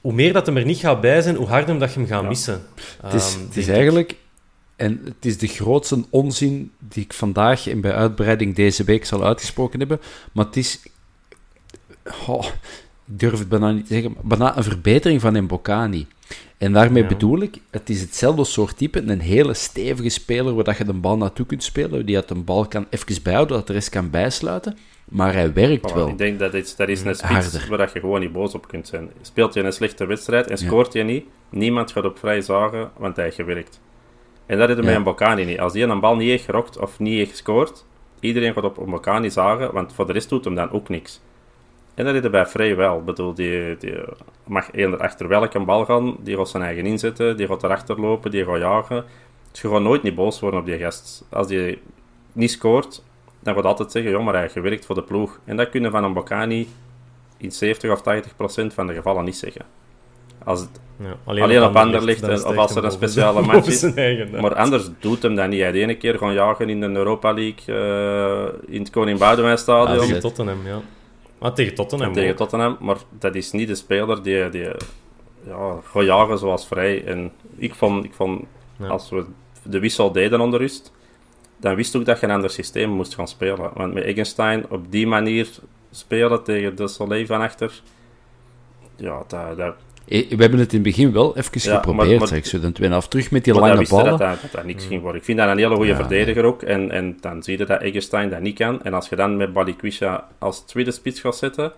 Hoe 0.01 0.13
meer 0.13 0.33
dat 0.33 0.47
hem 0.47 0.57
er 0.57 0.65
niet 0.65 0.79
gaat 0.79 1.01
bij 1.01 1.21
zijn, 1.21 1.37
hoe 1.37 1.47
harder 1.47 1.79
dat 1.79 1.93
je 1.93 1.99
hem 1.99 2.09
gaat 2.09 2.23
Ja. 2.23 2.29
missen. 2.29 2.63
het 3.03 3.15
is, 3.15 3.35
Ehm, 3.35 3.45
het 3.47 3.57
is 3.57 3.67
ik. 3.67 3.75
eigenlijk... 3.75 4.15
En 4.81 5.01
het 5.05 5.24
is 5.24 5.39
de 5.39 5.47
grootste 5.47 6.05
onzin 6.11 6.70
die 6.78 7.05
ik 7.05 7.12
vandaag 7.12 7.68
en 7.68 7.81
bij 7.81 7.93
uitbreiding 7.93 8.55
deze 8.55 8.85
week 8.85 9.05
zal 9.05 9.24
uitgesproken 9.24 9.78
hebben. 9.78 10.01
Maar 10.33 10.45
het 10.45 10.57
is... 10.57 10.83
Oh, 12.26 12.45
ik 12.45 13.18
durf 13.18 13.39
het 13.39 13.49
bijna 13.49 13.70
niet 13.70 13.87
te 13.87 13.93
zeggen, 13.95 14.16
bijna 14.22 14.57
een 14.57 14.62
verbetering 14.62 15.20
van 15.20 15.43
Mbokani. 15.43 16.07
En 16.59 16.72
daarmee 16.72 17.03
Ja. 17.03 17.09
bedoel 17.09 17.41
ik, 17.41 17.59
het 17.70 17.91
is 17.91 18.01
hetzelfde 18.01 18.45
soort 18.45 18.76
type, 18.76 19.03
een 19.03 19.20
hele 19.20 19.55
stevige 19.55 20.09
speler 20.09 20.55
waar 20.55 20.64
dat 20.64 20.76
je 20.76 20.85
de 20.85 20.93
bal 20.93 21.16
naartoe 21.16 21.47
kunt 21.47 21.62
spelen, 21.62 22.07
die 22.07 22.14
dat 22.14 22.28
de 22.28 22.35
bal 22.35 22.66
kan 22.66 22.87
even 22.91 23.22
bijhouden, 23.22 23.57
dat 23.57 23.66
de 23.66 23.72
rest 23.72 23.89
kan 23.89 24.11
bijsluiten. 24.11 24.76
Maar 25.05 25.33
hij 25.33 25.53
werkt 25.53 25.93
wel. 25.93 26.09
Ik 26.09 26.18
denk 26.18 26.39
dat 26.39 26.55
is, 26.55 26.76
dat 26.76 26.89
is 26.89 27.03
een 27.03 27.14
spits 27.14 27.68
waar 27.68 27.78
dat 27.78 27.93
je 27.93 28.01
gewoon 28.01 28.20
niet 28.20 28.33
boos 28.33 28.55
op 28.55 28.68
kunt 28.68 28.89
zijn. 28.89 29.11
Speelt 29.22 29.55
je 29.55 29.62
een 29.62 29.72
slechte 29.72 30.07
wedstrijd 30.07 30.47
en 30.47 30.57
Ja. 30.61 30.66
scoort 30.66 30.93
je 30.93 31.03
niet, 31.03 31.24
niemand 31.51 31.93
gaat 31.93 32.05
op 32.05 32.18
vrij 32.18 32.41
zagen, 32.41 32.91
want 32.97 33.16
hij 33.16 33.24
heeft 33.24 33.37
gewerkt. 33.37 33.81
En 34.51 34.59
dat 34.59 34.69
is 34.69 34.77
er 34.77 34.81
Ja. 34.83 34.87
met 34.89 34.97
een 34.97 35.03
Bocani 35.03 35.45
niet. 35.45 35.61
Als 35.61 35.73
die 35.73 35.85
een 35.85 36.01
bal 36.01 36.17
niet 36.17 36.29
heeft 36.29 36.45
gerokt 36.45 36.79
of 36.79 36.99
niet 36.99 37.15
heeft 37.15 37.31
gescoord, 37.31 37.85
iedereen 38.21 38.53
gaat 38.53 38.65
op 38.65 38.77
een 38.77 38.91
Bocani 38.91 39.31
zagen, 39.31 39.73
want 39.73 39.93
voor 39.93 40.07
de 40.07 40.13
rest 40.13 40.29
doet 40.29 40.45
hem 40.45 40.55
dan 40.55 40.71
ook 40.71 40.89
niks. 40.89 41.21
En 41.95 42.05
dat 42.05 42.15
is 42.15 42.23
er 42.25 42.31
bij 42.31 42.47
Frey 42.47 42.77
wel. 42.77 42.99
Ik 42.99 43.05
bedoel, 43.05 43.35
die, 43.35 43.77
die 43.77 43.95
mag 44.45 44.73
eender 44.73 45.01
achter 45.01 45.29
welke 45.29 45.61
bal 45.61 45.85
gaan, 45.85 46.17
die 46.21 46.37
gaat 46.37 46.49
zijn 46.49 46.63
eigen 46.63 46.87
inzetten, 46.87 47.37
die 47.37 47.47
gaat 47.47 47.63
erachter 47.63 48.01
lopen, 48.01 48.31
die 48.31 48.45
gaat 48.45 48.59
jagen. 48.59 49.05
Dus 49.51 49.61
je 49.61 49.69
gaat 49.69 49.81
nooit 49.81 50.03
niet 50.03 50.15
boos 50.15 50.41
worden 50.41 50.61
op 50.61 50.67
die 50.67 50.79
gast. 50.79 51.25
Als 51.31 51.47
die 51.47 51.79
niet 52.33 52.51
scoort, 52.51 53.03
dan 53.41 53.55
gaat 53.55 53.65
altijd 53.65 53.93
zeggen, 53.93 54.11
joh, 54.11 54.25
maar 54.25 54.33
hij 54.33 54.43
heeft 54.43 54.55
gewerkt 54.55 54.87
voor 54.87 54.95
de 54.95 55.03
ploeg. 55.03 55.41
En 55.45 55.57
dat 55.57 55.69
kunnen 55.71 55.91
van 55.91 56.05
een 56.05 56.13
Bocani 56.13 56.69
in 57.37 57.53
70 57.53 57.91
of 57.91 58.03
80 58.03 58.37
procent 58.37 58.75
van 58.75 58.87
de 58.87 58.95
gevallen 58.95 59.25
niet 59.25 59.37
zeggen. 59.37 59.65
Als 60.45 60.61
het, 60.61 60.68
Ja, 60.97 61.16
alleen 61.24 61.45
op 61.45 61.76
Anderlecht, 61.76 61.76
Anderlecht, 61.76 62.20
dan 62.20 62.53
of 62.53 62.57
als 62.57 62.74
er 62.76 62.84
een 62.84 62.91
speciale 62.91 63.43
match 63.43 63.66
is. 63.66 63.82
eigen, 63.95 64.41
maar 64.41 64.55
anders 64.55 64.88
doet 65.01 65.22
hem 65.22 65.34
dat 65.34 65.49
niet. 65.49 65.61
Hij 65.61 65.72
de 65.72 65.78
ene 65.80 65.97
keer 65.97 66.18
gewoon 66.18 66.32
jagen 66.34 66.68
in 66.68 66.80
de 66.80 66.86
Europa 66.88 67.32
League 67.34 67.74
eh, 67.74 68.74
in 68.74 68.80
het 68.80 68.91
Koning 68.91 69.18
Boudewijn 69.18 69.55
Ah, 69.55 69.61
Stadion. 69.61 69.99
tegen 70.07 70.20
Tottenham, 70.20 70.59
ja. 70.66 70.80
Maar 71.38 71.53
tegen 71.53 71.74
Tottenham 71.74 72.09
en 72.09 72.14
tegen 72.14 72.30
ook. 72.30 72.36
Tottenham. 72.36 72.76
Maar 72.80 72.97
dat 73.18 73.34
is 73.34 73.51
niet 73.53 73.68
de 73.68 73.74
speler 73.74 74.22
die, 74.22 74.49
die 74.49 74.68
ja, 75.47 75.76
gaat 75.84 76.05
jagen 76.05 76.38
zoals 76.38 76.66
Vrij. 76.66 77.05
En 77.05 77.32
ik 77.57 77.74
vond, 77.74 78.05
ik 78.05 78.12
vond 78.14 78.45
Ja. 78.76 78.86
als 78.86 79.11
we 79.11 79.24
de 79.62 79.78
wissel 79.78 80.12
deden 80.12 80.41
onder 80.41 80.61
rust, 80.61 80.93
dan 81.57 81.74
wist 81.74 81.95
ik 81.95 82.05
dat 82.05 82.20
je 82.20 82.26
een 82.26 82.32
ander 82.32 82.51
systeem 82.51 82.91
moest 82.91 83.14
gaan 83.14 83.28
spelen. 83.28 83.70
Want 83.74 83.95
met 83.95 84.05
Eggenstein 84.05 84.64
op 84.70 84.91
die 84.91 85.07
manier 85.07 85.49
spelen 85.91 86.43
tegen 86.43 86.76
de 86.76 86.88
Soleil 86.88 87.26
van 87.26 87.41
achter, 87.41 87.80
ja, 88.97 89.22
dat, 89.26 89.57
dat, 89.57 89.59
Eh, 89.59 89.70
We 90.11 90.37
hebben 90.37 90.59
het 90.59 90.73
in 90.73 90.79
het 90.79 90.83
begin 90.83 91.13
wel 91.13 91.37
even 91.37 91.71
Ja, 91.71 91.75
geprobeerd, 91.75 92.19
maar- 92.19 92.29
zeg. 92.29 92.39
Ik 92.39 92.47
zo 92.47 92.61
de 92.61 92.73
tweede 92.73 93.09
terug 93.09 93.31
met 93.31 93.45
die 93.45 93.55
lange 93.55 93.87
ballen. 93.89 94.05
dat 94.05 94.19
dat, 94.19 94.41
dat 94.43 94.53
dat 94.53 94.65
niks 94.65 94.85
ging 94.85 95.01
worden. 95.01 95.19
Ik 95.21 95.25
vind 95.27 95.39
dat 95.39 95.49
een 95.49 95.59
hele 95.59 95.75
goede 95.75 95.91
Ja, 95.91 95.97
verdediger 95.97 96.45
ook. 96.45 96.63
En, 96.63 96.91
en 96.91 97.17
dan 97.21 97.43
zie 97.43 97.59
je 97.59 97.67
dat 97.67 97.81
Eggestein 97.81 98.31
dat 98.31 98.41
niet 98.41 98.59
kan. 98.59 98.83
En 98.83 98.95
als 98.95 99.09
je 99.09 99.17
dan 99.17 99.37
met 99.37 99.53
Balikwisha 99.53 100.29
als 100.39 100.61
tweede 100.61 100.91
spits 100.91 101.21
gaat 101.21 101.37
zetten, 101.37 101.73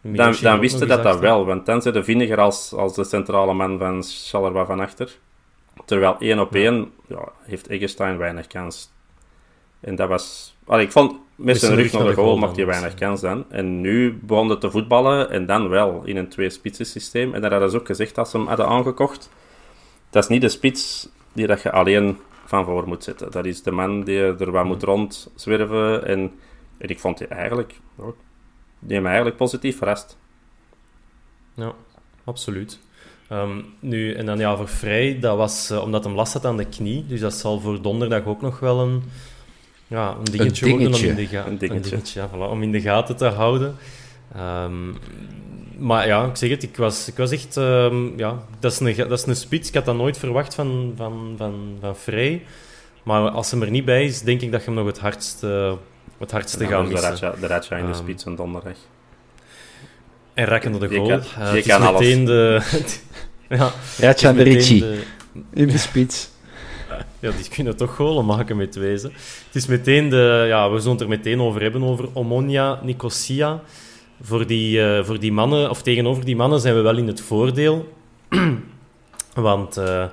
dan, 0.00 0.34
dan 0.40 0.58
wisten 0.58 0.88
nog 0.88 0.96
dat 0.96 1.02
dat 1.02 1.20
wel. 1.20 1.44
Want 1.44 1.66
dan 1.66 1.82
zit 1.82 1.94
de 1.94 2.04
Vinegar 2.04 2.38
als, 2.40 2.72
als 2.72 2.94
de 2.94 3.04
centrale 3.04 3.52
man 3.54 3.78
van 3.78 4.02
Charleroi 4.04 4.66
van 4.66 4.80
achter. 4.80 5.16
Terwijl 5.84 6.16
één 6.18 6.38
op 6.38 6.54
één 6.54 6.90
ja, 7.08 7.28
heeft 7.42 7.66
Eggestein 7.66 8.18
weinig 8.18 8.46
kans. 8.46 8.90
En 9.80 9.96
dat 9.96 10.08
was... 10.08 10.56
Allee, 10.66 10.84
ik 10.84 10.92
vond 10.92 11.16
met 11.40 11.58
zijn 11.58 11.74
rug 11.74 11.92
naar 11.92 12.04
de 12.04 12.14
goal 12.14 12.36
maakt 12.36 12.56
hij 12.56 12.66
weinig 12.66 12.94
kans 12.94 13.20
dan. 13.20 13.44
En 13.48 13.80
nu 13.80 14.18
begon 14.22 14.48
het 14.48 14.60
te 14.60 14.70
voetballen 14.70 15.30
en 15.30 15.46
dan 15.46 15.68
wel 15.68 16.02
in 16.04 16.16
een 16.16 16.28
twee-spitsen 16.28 16.86
systeem. 16.86 17.34
En 17.34 17.40
dat 17.40 17.50
hadden 17.50 17.70
ze 17.70 17.76
ook 17.76 17.86
gezegd 17.86 18.18
als 18.18 18.30
ze 18.30 18.36
hem 18.36 18.46
hadden 18.46 18.66
aangekocht. 18.66 19.30
Dat 20.10 20.22
is 20.22 20.28
niet 20.28 20.40
de 20.40 20.48
spits 20.48 21.08
die 21.32 21.46
dat 21.46 21.62
je 21.62 21.72
alleen 21.72 22.18
van 22.44 22.64
voor 22.64 22.88
moet 22.88 23.04
zetten. 23.04 23.30
Dat 23.30 23.44
is 23.44 23.62
de 23.62 23.70
man 23.70 24.04
die 24.04 24.18
er 24.18 24.50
wat 24.50 24.64
moet 24.64 24.82
rondzwerven. 24.82 26.06
En, 26.06 26.32
en 26.78 26.88
ik 26.88 26.98
vond 26.98 27.18
die 27.18 27.26
eigenlijk... 27.26 27.74
die 28.78 29.00
me 29.00 29.06
eigenlijk 29.06 29.36
positief 29.36 29.78
verrast. 29.78 30.18
Ja, 31.54 31.72
absoluut. 32.24 32.80
Ehm, 33.28 33.60
nu, 33.80 34.14
en 34.14 34.26
dan 34.26 34.38
ja, 34.38 34.56
voor 34.56 34.68
Vrij, 34.68 35.18
dat 35.20 35.36
was 35.36 35.70
eh, 35.70 35.82
omdat 35.82 36.04
hem 36.04 36.14
last 36.14 36.32
had 36.32 36.44
aan 36.44 36.56
de 36.56 36.68
knie. 36.68 37.06
Dus 37.06 37.20
dat 37.20 37.34
zal 37.34 37.60
voor 37.60 37.82
donderdag 37.82 38.24
ook 38.24 38.40
nog 38.40 38.60
wel 38.60 38.80
een, 38.80 39.02
ja, 39.90 40.16
een 40.18 40.24
dingetje, 40.24 40.72
om 40.72 40.78
dingetje. 40.78 41.06
in, 41.08 41.14
de 41.14 41.26
ga- 41.26 41.46
Een 41.46 41.58
dingetje. 41.58 42.20
ja, 42.20 42.28
voilà, 42.28 42.50
om 42.50 42.62
in 42.62 42.72
de 42.72 42.80
gaten 42.80 43.16
te 43.16 43.24
houden. 43.26 43.76
Ehm, 44.34 44.90
maar 45.78 46.06
ja, 46.06 46.24
ik 46.24 46.36
zeg 46.36 46.50
het, 46.50 46.62
ik 46.62 46.76
was, 46.76 47.08
ik 47.08 47.16
was 47.16 47.30
echt... 47.30 47.56
ehm, 47.56 48.18
ja, 48.18 48.38
dat, 48.58 48.72
is 48.72 48.80
een, 48.80 48.96
dat 48.96 49.18
is 49.18 49.26
een 49.26 49.36
spits. 49.36 49.68
Ik 49.68 49.74
had 49.74 49.84
dat 49.84 49.96
nooit 49.96 50.18
verwacht 50.18 50.54
van, 50.54 50.92
van, 50.96 51.34
van, 51.36 51.76
van 51.80 51.96
Vrij. 51.96 52.42
Maar 53.02 53.30
als 53.30 53.50
hem 53.50 53.62
er 53.62 53.70
niet 53.70 53.84
bij 53.84 54.04
is, 54.04 54.20
denk 54.22 54.40
ik 54.40 54.50
dat 54.52 54.60
je 54.60 54.66
hem 54.66 54.74
nog 54.74 54.86
het 54.86 54.98
hardst, 54.98 55.42
eh, 55.42 55.72
het 56.18 56.30
hardste 56.30 56.58
En 56.64 56.70
gaat 56.70 56.72
dan 56.84 56.92
is 56.92 57.00
de 57.02 57.08
missen. 57.10 57.40
De 57.40 57.46
Raja 57.46 57.76
in 57.76 57.86
de 57.86 57.90
Ehm, 57.92 57.94
spits 58.02 58.24
en 58.24 58.34
donderdag. 58.34 58.76
En 60.34 60.44
rakkende 60.44 60.78
de 60.78 60.88
Je 60.88 60.96
goal. 60.96 61.08
kan- 61.08 61.18
Eh, 61.20 61.24
je 61.36 61.42
het 61.42 61.54
is 61.56 61.66
kan 61.66 61.82
alles. 61.82 62.00
meteen 62.06 62.24
de... 62.24 62.60
ja, 63.48 63.72
de 63.98 64.06
meteen 64.32 64.34
Ricci 64.42 64.80
de- 64.80 65.02
in 65.52 65.66
de 65.68 65.78
spits. 65.78 66.30
Ja, 67.20 67.30
die 67.30 67.48
kunnen 67.48 67.76
toch 67.76 67.94
golen 67.94 68.24
maken 68.24 68.56
met 68.56 68.74
wezen. 68.74 69.12
Het 69.46 69.54
is 69.54 69.66
meteen 69.66 70.08
de... 70.08 70.44
Ja, 70.48 70.70
we 70.70 70.78
zullen 70.78 70.92
het 70.92 71.00
er 71.00 71.08
meteen 71.08 71.40
over 71.40 71.62
hebben, 71.62 71.82
over 71.82 72.08
Omonia 72.12 72.80
Nicosia. 72.82 73.62
Voor 74.22 74.46
die, 74.46 74.82
eh, 74.82 75.04
voor 75.04 75.18
die 75.20 75.32
mannen, 75.32 75.70
of 75.70 75.82
tegenover 75.82 76.24
die 76.24 76.36
mannen, 76.36 76.60
zijn 76.60 76.74
we 76.74 76.80
wel 76.80 76.96
in 76.96 77.06
het 77.06 77.20
voordeel. 77.20 77.92
Want 79.34 79.76
eh, 79.76 80.04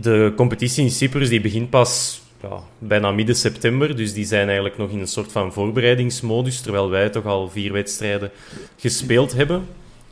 de 0.00 0.32
competitie 0.36 0.84
in 0.84 0.90
Cyprus 0.90 1.28
die 1.28 1.40
begint 1.40 1.70
pas 1.70 2.22
ja, 2.42 2.62
bijna 2.78 3.10
midden 3.10 3.36
september. 3.36 3.96
Dus 3.96 4.12
die 4.12 4.24
zijn 4.24 4.46
eigenlijk 4.46 4.78
nog 4.78 4.90
in 4.90 5.00
een 5.00 5.06
soort 5.06 5.32
van 5.32 5.52
voorbereidingsmodus. 5.52 6.60
Terwijl 6.60 6.90
wij 6.90 7.10
toch 7.10 7.24
al 7.24 7.50
vier 7.50 7.72
wedstrijden 7.72 8.30
gespeeld 8.76 9.32
hebben. 9.32 9.66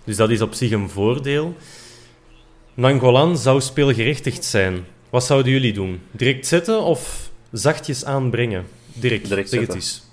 Dus 0.05 0.17
dat 0.17 0.31
is 0.31 0.41
op 0.41 0.55
zich 0.55 0.71
een 0.71 0.91
voordeel. 0.91 1.57
Nangolan 2.75 3.37
zou 3.37 3.61
speelgerechtigd 3.61 4.45
zijn. 4.45 4.85
Wat 5.13 5.25
zouden 5.25 5.53
jullie 5.53 5.73
doen? 5.73 6.01
Direct 6.11 6.47
zetten 6.47 6.83
of 6.83 7.31
zachtjes 7.51 8.05
aanbrengen? 8.05 8.67
Direct, 8.95 9.29
Direct 9.29 9.49
zeg 9.49 9.61
het 9.61 9.73
zetten. 9.73 9.75
eens. 9.75 10.05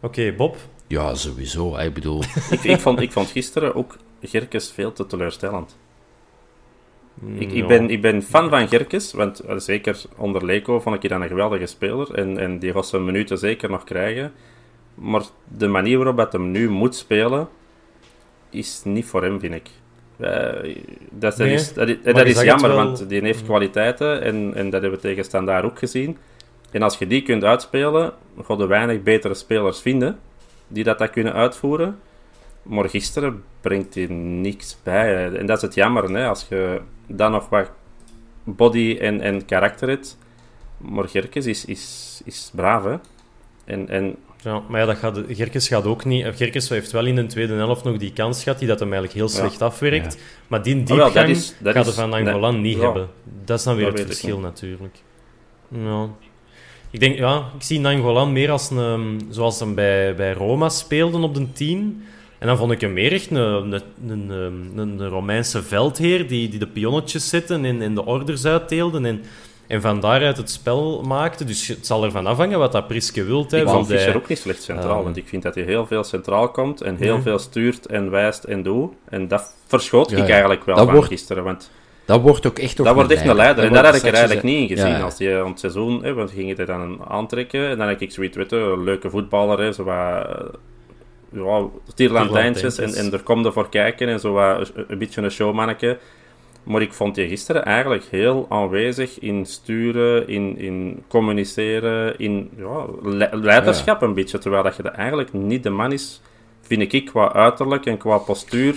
Oké, 0.00 0.32
Bob. 0.32 0.56
Ja, 0.86 1.14
sowieso. 1.14 1.76
Ik 1.76 1.94
bedoel, 1.94 2.22
ik, 2.50 2.62
ik, 2.62 2.80
vond, 2.80 3.00
ik 3.00 3.12
vond 3.12 3.30
gisteren 3.30 3.74
ook 3.74 3.96
Gerkes 4.22 4.70
veel 4.70 4.92
te 4.92 5.06
teleurstellend. 5.06 5.76
Ik, 7.34 7.52
ik, 7.52 7.66
ben, 7.66 7.90
ik 7.90 8.02
ben 8.02 8.22
fan 8.22 8.48
van 8.50 8.68
Gerkes, 8.68 9.12
want 9.12 9.40
eh, 9.40 9.56
zeker 9.56 10.02
onder 10.16 10.44
Leko 10.44 10.80
vond 10.80 10.94
ik 10.94 11.00
hij 11.00 11.10
dan 11.10 11.22
een 11.22 11.28
geweldige 11.28 11.66
speler. 11.66 12.14
En, 12.14 12.38
en 12.38 12.58
die 12.58 12.72
gaat 12.72 12.86
zijn 12.86 13.04
minuten 13.04 13.38
zeker 13.38 13.70
nog 13.70 13.84
krijgen. 13.84 14.32
Maar 14.94 15.22
de 15.56 15.68
manier 15.68 15.96
waarop 15.96 16.16
dat 16.16 16.32
hem 16.32 16.50
nu 16.50 16.68
moet 16.70 16.94
spelen, 16.96 17.48
is 18.50 18.80
niet 18.84 19.06
voor 19.06 19.22
hem, 19.22 19.40
vind 19.40 19.54
ik. 19.54 19.70
Eh, 20.20 20.76
dat, 21.10 21.36
Nee, 21.36 21.52
is, 21.52 21.72
dat, 21.72 21.88
is- 21.88 21.96
dat 22.02 22.26
is 22.26 22.42
jammer, 22.42 22.68
wel- 22.68 22.76
want 22.76 23.08
die 23.08 23.20
heeft 23.20 23.44
kwaliteiten 23.44 24.22
en, 24.22 24.52
en 24.54 24.70
dat 24.70 24.80
hebben 24.80 25.00
we 25.00 25.06
tegen 25.06 25.24
Standaard 25.24 25.64
ook 25.64 25.78
gezien. 25.78 26.16
En 26.70 26.82
als 26.82 26.98
je 26.98 27.06
die 27.06 27.22
kunt 27.22 27.44
uitspelen, 27.44 28.12
ga 28.42 28.54
je 28.58 28.66
weinig 28.66 29.02
betere 29.02 29.34
spelers 29.34 29.80
vinden 29.80 30.18
die 30.68 30.84
dat, 30.84 30.98
dat 30.98 31.10
kunnen 31.10 31.32
uitvoeren. 31.32 31.98
Maar 32.62 32.88
gisteren 32.88 33.42
brengt 33.60 33.94
hij 33.94 34.06
niks 34.16 34.76
bij. 34.82 35.32
En 35.34 35.46
dat 35.46 35.56
is 35.56 35.62
het 35.62 35.74
jammer, 35.74 36.10
hè, 36.10 36.26
als 36.28 36.46
je 36.48 36.80
dan 37.06 37.30
nog 37.32 37.48
wat 37.48 37.70
body 38.44 38.96
en, 39.00 39.20
en 39.20 39.44
karakter 39.44 39.88
hebt. 39.88 40.18
Maar 40.76 41.08
Gerkes 41.08 41.46
is, 41.46 41.64
is, 41.64 42.20
is 42.24 42.50
braaf, 42.54 42.84
hè. 42.84 42.96
En, 43.64 43.88
en 43.88 44.16
Ja, 44.42 44.62
maar 44.68 44.80
ja, 44.80 44.86
dat 44.86 44.96
gaat, 44.96 45.20
Gerkes 45.28 45.68
gaat 45.68 45.84
ook 45.84 46.04
niet... 46.04 46.26
Gerkes 46.36 46.68
heeft 46.68 46.90
wel 46.92 47.06
in 47.06 47.14
de 47.14 47.26
tweede 47.26 47.52
helft 47.54 47.84
nog 47.84 47.96
die 47.96 48.12
kans 48.12 48.42
gehad, 48.42 48.58
die 48.58 48.68
dat 48.68 48.78
hem 48.80 48.92
eigenlijk 48.92 49.18
heel 49.20 49.28
Ja. 49.36 49.46
slecht 49.48 49.62
afwerkt. 49.62 50.18
Maar 50.48 50.62
die 50.62 50.74
Ah, 50.80 50.86
dat 50.86 50.96
diepgang 50.98 51.28
is- 51.28 51.54
dat 51.58 51.74
gaat 51.74 51.86
is- 51.86 51.96
er 51.96 52.00
van 52.00 52.10
nee, 52.10 52.26
Angolan 52.26 52.60
niet 52.60 52.76
ja. 52.76 52.82
hebben. 52.82 53.08
Dat 53.44 53.58
is 53.58 53.64
dan 53.64 53.76
weer 53.76 53.84
Dat 53.90 53.98
het 53.98 54.06
verschil 54.06 54.38
natuurlijk. 54.38 54.98
Ja. 55.68 56.08
Ik 56.90 57.00
denk, 57.00 57.16
ja, 57.16 57.36
ik 57.56 57.62
zie 57.62 57.80
Nangolan 57.80 58.32
meer 58.32 58.50
als 58.50 58.70
een, 58.70 59.20
zoals 59.30 59.60
hem 59.60 59.74
bij, 59.74 60.14
bij 60.14 60.32
Roma 60.32 60.68
speelde 60.68 61.18
op 61.18 61.34
de 61.34 61.52
10. 61.52 62.04
En 62.38 62.46
dan 62.46 62.56
vond 62.56 62.72
ik 62.72 62.80
hem 62.80 62.92
meer 62.92 63.12
echt 63.12 63.30
een, 63.30 63.82
een, 64.08 64.30
een 64.76 65.08
Romeinse 65.08 65.62
veldheer 65.62 66.28
die, 66.28 66.48
die 66.48 66.58
de 66.58 66.66
pionnetjes 66.66 67.28
zette 67.28 67.54
en, 67.54 67.82
en 67.82 67.94
de 67.94 68.04
orders 68.04 68.44
uitdeelde. 68.44 69.00
En, 69.08 69.22
en 69.70 69.80
van 69.80 70.00
daaruit 70.00 70.36
het 70.36 70.50
spel 70.50 71.02
maakte. 71.06 71.44
Dus 71.44 71.68
het 71.68 71.86
zal 71.86 72.04
ervan 72.04 72.26
afhangen 72.26 72.58
wat 72.58 72.72
dat 72.72 72.86
Priske 72.86 73.24
wilt. 73.24 73.50
Hè, 73.50 73.60
ik 73.60 73.68
vond 73.68 73.86
Fischer 73.86 74.16
ook 74.16 74.28
niet 74.28 74.38
slecht 74.38 74.62
centraal. 74.62 74.94
ehm, 74.94 75.02
want 75.04 75.16
ik 75.16 75.28
vind 75.28 75.42
dat 75.42 75.54
hij 75.54 75.64
heel 75.64 75.86
veel 75.86 76.04
centraal 76.04 76.48
komt 76.50 76.80
en 76.80 76.96
heel 76.96 77.14
Ja. 77.16 77.22
veel 77.22 77.38
stuurt 77.38 77.86
en 77.86 78.10
wijst 78.10 78.44
en 78.44 78.62
doet. 78.62 78.92
En 79.08 79.28
dat 79.28 79.54
verschoot 79.66 80.10
Ja, 80.10 80.16
ik 80.22 80.28
eigenlijk 80.30 80.64
wel 80.64 80.74
Dat 80.76 80.84
van 80.84 80.94
wordt- 80.94 81.08
gisteren. 81.10 81.44
Want 81.44 81.70
dat 82.04 82.20
wordt 82.20 82.46
ook 82.46 82.58
echt... 82.58 82.76
dat 82.76 82.94
wordt 82.94 83.10
echt 83.10 83.26
een 83.26 83.34
leider. 83.34 83.64
En 83.64 83.72
dat 83.72 83.84
had 83.84 83.94
ik 83.94 84.02
er 84.02 84.12
eigenlijk 84.14 84.42
niet 84.42 84.70
in 84.70 84.76
gezien 84.76 84.92
Ja. 84.92 85.00
als 85.02 85.16
die 85.16 85.34
aan 85.36 85.46
het 85.50 85.60
seizoen. 85.60 86.04
Hè, 86.04 86.14
want 86.14 86.30
ging 86.30 86.56
het 86.56 86.66
dan 86.66 86.98
aantrekken. 87.08 87.68
En 87.68 87.78
dan 87.78 87.88
heb 87.88 88.00
ik 88.00 88.12
zoiets 88.12 88.36
weten, 88.36 88.62
een 88.62 88.84
leuke 88.84 89.10
voetballer. 89.10 89.58
Hè, 89.58 89.72
zo 89.72 89.84
wat, 89.84 89.94
eh, 90.26 90.44
ja, 91.32 91.62
tierlantijntjes. 91.94 92.78
En, 92.78 92.94
en 92.94 93.12
er 93.12 93.22
komt 93.22 93.46
er 93.46 93.52
voor 93.52 93.68
kijken. 93.68 94.08
En 94.08 94.20
zo 94.20 94.32
wat, 94.32 94.70
een, 94.74 94.84
een 94.88 94.98
beetje 94.98 95.22
een 95.22 95.30
showmanneke. 95.30 95.98
Maar 96.62 96.82
ik 96.82 96.92
vond 96.92 97.16
je 97.16 97.28
gisteren 97.28 97.64
eigenlijk 97.64 98.04
heel 98.10 98.46
aanwezig 98.48 99.18
in 99.18 99.46
sturen, 99.46 100.28
in, 100.28 100.58
in 100.58 101.02
communiceren, 101.08 102.18
in 102.18 102.50
ja, 102.56 102.84
le- 103.02 103.28
leiderschap 103.32 104.02
een 104.02 104.14
beetje. 104.14 104.38
Terwijl 104.38 104.62
dat 104.62 104.76
je 104.76 104.82
dat 104.82 104.92
eigenlijk 104.92 105.32
niet 105.32 105.62
de 105.62 105.70
man 105.70 105.92
is, 105.92 106.20
vind 106.62 106.92
ik, 106.92 107.04
qua 107.06 107.32
uiterlijk 107.32 107.86
en 107.86 107.96
qua 107.96 108.18
postuur, 108.18 108.74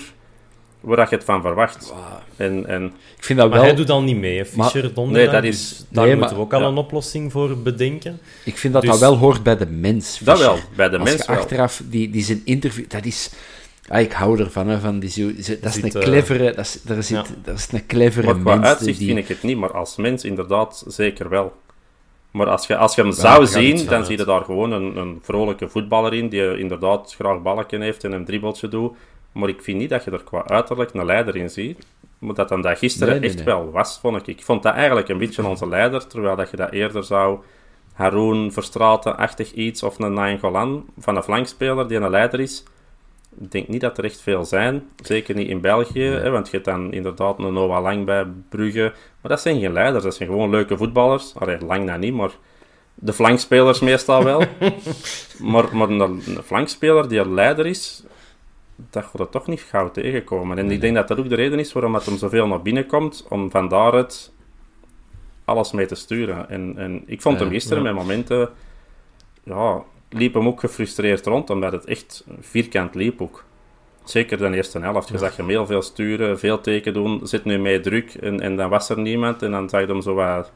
waar 0.79 0.97
dat 0.97 1.09
je 1.09 1.15
het 1.15 1.25
van 1.25 1.41
verwacht. 1.41 1.93
En, 2.37 2.65
en 2.67 2.85
Ik 3.17 3.23
vind 3.23 3.39
dat 3.39 3.49
Maar 3.49 3.57
wel... 3.57 3.67
hij 3.67 3.75
doet 3.77 3.89
al 3.89 4.03
niet 4.03 4.17
mee, 4.17 4.45
Fischer, 4.45 4.93
donderdag. 4.93 5.31
Nee, 5.31 5.41
dat 5.41 5.43
is- 5.53 5.69
dus 5.69 5.85
daar 5.89 6.05
Nee, 6.05 6.15
moeten 6.15 6.35
we 6.35 6.41
ook 6.41 6.53
al 6.53 6.61
ja. 6.61 6.67
een 6.67 6.77
oplossing 6.77 7.31
voor 7.31 7.57
bedenken. 7.57 8.19
Ik 8.45 8.57
vind 8.57 8.73
dat 8.73 8.81
Dus- 8.81 8.91
dat 8.91 8.99
wel 8.99 9.17
hoort 9.17 9.43
bij 9.43 9.57
de 9.57 9.65
mens. 9.67 10.19
Dat 10.19 10.39
wel, 10.39 10.57
bij 10.75 10.89
de 10.89 10.97
Als 10.97 11.09
mens 11.09 11.21
je 11.25 11.31
wel. 11.31 11.37
achteraf 11.41 11.81
die, 11.85 12.09
die 12.09 12.23
zijn 12.23 12.41
interview, 12.45 12.89
dat 12.89 13.05
is. 13.05 13.31
Ah, 13.93 14.01
ik 14.01 14.11
hou 14.11 14.39
ervan, 14.39 14.67
hè, 14.67 14.79
van 14.79 14.99
die 14.99 15.09
zo, 15.09 15.29
zo- 15.41 15.53
dat 15.61 15.75
is 15.75 15.81
Zit, 15.81 15.95
een 15.95 16.01
clevere, 16.01 16.43
dat 16.53 16.65
is, 16.65 16.81
daar 16.81 17.03
zit, 17.03 17.27
ja. 17.27 17.33
dat 17.43 17.57
is 17.57 17.71
een 17.71 17.85
clevere 17.85 18.25
maar 18.25 18.35
qua 18.41 18.55
mens. 18.55 18.67
uitzicht 18.67 18.97
die, 18.97 19.07
vind 19.07 19.19
ik 19.19 19.27
het 19.27 19.43
niet, 19.43 19.57
maar 19.57 19.71
als 19.71 19.95
mens 19.95 20.23
inderdaad 20.23 20.83
zeker 20.87 21.29
wel. 21.29 21.53
Maar 22.31 22.47
als 22.47 22.67
je, 22.67 22.77
als 22.77 22.95
je 22.95 23.01
hem 23.01 23.11
zou 23.11 23.45
zien, 23.45 23.85
dan 23.85 23.93
uit. 23.93 24.05
zie 24.05 24.17
je 24.17 24.25
daar 24.25 24.41
gewoon 24.43 24.71
een, 24.71 24.97
een 24.97 25.19
vrolijke 25.21 25.69
voetballer 25.69 26.13
in, 26.13 26.29
die 26.29 26.57
inderdaad 26.57 27.13
graag 27.15 27.41
balken 27.41 27.81
heeft 27.81 28.03
en 28.03 28.11
een 28.11 28.25
dribbeltje 28.25 28.67
doet. 28.67 28.93
Maar 29.31 29.49
ik 29.49 29.61
vind 29.61 29.77
niet 29.77 29.89
dat 29.89 30.03
je 30.03 30.11
er 30.11 30.23
qua 30.23 30.47
uiterlijk 30.47 30.93
een 30.93 31.05
leider 31.05 31.35
in 31.35 31.49
ziet. 31.49 31.85
Maar 32.19 32.33
dat 32.35 32.49
dan 32.49 32.61
dat 32.61 32.77
gisteren 32.77 33.09
Nee, 33.09 33.19
nee, 33.19 33.29
echt 33.29 33.37
nee. 33.37 33.45
wel 33.45 33.71
was, 33.71 33.99
vond 34.01 34.15
ik. 34.17 34.27
Ik 34.27 34.43
vond 34.43 34.63
dat 34.63 34.73
eigenlijk 34.73 35.09
een 35.09 35.17
beetje 35.17 35.47
onze 35.47 35.67
leider, 35.67 36.07
terwijl 36.07 36.35
dat 36.35 36.49
je 36.51 36.57
dat 36.57 36.71
eerder 36.71 37.03
zou... 37.03 37.39
Haroon 37.93 38.51
Verstraten-achtig 38.51 39.51
iets, 39.51 39.83
of 39.83 39.99
een 39.99 40.13
Nainggolan 40.13 40.85
van 40.99 41.15
een 41.15 41.23
flankspeler 41.23 41.87
die 41.87 41.97
een 41.97 42.09
leider 42.09 42.39
is. 42.39 42.63
Ik 43.39 43.51
denk 43.51 43.67
niet 43.67 43.81
dat 43.81 43.97
er 43.97 44.03
echt 44.03 44.21
veel 44.21 44.45
zijn. 44.45 44.89
Zeker 45.03 45.35
niet 45.35 45.47
in 45.47 45.61
België, 45.61 46.03
hè, 46.03 46.29
want 46.29 46.45
je 46.45 46.51
hebt 46.51 46.65
dan 46.65 46.93
inderdaad 46.93 47.39
een 47.39 47.53
Noah 47.53 47.81
Lang 47.81 48.05
bij 48.05 48.25
Brugge. 48.49 48.93
Maar 49.21 49.31
dat 49.31 49.41
zijn 49.41 49.59
geen 49.59 49.73
leiders, 49.73 50.03
dat 50.03 50.15
zijn 50.15 50.29
gewoon 50.29 50.49
leuke 50.49 50.77
voetballers. 50.77 51.35
Allee, 51.35 51.57
Lang 51.65 51.87
dan 51.87 51.99
niet, 51.99 52.13
maar 52.13 52.31
de 52.95 53.13
flankspelers 53.13 53.79
meestal 53.79 54.23
wel. 54.23 54.43
maar, 55.51 55.75
maar 55.77 55.89
een, 55.89 56.21
flankspeler 56.43 57.07
die 57.07 57.19
een 57.19 57.33
leider 57.33 57.65
is, 57.65 58.03
dat 58.75 59.03
gaat 59.03 59.19
er 59.19 59.29
toch 59.29 59.47
niet 59.47 59.61
gauw 59.61 59.91
tegenkomen. 59.91 60.57
En 60.57 60.71
ik 60.71 60.81
denk 60.81 60.95
dat 60.95 61.07
dat 61.07 61.19
ook 61.19 61.29
de 61.29 61.35
reden 61.35 61.59
is 61.59 61.73
waarom 61.73 61.93
dat 61.93 62.05
hem 62.05 62.17
zoveel 62.17 62.47
naar 62.47 62.61
binnen 62.61 62.85
komt, 62.85 63.25
om 63.29 63.51
van 63.51 63.67
daaruit 63.67 64.31
alles 65.45 65.71
mee 65.71 65.85
te 65.85 65.95
sturen. 65.95 66.49
En, 66.49 66.73
en 66.77 67.03
ik 67.05 67.21
vond 67.21 67.39
hem 67.39 67.47
Ja, 67.47 67.53
gisteren 67.53 67.83
met 67.83 67.93
momenten, 67.93 68.49
ja, 69.43 69.83
liep 70.13 70.33
hem 70.33 70.47
ook 70.47 70.59
gefrustreerd 70.59 71.25
rond, 71.25 71.49
omdat 71.49 71.71
het 71.71 71.85
echt 71.85 72.23
vierkant 72.39 72.95
liep 72.95 73.21
ook. 73.21 73.43
zeker 74.03 74.37
de 74.37 74.55
eerste 74.55 74.79
helft. 74.79 75.09
Je 75.09 75.17
zag 75.17 75.35
hem 75.37 75.47
heel 75.47 75.65
veel 75.65 75.81
sturen, 75.81 76.39
veel 76.39 76.61
teken 76.61 76.93
doen, 76.93 77.19
zit 77.23 77.45
nu 77.45 77.57
mee 77.59 77.79
druk 77.79 78.13
en, 78.13 78.39
en 78.41 78.55
dan 78.55 78.69
was 78.69 78.89
er 78.89 78.99
niemand 78.99 79.41
en 79.41 79.51
dan 79.51 79.69
zag 79.69 79.81
je 79.81 79.87
hem 79.87 80.01
zo 80.01 80.13
wat 80.13 80.51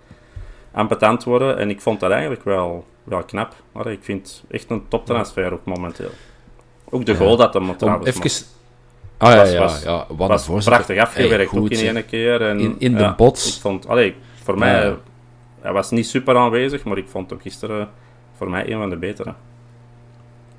ampetant 0.71 1.23
worden. 1.23 1.57
En 1.57 1.69
ik 1.69 1.81
vond 1.81 1.99
dat 1.99 2.11
eigenlijk 2.11 2.43
wel, 2.43 2.85
wel 3.03 3.23
knap. 3.23 3.53
Maar 3.71 3.87
ik 3.87 3.99
vind 4.01 4.27
het 4.27 4.43
echt 4.49 4.69
een 4.69 4.87
toptransfer 4.87 5.53
ook 5.53 5.65
momenteel. 5.65 6.09
Ook 6.89 7.05
de 7.05 7.15
goal 7.15 7.37
dat 7.37 7.53
hem 7.53 7.77
trouwens... 7.77 8.07
Even... 8.17 8.45
Ah 9.17 9.31
ja, 9.31 9.37
was, 9.37 9.51
ja, 9.51 9.59
was, 9.59 9.83
ja. 9.83 10.05
Wat 10.09 10.45
was 10.45 10.65
prachtig 10.65 10.99
afgewerkt 10.99 11.51
Hey, 11.51 11.59
ook 11.59 11.69
in 11.69 11.95
één 11.95 12.05
keer. 12.05 12.41
En, 12.41 12.59
In- 12.59 12.75
in 12.79 12.95
de 12.95 13.13
bots. 13.17 13.55
Ik 13.55 13.61
vond, 13.61 13.87
allee, 13.87 14.15
voor 14.43 14.57
mij, 14.57 14.95
hij 15.61 15.71
was 15.71 15.89
niet 15.91 16.07
super 16.07 16.35
aanwezig, 16.35 16.83
maar 16.83 16.97
ik 16.97 17.07
vond 17.09 17.29
hem 17.29 17.39
gisteren 17.39 17.89
voor 18.37 18.49
mij 18.49 18.71
een 18.71 18.79
van 18.79 18.89
de 18.89 18.97
betere. 18.97 19.33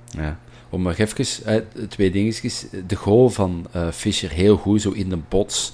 Ja. 0.04 0.38
Om 0.70 0.82
nog 0.82 0.96
even, 0.98 1.46
eh, 1.46 1.62
twee 1.88 2.10
dingetjes. 2.10 2.66
De 2.86 2.96
goal 2.96 3.28
van 3.28 3.66
eh, 3.72 3.88
Fischer 3.88 4.30
heel 4.30 4.56
goed, 4.56 4.82
zo 4.82 4.90
in 4.90 5.08
de 5.08 5.18
bots. 5.28 5.72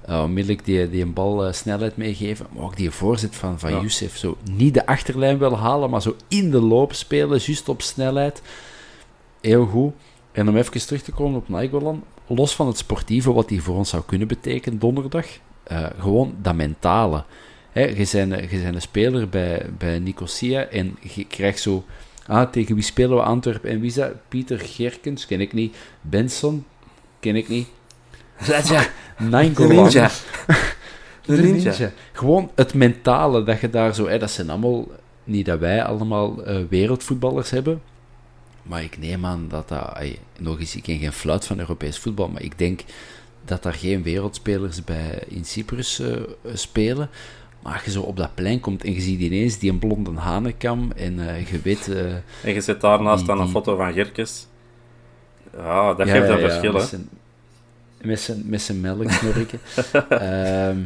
Eh, 0.00 0.22
onmiddellijk 0.22 0.64
die, 0.64 0.90
die 0.90 1.02
een 1.02 1.12
bal 1.12 1.52
snelheid 1.52 1.96
meegeven. 1.96 2.46
Maar 2.52 2.64
ook 2.64 2.76
die 2.76 2.90
voorzet 2.90 3.36
van, 3.36 3.58
van 3.58 3.70
Ja. 3.70 3.80
Youssef. 3.80 4.16
Zo 4.16 4.36
niet 4.50 4.74
de 4.74 4.86
achterlijn 4.86 5.38
willen 5.38 5.58
halen, 5.58 5.90
maar 5.90 6.02
zo 6.02 6.16
in 6.28 6.50
de 6.50 6.60
loop 6.60 6.94
spelen, 6.94 7.38
juist 7.38 7.68
op 7.68 7.82
snelheid. 7.82 8.42
Heel 9.40 9.66
goed. 9.66 9.92
En 10.32 10.48
om 10.48 10.56
even 10.56 10.86
terug 10.86 11.02
te 11.02 11.12
komen 11.12 11.38
op 11.38 11.48
Nainggolan. 11.48 12.04
Los 12.26 12.54
van 12.54 12.66
het 12.66 12.78
sportieve, 12.78 13.32
wat 13.32 13.48
die 13.48 13.62
voor 13.62 13.76
ons 13.76 13.88
zou 13.88 14.02
kunnen 14.06 14.28
betekenen 14.28 14.78
donderdag. 14.78 15.26
gewoon 15.98 16.34
dat 16.42 16.54
mentale. 16.54 17.24
Hè, 17.72 17.84
je, 17.84 18.08
bent, 18.12 18.50
je 18.50 18.60
bent 18.62 18.74
een 18.74 18.80
speler 18.80 19.28
bij, 19.28 19.66
bij 19.78 19.98
Nicosia 19.98 20.64
en 20.64 20.98
je 21.14 21.24
krijgt 21.24 21.60
zo... 21.60 21.84
Ah, 22.26 22.50
tegen 22.50 22.74
wie 22.74 22.84
spelen 22.84 23.16
we 23.16 23.22
Antwerpen? 23.22 23.70
En 23.70 23.80
wie 23.80 23.88
is 23.88 23.94
dat? 23.94 24.12
Pieter 24.28 24.58
Gerkens? 24.58 25.26
Ken 25.26 25.40
ik 25.40 25.52
niet. 25.52 25.76
Benson? 26.00 26.64
Ken 27.20 27.36
ik 27.36 27.48
niet. 27.48 27.68
Ja, 28.46 28.86
Nainggolan. 29.18 29.90
De 29.90 30.08
De 31.36 31.42
ninja. 31.42 31.70
ninja. 31.70 31.92
Gewoon 32.12 32.50
het 32.54 32.74
mentale, 32.74 33.42
dat 33.42 33.60
je 33.60 33.70
daar 33.70 33.94
zo... 33.94 34.08
Hè, 34.08 34.18
dat 34.18 34.30
zijn 34.30 34.50
allemaal... 34.50 34.88
Niet 35.24 35.46
dat 35.46 35.58
wij 35.58 35.84
allemaal 35.84 36.44
eh, 36.44 36.60
wereldvoetballers 36.68 37.50
hebben. 37.50 37.82
Maar 38.62 38.82
ik 38.82 38.98
neem 38.98 39.26
aan 39.26 39.46
dat 39.48 39.68
dat... 39.68 39.94
ai, 39.94 40.18
nog 40.38 40.60
eens, 40.60 40.76
ik 40.76 40.82
ken 40.82 40.98
geen 40.98 41.12
fluit 41.12 41.46
van 41.46 41.58
Europees 41.58 41.98
voetbal, 41.98 42.28
maar 42.28 42.42
ik 42.42 42.58
denk 42.58 42.80
dat 43.44 43.62
daar 43.62 43.74
geen 43.74 44.02
wereldspelers 44.02 44.84
bij 44.84 45.22
in 45.28 45.44
Cyprus 45.44 46.00
eh, 46.00 46.16
spelen. 46.52 47.10
Maar 47.62 47.72
als 47.72 47.84
je 47.84 47.90
zo 47.90 48.00
op 48.00 48.16
dat 48.16 48.34
plein 48.34 48.60
komt 48.60 48.84
en 48.84 48.92
je 48.94 49.00
ziet 49.00 49.20
ineens 49.20 49.58
die 49.58 49.70
een 49.70 49.78
blonde 49.78 50.10
hanekam 50.14 50.92
en 50.96 51.28
eh, 51.28 51.46
je 51.50 51.60
weet... 51.62 51.88
eh, 51.88 52.04
En 52.42 52.54
je 52.54 52.60
zit 52.60 52.80
daarnaast 52.80 53.18
Die- 53.18 53.26
dan 53.26 53.38
een 53.38 53.44
die- 53.44 53.52
foto 53.52 53.76
van 53.76 53.92
Gerkes. 53.92 54.46
Ja, 55.56 55.94
dat 55.94 56.06
Ja, 56.06 56.12
geeft 56.14 56.26
ja, 56.26 56.32
een 56.34 56.40
ja, 56.40 56.48
verschil, 56.48 56.72
met 56.72 56.82
hè. 56.82 56.88
zijn- 56.88 57.08
Met 58.02 58.20
zijn, 58.20 58.42
met 58.46 58.62
zijn 58.62 58.80
melksnorreken. 58.80 59.58
Ehm 60.08 60.76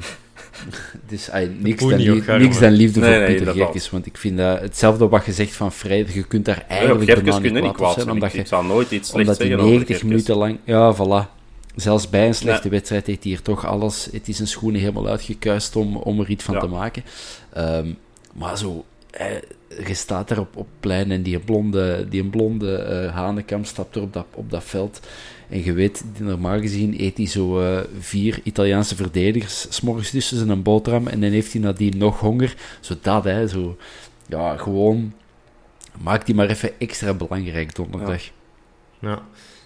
dus 1.06 1.30
ay, 1.30 1.50
niks, 1.58 1.80
dan 1.88 1.98
niks 2.38 2.58
dan 2.58 2.70
liefde 2.72 3.00
Nee, 3.00 3.10
voor 3.10 3.18
nee, 3.26 3.36
Pieter. 3.36 3.54
Gerkes. 3.54 3.90
Want 3.90 4.06
ik 4.06 4.16
vind 4.16 4.36
dat 4.38 4.60
hetzelfde 4.60 5.08
wat 5.08 5.24
je 5.24 5.32
zegt 5.32 5.52
van 5.54 5.72
Vrede. 5.72 6.14
Je 6.14 6.22
kunt 6.22 6.44
daar 6.44 6.56
op 6.62 6.68
eigenlijk 6.68 7.10
Gerkes 7.10 7.34
kun 7.40 7.42
je 7.42 7.50
niet 7.50 7.60
kwaad 7.60 7.70
op 7.70 7.76
kwaad 7.76 7.94
zijn. 7.94 8.10
Omdat, 8.10 8.28
Ik, 8.28 8.34
je, 8.34 8.40
ik 8.40 8.46
zou 8.46 8.66
nooit 8.66 8.90
iets 8.90 9.08
slechts 9.08 9.12
omdat 9.14 9.36
zeggen 9.36 9.56
over 9.56 9.68
90 9.70 9.88
Gerkes. 9.88 10.08
minuten 10.08 10.36
lang... 10.36 10.58
Ja, 10.64 10.94
voilà. 10.94 11.33
Zelfs 11.76 12.08
bij 12.10 12.26
een 12.26 12.34
slechte 12.34 12.68
wedstrijd 12.68 13.06
heeft 13.06 13.22
hij 13.22 13.32
hier 13.32 13.42
toch 13.42 13.66
alles... 13.66 14.08
Het 14.12 14.28
is 14.28 14.36
zijn 14.36 14.48
schoenen 14.48 14.80
helemaal 14.80 15.06
uitgekuist 15.06 15.76
om, 15.76 15.96
om 15.96 16.20
er 16.20 16.30
iets 16.30 16.44
van 16.44 16.54
Ja. 16.54 16.60
te 16.60 16.66
maken. 16.66 17.04
Ehm, 17.52 17.92
maar 18.32 18.58
zo... 18.58 18.84
je 19.86 19.94
staat 19.94 20.28
daar 20.28 20.38
op, 20.38 20.56
op 20.56 20.66
het 20.66 20.80
plein 20.80 21.10
en 21.10 21.22
die 21.22 21.38
blonde, 21.38 22.06
die 22.08 22.24
blonde 22.24 22.76
eh 22.76 23.14
Hanekam 23.14 23.64
stapt 23.64 23.96
er 23.96 24.02
op 24.02 24.12
dat, 24.12 24.26
op 24.34 24.50
dat 24.50 24.64
veld. 24.64 25.00
En 25.48 25.64
je 25.64 25.72
weet, 25.72 26.04
normaal 26.18 26.60
gezien 26.60 27.00
eet 27.02 27.16
hij 27.16 27.26
zo 27.26 27.60
eh, 27.60 27.80
vier 27.98 28.40
Italiaanse 28.42 28.96
verdedigers 28.96 29.66
s'morgens 29.68 30.10
tussen 30.10 30.46
zijn 30.46 30.62
boterham 30.62 31.06
en 31.06 31.20
dan 31.20 31.30
heeft 31.30 31.52
hij 31.52 31.60
nadien 31.60 31.98
nog 31.98 32.20
honger. 32.20 32.54
Zo 32.80 32.94
dat, 33.02 33.24
hè. 33.24 33.48
Zo, 33.48 33.76
ja, 34.26 34.56
gewoon... 34.56 35.12
Maak 36.02 36.26
die 36.26 36.34
maar 36.34 36.48
even 36.48 36.80
extra 36.80 37.14
belangrijk 37.14 37.74
donderdag. 37.74 38.22
Ja, 39.00 39.22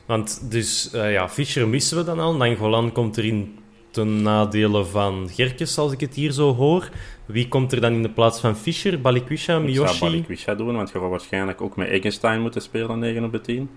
want 0.09 0.51
dus 0.51 0.91
eh, 0.93 1.13
ja, 1.13 1.29
Fischer 1.29 1.69
missen 1.69 1.97
we 1.97 2.05
dan 2.05 2.19
al. 2.21 2.35
Nangolan 2.35 2.93
komt 2.93 3.17
erin 3.17 3.59
ten 3.91 4.23
nadele 4.23 4.85
van 4.85 5.29
Gerkes, 5.31 5.79
als 5.79 5.93
ik 5.93 6.01
het 6.01 6.15
hier 6.15 6.33
zo 6.33 6.55
hoor. 6.55 6.89
Wie 7.27 7.49
komt 7.49 7.73
er 7.73 7.81
dan 7.81 7.93
in 7.93 8.03
de 8.03 8.11
plaats 8.11 8.41
van 8.41 8.57
Fischer? 8.57 9.01
Balikwisha, 9.01 9.53
Ik 9.53 9.59
zou 9.59 9.71
Miyoshi? 9.71 10.01
Balikwisha 10.01 10.55
doen, 10.55 10.77
want 10.77 10.91
je 10.91 10.99
gaat 10.99 11.11
waarschijnlijk 11.11 11.61
ook 11.61 11.77
met 11.77 11.89
Eggenstein 11.89 12.41
moeten 12.41 12.63
spelen 12.63 12.99
9 12.99 13.25
op 13.25 13.33
de 13.33 13.41
10. 13.41 13.71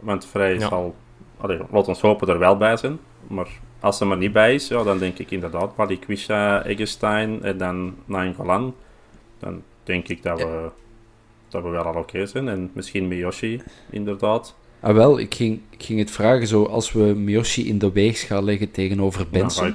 Want 0.00 0.26
Vrij 0.26 0.54
Ja. 0.54 0.68
zal, 0.68 0.94
allee, 1.38 1.58
laat 1.70 1.88
ons 1.88 2.00
hopen, 2.00 2.28
er 2.28 2.38
wel 2.38 2.56
bij 2.56 2.76
zijn. 2.76 2.98
Maar 3.26 3.48
als 3.80 3.98
hij 3.98 4.10
er 4.10 4.16
niet 4.16 4.32
bij 4.32 4.54
is, 4.54 4.68
ja, 4.68 4.82
dan 4.82 4.98
denk 4.98 5.18
ik 5.18 5.30
inderdaad 5.30 5.76
Balikwisha, 5.76 6.64
Eggenstein 6.64 7.42
en 7.42 7.58
dan 7.58 7.94
Nainggolan. 8.04 8.74
Dan 9.38 9.62
denk 9.82 10.08
ik 10.08 10.22
dat 10.22 10.38
we, 10.38 10.70
dat 11.48 11.62
we 11.62 11.68
wel 11.68 11.82
al 11.84 11.94
oké 11.94 12.26
zijn. 12.26 12.48
En 12.48 12.70
misschien 12.74 13.08
Miyoshi, 13.08 13.62
inderdaad. 13.90 14.54
Ah, 14.82 14.94
wel, 14.94 15.18
ik 15.18 15.34
ging, 15.34 15.60
ik 15.70 15.82
ging 15.82 15.98
het 15.98 16.10
vragen 16.10 16.46
zo, 16.46 16.64
als 16.64 16.92
we 16.92 17.00
Miyoshi 17.02 17.68
in 17.68 17.78
de 17.78 17.92
weegschaal 17.92 18.42
leggen 18.44 18.70
tegenover 18.70 19.26
Benson. 19.30 19.66
Ik- 19.66 19.74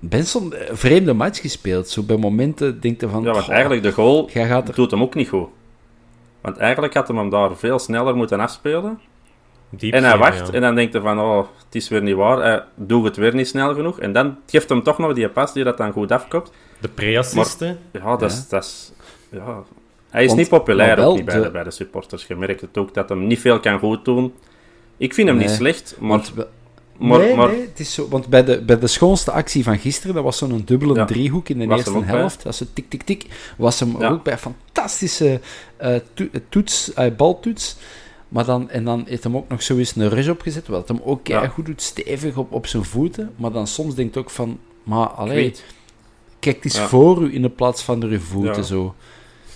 Benson, 0.00 0.54
eh, 0.54 0.74
vreemde 0.74 1.12
match 1.12 1.40
gespeeld. 1.40 1.88
Zo 1.88 2.02
bij 2.02 2.16
momenten 2.16 2.80
denk 2.80 3.00
je 3.00 3.08
van... 3.08 3.22
ja, 3.22 3.30
want 3.32 3.44
goh, 3.44 3.52
eigenlijk 3.52 3.82
de 3.82 3.92
goal 3.92 4.28
gaat 4.32 4.68
er... 4.68 4.74
doet 4.74 4.90
hem 4.90 5.02
ook 5.02 5.14
niet 5.14 5.28
goed. 5.28 5.48
Want 6.40 6.56
eigenlijk 6.56 6.94
had 6.94 7.08
hem 7.08 7.16
hem 7.18 7.30
daar 7.30 7.56
veel 7.56 7.78
sneller 7.78 8.16
moeten 8.16 8.40
afspelen. 8.40 9.00
Diep 9.70 9.92
En 9.92 10.04
hij 10.04 10.18
wacht 10.18 10.46
ja. 10.46 10.52
en 10.52 10.60
dan 10.60 10.74
denkt 10.74 10.92
hij 10.92 11.02
van, 11.02 11.20
oh, 11.20 11.38
het 11.64 11.74
is 11.74 11.88
weer 11.88 12.02
niet 12.02 12.14
waar. 12.14 12.38
Hij 12.42 12.62
doet 12.74 13.04
het 13.04 13.16
weer 13.16 13.34
niet 13.34 13.48
snel 13.48 13.74
genoeg. 13.74 14.00
En 14.00 14.12
dan 14.12 14.36
geeft 14.46 14.68
hem 14.68 14.82
toch 14.82 14.98
nog 14.98 15.12
die 15.14 15.28
pas 15.28 15.52
die 15.52 15.64
dat 15.64 15.76
dan 15.76 15.92
goed 15.92 16.12
afkomt. 16.12 16.50
De 16.80 16.88
pre-assist, 16.88 17.60
hè. 17.60 17.66
Ja, 17.92 18.16
dat 18.16 18.20
Ja. 18.20 18.26
is... 18.26 18.48
Dat 18.48 18.64
is 18.64 18.92
ja. 19.30 19.62
Hij 20.10 20.20
is 20.22 20.26
Want- 20.28 20.40
niet 20.40 20.48
populair 20.48 20.98
ook 21.04 21.16
niet 21.16 21.24
bij, 21.24 21.34
de- 21.36 21.42
de, 21.42 21.50
bij 21.50 21.64
de 21.64 21.70
supporters. 21.70 22.26
Je 22.26 22.36
merkt 22.36 22.60
het 22.60 22.78
ook 22.78 22.94
dat 22.94 23.08
hem 23.08 23.26
niet 23.26 23.38
veel 23.40 23.60
kan 23.60 23.78
goed 23.78 24.04
doen. 24.04 24.34
Ik 24.98 25.14
vind 25.14 25.28
hem 25.28 25.36
niet 25.36 25.50
slecht, 25.50 25.94
maar... 25.98 26.08
Want 26.08 26.32
maar, 26.98 27.18
nee, 27.18 27.34
maar 27.34 27.48
nee, 27.48 27.60
het 27.60 27.80
is 27.80 27.94
zo, 27.94 28.08
want 28.08 28.26
bij 28.28 28.44
de, 28.44 28.62
bij 28.62 28.78
de 28.78 28.86
schoonste 28.86 29.30
actie 29.30 29.62
van 29.64 29.78
gisteren, 29.78 30.14
dat 30.14 30.24
was 30.24 30.38
zo'n 30.38 30.62
dubbele 30.64 30.94
Ja. 30.94 31.04
driehoek 31.04 31.48
in 31.48 31.58
de 31.58 31.66
Was 31.66 31.78
eerste 31.78 32.04
helft, 32.04 32.42
dat 32.42 32.52
is 32.52 32.58
zo 32.58 32.64
tik, 32.72 32.90
tik, 32.90 33.02
tik, 33.02 33.26
was 33.56 33.80
hem 33.80 33.94
Ja. 33.98 34.08
ook 34.08 34.22
bij 34.22 34.38
fantastische 34.38 35.40
eh, 35.76 35.94
to- 36.14 36.28
toets, 36.48 36.92
eh, 36.94 37.06
baltoets. 37.16 37.76
Maar 38.28 38.44
dan, 38.44 38.70
en 38.70 38.84
dan 38.84 39.04
heeft 39.08 39.24
hem 39.24 39.36
ook 39.36 39.48
nog 39.48 39.62
zoiets 39.62 39.96
een 39.96 40.08
rush 40.08 40.28
opgezet, 40.28 40.66
wat 40.68 40.88
hem 40.88 41.00
ook 41.04 41.26
Ja. 41.26 41.46
goed 41.48 41.66
doet, 41.66 41.82
stevig 41.82 42.36
op, 42.36 42.52
op 42.52 42.66
zijn 42.66 42.84
voeten. 42.84 43.32
Maar 43.36 43.52
dan 43.52 43.66
soms 43.66 43.94
denkt 43.94 44.16
ook 44.16 44.30
van, 44.30 44.58
maar 44.82 45.06
ik 45.10 45.14
allee, 45.16 45.34
weet- 45.34 45.64
kijk 46.38 46.64
eens 46.64 46.78
voor 46.80 47.22
u 47.22 47.34
in 47.34 47.42
de 47.42 47.50
plaats 47.50 47.82
van 47.82 48.02
uw 48.02 48.18
voeten 48.20 48.64
zo. 48.64 48.94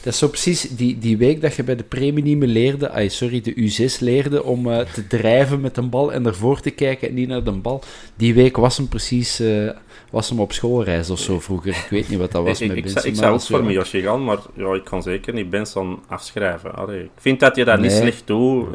Dat 0.03 0.13
is 0.13 0.19
zo 0.19 0.29
precies 0.29 0.61
die, 0.63 0.99
die 0.99 1.17
week 1.17 1.41
dat 1.41 1.55
je 1.55 1.63
bij 1.63 1.77
de 1.77 1.85
meer 2.13 2.49
leerde, 2.49 2.91
ay, 2.91 3.09
sorry, 3.09 3.41
de 3.41 3.55
U6 3.55 3.99
leerde 3.99 4.43
om 4.43 4.71
eh, 4.71 4.81
te 4.81 5.07
drijven 5.07 5.61
met 5.61 5.77
een 5.77 5.91
bal 5.91 6.13
en 6.13 6.27
ervoor 6.27 6.61
te 6.61 6.71
kijken 6.71 7.09
en 7.09 7.15
niet 7.15 7.29
naar 7.29 7.45
de 7.45 7.53
bal. 7.53 7.83
Die 8.17 8.35
week 8.35 8.57
was 8.57 8.77
hem 8.77 8.89
precies 8.89 9.41
eh, 9.41 9.71
was 10.11 10.29
hem 10.29 10.41
op 10.41 10.53
schoolreis 10.53 11.11
of 11.11 11.19
zo 11.19 11.41
vroeger. 11.41 11.71
Ik 11.71 11.87
weet 11.91 12.09
niet 12.09 12.19
wat 12.19 12.33
dat 12.33 12.45
was 12.45 12.61
ik, 12.61 12.69
met 12.69 12.77
ik, 12.77 12.83
Benson, 12.83 13.05
ik 13.05 13.11
maar 13.13 13.23
zou 13.23 13.35
ook 13.35 13.41
voor 13.41 13.65
Miyoshi 13.65 14.03
gaan, 14.03 14.25
maar 14.25 14.39
ja, 14.55 14.75
ik 14.75 14.85
kan 14.85 15.03
zeker 15.03 15.35
niet 15.35 15.51
Benson 15.51 15.99
afschrijven. 16.09 16.75
Allee, 16.75 17.03
ik 17.03 17.11
vind 17.17 17.41
dat 17.41 17.57
je 17.57 17.65
dat 17.65 17.81
niet 17.81 17.93
slecht 17.93 18.27
doet. 18.27 18.67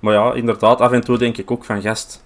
Maar 0.00 0.14
ja, 0.14 0.32
inderdaad, 0.34 0.80
af 0.80 0.92
en 0.92 1.00
toe 1.00 1.18
denk 1.18 1.36
ik 1.38 1.50
ook 1.50 1.64
van 1.64 1.82
gast. 1.82 2.24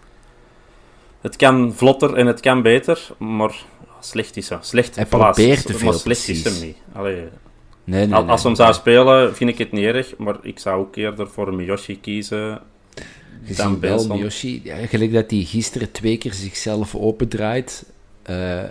Het 1.20 1.36
kan 1.36 1.72
vlotter 1.74 2.14
en 2.14 2.26
het 2.26 2.40
kan 2.40 2.62
beter, 2.62 3.08
maar 3.18 3.64
slecht 4.00 4.36
is 4.36 4.48
hem. 4.48 4.58
Slecht, 4.62 4.96
Hij 4.96 5.06
voilà, 5.06 5.08
probeert 5.08 5.66
te 5.66 5.72
maar 5.72 5.80
veel, 5.80 5.92
slecht 5.92 6.28
is 6.28 6.42
precies. 6.42 6.58
hem 6.58 6.66
niet. 6.66 6.76
Allee, 6.92 7.24
Nee, 7.86 8.06
nee, 8.06 8.14
al- 8.14 8.22
nee. 8.22 8.30
als 8.30 8.42
hem 8.42 8.54
zou 8.54 8.72
spelen, 8.72 9.36
vind 9.36 9.50
ik 9.50 9.58
het 9.58 9.72
niet 9.72 9.84
erg, 9.84 10.16
maar 10.16 10.36
ik 10.42 10.58
zou 10.58 10.80
ook 10.80 10.96
eerder 10.96 11.28
voor 11.28 11.54
Miyoshi 11.54 12.00
kiezen 12.00 12.60
Je 13.44 13.54
dan 13.54 13.72
ziet 13.72 13.80
wel. 13.80 14.06
Miyoshi, 14.06 14.60
ja, 14.64 14.86
gelijk 14.86 15.12
dat 15.12 15.30
hij 15.30 15.42
gisteren 15.42 15.92
twee 15.92 16.18
keer 16.18 16.32
zichzelf 16.32 16.94
opendraait, 16.94 17.92
eh 18.22 18.62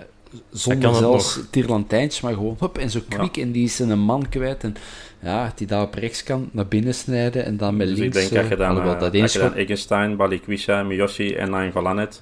zonder 0.51 0.95
zelfs 0.95 1.35
nog. 1.35 1.45
tirlantijntjes, 1.49 2.21
maar 2.21 2.33
gewoon 2.33 2.55
hop, 2.59 2.77
en 2.77 2.89
zo 2.89 2.99
kwik, 3.09 3.37
en 3.37 3.51
die 3.51 3.63
is 3.63 3.79
een 3.79 3.99
man 3.99 4.29
kwijt. 4.29 4.63
En 4.63 4.75
ja, 5.21 5.51
die 5.55 5.67
daar 5.67 5.81
op 5.81 5.93
rechts 5.93 6.23
kan, 6.23 6.49
naar 6.51 6.67
binnen 6.67 6.93
snijden, 6.93 7.45
en 7.45 7.57
dan 7.57 7.75
met 7.77 7.87
Dus 7.87 7.97
links... 7.97 8.17
ik 8.17 8.29
denk 8.29 8.41
dat 8.41 8.57
je 8.57 8.63
eh, 8.63 8.69
dan, 8.75 8.81
eh, 8.81 8.99
dat 8.99 9.01
als 9.01 9.11
één 9.13 9.43
je 9.43 9.49
dan 9.49 9.53
Eggenstein, 9.53 10.15
Balikwisha, 10.15 10.83
Miyoshi 10.83 11.33
en 11.33 11.49
Nainggolan 11.49 11.97
hebt, 11.97 12.21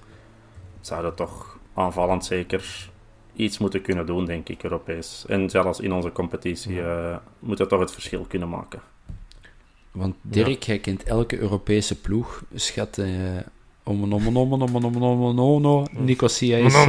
zou 0.81 1.01
dat 1.01 1.17
toch 1.17 1.57
aanvallend 1.73 2.25
zeker 2.25 2.89
iets 3.35 3.57
moeten 3.57 3.81
kunnen 3.81 4.05
doen, 4.05 4.25
denk 4.25 4.49
ik, 4.49 4.63
Europees. 4.63 5.25
En 5.27 5.49
zelfs 5.49 5.79
in 5.79 5.93
onze 5.93 6.11
competitie 6.11 6.81
eh 6.81 7.17
moet 7.39 7.57
dat 7.57 7.69
toch 7.69 7.79
het 7.79 7.91
verschil 7.91 8.25
kunnen 8.27 8.49
maken. 8.49 8.81
Want 9.91 10.15
Dirk, 10.21 10.63
jij 10.63 10.79
kent 10.79 11.03
elke 11.03 11.37
Europese 11.39 11.99
ploeg. 12.01 12.43
Schat, 12.53 12.97
eh 12.97 13.07
om 13.83 14.03
en 14.03 14.13
om 14.13 14.27
en 14.27 14.35
om 14.35 14.53
en 14.53 14.61
om 14.61 14.75
en 14.75 14.83
om 14.83 14.95
en 14.95 15.01
om 15.01 15.21
en 15.21 15.37
om 15.37 15.65
en 15.65 15.65
om. 15.65 15.87
Nicosia 15.91 16.57
is... 16.57 16.73
Eh. 16.73 16.87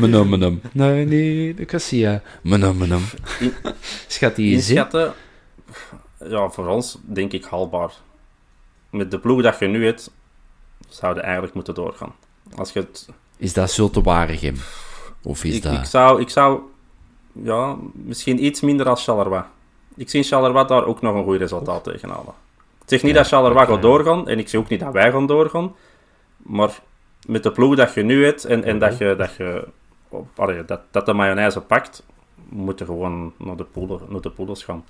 Menom, 0.00 0.28
menom. 0.28 0.60
Nee, 0.72 1.04
nee, 1.04 1.54
Nicosia. 1.54 2.22
Menom, 2.42 2.76
menom. 2.76 3.02
Schat, 4.08 4.36
die 4.36 4.56
is 4.56 4.70
in. 4.70 4.76
Inschatten, 4.76 5.14
ja, 6.28 6.48
voor 6.48 6.66
ons 6.66 6.98
denk 7.02 7.32
ik 7.32 7.44
haalbaar. 7.44 7.92
Met 8.90 9.10
de 9.10 9.18
ploeg 9.18 9.42
dat 9.42 9.58
je 9.58 9.66
nu 9.66 9.84
hebt, 9.84 10.10
zouden 10.88 11.22
eigenlijk 11.22 11.54
moeten 11.54 11.74
doorgaan. 11.74 12.14
Als 12.56 12.72
je 12.72 12.78
het... 12.78 13.08
Is 13.36 13.52
dat 13.52 13.70
Zulte 13.70 14.02
Waregem? 14.02 14.56
Of 15.26 15.44
is 15.44 15.56
ik, 15.56 15.62
dat... 15.62 15.72
ik, 15.72 15.84
zou, 15.84 16.20
ik 16.20 16.28
zou 16.28 16.60
ja, 17.32 17.76
misschien 17.92 18.44
iets 18.44 18.60
minder 18.60 18.88
als 18.88 19.04
Charleroi. 19.04 19.42
Ik 19.96 20.10
zie 20.10 20.22
Charleroi 20.22 20.66
daar 20.66 20.84
ook 20.84 21.00
nog 21.00 21.14
een 21.14 21.24
goed 21.24 21.36
resultaat 21.36 21.84
tegen 21.84 22.08
halen. 22.08 22.34
Ik 22.82 22.88
zeg 22.88 23.02
niet 23.02 23.14
dat 23.14 23.26
Charleroi 23.26 23.66
gaat 23.66 23.82
doorgaan, 23.82 24.28
en 24.28 24.38
ik 24.38 24.48
zeg 24.48 24.60
ook 24.60 24.68
niet 24.68 24.80
dat 24.80 24.92
wij 24.92 25.10
gaan 25.10 25.26
doorgaan, 25.26 25.74
maar 26.36 26.80
met 27.26 27.42
de 27.42 27.52
ploeg 27.52 27.76
dat 27.76 27.94
je 27.94 28.02
nu 28.02 28.24
hebt, 28.24 28.44
en, 28.44 28.64
en 28.64 28.78
dat 28.78 28.98
je, 28.98 29.14
dat, 29.16 29.34
je 29.34 29.68
allee, 30.36 30.64
dat, 30.64 30.80
dat 30.90 31.06
de 31.06 31.12
mayonaise 31.12 31.60
pakt, 31.60 32.02
moet 32.48 32.78
je 32.78 32.84
gewoon 32.84 33.32
naar 33.36 33.56
de, 33.56 33.64
poelen, 33.64 34.00
naar 34.08 34.20
de 34.20 34.32
gaan. 34.46 34.84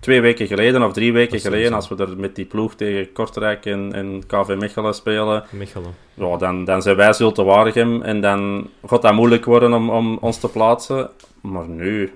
Twee 0.00 0.20
weken 0.20 0.46
geleden, 0.46 0.82
of 0.82 0.92
drie 0.92 1.12
weken 1.12 1.40
geleden, 1.40 1.72
als 1.72 1.88
we 1.88 1.96
er 1.96 2.16
met 2.18 2.34
die 2.36 2.44
ploeg 2.44 2.74
tegen 2.74 3.12
Kortrijk 3.12 3.66
en, 3.66 3.92
en 3.92 4.22
KV 4.26 4.54
Mechelen 4.58 4.94
spelen, 4.94 5.44
Mechelen. 5.50 5.94
ja, 6.14 6.36
dan, 6.36 6.64
dan 6.64 6.82
zijn 6.82 6.96
wij 6.96 7.12
Zulte 7.12 7.42
Waregem 7.44 8.02
en 8.02 8.20
dan 8.20 8.70
gaat 8.86 9.02
dat 9.02 9.12
moeilijk 9.14 9.44
worden 9.44 9.72
om, 9.72 9.90
om 9.90 10.18
ons 10.20 10.38
te 10.38 10.48
plaatsen. 10.48 11.10
Maar 11.42 11.68
nu, 11.68 12.12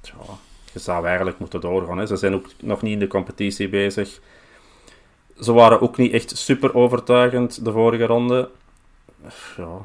tja, 0.00 0.14
je 0.72 0.78
zou 0.78 1.06
eigenlijk 1.06 1.38
moeten 1.38 1.60
doorgaan. 1.60 1.98
Hè. 1.98 2.06
Ze 2.06 2.16
zijn 2.16 2.34
ook 2.34 2.46
nog 2.60 2.82
niet 2.82 2.92
in 2.92 2.98
de 2.98 3.06
competitie 3.06 3.68
bezig. 3.68 4.20
Ze 5.40 5.52
waren 5.52 5.80
ook 5.80 5.96
niet 5.96 6.12
echt 6.12 6.36
super 6.36 6.74
overtuigend 6.74 7.64
de 7.64 7.72
vorige 7.72 8.06
ronde. 8.06 8.48
Ja, 9.56 9.78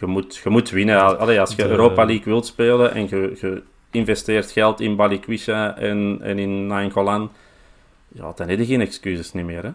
je 0.00 0.06
moet, 0.06 0.36
je 0.44 0.50
moet 0.50 0.70
winnen. 0.70 1.18
Allee, 1.18 1.40
als 1.40 1.50
je 1.50 1.56
De- 1.62 1.68
Europa 1.68 2.04
League 2.04 2.24
wilt 2.24 2.46
spelen 2.46 2.94
en 2.94 3.08
je, 3.08 3.36
je 3.40 3.62
investeert 3.90 4.50
geld 4.50 4.80
in 4.80 4.96
Balikwisha 4.96 5.76
en, 5.76 6.18
en 6.22 6.38
in 6.38 6.66
Nainggolan, 6.66 7.30
ja, 8.08 8.32
dan 8.36 8.48
heb 8.48 8.58
je 8.58 8.66
geen 8.66 8.80
excuses 8.80 9.32
niet 9.32 9.44
meer. 9.44 9.62
Hè. 9.62 9.70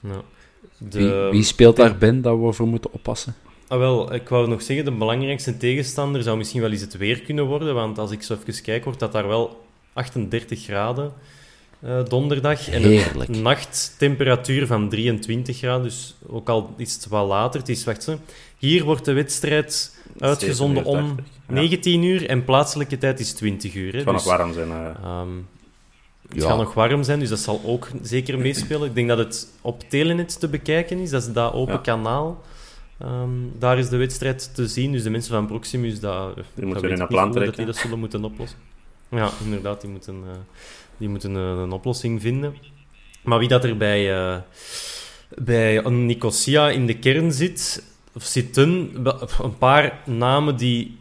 Ja. 0.00 0.22
De, 0.78 0.98
Wie, 0.98 1.30
wie 1.30 1.42
speelt 1.42 1.76
daar 1.76 1.96
Ben 1.96 2.22
dat 2.22 2.38
we 2.38 2.52
voor 2.52 2.68
moeten 2.68 2.92
oppassen? 2.92 3.34
Ah, 3.68 3.78
wel, 3.78 4.14
ik 4.14 4.28
wou 4.28 4.48
nog 4.48 4.62
zeggen, 4.62 4.84
de 4.84 4.92
belangrijkste 4.92 5.56
tegenstander 5.56 6.22
zou 6.22 6.36
misschien 6.36 6.60
wel 6.60 6.70
eens 6.70 6.80
het 6.80 6.96
weer 6.96 7.20
kunnen 7.20 7.44
worden, 7.44 7.74
want 7.74 7.98
als 7.98 8.10
ik 8.10 8.22
zo 8.22 8.34
even 8.34 8.62
kijk, 8.62 8.84
wordt 8.84 8.98
dat 8.98 9.12
daar 9.12 9.28
wel 9.28 9.64
38 9.92 10.62
graden 10.62 11.12
eh, 11.80 12.04
donderdag. 12.04 12.68
En 12.70 12.82
Heerlijk. 12.82 13.28
een 13.28 13.42
nachttemperatuur 13.42 14.66
van 14.66 14.88
23 14.88 15.56
graden, 15.58 15.82
dus 15.82 16.14
ook 16.26 16.48
al 16.48 16.74
is 16.76 16.94
het 16.94 17.06
wat 17.08 17.26
later. 17.28 17.60
Het 17.60 17.68
is, 17.68 17.84
wacht, 17.84 18.10
hier 18.58 18.84
wordt 18.84 19.04
de 19.04 19.12
wedstrijd 19.12 19.96
uitgezonden 20.18 20.84
7 20.84 20.92
uur, 20.96 21.00
om 21.02 21.16
dacht 21.16 21.28
ik. 21.28 21.34
Ja. 21.48 21.54
19 21.54 22.02
uur 22.02 22.28
en 22.28 22.44
plaatselijke 22.44 22.98
tijd 22.98 23.20
is 23.20 23.32
20 23.32 23.74
uur. 23.74 23.90
Hè, 23.92 23.96
Het 23.98 24.06
nog 24.06 24.14
dus, 24.16 24.24
warm 24.24 24.52
zijn. 24.52 24.70
eh. 24.70 24.88
ehm, 25.04 25.28
het 26.28 26.42
Ja. 26.42 26.48
gaat 26.48 26.58
nog 26.58 26.74
warm 26.74 27.02
zijn, 27.02 27.18
dus 27.18 27.28
dat 27.28 27.38
zal 27.38 27.60
ook 27.64 27.88
zeker 28.02 28.38
meespelen. 28.38 28.88
Ik 28.88 28.94
denk 28.94 29.08
dat 29.08 29.18
het 29.18 29.48
op 29.60 29.82
Telenet 29.88 30.40
te 30.40 30.48
bekijken 30.48 30.98
is, 30.98 31.10
dat 31.10 31.22
is 31.22 31.32
dat 31.32 31.52
open 31.52 31.74
Ja. 31.74 31.80
kanaal. 31.80 32.42
Ehm, 32.98 33.30
daar 33.58 33.78
is 33.78 33.88
de 33.88 33.96
wedstrijd 33.96 34.54
te 34.54 34.66
zien, 34.68 34.92
dus 34.92 35.02
de 35.02 35.10
mensen 35.10 35.32
van 35.34 35.46
Proximus, 35.46 36.00
dat, 36.00 36.34
dat 36.36 36.44
moeten 36.64 36.82
in 36.82 36.84
ik 36.84 36.92
een 36.92 36.98
niet 36.98 37.08
plan 37.08 37.24
dat 37.24 37.32
trekken. 37.34 37.56
die 37.56 37.66
dat 37.66 37.76
zullen 37.76 37.98
moeten 37.98 38.24
oplossen. 38.24 38.58
Ja, 39.10 39.30
inderdaad, 39.44 39.80
die 39.80 39.90
moeten, 39.90 40.14
eh, 40.14 40.36
die 40.98 41.08
moeten 41.08 41.34
een 41.34 41.72
oplossing 41.72 42.20
vinden. 42.20 42.54
Maar 43.22 43.38
wie 43.38 43.48
dat 43.48 43.64
er 43.64 43.76
bij, 43.76 44.16
eh, 44.16 44.36
bij 45.36 45.80
Nicosia 45.90 46.70
in 46.70 46.86
de 46.86 46.98
kern 46.98 47.32
zit, 47.32 47.82
of 48.14 48.22
zitten, 48.24 48.90
een 49.42 49.58
paar 49.58 49.98
namen 50.04 50.56
die 50.56 50.96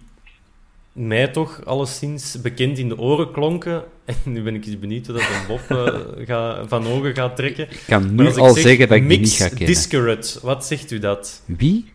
mij 0.92 1.28
toch 1.28 1.66
alleszins 1.66 2.42
bekend 2.42 2.78
in 2.78 2.90
de 2.90 2.98
oren 2.98 3.32
klonken. 3.32 3.84
En 4.06 4.16
nu 4.24 4.42
ben 4.42 4.56
ik 4.56 4.66
eens 4.66 4.80
benieuwd 4.80 5.06
hoe 5.08 5.16
dat 5.16 5.24
een 5.24 5.48
Bob 5.48 5.78
eh, 5.78 6.00
ga, 6.28 6.68
van 6.68 6.88
ogen 6.88 7.16
gaat 7.16 7.36
trekken. 7.36 7.72
Ik 7.72 7.84
kan 7.88 8.16
nu 8.16 8.28
ik 8.28 8.38
al 8.38 8.54
zeg 8.54 8.64
zeggen 8.64 8.88
dat 8.88 8.98
ik 8.98 9.10
die 9.10 9.20
niet 9.20 9.32
ga 9.32 9.48
kennen. 9.48 9.68
Discarate, 9.68 10.40
wat 10.42 10.66
zegt 10.66 10.92
u 10.92 11.00
dat? 11.00 11.42
Wie? 11.46 11.86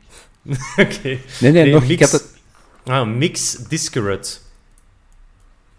Oké. 0.77 0.99
Nee, 1.03 1.19
nee, 1.41 1.53
Nee, 1.53 1.73
nog, 1.73 1.83
ik 1.83 1.89
mix- 1.89 2.01
had 2.01 2.21
het... 2.21 2.41
Ah, 2.85 3.09
Mix 3.17 3.55
Discarate. 3.57 4.31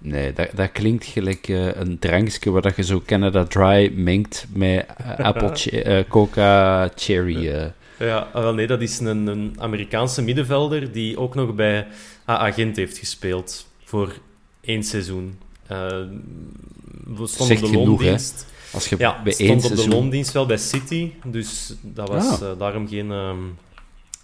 Nee, 0.03 0.34
dat, 0.34 0.49
dat 0.55 0.71
klinkt 0.71 1.05
gelijk 1.05 1.47
eh, 1.47 1.75
een 1.75 1.99
drankje 1.99 2.51
waar 2.51 2.61
dat 2.61 2.75
je 2.75 2.84
zo 2.84 3.01
Canada 3.05 3.43
Dry 3.43 3.91
mengt 3.95 4.45
met 4.53 4.85
eh, 4.97 5.25
apple 5.25 5.71
eh, 5.81 6.03
coca 6.07 6.89
cherry. 6.95 7.71
Ja, 7.99 8.27
ah, 8.34 8.41
wel, 8.41 8.53
nee, 8.53 8.67
dat 8.67 8.81
is 8.81 8.99
een, 8.99 9.27
een 9.27 9.55
Amerikaanse 9.59 10.21
middenvelder 10.21 10.91
die 10.91 11.17
ook 11.17 11.35
nog 11.35 11.55
bij 11.55 11.88
AA 12.30 12.51
Gent 12.51 12.75
heeft 12.75 12.97
gespeeld 12.97 13.67
voor 13.84 14.13
één 14.61 14.84
seizoen. 14.84 15.38
We 15.67 17.27
stonden 17.27 17.57
op 17.57 17.63
de 17.63 17.67
hè? 17.67 17.85
loondienst. 17.85 18.45
Als 18.73 18.89
je 18.89 18.95
Ja, 18.97 19.21
bij 19.23 19.34
één 19.38 19.47
stond 19.47 19.63
op 19.63 19.69
de 19.69 19.75
seizoen... 19.77 19.99
loondienst 19.99 20.31
wel 20.31 20.45
bij 20.45 20.57
City, 20.57 21.11
dus 21.25 21.73
dat 21.81 22.09
was 22.09 22.41
Ah. 22.41 22.59
daarom 22.59 22.88
geen, 22.88 23.11
ehm, 23.11 23.39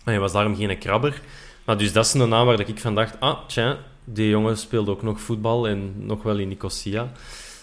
hij 0.03 0.19
was 0.19 0.31
daarom 0.31 0.55
geen 0.55 0.77
krabber. 0.77 1.21
Maar 1.65 1.77
dus 1.77 1.93
dat 1.93 2.05
is 2.05 2.13
een 2.13 2.29
naam 2.29 2.45
waar 2.45 2.59
ik 2.59 2.79
van 2.79 2.95
dacht, 2.95 3.19
ah, 3.19 3.37
tja, 3.47 3.77
die 4.13 4.29
jongen 4.29 4.57
speelde 4.57 4.91
ook 4.91 5.03
nog 5.03 5.21
voetbal 5.21 5.67
en 5.67 5.93
nog 5.97 6.23
wel 6.23 6.37
in 6.37 6.47
Nicosia. 6.47 7.11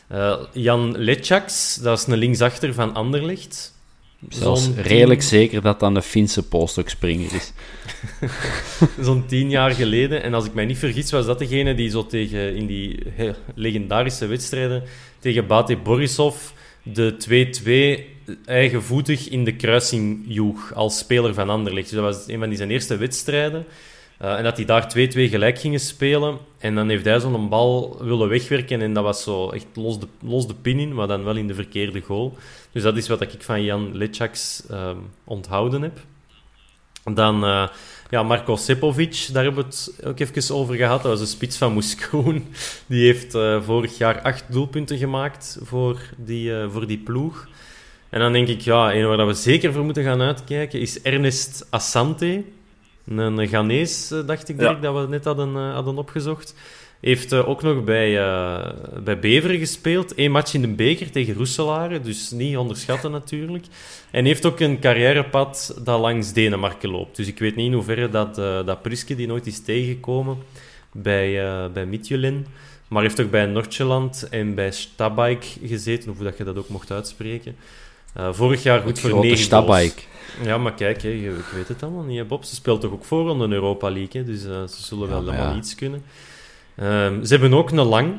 Eh, 0.08 0.36
Jan 0.52 0.98
Letjaks, 0.98 1.74
dat 1.74 1.98
is 1.98 2.06
een 2.06 2.18
linksachter 2.18 2.74
van 2.74 2.94
Anderlecht. 2.94 3.74
Zelfs 4.28 4.68
redelijk 4.76 5.20
tien- 5.20 5.28
zeker 5.28 5.62
dat 5.62 5.80
dat 5.80 5.96
een 5.96 6.02
Finse 6.02 6.42
polstokspringer 6.42 7.34
is. 7.34 7.52
Zo'n 9.00 9.26
tien 9.26 9.50
jaar 9.50 9.70
geleden. 9.70 10.22
En 10.22 10.34
als 10.34 10.44
ik 10.44 10.54
mij 10.54 10.64
niet 10.64 10.78
vergis, 10.78 11.10
was 11.10 11.26
dat 11.26 11.38
degene 11.38 11.74
die 11.74 11.90
zo 11.90 12.06
tegen, 12.06 12.54
in 12.56 12.66
die 12.66 12.98
he- 13.14 13.34
legendarische 13.54 14.26
wedstrijden 14.26 14.82
tegen 15.18 15.46
Bate 15.46 15.76
Borisov 15.76 16.36
de 16.82 17.16
2-2 17.18 18.36
eigenvoetig 18.44 19.28
in 19.28 19.44
de 19.44 19.56
kruising 19.56 20.24
joeg 20.28 20.74
als 20.74 20.98
speler 20.98 21.34
van 21.34 21.50
Anderlecht. 21.50 21.90
Dus 21.90 21.98
dat 22.00 22.14
was 22.14 22.28
een 22.28 22.38
van 22.38 22.48
die 22.48 22.58
zijn 22.58 22.70
eerste 22.70 22.96
wedstrijden. 22.96 23.64
Eh, 24.18 24.36
en 24.36 24.44
dat 24.44 24.56
die 24.56 24.66
daar 24.66 24.88
2-2 24.88 25.28
gelijk 25.28 25.58
gingen 25.58 25.80
spelen. 25.80 26.38
En 26.58 26.74
dan 26.74 26.88
heeft 26.88 27.04
hij 27.04 27.20
zo'n 27.20 27.48
bal 27.48 27.98
willen 28.00 28.28
wegwerken. 28.28 28.80
En 28.80 28.92
dat 28.92 29.04
was 29.04 29.22
zo 29.22 29.50
echt 29.50 29.66
los 29.74 30.00
de, 30.00 30.06
los 30.20 30.46
de 30.46 30.54
pin 30.54 30.78
in, 30.78 30.94
maar 30.94 31.06
dan 31.06 31.24
wel 31.24 31.36
in 31.36 31.46
de 31.46 31.54
verkeerde 31.54 32.00
goal. 32.00 32.36
Dus 32.72 32.82
dat 32.82 32.96
is 32.96 33.08
wat 33.08 33.20
ik 33.20 33.30
van 33.38 33.64
Jan 33.64 33.96
Letjaks 33.96 34.62
ehm, 34.70 34.96
onthouden 35.24 35.82
heb. 35.82 35.98
Dan 37.14 37.44
eh, 37.44 37.68
ja, 38.10 38.22
Marko 38.22 38.56
Sepovic, 38.56 39.28
daar 39.32 39.44
hebben 39.44 39.64
we 39.64 39.68
het 39.68 40.04
ook 40.04 40.18
even 40.18 40.54
over 40.54 40.74
gehad. 40.74 41.02
Dat 41.02 41.10
was 41.10 41.20
een 41.20 41.26
spits 41.26 41.56
van 41.56 41.72
Moeskroen. 41.72 42.46
Die 42.86 43.06
heeft 43.06 43.34
eh, 43.34 43.62
vorig 43.62 43.98
jaar 43.98 44.20
acht 44.20 44.52
doelpunten 44.52 44.98
gemaakt 44.98 45.58
voor 45.62 46.00
die, 46.16 46.52
voor 46.70 46.86
die 46.86 46.98
ploeg. 46.98 47.48
En 48.08 48.20
dan 48.20 48.32
denk 48.32 48.48
ik, 48.48 48.60
ja, 48.60 48.94
een 48.94 49.06
waar 49.06 49.26
we 49.26 49.34
zeker 49.34 49.72
voor 49.72 49.84
moeten 49.84 50.04
gaan 50.04 50.20
uitkijken 50.20 50.80
is 50.80 51.02
Ernest 51.02 51.66
Assante. 51.70 52.44
Een 53.08 53.48
Ghanese, 53.48 54.18
eh, 54.18 54.26
dacht 54.26 54.48
ik, 54.48 54.60
Ja. 54.60 54.74
Dat 54.74 54.94
we 54.94 55.06
net 55.08 55.24
hadden, 55.24 55.56
eh, 55.56 55.74
hadden 55.74 55.98
opgezocht. 55.98 56.54
Heeft 57.00 57.32
eh, 57.32 57.48
ook 57.48 57.62
nog 57.62 57.84
bij, 57.84 58.12
bij 59.04 59.18
Beveren 59.18 59.58
gespeeld. 59.58 60.12
Eén 60.16 60.30
match 60.30 60.54
in 60.54 60.60
de 60.60 60.68
beker 60.68 61.10
tegen 61.10 61.34
Roeselare, 61.34 62.00
dus 62.00 62.30
niet 62.30 62.56
onderschatten 62.56 63.10
natuurlijk. 63.10 63.64
En 64.10 64.24
heeft 64.24 64.46
ook 64.46 64.60
een 64.60 64.80
carrièrepad 64.80 65.80
dat 65.84 66.00
langs 66.00 66.32
Denemarken 66.32 66.90
loopt. 66.90 67.16
Dus 67.16 67.26
ik 67.26 67.38
weet 67.38 67.56
niet 67.56 67.66
in 67.66 67.72
hoeverre 67.72 68.08
dat, 68.08 68.38
eh, 68.38 68.66
dat 68.66 68.82
Priske 68.82 69.14
die 69.14 69.26
nooit 69.26 69.46
is 69.46 69.60
tegengekomen 69.60 70.38
bij, 70.92 71.44
eh 71.44 71.64
bij. 71.72 72.44
Maar 72.88 73.02
heeft 73.02 73.20
ook 73.20 73.30
bij 73.30 73.46
Noordjeland 73.46 74.28
en 74.30 74.54
bij 74.54 74.70
Stabike 74.70 75.46
gezeten, 75.64 76.10
of 76.10 76.16
hoe 76.16 76.24
dat 76.24 76.38
je 76.38 76.44
dat 76.44 76.56
ook 76.56 76.68
mocht 76.68 76.90
uitspreken. 76.90 77.56
Vorig 78.30 78.62
jaar 78.62 78.80
goed 78.80 78.98
voor 78.98 79.10
grote 79.10 79.26
9 79.26 79.50
goals. 79.50 79.66
stabike. 79.66 80.02
Ja, 80.42 80.58
maar 80.58 80.74
kijk, 80.74 81.02
hè, 81.02 81.08
je- 81.08 81.36
ik 81.36 81.44
weet 81.54 81.68
het 81.68 81.82
allemaal 81.82 82.02
niet, 82.04 82.18
hè, 82.18 82.24
Bob. 82.24 82.44
Ze 82.44 82.54
speelt 82.54 82.80
toch 82.80 82.92
ook 82.92 83.04
voor 83.04 83.30
aan 83.30 83.38
de 83.38 83.48
Europa 83.54 83.90
League, 83.90 84.20
hè, 84.22 84.24
dus 84.24 84.44
eh, 84.44 84.50
ze 84.66 84.82
zullen 84.84 85.04
Ja, 85.08 85.10
wel 85.14 85.18
allemaal 85.22 85.50
ja. 85.50 85.56
iets 85.56 85.74
kunnen. 85.74 86.02
Ehm, 86.74 87.24
ze 87.24 87.32
hebben 87.36 87.54
ook 87.54 87.70
een 87.70 87.80
lang, 87.82 88.14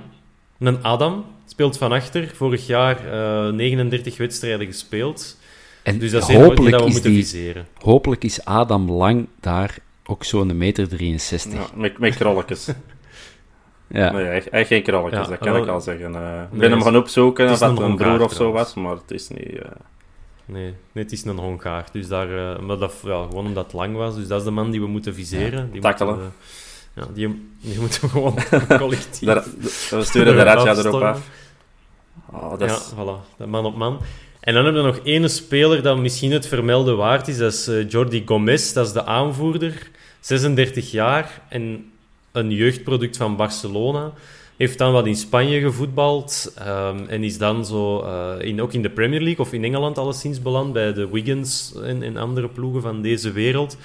een 0.60 0.84
Adam, 0.84 1.26
speelt 1.46 1.78
van 1.78 1.92
achter. 1.92 2.32
Vorig 2.36 2.68
jaar 2.68 2.98
eh, 3.48 3.54
39 3.54 4.18
wedstrijden 4.18 4.66
gespeeld. 4.68 5.38
En 5.84 6.00
Dus 6.00 6.12
dat 6.12 6.22
is 6.22 6.28
een 6.28 6.36
die 6.36 6.44
hopelijk, 6.44 6.72
dat 6.72 6.82
we 6.82 6.88
is 6.88 6.94
moeten 6.94 7.12
die, 7.12 7.22
viseren. 7.24 7.68
hopelijk 7.82 8.24
is 8.24 8.46
Adam 8.46 8.92
Lang 8.92 9.28
daar 9.40 9.78
ook 10.06 10.24
zo'n 10.24 10.58
meter 10.58 10.88
63. 10.88 11.54
Ja, 11.60 11.66
met, 11.76 11.98
met 12.00 12.16
krolletjes. 12.16 12.68
Ja. 13.90 14.12
Nee, 14.12 14.24
hij, 14.26 14.34
hij 14.34 14.44
heeft 14.52 14.68
geen 14.68 14.84
krolletjes, 14.84 15.22
Ja, 15.24 15.28
dat 15.30 15.38
kan 15.40 15.56
ik 15.62 15.68
al 15.68 15.82
zeggen. 15.82 16.16
Eh, 16.16 16.42
ik 16.44 16.52
Nee, 16.52 16.60
ben 16.60 16.72
hem 16.72 16.82
gaan 16.82 16.98
opzoeken 16.98 17.44
het 17.44 17.54
of 17.62 17.70
is 17.70 17.76
dat 17.76 17.86
een 17.86 17.96
broer 17.96 18.22
of 18.24 18.34
zo 18.34 18.52
was, 18.52 18.74
maar 18.74 18.92
het 18.96 19.12
is 19.12 19.28
niet... 19.30 19.56
eh, 19.60 19.72
Nee, 20.48 20.74
nee, 20.92 21.04
het 21.04 21.12
is 21.12 21.26
een 21.26 21.38
Hongaar. 21.38 21.86
Dus 21.92 22.08
daar, 22.08 22.54
eh, 22.56 22.60
maar 22.60 22.78
dat, 22.78 22.94
ja, 23.04 23.24
gewoon 23.24 23.46
omdat 23.46 23.64
het 23.64 23.74
lang 23.74 23.96
was. 23.96 24.16
Dus 24.16 24.28
dat 24.28 24.40
is 24.40 24.46
de 24.46 24.52
man 24.52 24.72
die 24.72 24.82
we 24.82 24.88
moeten 24.88 25.14
viseren. 25.14 25.72
die 25.72 25.82
tackelen. 25.82 26.14
Moeten, 26.14 26.34
ja, 26.96 27.08
die, 27.14 27.50
die 27.62 27.80
moeten 27.80 28.02
we 28.02 28.08
gewoon 28.08 28.36
collectief... 28.80 29.28
daar- 29.28 29.44
we 29.90 30.04
sturen 30.04 30.36
de 30.36 30.44
Radja 30.44 30.76
erop 30.76 31.02
af. 31.02 31.30
Oh, 32.32 32.50
dat 32.60 32.62
is, 32.62 32.72
Ja, 32.72 32.96
voilà. 32.96 33.38
Dat 33.38 33.48
man 33.48 33.66
op 33.66 33.76
man. 33.76 34.02
En 34.40 34.54
dan 34.54 34.64
hebben 34.64 34.84
we 34.84 34.88
nog 34.92 35.00
één 35.04 35.30
speler 35.30 35.82
dat 35.82 35.98
misschien 35.98 36.32
het 36.32 36.48
vermelden 36.48 36.98
waard 36.98 37.28
is. 37.28 37.38
Dat 37.38 37.54
is 37.54 37.68
eh, 37.68 37.90
Jordi 37.90 38.24
Gomez. 38.26 38.74
Dat 38.74 38.86
is 38.88 38.94
de 38.94 39.06
aanvoerder. 39.06 39.90
36 40.20 40.92
jaar 40.92 41.42
en 41.50 41.92
een 42.32 42.52
jeugdproduct 42.52 43.18
van 43.18 43.36
Barcelona. 43.36 44.12
Heeft 44.58 44.78
dan 44.78 44.92
wat 44.92 45.06
in 45.08 45.16
Spanje 45.16 45.60
gevoetbald. 45.62 46.52
ehm, 46.56 47.04
en 47.08 47.24
is 47.24 47.38
dan 47.38 47.66
zo 47.66 48.00
eh, 48.02 48.34
in, 48.48 48.62
ook 48.62 48.74
in 48.74 48.82
de 48.82 48.90
Premier 48.90 49.22
League 49.22 49.46
of 49.46 49.54
in 49.54 49.64
Engeland 49.64 49.98
alleszins 49.98 50.42
beland. 50.42 50.74
Bij 50.74 50.94
de 50.94 51.10
Wiggins 51.10 51.74
en, 51.84 52.04
en 52.04 52.18
andere 52.18 52.48
ploegen 52.50 52.82
van 52.82 53.02
deze 53.02 53.32
wereld. 53.32 53.78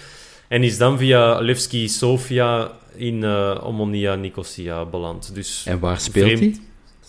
En 0.49 0.63
is 0.63 0.79
dan 0.79 0.99
via 0.99 1.41
Levski 1.41 1.89
Sofia 1.89 2.71
in 2.95 3.25
eh 3.25 3.61
Omonia 3.63 4.15
Nicosia 4.15 4.85
beland. 4.85 5.35
Dus 5.35 5.65
En 5.67 5.79
waar 5.79 6.01
speelt 6.01 6.27
vreemd- 6.27 6.41
hij? 6.57 6.65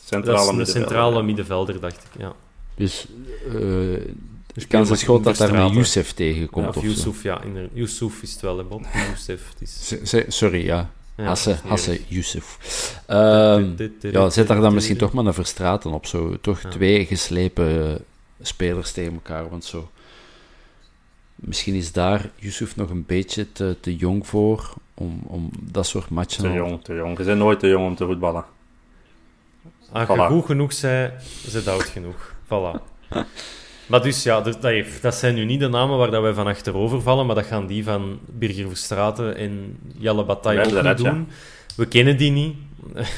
Centrale 0.06 0.26
Dat 0.38 0.44
is 0.44 0.50
een 0.50 0.56
middenvelder. 0.56 0.90
centrale 0.92 1.24
middenvelder, 1.24 1.80
dacht 1.80 1.96
ik. 2.14 2.22
Ja. 2.22 2.34
Dus 2.76 3.06
uh, 3.48 3.54
Dus 4.54 4.64
de 4.64 4.68
kans 4.70 4.90
is 4.90 5.04
groot 5.04 5.24
dat 5.24 5.38
daar 5.38 5.54
een. 5.54 5.74
Youssef 5.74 6.12
tegenkomt. 6.12 6.68
Of 6.68 6.76
of. 6.78 6.84
Yusuf, 6.84 7.24
ja. 7.24 7.42
Yusuf 7.74 8.22
is 8.22 8.32
het 8.32 8.42
wel, 8.42 8.58
hè, 8.58 8.64
Bob. 8.64 8.86
Youssef, 9.08 9.42
is... 9.60 9.96
Sorry, 10.28 10.66
ja. 10.66 10.92
Ja, 11.16 11.24
Hasse, 11.24 11.58
Hasse. 11.68 12.02
Youssef. 12.08 12.58
Ehm, 13.08 13.72
ja, 14.00 14.30
zet 14.30 14.48
daar 14.48 14.62
dan 14.62 14.74
misschien 14.74 14.98
toch 14.98 15.14
maar 15.14 15.26
een 15.26 15.34
Verstraten 15.34 15.92
op. 15.92 16.06
Zo. 16.06 16.38
Toch 16.42 16.62
Ja. 16.62 16.70
twee 16.70 17.06
geslepen 17.06 18.04
spelers 18.42 18.92
tegen 18.92 19.14
elkaar. 19.14 19.50
Want 19.50 19.66
zo... 19.66 19.92
Misschien 21.36 21.76
is 21.76 21.92
daar 21.92 22.30
Yusuf 22.36 22.76
nog 22.76 22.90
een 22.90 23.06
beetje 23.06 23.52
te, 23.52 23.78
te 23.80 23.96
jong 23.96 24.28
voor 24.28 24.74
om, 24.94 25.22
om 25.28 25.50
dat 25.60 25.88
soort 25.88 26.10
matchen... 26.10 26.44
Te 26.44 26.52
jong, 26.52 26.84
te 26.84 26.94
jong. 26.94 27.18
Je 27.18 27.24
bent 27.24 27.38
nooit 27.40 27.60
te 27.60 27.68
jong 27.68 27.86
om 27.86 27.96
te 27.96 28.06
voetballen. 28.06 28.46
Als 29.92 30.08
je 30.08 30.14
Voilà. 30.16 30.28
goed 30.28 30.46
genoeg 30.46 30.74
zei, 30.74 31.12
is 31.46 31.54
het 31.54 31.68
oud 31.68 31.84
genoeg. 31.84 32.34
Voilà. 32.46 32.82
Maar 33.86 34.02
dus 34.02 34.24
ja, 34.24 34.42
dat, 34.42 34.54
dat, 34.62 34.72
heeft- 34.72 35.02
dat 35.02 35.16
zijn 35.16 35.36
nu 35.36 35.46
niet 35.46 35.60
de 35.60 35.68
namen 35.68 35.98
waar 35.98 36.12
dat 36.12 36.22
wij 36.22 36.34
van 36.34 36.48
achterover 36.48 37.02
vallen, 37.02 37.26
maar 37.26 37.36
dat 37.36 37.46
gaan 37.46 37.68
die 37.68 37.84
van 37.84 38.20
Birger 38.38 38.68
Verstraeten 38.68 39.36
en 39.36 39.78
Jelle 39.98 40.26
Bataille 40.26 40.60
ook 40.66 40.72
niet 40.74 40.84
ja. 40.84 40.94
doen. 40.94 41.28
We 41.76 41.86
kennen 41.86 42.18
die 42.18 42.32
niet. 42.32 42.56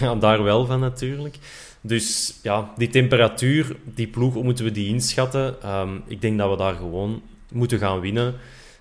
Daar 0.20 0.44
wel 0.44 0.66
van 0.66 0.80
natuurlijk. 0.80 1.36
Dus 1.82 2.40
ja, 2.44 2.74
die 2.78 2.90
temperatuur, 2.90 3.76
die 3.96 4.08
ploeg, 4.08 4.34
hoe 4.34 4.44
moeten 4.44 4.66
we 4.66 4.72
die 4.72 4.88
inschatten? 4.88 5.62
Ehm, 5.62 5.90
ik 6.08 6.22
denk 6.22 6.38
dat 6.38 6.50
we 6.50 6.58
daar 6.58 6.76
gewoon 6.76 7.22
moeten 7.52 7.80
gaan 7.80 8.00
winnen. 8.00 8.36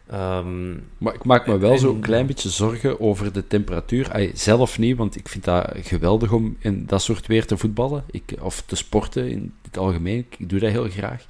Ehm, 0.06 0.70
Maar 0.98 1.15
ik 1.15 1.24
maak 1.24 1.47
me 1.47 1.59
wel 1.59 1.73
En- 1.73 1.78
zo'n 1.78 2.01
klein 2.01 2.27
beetje 2.27 2.48
zorgen 2.51 3.01
over 3.01 3.32
de 3.32 3.47
temperatuur. 3.47 4.12
Ay, 4.12 4.31
zelf 4.35 4.78
niet, 4.78 4.97
want 4.97 5.16
ik 5.16 5.28
vind 5.28 5.44
dat 5.44 5.70
geweldig 5.82 6.32
om 6.32 6.56
in 6.61 6.85
dat 6.86 7.02
soort 7.02 7.27
weer 7.27 7.47
te 7.47 7.56
voetballen. 7.56 8.05
Ik, 8.11 8.35
of 8.40 8.62
te 8.66 8.77
sporten 8.77 9.31
in 9.31 9.52
het 9.62 9.78
algemeen. 9.78 10.19
Ik, 10.19 10.35
ik 10.39 10.48
doe 10.48 10.59
dat 10.59 10.70
heel 10.70 10.89
graag. 10.89 11.24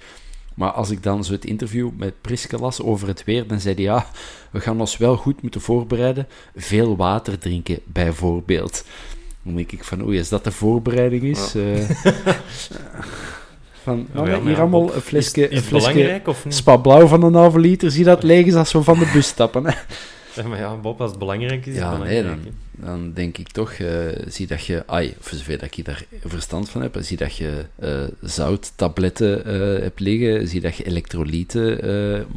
Maar 0.54 0.70
als 0.70 0.90
ik 0.90 1.02
dan 1.02 1.24
zo 1.24 1.32
het 1.32 1.44
interview 1.44 1.90
met 1.96 2.20
Priske 2.20 2.58
las 2.58 2.82
over 2.82 3.08
het 3.08 3.24
weer, 3.24 3.46
dan 3.46 3.60
zei 3.60 3.74
hij 3.74 3.84
ja, 3.84 4.06
we 4.50 4.60
gaan 4.60 4.80
ons 4.80 4.96
wel 4.96 5.16
goed 5.16 5.42
moeten 5.42 5.60
voorbereiden. 5.60 6.26
Veel 6.56 6.96
water 6.96 7.38
drinken, 7.38 7.78
bijvoorbeeld. 7.84 8.84
Dan 9.42 9.54
denk 9.54 9.72
ik 9.72 9.84
van, 9.84 10.04
oei, 10.04 10.18
als 10.18 10.28
dat 10.28 10.44
de 10.44 10.52
voorbereiding 10.52 11.22
is... 11.22 11.54
eh, 11.54 11.90
van, 13.82 13.96
Ja, 13.98 14.06
mannen, 14.12 14.14
maar 14.14 14.28
ja, 14.28 14.40
hier 14.48 14.60
allemaal 14.60 14.94
een 14.94 15.00
flesje, 15.00 15.40
is, 15.40 15.44
is 15.44 15.50
een 15.50 15.56
het 15.56 15.64
flesje 15.64 15.92
belangrijk 15.92 16.28
of 16.28 16.44
niet? 16.44 16.54
spa 16.54 16.76
blauw 16.76 17.06
van 17.06 17.22
een 17.22 17.34
halve 17.34 17.58
liter. 17.58 17.90
Zie 17.90 18.04
dat 18.04 18.22
leeg 18.22 18.46
is 18.46 18.54
als 18.54 18.72
we 18.72 18.82
van 18.82 18.98
de 18.98 19.10
bus 19.12 19.26
stappen. 19.26 19.74
Ja, 20.34 20.46
maar 20.48 20.58
ja, 20.58 20.76
Bob, 20.76 21.00
als 21.00 21.10
het 21.10 21.18
belangrijk 21.18 21.66
is, 21.66 21.74
het 21.74 21.82
Ja, 21.82 21.96
nee, 21.96 22.22
dan, 22.22 22.38
dan 22.70 23.12
denk 23.12 23.38
ik 23.38 23.48
toch, 23.48 23.72
eh, 23.72 23.88
zie 24.26 24.46
dat 24.46 24.64
je, 24.66 24.82
ai, 24.86 25.14
voor 25.18 25.38
zover 25.38 25.58
dat 25.58 25.76
ik 25.76 25.84
daar 25.84 26.04
verstand 26.24 26.68
van 26.70 26.82
heb, 26.82 26.96
zie 27.00 27.16
dat 27.16 27.36
je 27.36 27.64
eh, 27.78 28.02
zouttabletten 28.20 29.44
eh, 29.44 29.82
hebt 29.82 30.00
liggen, 30.00 30.48
zie 30.48 30.60
dat 30.60 30.76
je 30.76 30.84
elektrolyten 30.84 31.62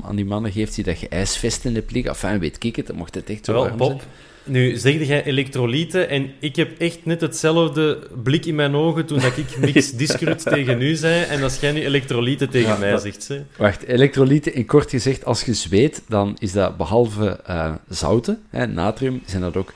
aan 0.03 0.15
die 0.15 0.25
mannen 0.25 0.51
geeft, 0.51 0.73
zie 0.73 0.83
dat 0.83 0.99
je 0.99 1.07
ijsvesten 1.09 1.73
hebt 1.73 1.91
liggen. 1.91 2.11
Enfin, 2.11 2.39
weet 2.39 2.63
ik 2.63 2.75
het, 2.75 2.87
dan 2.87 2.95
mocht 2.95 3.15
het 3.15 3.29
echt 3.29 3.45
zo 3.45 3.53
Wel, 3.53 3.75
Bob, 3.75 3.99
zijn. 3.99 4.11
Nu 4.47 4.77
zegde 4.77 5.05
jij 5.05 5.23
elektrolyten 5.23 6.09
en 6.09 6.31
ik 6.39 6.55
heb 6.55 6.79
echt 6.79 7.05
net 7.05 7.21
hetzelfde 7.21 8.07
blik 8.23 8.45
in 8.45 8.55
mijn 8.55 8.75
ogen 8.75 9.05
toen 9.05 9.19
dat 9.19 9.37
ik 9.37 9.57
mix 9.57 9.91
discrut 10.03 10.43
tegen 10.43 10.81
u 10.81 10.95
zei 10.95 11.23
en 11.23 11.43
als 11.43 11.59
jij 11.59 11.71
nu 11.71 11.85
elektrolyten 11.85 12.49
tegen 12.49 12.69
Ja, 12.69 12.77
mij 12.77 12.91
dat- 12.91 13.01
zegt. 13.01 13.27
Hè. 13.27 13.43
Wacht, 13.57 13.83
elektrolyten, 13.83 14.53
in 14.53 14.65
kort 14.65 14.89
gezegd, 14.89 15.25
als 15.25 15.43
je 15.43 15.53
zweet, 15.53 16.01
dan 16.07 16.35
is 16.39 16.51
dat 16.51 16.77
behalve 16.77 17.39
eh, 17.45 17.73
zouten, 17.89 18.41
hè, 18.49 18.67
natrium, 18.67 19.21
zijn 19.25 19.41
dat 19.41 19.57
ook 19.57 19.73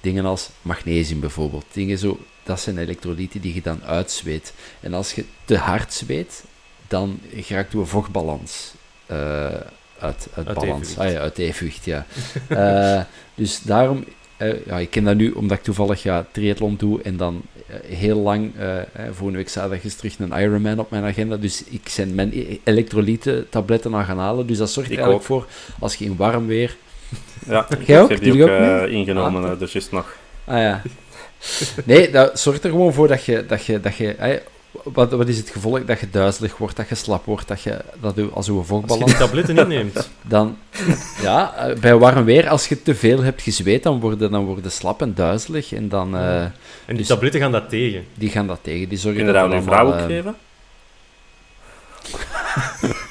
dingen 0.00 0.24
als 0.24 0.50
magnesium 0.62 1.20
bijvoorbeeld. 1.20 1.64
Dingen 1.72 1.98
zo, 1.98 2.18
dat 2.42 2.60
zijn 2.60 2.78
elektrolyten 2.78 3.40
die 3.40 3.54
je 3.54 3.62
dan 3.62 3.84
uitzweet. 3.84 4.52
En 4.80 4.94
als 4.94 5.12
je 5.12 5.24
te 5.44 5.56
hard 5.56 5.92
zweet, 5.92 6.44
dan 6.88 7.20
raakt 7.48 7.72
je 7.72 7.84
vochtbalans 7.84 8.72
eh, 9.06 9.16
uit, 9.98 10.28
uit, 10.34 10.46
Uit 10.46 10.54
balans. 10.58 10.88
evenwicht. 10.88 10.98
Ah 10.98 11.10
ja, 11.12 11.18
uit 11.18 11.38
evenwicht, 11.38 11.84
ja. 11.84 12.06
Eh, 12.48 13.02
dus 13.34 13.60
daarom, 13.62 14.04
eh, 14.36 14.66
ja, 14.66 14.78
ik 14.78 14.90
ken 14.90 15.04
dat 15.04 15.16
nu 15.16 15.30
omdat 15.30 15.58
ik 15.58 15.64
toevallig 15.64 16.02
ja, 16.02 16.26
triathlon 16.32 16.76
doe 16.76 17.02
en 17.02 17.16
dan 17.16 17.42
eh, 17.66 17.96
heel 17.96 18.18
lang, 18.18 18.52
eh, 18.58 18.76
volgende 19.12 19.36
week 19.38 19.48
zaterdag 19.48 19.84
is 19.84 19.94
terug 19.94 20.18
een 20.18 20.32
Ironman 20.40 20.78
op 20.78 20.90
mijn 20.90 21.04
agenda, 21.04 21.36
dus 21.36 21.64
ik 21.64 21.88
zijn 21.88 22.14
mijn 22.14 22.30
e- 22.34 22.56
elektrolyten 22.64 23.48
tabletten 23.48 23.94
aan 23.94 24.04
gaan 24.04 24.18
halen, 24.18 24.46
dus 24.46 24.58
dat 24.58 24.70
zorgt 24.70 24.88
er 24.90 24.94
Ik 24.96 25.02
eigenlijk 25.04 25.30
ook. 25.32 25.38
voor, 25.42 25.52
als 25.78 25.94
je 25.94 26.04
in 26.04 26.16
warm 26.16 26.46
weer... 26.46 26.76
Ja, 27.48 27.66
ik 27.70 27.86
heb 27.86 28.20
die 28.20 28.34
je 28.34 28.82
ook, 28.82 28.88
ingenomen, 28.88 29.50
Ah. 29.50 29.58
dus 29.58 29.72
juist 29.72 29.92
nog. 29.92 30.16
Ah 30.44 30.58
ja. 30.58 30.82
Nee, 31.84 32.10
dat 32.10 32.40
zorgt 32.40 32.64
er 32.64 32.70
gewoon 32.70 32.92
voor 32.92 33.08
dat 33.08 33.24
je... 33.24 33.46
Dat 33.46 33.64
je, 33.64 33.80
dat 33.80 33.96
je 33.96 34.16
wat, 34.84 35.10
wat 35.10 35.28
is 35.28 35.36
het 35.36 35.50
gevolg? 35.50 35.84
Dat 35.84 36.00
je 36.00 36.10
duizelig 36.10 36.56
wordt, 36.56 36.76
dat 36.76 36.88
je 36.88 36.94
slap 36.94 37.24
wordt, 37.24 37.48
dat 37.48 37.62
je, 37.62 37.84
dat 38.00 38.14
je 38.16 38.28
als 38.32 38.46
je 38.46 38.52
Als 38.52 38.98
je 38.98 39.04
die 39.04 39.16
tabletten 39.16 39.58
inneemt. 39.58 40.10
Dan, 40.22 40.56
ja, 41.22 41.54
eh, 41.54 41.76
bij 41.76 41.96
warm 41.96 42.24
weer, 42.24 42.48
als 42.48 42.66
je 42.66 42.82
te 42.82 42.94
veel 42.94 43.22
hebt 43.22 43.42
gezweet, 43.42 43.82
dan 43.82 44.00
worden 44.00 44.30
dan 44.30 44.44
worden 44.44 44.70
slap 44.70 45.02
en 45.02 45.14
duizelig. 45.14 45.72
En 45.72 45.88
dan, 45.88 46.16
eh, 46.16 46.42
En 46.42 46.52
die 46.86 46.96
Dus- 46.96 47.06
tabletten 47.06 47.40
gaan 47.40 47.52
dat 47.52 47.68
tegen. 47.68 48.04
die 48.14 48.30
gaan 48.30 48.46
dat 48.46 48.58
tegen. 48.62 48.88
Die 48.88 48.98
zorgen 48.98 49.24
Kun 49.24 49.32
je 49.32 49.38
dat 49.38 49.50
aan 49.50 49.56
uw 49.58 49.62
vrouw 49.62 49.86
ook 49.86 49.94
eh, 49.94 50.04
geven? 50.04 50.34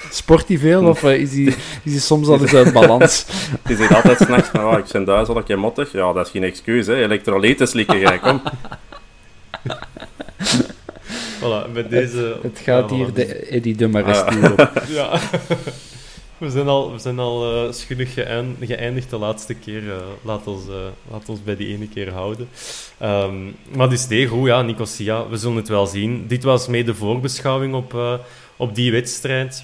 Sport 0.09 0.47
die 0.47 0.59
veel, 0.59 0.87
of 0.87 1.03
is 1.03 1.29
die, 1.29 1.47
is 1.47 1.55
die 1.83 1.99
soms 1.99 2.27
al 2.27 2.41
eens 2.41 2.53
uit 2.53 2.73
balans? 2.73 3.25
Die 3.67 3.75
zegt 3.75 3.93
altijd 3.93 4.19
s'nachts 4.19 4.49
van, 4.49 4.65
oh, 4.65 4.77
ik 4.77 4.85
ben 4.91 5.03
duizelig 5.03 5.47
en 5.47 5.59
mottig. 5.59 5.91
Ja, 5.91 6.13
dat 6.13 6.25
is 6.25 6.31
geen 6.31 6.43
excuus, 6.43 6.87
hè. 6.87 6.95
Elektrolyten 6.95 7.67
slikken 7.67 7.99
jij, 7.99 8.19
kom. 8.19 8.41
Voilà, 11.43 11.71
met 11.73 11.89
deze... 11.89 12.37
Het 12.41 12.59
gaat 12.63 12.89
ja, 12.89 12.95
hier 12.95 13.09
voilà. 13.09 13.13
de 13.13 13.25
Eddie 13.35 13.75
de 13.75 13.87
Mares 13.87 14.17
Ah. 14.17 14.51
op. 14.51 14.71
Ja. 14.97 15.19
We 16.37 16.49
zijn 16.49 16.67
al, 16.67 16.91
we 16.91 16.99
zijn 16.99 17.19
al 17.19 17.67
eh, 17.67 17.73
geëin- 17.87 18.55
geëindigd 18.61 19.09
de 19.09 19.17
laatste 19.17 19.53
keer. 19.53 19.89
eh, 19.91 19.95
laat, 20.21 20.47
ons, 20.47 20.67
eh, 20.67 20.75
laat 21.11 21.29
ons 21.29 21.43
bij 21.43 21.55
die 21.55 21.67
ene 21.67 21.87
keer 21.87 22.11
houden. 22.11 22.49
Ehm, 22.97 23.35
maar 23.75 23.89
dus 23.89 24.07
nee, 24.07 24.27
goed, 24.27 24.47
ja, 24.47 24.61
Nicosia, 24.61 25.27
we 25.27 25.37
zullen 25.37 25.57
het 25.57 25.67
wel 25.67 25.85
zien. 25.87 26.27
Dit 26.27 26.43
was 26.43 26.67
mee 26.67 26.83
de 26.83 26.95
voorbeschouwing 26.95 27.73
op, 27.73 28.19
op 28.57 28.75
die 28.75 28.91
wedstrijd. 28.91 29.63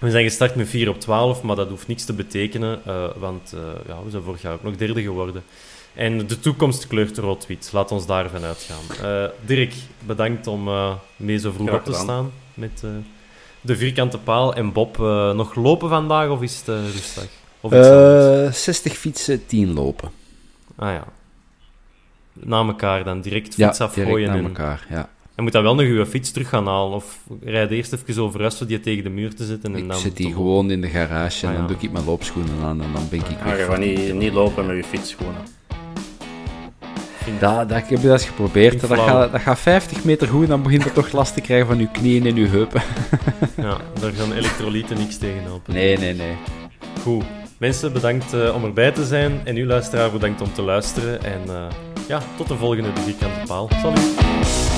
We 0.00 0.10
zijn 0.10 0.24
gestart 0.24 0.54
met 0.54 0.68
4 0.68 0.88
op 0.88 1.00
12, 1.00 1.42
maar 1.42 1.56
dat 1.56 1.68
hoeft 1.68 1.86
niks 1.88 2.04
te 2.04 2.12
betekenen, 2.12 2.80
want 3.18 3.54
ja, 3.86 3.96
we 4.04 4.10
zijn 4.10 4.22
vorig 4.22 4.42
jaar 4.42 4.52
ook 4.54 4.62
nog 4.62 4.76
derde 4.76 5.02
geworden. 5.02 5.42
En 5.98 6.26
de 6.26 6.38
toekomst 6.40 6.86
kleurt 6.86 7.18
rood-wit. 7.18 7.70
Laat 7.72 7.92
ons 7.92 8.06
daarvan 8.06 8.42
uitgaan. 8.44 8.82
Eh, 9.02 9.24
Dirk, 9.46 9.74
bedankt 10.06 10.46
om 10.46 10.68
eh, 10.68 10.94
mee 11.16 11.38
zo 11.38 11.50
vroeg 11.52 11.70
op 11.72 11.84
te 11.84 11.92
staan 11.92 12.30
met 12.54 12.80
eh, 12.84 12.90
de 13.60 13.76
vierkante 13.76 14.18
paal. 14.18 14.54
En 14.54 14.72
Bob, 14.72 15.00
eh, 15.00 15.32
nog 15.32 15.54
lopen 15.54 15.88
vandaag 15.88 16.28
of 16.28 16.42
is 16.42 16.56
het 16.56 16.68
rustig? 16.92 17.28
Of 17.60 17.72
iets 17.72 17.86
anders? 17.88 18.46
Eh 18.46 18.52
60 18.52 18.96
fietsen, 18.96 19.46
10 19.46 19.72
lopen. 19.74 20.10
Ah 20.76 20.92
ja. 20.92 21.04
Na 22.32 22.66
elkaar 22.66 23.04
dan 23.04 23.20
direct 23.20 23.56
Ja, 23.56 23.66
fiets 23.66 23.78
direct 23.78 23.98
afgooien. 24.06 24.30
En, 24.30 24.44
elkaar, 24.44 24.86
ja. 24.90 25.08
en 25.34 25.42
moet 25.42 25.52
dan 25.52 25.62
wel 25.62 25.74
nog 25.74 25.86
je 25.86 26.06
fiets 26.06 26.30
terug 26.30 26.48
gaan 26.48 26.66
halen. 26.66 26.94
Of 26.94 27.18
rijd 27.44 27.70
eerst 27.70 27.92
even 27.92 28.22
overuit 28.22 28.54
voor 28.56 28.66
die 28.66 28.80
tegen 28.80 29.02
de 29.04 29.10
muur 29.10 29.34
te 29.34 29.44
zetten. 29.44 29.72
En 29.74 29.78
Ik 29.78 29.88
dan 29.88 29.98
zet 29.98 30.16
die 30.16 30.32
gewoon 30.32 30.70
in 30.70 30.80
de 30.80 30.88
garage 30.88 31.46
en 31.46 31.52
Ah, 31.52 31.58
dan 31.58 31.66
ja. 31.68 31.68
doe 31.74 31.82
ik 31.86 31.92
mijn 31.92 32.04
loopschoenen 32.04 32.62
aan 32.62 32.82
en 32.82 32.92
dan 32.92 33.08
ben 33.10 33.18
ik 33.18 33.28
Maar 33.44 33.44
weg. 33.56 33.58
je 33.58 33.64
gaat 33.64 33.78
niet, 33.78 34.14
niet 34.14 34.32
lopen 34.32 34.66
met 34.66 34.76
je 34.76 34.84
fietsschoenen. 34.84 35.56
Lopen. 37.32 37.68
Dat, 37.68 37.88
heb 37.88 38.02
dat 38.02 38.12
eens 38.12 38.24
geprobeerd. 38.24 38.80
Dat 38.80 38.98
gaat, 38.98 39.32
dat 39.32 39.40
gaat 39.40 39.58
50 39.58 40.04
meter 40.04 40.28
goed 40.28 40.42
en 40.42 40.48
dan 40.48 40.62
begint 40.62 40.84
het 40.84 40.94
toch 40.94 41.12
last 41.12 41.34
te 41.34 41.40
krijgen 41.40 41.66
van 41.66 41.78
je 41.78 41.90
knieën 41.90 42.26
en 42.26 42.36
je 42.36 42.46
heupen. 42.46 42.82
Ja, 43.56 43.76
daar 44.00 44.12
gaan 44.12 44.32
elektrolyten 44.32 44.96
niks 44.96 45.16
tegen 45.16 45.42
helpen. 45.42 45.74
Nee, 45.74 45.98
nee, 45.98 46.14
nee. 46.14 46.36
Goed. 47.02 47.24
Mensen, 47.58 47.92
bedankt 47.92 48.32
eh, 48.32 48.54
om 48.54 48.64
erbij 48.64 48.90
te 48.90 49.04
zijn. 49.04 49.40
En 49.44 49.56
u, 49.56 49.66
luisteraar, 49.66 50.10
bedankt 50.10 50.40
om 50.40 50.52
te 50.52 50.62
luisteren. 50.62 51.24
En 51.24 51.40
eh, 51.48 51.66
ja, 52.08 52.20
tot 52.36 52.48
de 52.48 52.56
volgende 52.56 52.92
De 52.92 53.00
Vierkante 53.00 53.46
Paal. 53.46 53.68
Salut. 53.82 54.77